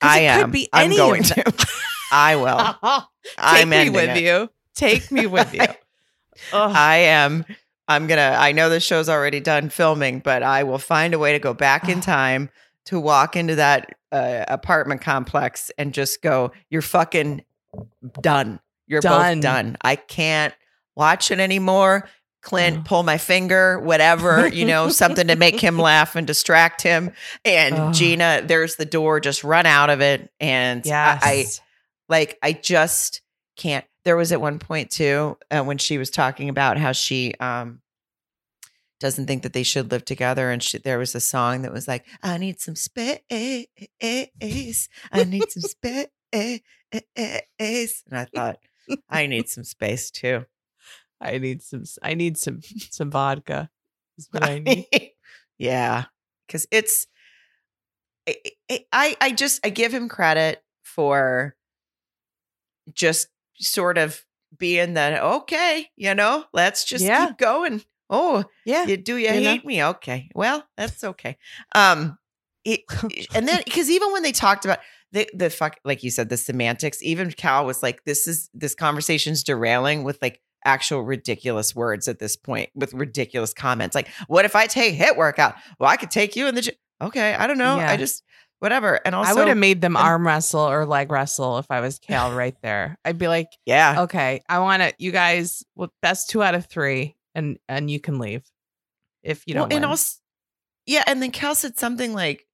I 0.00 0.20
it 0.20 0.24
am. 0.24 0.40
could 0.40 0.52
be 0.52 0.68
i'm 0.72 0.90
going 0.96 1.22
to. 1.24 1.66
i 2.12 2.36
will. 2.36 2.56
Take 3.24 3.34
I'm 3.38 3.68
me 3.68 3.90
with 3.90 4.16
it. 4.16 4.22
you. 4.22 4.48
Take 4.74 5.12
me 5.12 5.26
with 5.26 5.52
you. 5.52 5.66
I 6.52 6.96
am. 6.96 7.44
I'm 7.88 8.06
gonna. 8.06 8.36
I 8.38 8.52
know 8.52 8.70
the 8.70 8.80
show's 8.80 9.10
already 9.10 9.40
done 9.40 9.68
filming, 9.68 10.20
but 10.20 10.42
I 10.42 10.62
will 10.62 10.78
find 10.78 11.12
a 11.12 11.18
way 11.18 11.32
to 11.32 11.38
go 11.38 11.52
back 11.52 11.88
in 11.88 12.00
time 12.00 12.48
to 12.86 12.98
walk 12.98 13.36
into 13.36 13.56
that 13.56 13.90
uh, 14.12 14.44
apartment 14.48 15.02
complex 15.02 15.70
and 15.76 15.92
just 15.92 16.22
go. 16.22 16.52
You're 16.70 16.82
fucking 16.82 17.42
done. 18.20 18.60
You're 18.86 19.00
done. 19.00 19.36
both 19.36 19.42
done. 19.42 19.76
I 19.82 19.96
can't 19.96 20.54
watch 20.94 21.30
it 21.30 21.40
anymore. 21.40 22.08
Clint, 22.42 22.84
pull 22.84 23.02
my 23.02 23.18
finger, 23.18 23.80
whatever, 23.80 24.46
you 24.46 24.66
know, 24.66 24.88
something 24.88 25.26
to 25.26 25.34
make 25.34 25.58
him 25.58 25.78
laugh 25.80 26.14
and 26.14 26.28
distract 26.28 26.80
him. 26.80 27.10
And 27.44 27.74
oh. 27.74 27.92
Gina, 27.92 28.42
there's 28.44 28.76
the 28.76 28.84
door, 28.84 29.18
just 29.18 29.42
run 29.42 29.66
out 29.66 29.90
of 29.90 30.00
it. 30.00 30.30
And 30.38 30.86
yes. 30.86 31.20
I, 31.24 31.28
I, 31.28 31.44
like, 32.08 32.38
I 32.44 32.52
just 32.52 33.20
can't 33.56 33.84
there 34.06 34.16
was 34.16 34.30
at 34.30 34.40
one 34.40 34.58
point 34.58 34.90
too 34.90 35.36
uh, 35.50 35.62
when 35.62 35.78
she 35.78 35.98
was 35.98 36.10
talking 36.10 36.48
about 36.48 36.78
how 36.78 36.92
she 36.92 37.34
um 37.40 37.80
doesn't 38.98 39.26
think 39.26 39.42
that 39.42 39.52
they 39.52 39.62
should 39.62 39.90
live 39.90 40.06
together 40.06 40.50
and 40.50 40.62
she, 40.62 40.78
there 40.78 40.98
was 40.98 41.14
a 41.14 41.20
song 41.20 41.62
that 41.62 41.72
was 41.72 41.86
like 41.86 42.06
i 42.22 42.38
need 42.38 42.60
some 42.60 42.76
space 42.76 43.20
i 43.30 44.28
need 45.26 45.50
some 45.50 45.62
space 45.62 46.06
Eh, 46.96 47.00
eh, 47.16 47.40
eh, 47.58 47.86
and 48.10 48.18
i 48.18 48.24
thought 48.34 48.58
i 49.08 49.26
need 49.26 49.48
some 49.48 49.64
space 49.64 50.10
too 50.10 50.44
i 51.20 51.38
need 51.38 51.62
some 51.62 51.84
i 52.02 52.14
need 52.14 52.36
some 52.38 52.60
some 52.90 53.10
vodka 53.10 53.70
is 54.18 54.28
what 54.30 54.44
i 54.44 54.58
need 54.58 54.86
yeah 55.58 56.04
because 56.46 56.66
it's 56.70 57.06
I, 58.28 58.84
I 58.92 59.16
i 59.20 59.32
just 59.32 59.64
i 59.64 59.70
give 59.70 59.92
him 59.92 60.08
credit 60.08 60.62
for 60.82 61.54
just 62.94 63.28
sort 63.58 63.98
of 63.98 64.24
being 64.58 64.94
that 64.94 65.22
okay, 65.22 65.88
you 65.96 66.14
know, 66.14 66.44
let's 66.52 66.84
just 66.84 67.04
yeah. 67.04 67.26
keep 67.26 67.38
going. 67.38 67.82
Oh, 68.08 68.44
yeah. 68.64 68.86
You, 68.86 68.96
do 68.96 69.16
you, 69.16 69.28
you 69.28 69.34
hate 69.34 69.64
know? 69.64 69.68
me? 69.68 69.84
Okay. 69.84 70.30
Well, 70.34 70.64
that's 70.76 71.02
okay. 71.02 71.36
Um, 71.74 72.18
it, 72.64 72.80
and 73.34 73.46
then 73.46 73.62
because 73.64 73.90
even 73.90 74.12
when 74.12 74.22
they 74.22 74.32
talked 74.32 74.64
about 74.64 74.78
the 75.12 75.28
the 75.34 75.50
fuck, 75.50 75.78
like 75.84 76.02
you 76.02 76.10
said, 76.10 76.28
the 76.28 76.36
semantics, 76.36 77.02
even 77.02 77.30
Cal 77.30 77.64
was 77.64 77.82
like, 77.82 78.04
"This 78.04 78.26
is 78.26 78.50
this 78.52 78.74
conversation's 78.74 79.42
derailing 79.42 80.04
with 80.04 80.20
like 80.20 80.40
actual 80.66 81.02
ridiculous 81.02 81.74
words 81.74 82.08
at 82.08 82.18
this 82.18 82.36
point, 82.36 82.70
with 82.74 82.92
ridiculous 82.92 83.54
comments. 83.54 83.94
Like, 83.94 84.08
what 84.26 84.44
if 84.44 84.56
I 84.56 84.66
take 84.66 84.96
HIIT 84.96 85.16
workout? 85.16 85.54
Well, 85.78 85.88
I 85.88 85.96
could 85.96 86.10
take 86.10 86.36
you 86.36 86.48
in 86.48 86.54
the 86.54 86.60
gym. 86.60 86.74
Okay, 87.00 87.34
I 87.34 87.46
don't 87.46 87.58
know. 87.58 87.76
Yeah. 87.76 87.90
I 87.90 87.96
just 87.96 88.22
whatever. 88.58 89.00
And 89.04 89.14
also, 89.14 89.30
I 89.30 89.34
would 89.34 89.48
have 89.48 89.56
made 89.56 89.80
them 89.80 89.96
arm 89.96 90.26
wrestle 90.26 90.60
or 90.60 90.84
leg 90.84 91.10
wrestle 91.10 91.58
if 91.58 91.70
I 91.70 91.80
was 91.80 91.98
Cal 91.98 92.32
right 92.32 92.56
there. 92.62 92.98
I'd 93.04 93.18
be 93.18 93.28
like, 93.28 93.48
yeah, 93.64 94.02
okay, 94.02 94.42
I 94.48 94.58
want 94.58 94.82
to. 94.82 94.92
You 94.98 95.12
guys, 95.12 95.64
well, 95.74 95.92
best 96.02 96.30
two 96.30 96.42
out 96.42 96.54
of 96.54 96.66
three, 96.66 97.16
and 97.34 97.58
and 97.68 97.90
you 97.90 98.00
can 98.00 98.18
leave 98.18 98.44
if 99.22 99.44
you 99.46 99.54
don't. 99.54 99.68
Well, 99.68 99.76
and 99.76 99.84
also, 99.84 100.18
yeah, 100.86 101.04
and 101.06 101.22
then 101.22 101.30
Cal 101.30 101.54
said 101.54 101.78
something 101.78 102.12
like, 102.12 102.45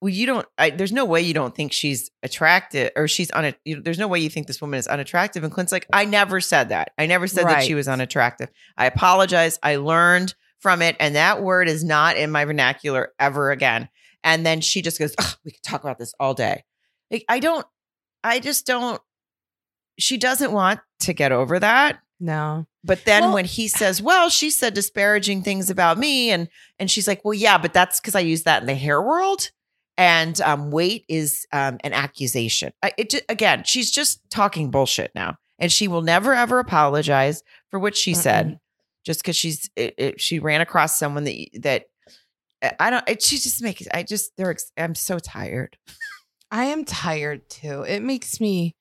"Well, 0.00 0.08
you 0.08 0.26
don't. 0.26 0.46
I, 0.58 0.70
there's 0.70 0.92
no 0.92 1.04
way 1.04 1.22
you 1.22 1.34
don't 1.34 1.54
think 1.54 1.72
she's 1.72 2.10
attractive, 2.22 2.90
or 2.96 3.08
she's 3.08 3.30
on 3.30 3.44
it. 3.44 3.58
There's 3.84 3.98
no 3.98 4.08
way 4.08 4.20
you 4.20 4.30
think 4.30 4.46
this 4.46 4.60
woman 4.60 4.78
is 4.78 4.86
unattractive." 4.86 5.44
And 5.44 5.52
Clint's 5.52 5.72
like, 5.72 5.86
"I 5.92 6.04
never 6.04 6.40
said 6.40 6.70
that. 6.70 6.92
I 6.98 7.06
never 7.06 7.26
said 7.26 7.44
right. 7.44 7.56
that 7.56 7.64
she 7.64 7.74
was 7.74 7.88
unattractive. 7.88 8.50
I 8.76 8.86
apologize. 8.86 9.58
I 9.62 9.76
learned." 9.76 10.34
From 10.58 10.82
it, 10.82 10.94
and 11.00 11.16
that 11.16 11.42
word 11.42 11.70
is 11.70 11.82
not 11.82 12.18
in 12.18 12.30
my 12.30 12.44
vernacular 12.44 13.14
ever 13.18 13.50
again. 13.50 13.88
And 14.22 14.44
then 14.44 14.60
she 14.60 14.82
just 14.82 14.98
goes, 14.98 15.14
oh, 15.18 15.34
we 15.42 15.52
could 15.52 15.62
talk 15.62 15.82
about 15.82 15.98
this 15.98 16.12
all 16.20 16.34
day. 16.34 16.64
Like, 17.10 17.24
I 17.28 17.40
don't, 17.40 17.66
I 18.22 18.40
just 18.40 18.66
don't, 18.66 19.00
she 19.98 20.18
doesn't 20.18 20.52
want 20.52 20.80
to 21.00 21.12
get 21.12 21.32
over 21.32 21.58
that. 21.58 22.00
No. 22.20 22.66
But 22.84 23.04
then 23.04 23.24
well, 23.24 23.34
when 23.34 23.44
he 23.46 23.68
says, 23.68 24.02
"Well, 24.02 24.28
she 24.28 24.50
said 24.50 24.74
disparaging 24.74 25.42
things 25.42 25.70
about 25.70 25.98
me," 25.98 26.30
and 26.30 26.48
and 26.78 26.90
she's 26.90 27.08
like, 27.08 27.24
"Well, 27.24 27.34
yeah, 27.34 27.56
but 27.56 27.72
that's 27.72 27.98
because 27.98 28.14
I 28.14 28.20
use 28.20 28.42
that 28.42 28.62
in 28.62 28.66
the 28.66 28.74
hair 28.74 29.00
world, 29.00 29.50
and 30.00 30.40
um, 30.40 30.70
weight 30.70 31.04
is 31.08 31.46
um, 31.52 31.78
an 31.84 31.92
accusation." 31.92 32.72
I, 32.82 32.92
it 32.96 33.14
again, 33.28 33.64
she's 33.64 33.90
just 33.90 34.20
talking 34.30 34.70
bullshit 34.70 35.12
now, 35.14 35.36
and 35.58 35.70
she 35.70 35.86
will 35.88 36.02
never 36.02 36.34
ever 36.34 36.58
apologize 36.58 37.42
for 37.70 37.78
what 37.78 37.96
she 37.96 38.14
uh-uh. 38.14 38.20
said, 38.20 38.60
just 39.04 39.22
because 39.22 39.36
she's 39.36 39.70
it, 39.76 39.94
it, 39.98 40.20
she 40.20 40.38
ran 40.38 40.60
across 40.60 40.98
someone 40.98 41.24
that 41.24 41.48
that 41.60 41.84
I 42.78 42.90
don't. 42.90 43.08
It, 43.08 43.22
she 43.22 43.36
just 43.36 43.62
makes. 43.62 43.86
I 43.92 44.02
just. 44.02 44.36
They're. 44.36 44.56
I'm 44.76 44.94
so 44.94 45.18
tired. 45.18 45.76
I 46.50 46.64
am 46.66 46.84
tired 46.84 47.48
too. 47.48 47.82
It 47.82 48.02
makes 48.02 48.40
me. 48.40 48.74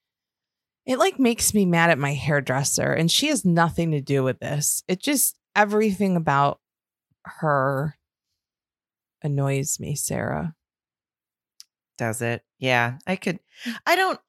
It 0.85 0.97
like 0.97 1.19
makes 1.19 1.53
me 1.53 1.65
mad 1.65 1.91
at 1.91 1.99
my 1.99 2.13
hairdresser, 2.13 2.91
and 2.91 3.11
she 3.11 3.27
has 3.27 3.45
nothing 3.45 3.91
to 3.91 4.01
do 4.01 4.23
with 4.23 4.39
this. 4.39 4.83
It 4.87 5.01
just 5.01 5.37
everything 5.55 6.15
about 6.15 6.59
her 7.25 7.95
annoys 9.21 9.79
me, 9.79 9.95
Sarah. 9.95 10.55
Does 11.99 12.21
it? 12.21 12.43
Yeah, 12.57 12.97
I 13.05 13.17
could. 13.17 13.39
I 13.85 13.95
don't. 13.95 14.19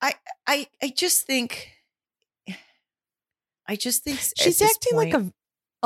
I. 0.00 0.14
I. 0.46 0.66
I 0.82 0.88
just 0.88 1.26
think. 1.26 1.70
I 3.66 3.76
just 3.76 4.04
think 4.04 4.20
she's 4.36 4.60
acting 4.60 4.92
point, 4.92 5.12
like 5.12 5.22
a 5.22 5.32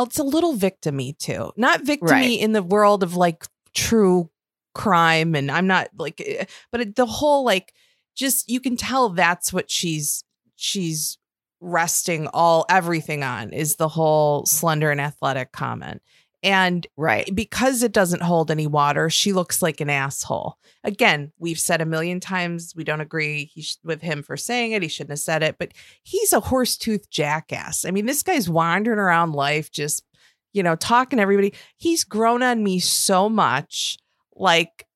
it's 0.03 0.19
a 0.19 0.25
little 0.25 0.55
victimy 0.57 1.17
too. 1.17 1.53
Not 1.57 1.83
victimy 1.85 2.11
right. 2.11 2.41
in 2.41 2.53
the 2.53 2.63
world 2.63 3.03
of 3.03 3.15
like 3.15 3.47
true 3.75 4.31
crime 4.75 5.35
and 5.35 5.51
I'm 5.51 5.67
not 5.67 5.89
like 5.97 6.21
eh, 6.25 6.45
but 6.73 6.81
it, 6.81 6.97
the 6.97 7.07
whole 7.07 7.45
like 7.45 7.73
just 8.15 8.49
you 8.49 8.61
can 8.61 8.77
tell 8.77 9.09
that's 9.11 9.53
what 9.53 9.71
she's 9.71 10.25
she's 10.57 11.19
resting 11.61 12.27
all 12.35 12.67
everything 12.69 13.23
on 13.23 13.53
is 13.53 13.77
the 13.77 13.89
whole 13.89 14.45
slender 14.45 14.91
and 14.91 15.01
athletic 15.01 15.53
comment. 15.53 16.03
And 16.43 16.87
right 16.97 17.29
because 17.35 17.83
it 17.83 17.93
doesn't 17.93 18.23
hold 18.23 18.51
any 18.51 18.67
water, 18.67 19.11
she 19.11 19.33
looks 19.33 19.63
like 19.63 19.81
an 19.81 19.91
asshole. 19.91 20.59
Again, 20.85 21.33
we've 21.39 21.59
said 21.59 21.81
a 21.81 21.87
million 21.87 22.21
times 22.21 22.75
we 22.77 22.85
don't 22.85 23.01
agree 23.01 23.51
sh- 23.59 23.77
with 23.83 24.03
him 24.03 24.23
for 24.23 24.37
saying 24.37 24.73
it. 24.73 24.83
He 24.83 24.89
shouldn't 24.89 25.11
have 25.11 25.19
said 25.19 25.43
it, 25.43 25.57
but 25.59 25.73
he's 26.03 26.33
a 26.33 26.41
horse 26.41 26.77
tooth 26.77 27.11
jackass. 27.11 27.85
I 27.85 27.91
mean, 27.91 28.07
this 28.07 28.23
guy's 28.23 28.49
wandering 28.49 28.99
around 28.99 29.33
life 29.33 29.71
just, 29.71 30.05
you 30.53 30.63
know, 30.63 30.77
talking 30.77 31.17
to 31.17 31.23
everybody. 31.23 31.55
He's 31.77 32.05
grown 32.05 32.43
on 32.43 32.63
me 32.63 32.79
so 32.79 33.29
much. 33.29 33.99
Like 34.35 34.87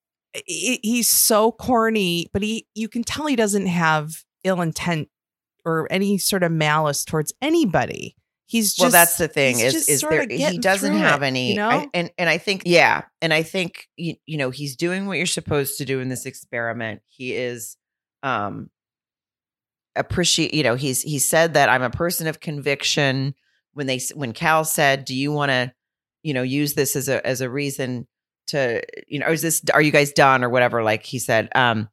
he's 0.46 1.08
so 1.08 1.52
corny, 1.52 2.28
but 2.32 2.42
he 2.42 2.66
you 2.74 2.88
can 2.88 3.02
tell 3.02 3.26
he 3.26 3.36
doesn't 3.36 3.66
have 3.66 4.24
ill 4.44 4.60
intent 4.60 5.08
or 5.64 5.86
any 5.90 6.18
sort 6.18 6.42
of 6.42 6.52
malice 6.52 7.04
towards 7.04 7.32
anybody. 7.42 8.16
He's 8.50 8.74
just, 8.74 8.80
well. 8.80 8.90
That's 8.90 9.16
the 9.16 9.28
thing 9.28 9.60
is 9.60 9.88
is 9.88 10.00
there 10.00 10.26
he 10.28 10.58
doesn't 10.58 10.94
have 10.94 11.22
it, 11.22 11.26
any, 11.26 11.50
you 11.50 11.56
know? 11.56 11.68
I, 11.68 11.88
and 11.94 12.10
and 12.18 12.28
I 12.28 12.36
think 12.36 12.62
yeah, 12.66 13.02
and 13.22 13.32
I 13.32 13.44
think 13.44 13.86
you, 13.96 14.16
you 14.26 14.38
know 14.38 14.50
he's 14.50 14.74
doing 14.74 15.06
what 15.06 15.18
you're 15.18 15.26
supposed 15.26 15.78
to 15.78 15.84
do 15.84 16.00
in 16.00 16.08
this 16.08 16.26
experiment. 16.26 17.00
He 17.06 17.32
is 17.32 17.76
um 18.24 18.68
appreciate 19.94 20.52
you 20.52 20.64
know 20.64 20.74
he's 20.74 21.00
he 21.00 21.20
said 21.20 21.54
that 21.54 21.68
I'm 21.68 21.82
a 21.82 21.90
person 21.90 22.26
of 22.26 22.40
conviction. 22.40 23.36
When 23.74 23.86
they 23.86 24.00
when 24.16 24.32
Cal 24.32 24.64
said, 24.64 25.04
"Do 25.04 25.14
you 25.14 25.30
want 25.30 25.50
to 25.50 25.72
you 26.24 26.34
know 26.34 26.42
use 26.42 26.74
this 26.74 26.96
as 26.96 27.08
a 27.08 27.24
as 27.24 27.40
a 27.40 27.48
reason 27.48 28.08
to 28.48 28.82
you 29.06 29.20
know 29.20 29.28
is 29.28 29.42
this 29.42 29.62
are 29.72 29.80
you 29.80 29.92
guys 29.92 30.10
done 30.10 30.42
or 30.42 30.50
whatever?" 30.50 30.82
Like 30.82 31.04
he 31.04 31.20
said, 31.20 31.50
um 31.54 31.88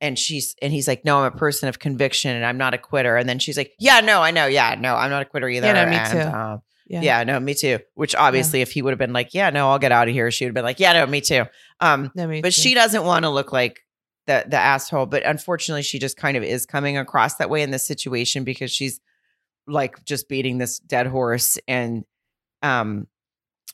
and 0.00 0.18
she's 0.18 0.54
and 0.60 0.72
he's 0.72 0.88
like 0.88 1.04
no 1.04 1.18
i'm 1.18 1.32
a 1.32 1.36
person 1.36 1.68
of 1.68 1.78
conviction 1.78 2.34
and 2.34 2.44
i'm 2.44 2.58
not 2.58 2.74
a 2.74 2.78
quitter 2.78 3.16
and 3.16 3.28
then 3.28 3.38
she's 3.38 3.56
like 3.56 3.72
yeah 3.78 4.00
no 4.00 4.20
i 4.20 4.30
know 4.30 4.46
yeah 4.46 4.74
no 4.78 4.94
i'm 4.94 5.10
not 5.10 5.22
a 5.22 5.24
quitter 5.24 5.48
either 5.48 5.66
yeah, 5.66 5.84
no, 5.84 5.90
me 5.90 5.96
and, 5.96 6.12
too. 6.12 6.36
Um, 6.38 6.62
Yeah. 6.86 7.00
Yeah, 7.00 7.24
no, 7.24 7.40
me 7.40 7.54
too. 7.54 7.78
Which 7.94 8.14
obviously, 8.14 8.60
if 8.60 8.72
he 8.72 8.82
would 8.82 8.90
have 8.90 8.98
been 8.98 9.14
like, 9.14 9.32
"Yeah, 9.32 9.48
no, 9.48 9.70
I'll 9.70 9.78
get 9.78 9.90
out 9.90 10.06
of 10.06 10.12
here," 10.12 10.30
she 10.30 10.44
would 10.44 10.50
have 10.50 10.54
been 10.54 10.64
like, 10.64 10.78
"Yeah, 10.80 10.92
no, 10.92 11.06
me 11.06 11.22
too." 11.22 11.44
Um, 11.80 12.10
No, 12.14 12.26
me 12.26 12.42
but 12.42 12.52
too. 12.52 12.60
she 12.60 12.74
doesn't 12.74 13.04
want 13.04 13.24
to 13.24 13.30
look 13.30 13.52
like 13.52 13.80
the 14.26 14.44
the 14.46 14.58
asshole. 14.58 15.06
But 15.06 15.24
unfortunately, 15.24 15.82
she 15.82 15.98
just 15.98 16.18
kind 16.18 16.36
of 16.36 16.42
is 16.42 16.66
coming 16.66 16.98
across 16.98 17.36
that 17.36 17.48
way 17.48 17.62
in 17.62 17.70
this 17.70 17.86
situation 17.86 18.44
because 18.44 18.70
she's 18.70 19.00
like 19.66 20.04
just 20.04 20.28
beating 20.28 20.58
this 20.58 20.78
dead 20.78 21.06
horse, 21.06 21.56
and 21.66 22.04
um, 22.60 23.06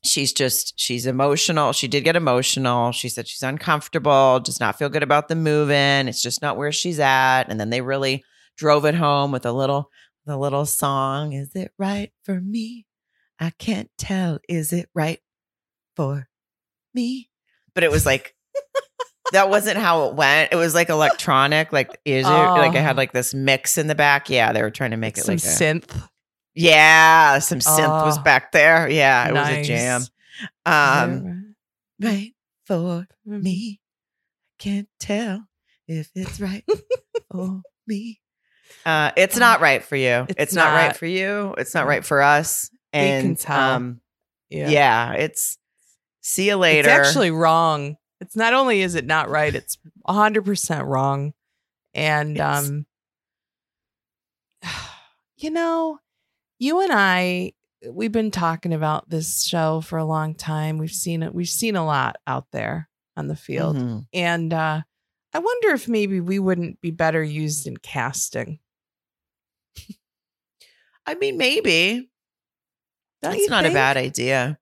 she's 0.02 0.32
just 0.32 0.78
she's 0.78 1.06
emotional. 1.06 1.72
She 1.72 1.88
did 1.88 2.04
get 2.04 2.16
emotional. 2.16 2.92
She 2.92 3.08
said 3.08 3.28
she's 3.28 3.42
uncomfortable, 3.42 4.40
does 4.40 4.60
not 4.60 4.78
feel 4.78 4.88
good 4.88 5.02
about 5.02 5.28
the 5.28 5.36
move-in. 5.36 6.08
It's 6.08 6.22
just 6.22 6.42
not 6.42 6.56
where 6.56 6.72
she's 6.72 6.98
at. 7.00 7.44
And 7.48 7.58
then 7.60 7.70
they 7.70 7.80
really 7.80 8.24
drove 8.56 8.84
it 8.84 8.94
home 8.94 9.32
with 9.32 9.46
a 9.46 9.52
little 9.52 9.90
the 10.26 10.36
little 10.36 10.66
song. 10.66 11.32
Is 11.32 11.54
it 11.54 11.72
right 11.78 12.12
for 12.24 12.40
me? 12.40 12.86
I 13.38 13.50
can't 13.50 13.90
tell. 13.98 14.38
Is 14.48 14.72
it 14.72 14.88
right 14.94 15.20
for 15.96 16.28
me? 16.94 17.30
But 17.74 17.84
it 17.84 17.90
was 17.90 18.04
like 18.04 18.34
that 19.32 19.48
wasn't 19.48 19.78
how 19.78 20.08
it 20.08 20.14
went. 20.14 20.52
It 20.52 20.56
was 20.56 20.74
like 20.74 20.88
electronic. 20.88 21.72
Like 21.72 21.98
is 22.04 22.26
it 22.26 22.30
like 22.30 22.74
i 22.74 22.80
had 22.80 22.96
Oh. 22.96 22.98
like 22.98 23.12
this 23.12 23.32
mix 23.32 23.78
in 23.78 23.86
the 23.86 23.94
back? 23.94 24.28
Yeah, 24.28 24.52
they 24.52 24.62
were 24.62 24.70
trying 24.70 24.90
to 24.90 24.96
make 24.96 25.16
it 25.16 25.22
some 25.22 25.34
like 25.36 25.44
a, 25.44 25.46
synth. 25.46 26.08
Yeah, 26.60 27.38
some 27.38 27.58
synth 27.60 28.04
was 28.04 28.18
Oh. 28.18 28.22
back 28.22 28.52
there. 28.52 28.88
Yeah, 28.88 29.28
it 29.28 29.34
was 29.34 29.48
a 29.48 29.62
jam. 29.62 30.02
Um, 30.66 31.54
right? 32.00 32.32
for 32.66 33.06
me. 33.26 33.80
Can't 34.58 34.88
tell 34.98 35.46
if 35.88 36.10
it's 36.14 36.40
right 36.40 36.64
for 37.32 37.62
me. 37.86 38.20
Uh, 38.86 39.10
it's 39.16 39.36
not 39.36 39.60
right 39.60 39.82
for 39.82 39.96
you. 39.96 40.26
It's, 40.28 40.34
It's 40.38 40.54
not, 40.54 40.72
right 40.74 40.94
for 40.96 41.06
you. 41.06 41.54
It's 41.58 41.74
not 41.74 41.86
right 41.86 42.04
for 42.04 42.22
us. 42.22 42.70
can 42.92 43.02
And 43.26 43.38
tell. 43.38 43.58
um, 43.58 44.00
yeah. 44.48 45.12
it's 45.14 45.58
see 46.20 46.46
you 46.48 46.56
later. 46.56 46.88
It's 46.88 47.08
actually 47.08 47.30
wrong. 47.32 47.96
It's 48.20 48.36
not 48.36 48.54
only 48.54 48.82
is 48.82 48.94
it 48.94 49.06
not 49.06 49.28
right, 49.30 49.54
it's 49.54 49.78
100% 50.08 50.86
wrong. 50.86 51.32
And 51.94 52.36
It's- 52.36 52.68
um 52.68 52.86
you 55.36 55.50
know, 55.50 55.98
you 56.60 56.80
and 56.82 56.92
I 56.92 57.52
we've 57.90 58.12
been 58.12 58.30
talking 58.30 58.72
about 58.72 59.08
this 59.10 59.42
show 59.42 59.80
for 59.80 59.98
a 59.98 60.04
long 60.04 60.34
time. 60.34 60.78
We've 60.78 60.92
seen 60.92 61.22
it. 61.24 61.34
We've 61.34 61.48
seen 61.48 61.74
a 61.74 61.84
lot 61.84 62.16
out 62.26 62.46
there 62.52 62.88
on 63.16 63.26
the 63.26 63.34
field. 63.34 63.76
Mhm. 63.76 64.06
And 64.12 64.52
uh 64.52 64.82
I 65.32 65.38
wonder 65.38 65.70
if 65.70 65.88
maybe 65.88 66.20
we 66.20 66.38
wouldn't 66.38 66.80
be 66.80 66.90
better 66.90 67.22
used 67.22 67.66
in 67.66 67.76
casting. 67.78 68.58
I 71.06 71.14
mean, 71.14 71.36
maybe 71.38 72.10
Don't 73.22 73.32
that's 73.32 73.48
not 73.48 73.66
a 73.66 73.70
bad 73.70 73.96
idea. 73.96 74.58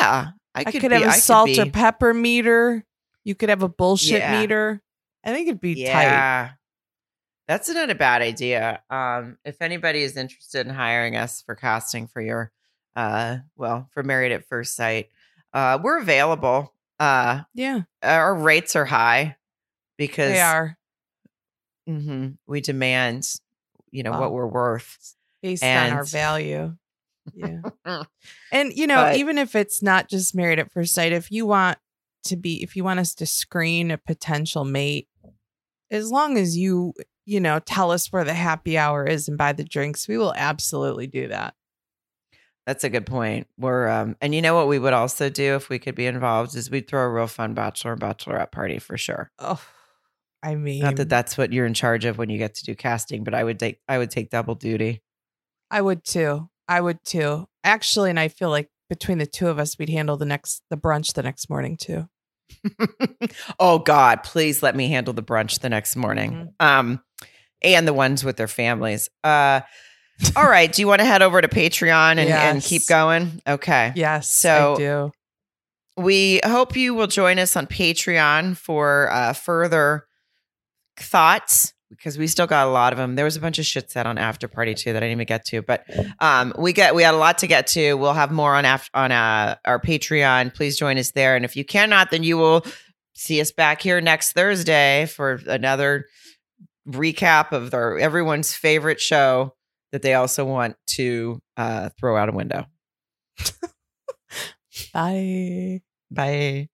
Yeah, 0.00 0.28
I 0.54 0.60
I 0.60 0.64
could, 0.64 0.80
could, 0.80 0.90
be, 0.90 0.94
have 0.96 1.04
a 1.04 1.08
I 1.08 1.14
could 1.14 1.22
salt 1.22 1.58
or 1.58 1.66
pepper 1.70 2.12
meter. 2.12 2.84
You 3.24 3.34
could 3.34 3.48
have 3.48 3.62
a 3.62 3.68
bullshit 3.68 4.18
Yeah. 4.20 4.40
meter. 4.40 4.82
I 5.24 5.32
think 5.32 5.48
it'd 5.48 5.60
be 5.60 5.84
tight. 5.86 6.52
That's 7.48 7.68
not 7.68 7.90
a 7.90 7.94
bad 7.94 8.22
idea. 8.22 8.82
Um, 8.90 9.38
if 9.44 9.62
anybody 9.62 10.02
is 10.02 10.16
interested 10.16 10.66
in 10.66 10.74
hiring 10.74 11.16
us 11.16 11.42
for 11.42 11.54
casting 11.54 12.06
for 12.08 12.20
your 12.20 12.52
uh 12.96 13.38
well, 13.56 13.88
for 13.92 14.02
Married 14.02 14.32
at 14.32 14.46
First 14.48 14.74
Sight, 14.74 15.08
uh, 15.52 15.78
we're 15.82 15.98
available. 16.00 16.72
Uh 16.98 17.42
Yeah, 17.54 17.82
our 18.02 18.34
rates 18.34 18.74
are 18.74 18.84
high 18.86 19.36
because 19.98 20.32
they 20.32 20.40
are 20.40 20.76
mhm, 21.88 22.36
we 22.46 22.60
demand, 22.60 23.28
you 23.90 24.02
know, 24.02 24.12
Wow. 24.12 24.20
what 24.20 24.32
we're 24.32 24.46
worth. 24.48 25.14
based 25.42 25.62
on 25.62 25.92
our 25.92 26.04
value. 26.04 26.76
Yeah. 27.34 27.60
And 28.52 28.72
you 28.72 28.86
know, 28.86 28.96
But- 28.96 29.16
even 29.16 29.38
if 29.38 29.54
it's 29.54 29.82
not 29.82 30.08
just 30.08 30.34
married 30.34 30.58
at 30.58 30.72
first 30.72 30.94
sight, 30.94 31.12
if 31.12 31.30
you 31.30 31.46
want 31.46 31.78
to 32.24 32.36
be 32.36 32.62
if 32.62 32.74
you 32.74 32.82
want 32.82 32.98
us 32.98 33.14
to 33.16 33.26
screen 33.26 33.90
a 33.92 33.98
potential 33.98 34.64
mate, 34.64 35.08
as 35.90 36.10
long 36.10 36.36
as 36.38 36.56
you, 36.56 36.94
you 37.26 37.40
know, 37.40 37.58
tell 37.58 37.90
us 37.90 38.12
where 38.12 38.24
the 38.24 38.34
happy 38.34 38.78
hour 38.78 39.04
is 39.04 39.28
and 39.28 39.36
buy 39.36 39.52
the 39.52 39.64
drinks, 39.64 40.08
we 40.08 40.16
will 40.16 40.32
absolutely 40.34 41.06
do 41.06 41.28
that. 41.28 41.54
That's 42.66 42.84
a 42.84 42.90
good 42.90 43.06
point. 43.06 43.46
We're 43.58 43.88
um 43.88 44.16
and 44.20 44.34
you 44.34 44.42
know 44.42 44.54
what 44.54 44.68
we 44.68 44.78
would 44.78 44.92
also 44.92 45.28
do 45.28 45.54
if 45.54 45.68
we 45.68 45.78
could 45.78 45.94
be 45.94 46.06
involved 46.06 46.56
is 46.56 46.70
we'd 46.70 46.88
throw 46.88 47.02
a 47.02 47.08
real 47.08 47.26
fun 47.26 47.54
bachelor 47.54 47.92
and 47.92 48.00
bachelorette 48.00 48.50
party 48.50 48.78
for 48.78 48.96
sure. 48.96 49.30
Oh, 49.38 49.60
I 50.42 50.54
mean, 50.54 50.82
Not 50.82 50.96
that 50.96 51.08
that's 51.08 51.38
what 51.38 51.52
you're 51.52 51.66
in 51.66 51.74
charge 51.74 52.04
of 52.04 52.18
when 52.18 52.28
you 52.28 52.38
get 52.38 52.54
to 52.56 52.64
do 52.64 52.74
casting, 52.74 53.24
but 53.24 53.34
I 53.34 53.44
would 53.44 53.58
take 53.58 53.80
I 53.88 53.98
would 53.98 54.10
take 54.10 54.30
double 54.30 54.54
duty. 54.54 55.02
I 55.70 55.80
would 55.80 56.04
too. 56.04 56.48
I 56.68 56.80
would 56.80 57.04
too. 57.04 57.48
Actually, 57.62 58.10
and 58.10 58.18
I 58.18 58.28
feel 58.28 58.50
like 58.50 58.68
between 58.88 59.18
the 59.18 59.26
two 59.26 59.48
of 59.48 59.58
us, 59.58 59.78
we'd 59.78 59.88
handle 59.88 60.16
the 60.16 60.24
next 60.24 60.62
the 60.70 60.76
brunch 60.76 61.14
the 61.14 61.22
next 61.22 61.48
morning 61.48 61.76
too. 61.76 62.08
oh 63.60 63.78
God, 63.78 64.22
please 64.22 64.62
let 64.62 64.74
me 64.76 64.88
handle 64.88 65.14
the 65.14 65.22
brunch 65.22 65.60
the 65.60 65.68
next 65.68 65.96
morning. 65.96 66.32
Mm-hmm. 66.32 66.66
Um, 66.66 67.02
and 67.62 67.86
the 67.88 67.92
ones 67.92 68.24
with 68.24 68.36
their 68.36 68.48
families. 68.48 69.08
Uh, 69.24 69.60
all 70.34 70.48
right. 70.48 70.72
Do 70.72 70.80
you 70.82 70.88
want 70.88 71.00
to 71.00 71.04
head 71.04 71.22
over 71.22 71.40
to 71.40 71.48
Patreon 71.48 72.12
and, 72.18 72.28
and 72.30 72.62
keep 72.62 72.86
going? 72.86 73.40
Okay. 73.46 73.92
Yes, 73.94 74.28
So- 74.28 74.74
I 74.74 74.76
do. 74.78 75.12
We 75.98 76.40
hope 76.44 76.76
you 76.76 76.94
will 76.94 77.06
join 77.06 77.38
us 77.38 77.56
on 77.56 77.66
Patreon 77.66 78.58
for 78.58 79.10
uh, 79.10 79.32
further 79.32 80.04
thoughts 80.98 81.72
because 81.90 82.18
we 82.18 82.26
still 82.26 82.46
got 82.46 82.66
a 82.66 82.70
lot 82.70 82.92
of 82.92 82.98
them. 82.98 83.14
There 83.14 83.24
was 83.24 83.36
a 83.36 83.40
bunch 83.40 83.58
of 83.58 83.64
shit 83.66 83.90
said 83.90 84.06
on 84.06 84.18
after 84.18 84.48
party 84.48 84.74
too 84.74 84.92
that 84.92 85.02
I 85.02 85.06
didn't 85.06 85.12
even 85.18 85.26
get 85.26 85.44
to, 85.46 85.62
but 85.62 85.84
um, 86.20 86.52
we 86.58 86.72
get 86.72 86.94
we 86.94 87.02
had 87.02 87.14
a 87.14 87.18
lot 87.18 87.38
to 87.38 87.46
get 87.46 87.66
to. 87.68 87.94
We'll 87.94 88.12
have 88.12 88.30
more 88.30 88.54
on 88.54 88.64
af- 88.64 88.90
on 88.92 89.12
uh, 89.12 89.56
our 89.64 89.80
Patreon. 89.80 90.54
Please 90.54 90.76
join 90.76 90.98
us 90.98 91.12
there, 91.12 91.36
and 91.36 91.44
if 91.46 91.56
you 91.56 91.64
cannot, 91.64 92.10
then 92.10 92.22
you 92.22 92.36
will 92.36 92.66
see 93.14 93.40
us 93.40 93.50
back 93.52 93.80
here 93.80 94.00
next 94.00 94.32
Thursday 94.32 95.06
for 95.06 95.40
another 95.46 96.04
recap 96.88 97.52
of 97.52 97.70
their 97.70 97.98
everyone's 97.98 98.52
favorite 98.54 99.00
show 99.00 99.54
that 99.92 100.02
they 100.02 100.14
also 100.14 100.44
want 100.44 100.76
to 100.86 101.40
uh, 101.56 101.90
throw 101.98 102.16
out 102.16 102.28
a 102.28 102.32
window. 102.32 102.66
Bye. 104.92 105.82
Bye. 106.10 106.68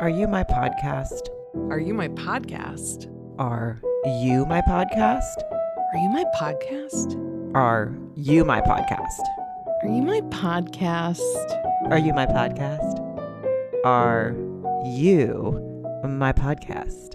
Are 0.00 0.08
you 0.08 0.28
my 0.28 0.44
podcast? 0.44 1.28
Are 1.70 1.78
you 1.78 1.94
my 1.94 2.08
podcast? 2.08 3.10
Are 3.38 3.80
you 4.04 4.44
my 4.46 4.60
podcast? 4.62 5.42
Are 5.92 5.98
you 5.98 6.08
my 6.10 6.24
podcast? 6.36 7.54
Are 7.54 8.02
you 8.16 8.44
my 8.44 8.60
podcast? 8.60 9.24
Are 9.82 9.88
you 9.88 10.02
my 10.02 10.20
podcast? 10.22 11.20
Are 11.90 11.98
you 11.98 12.12
my 12.12 12.26
podcast? 12.26 13.00
Are 13.84 14.34
you 14.84 15.60
my 16.04 16.32
podcast? 16.32 17.13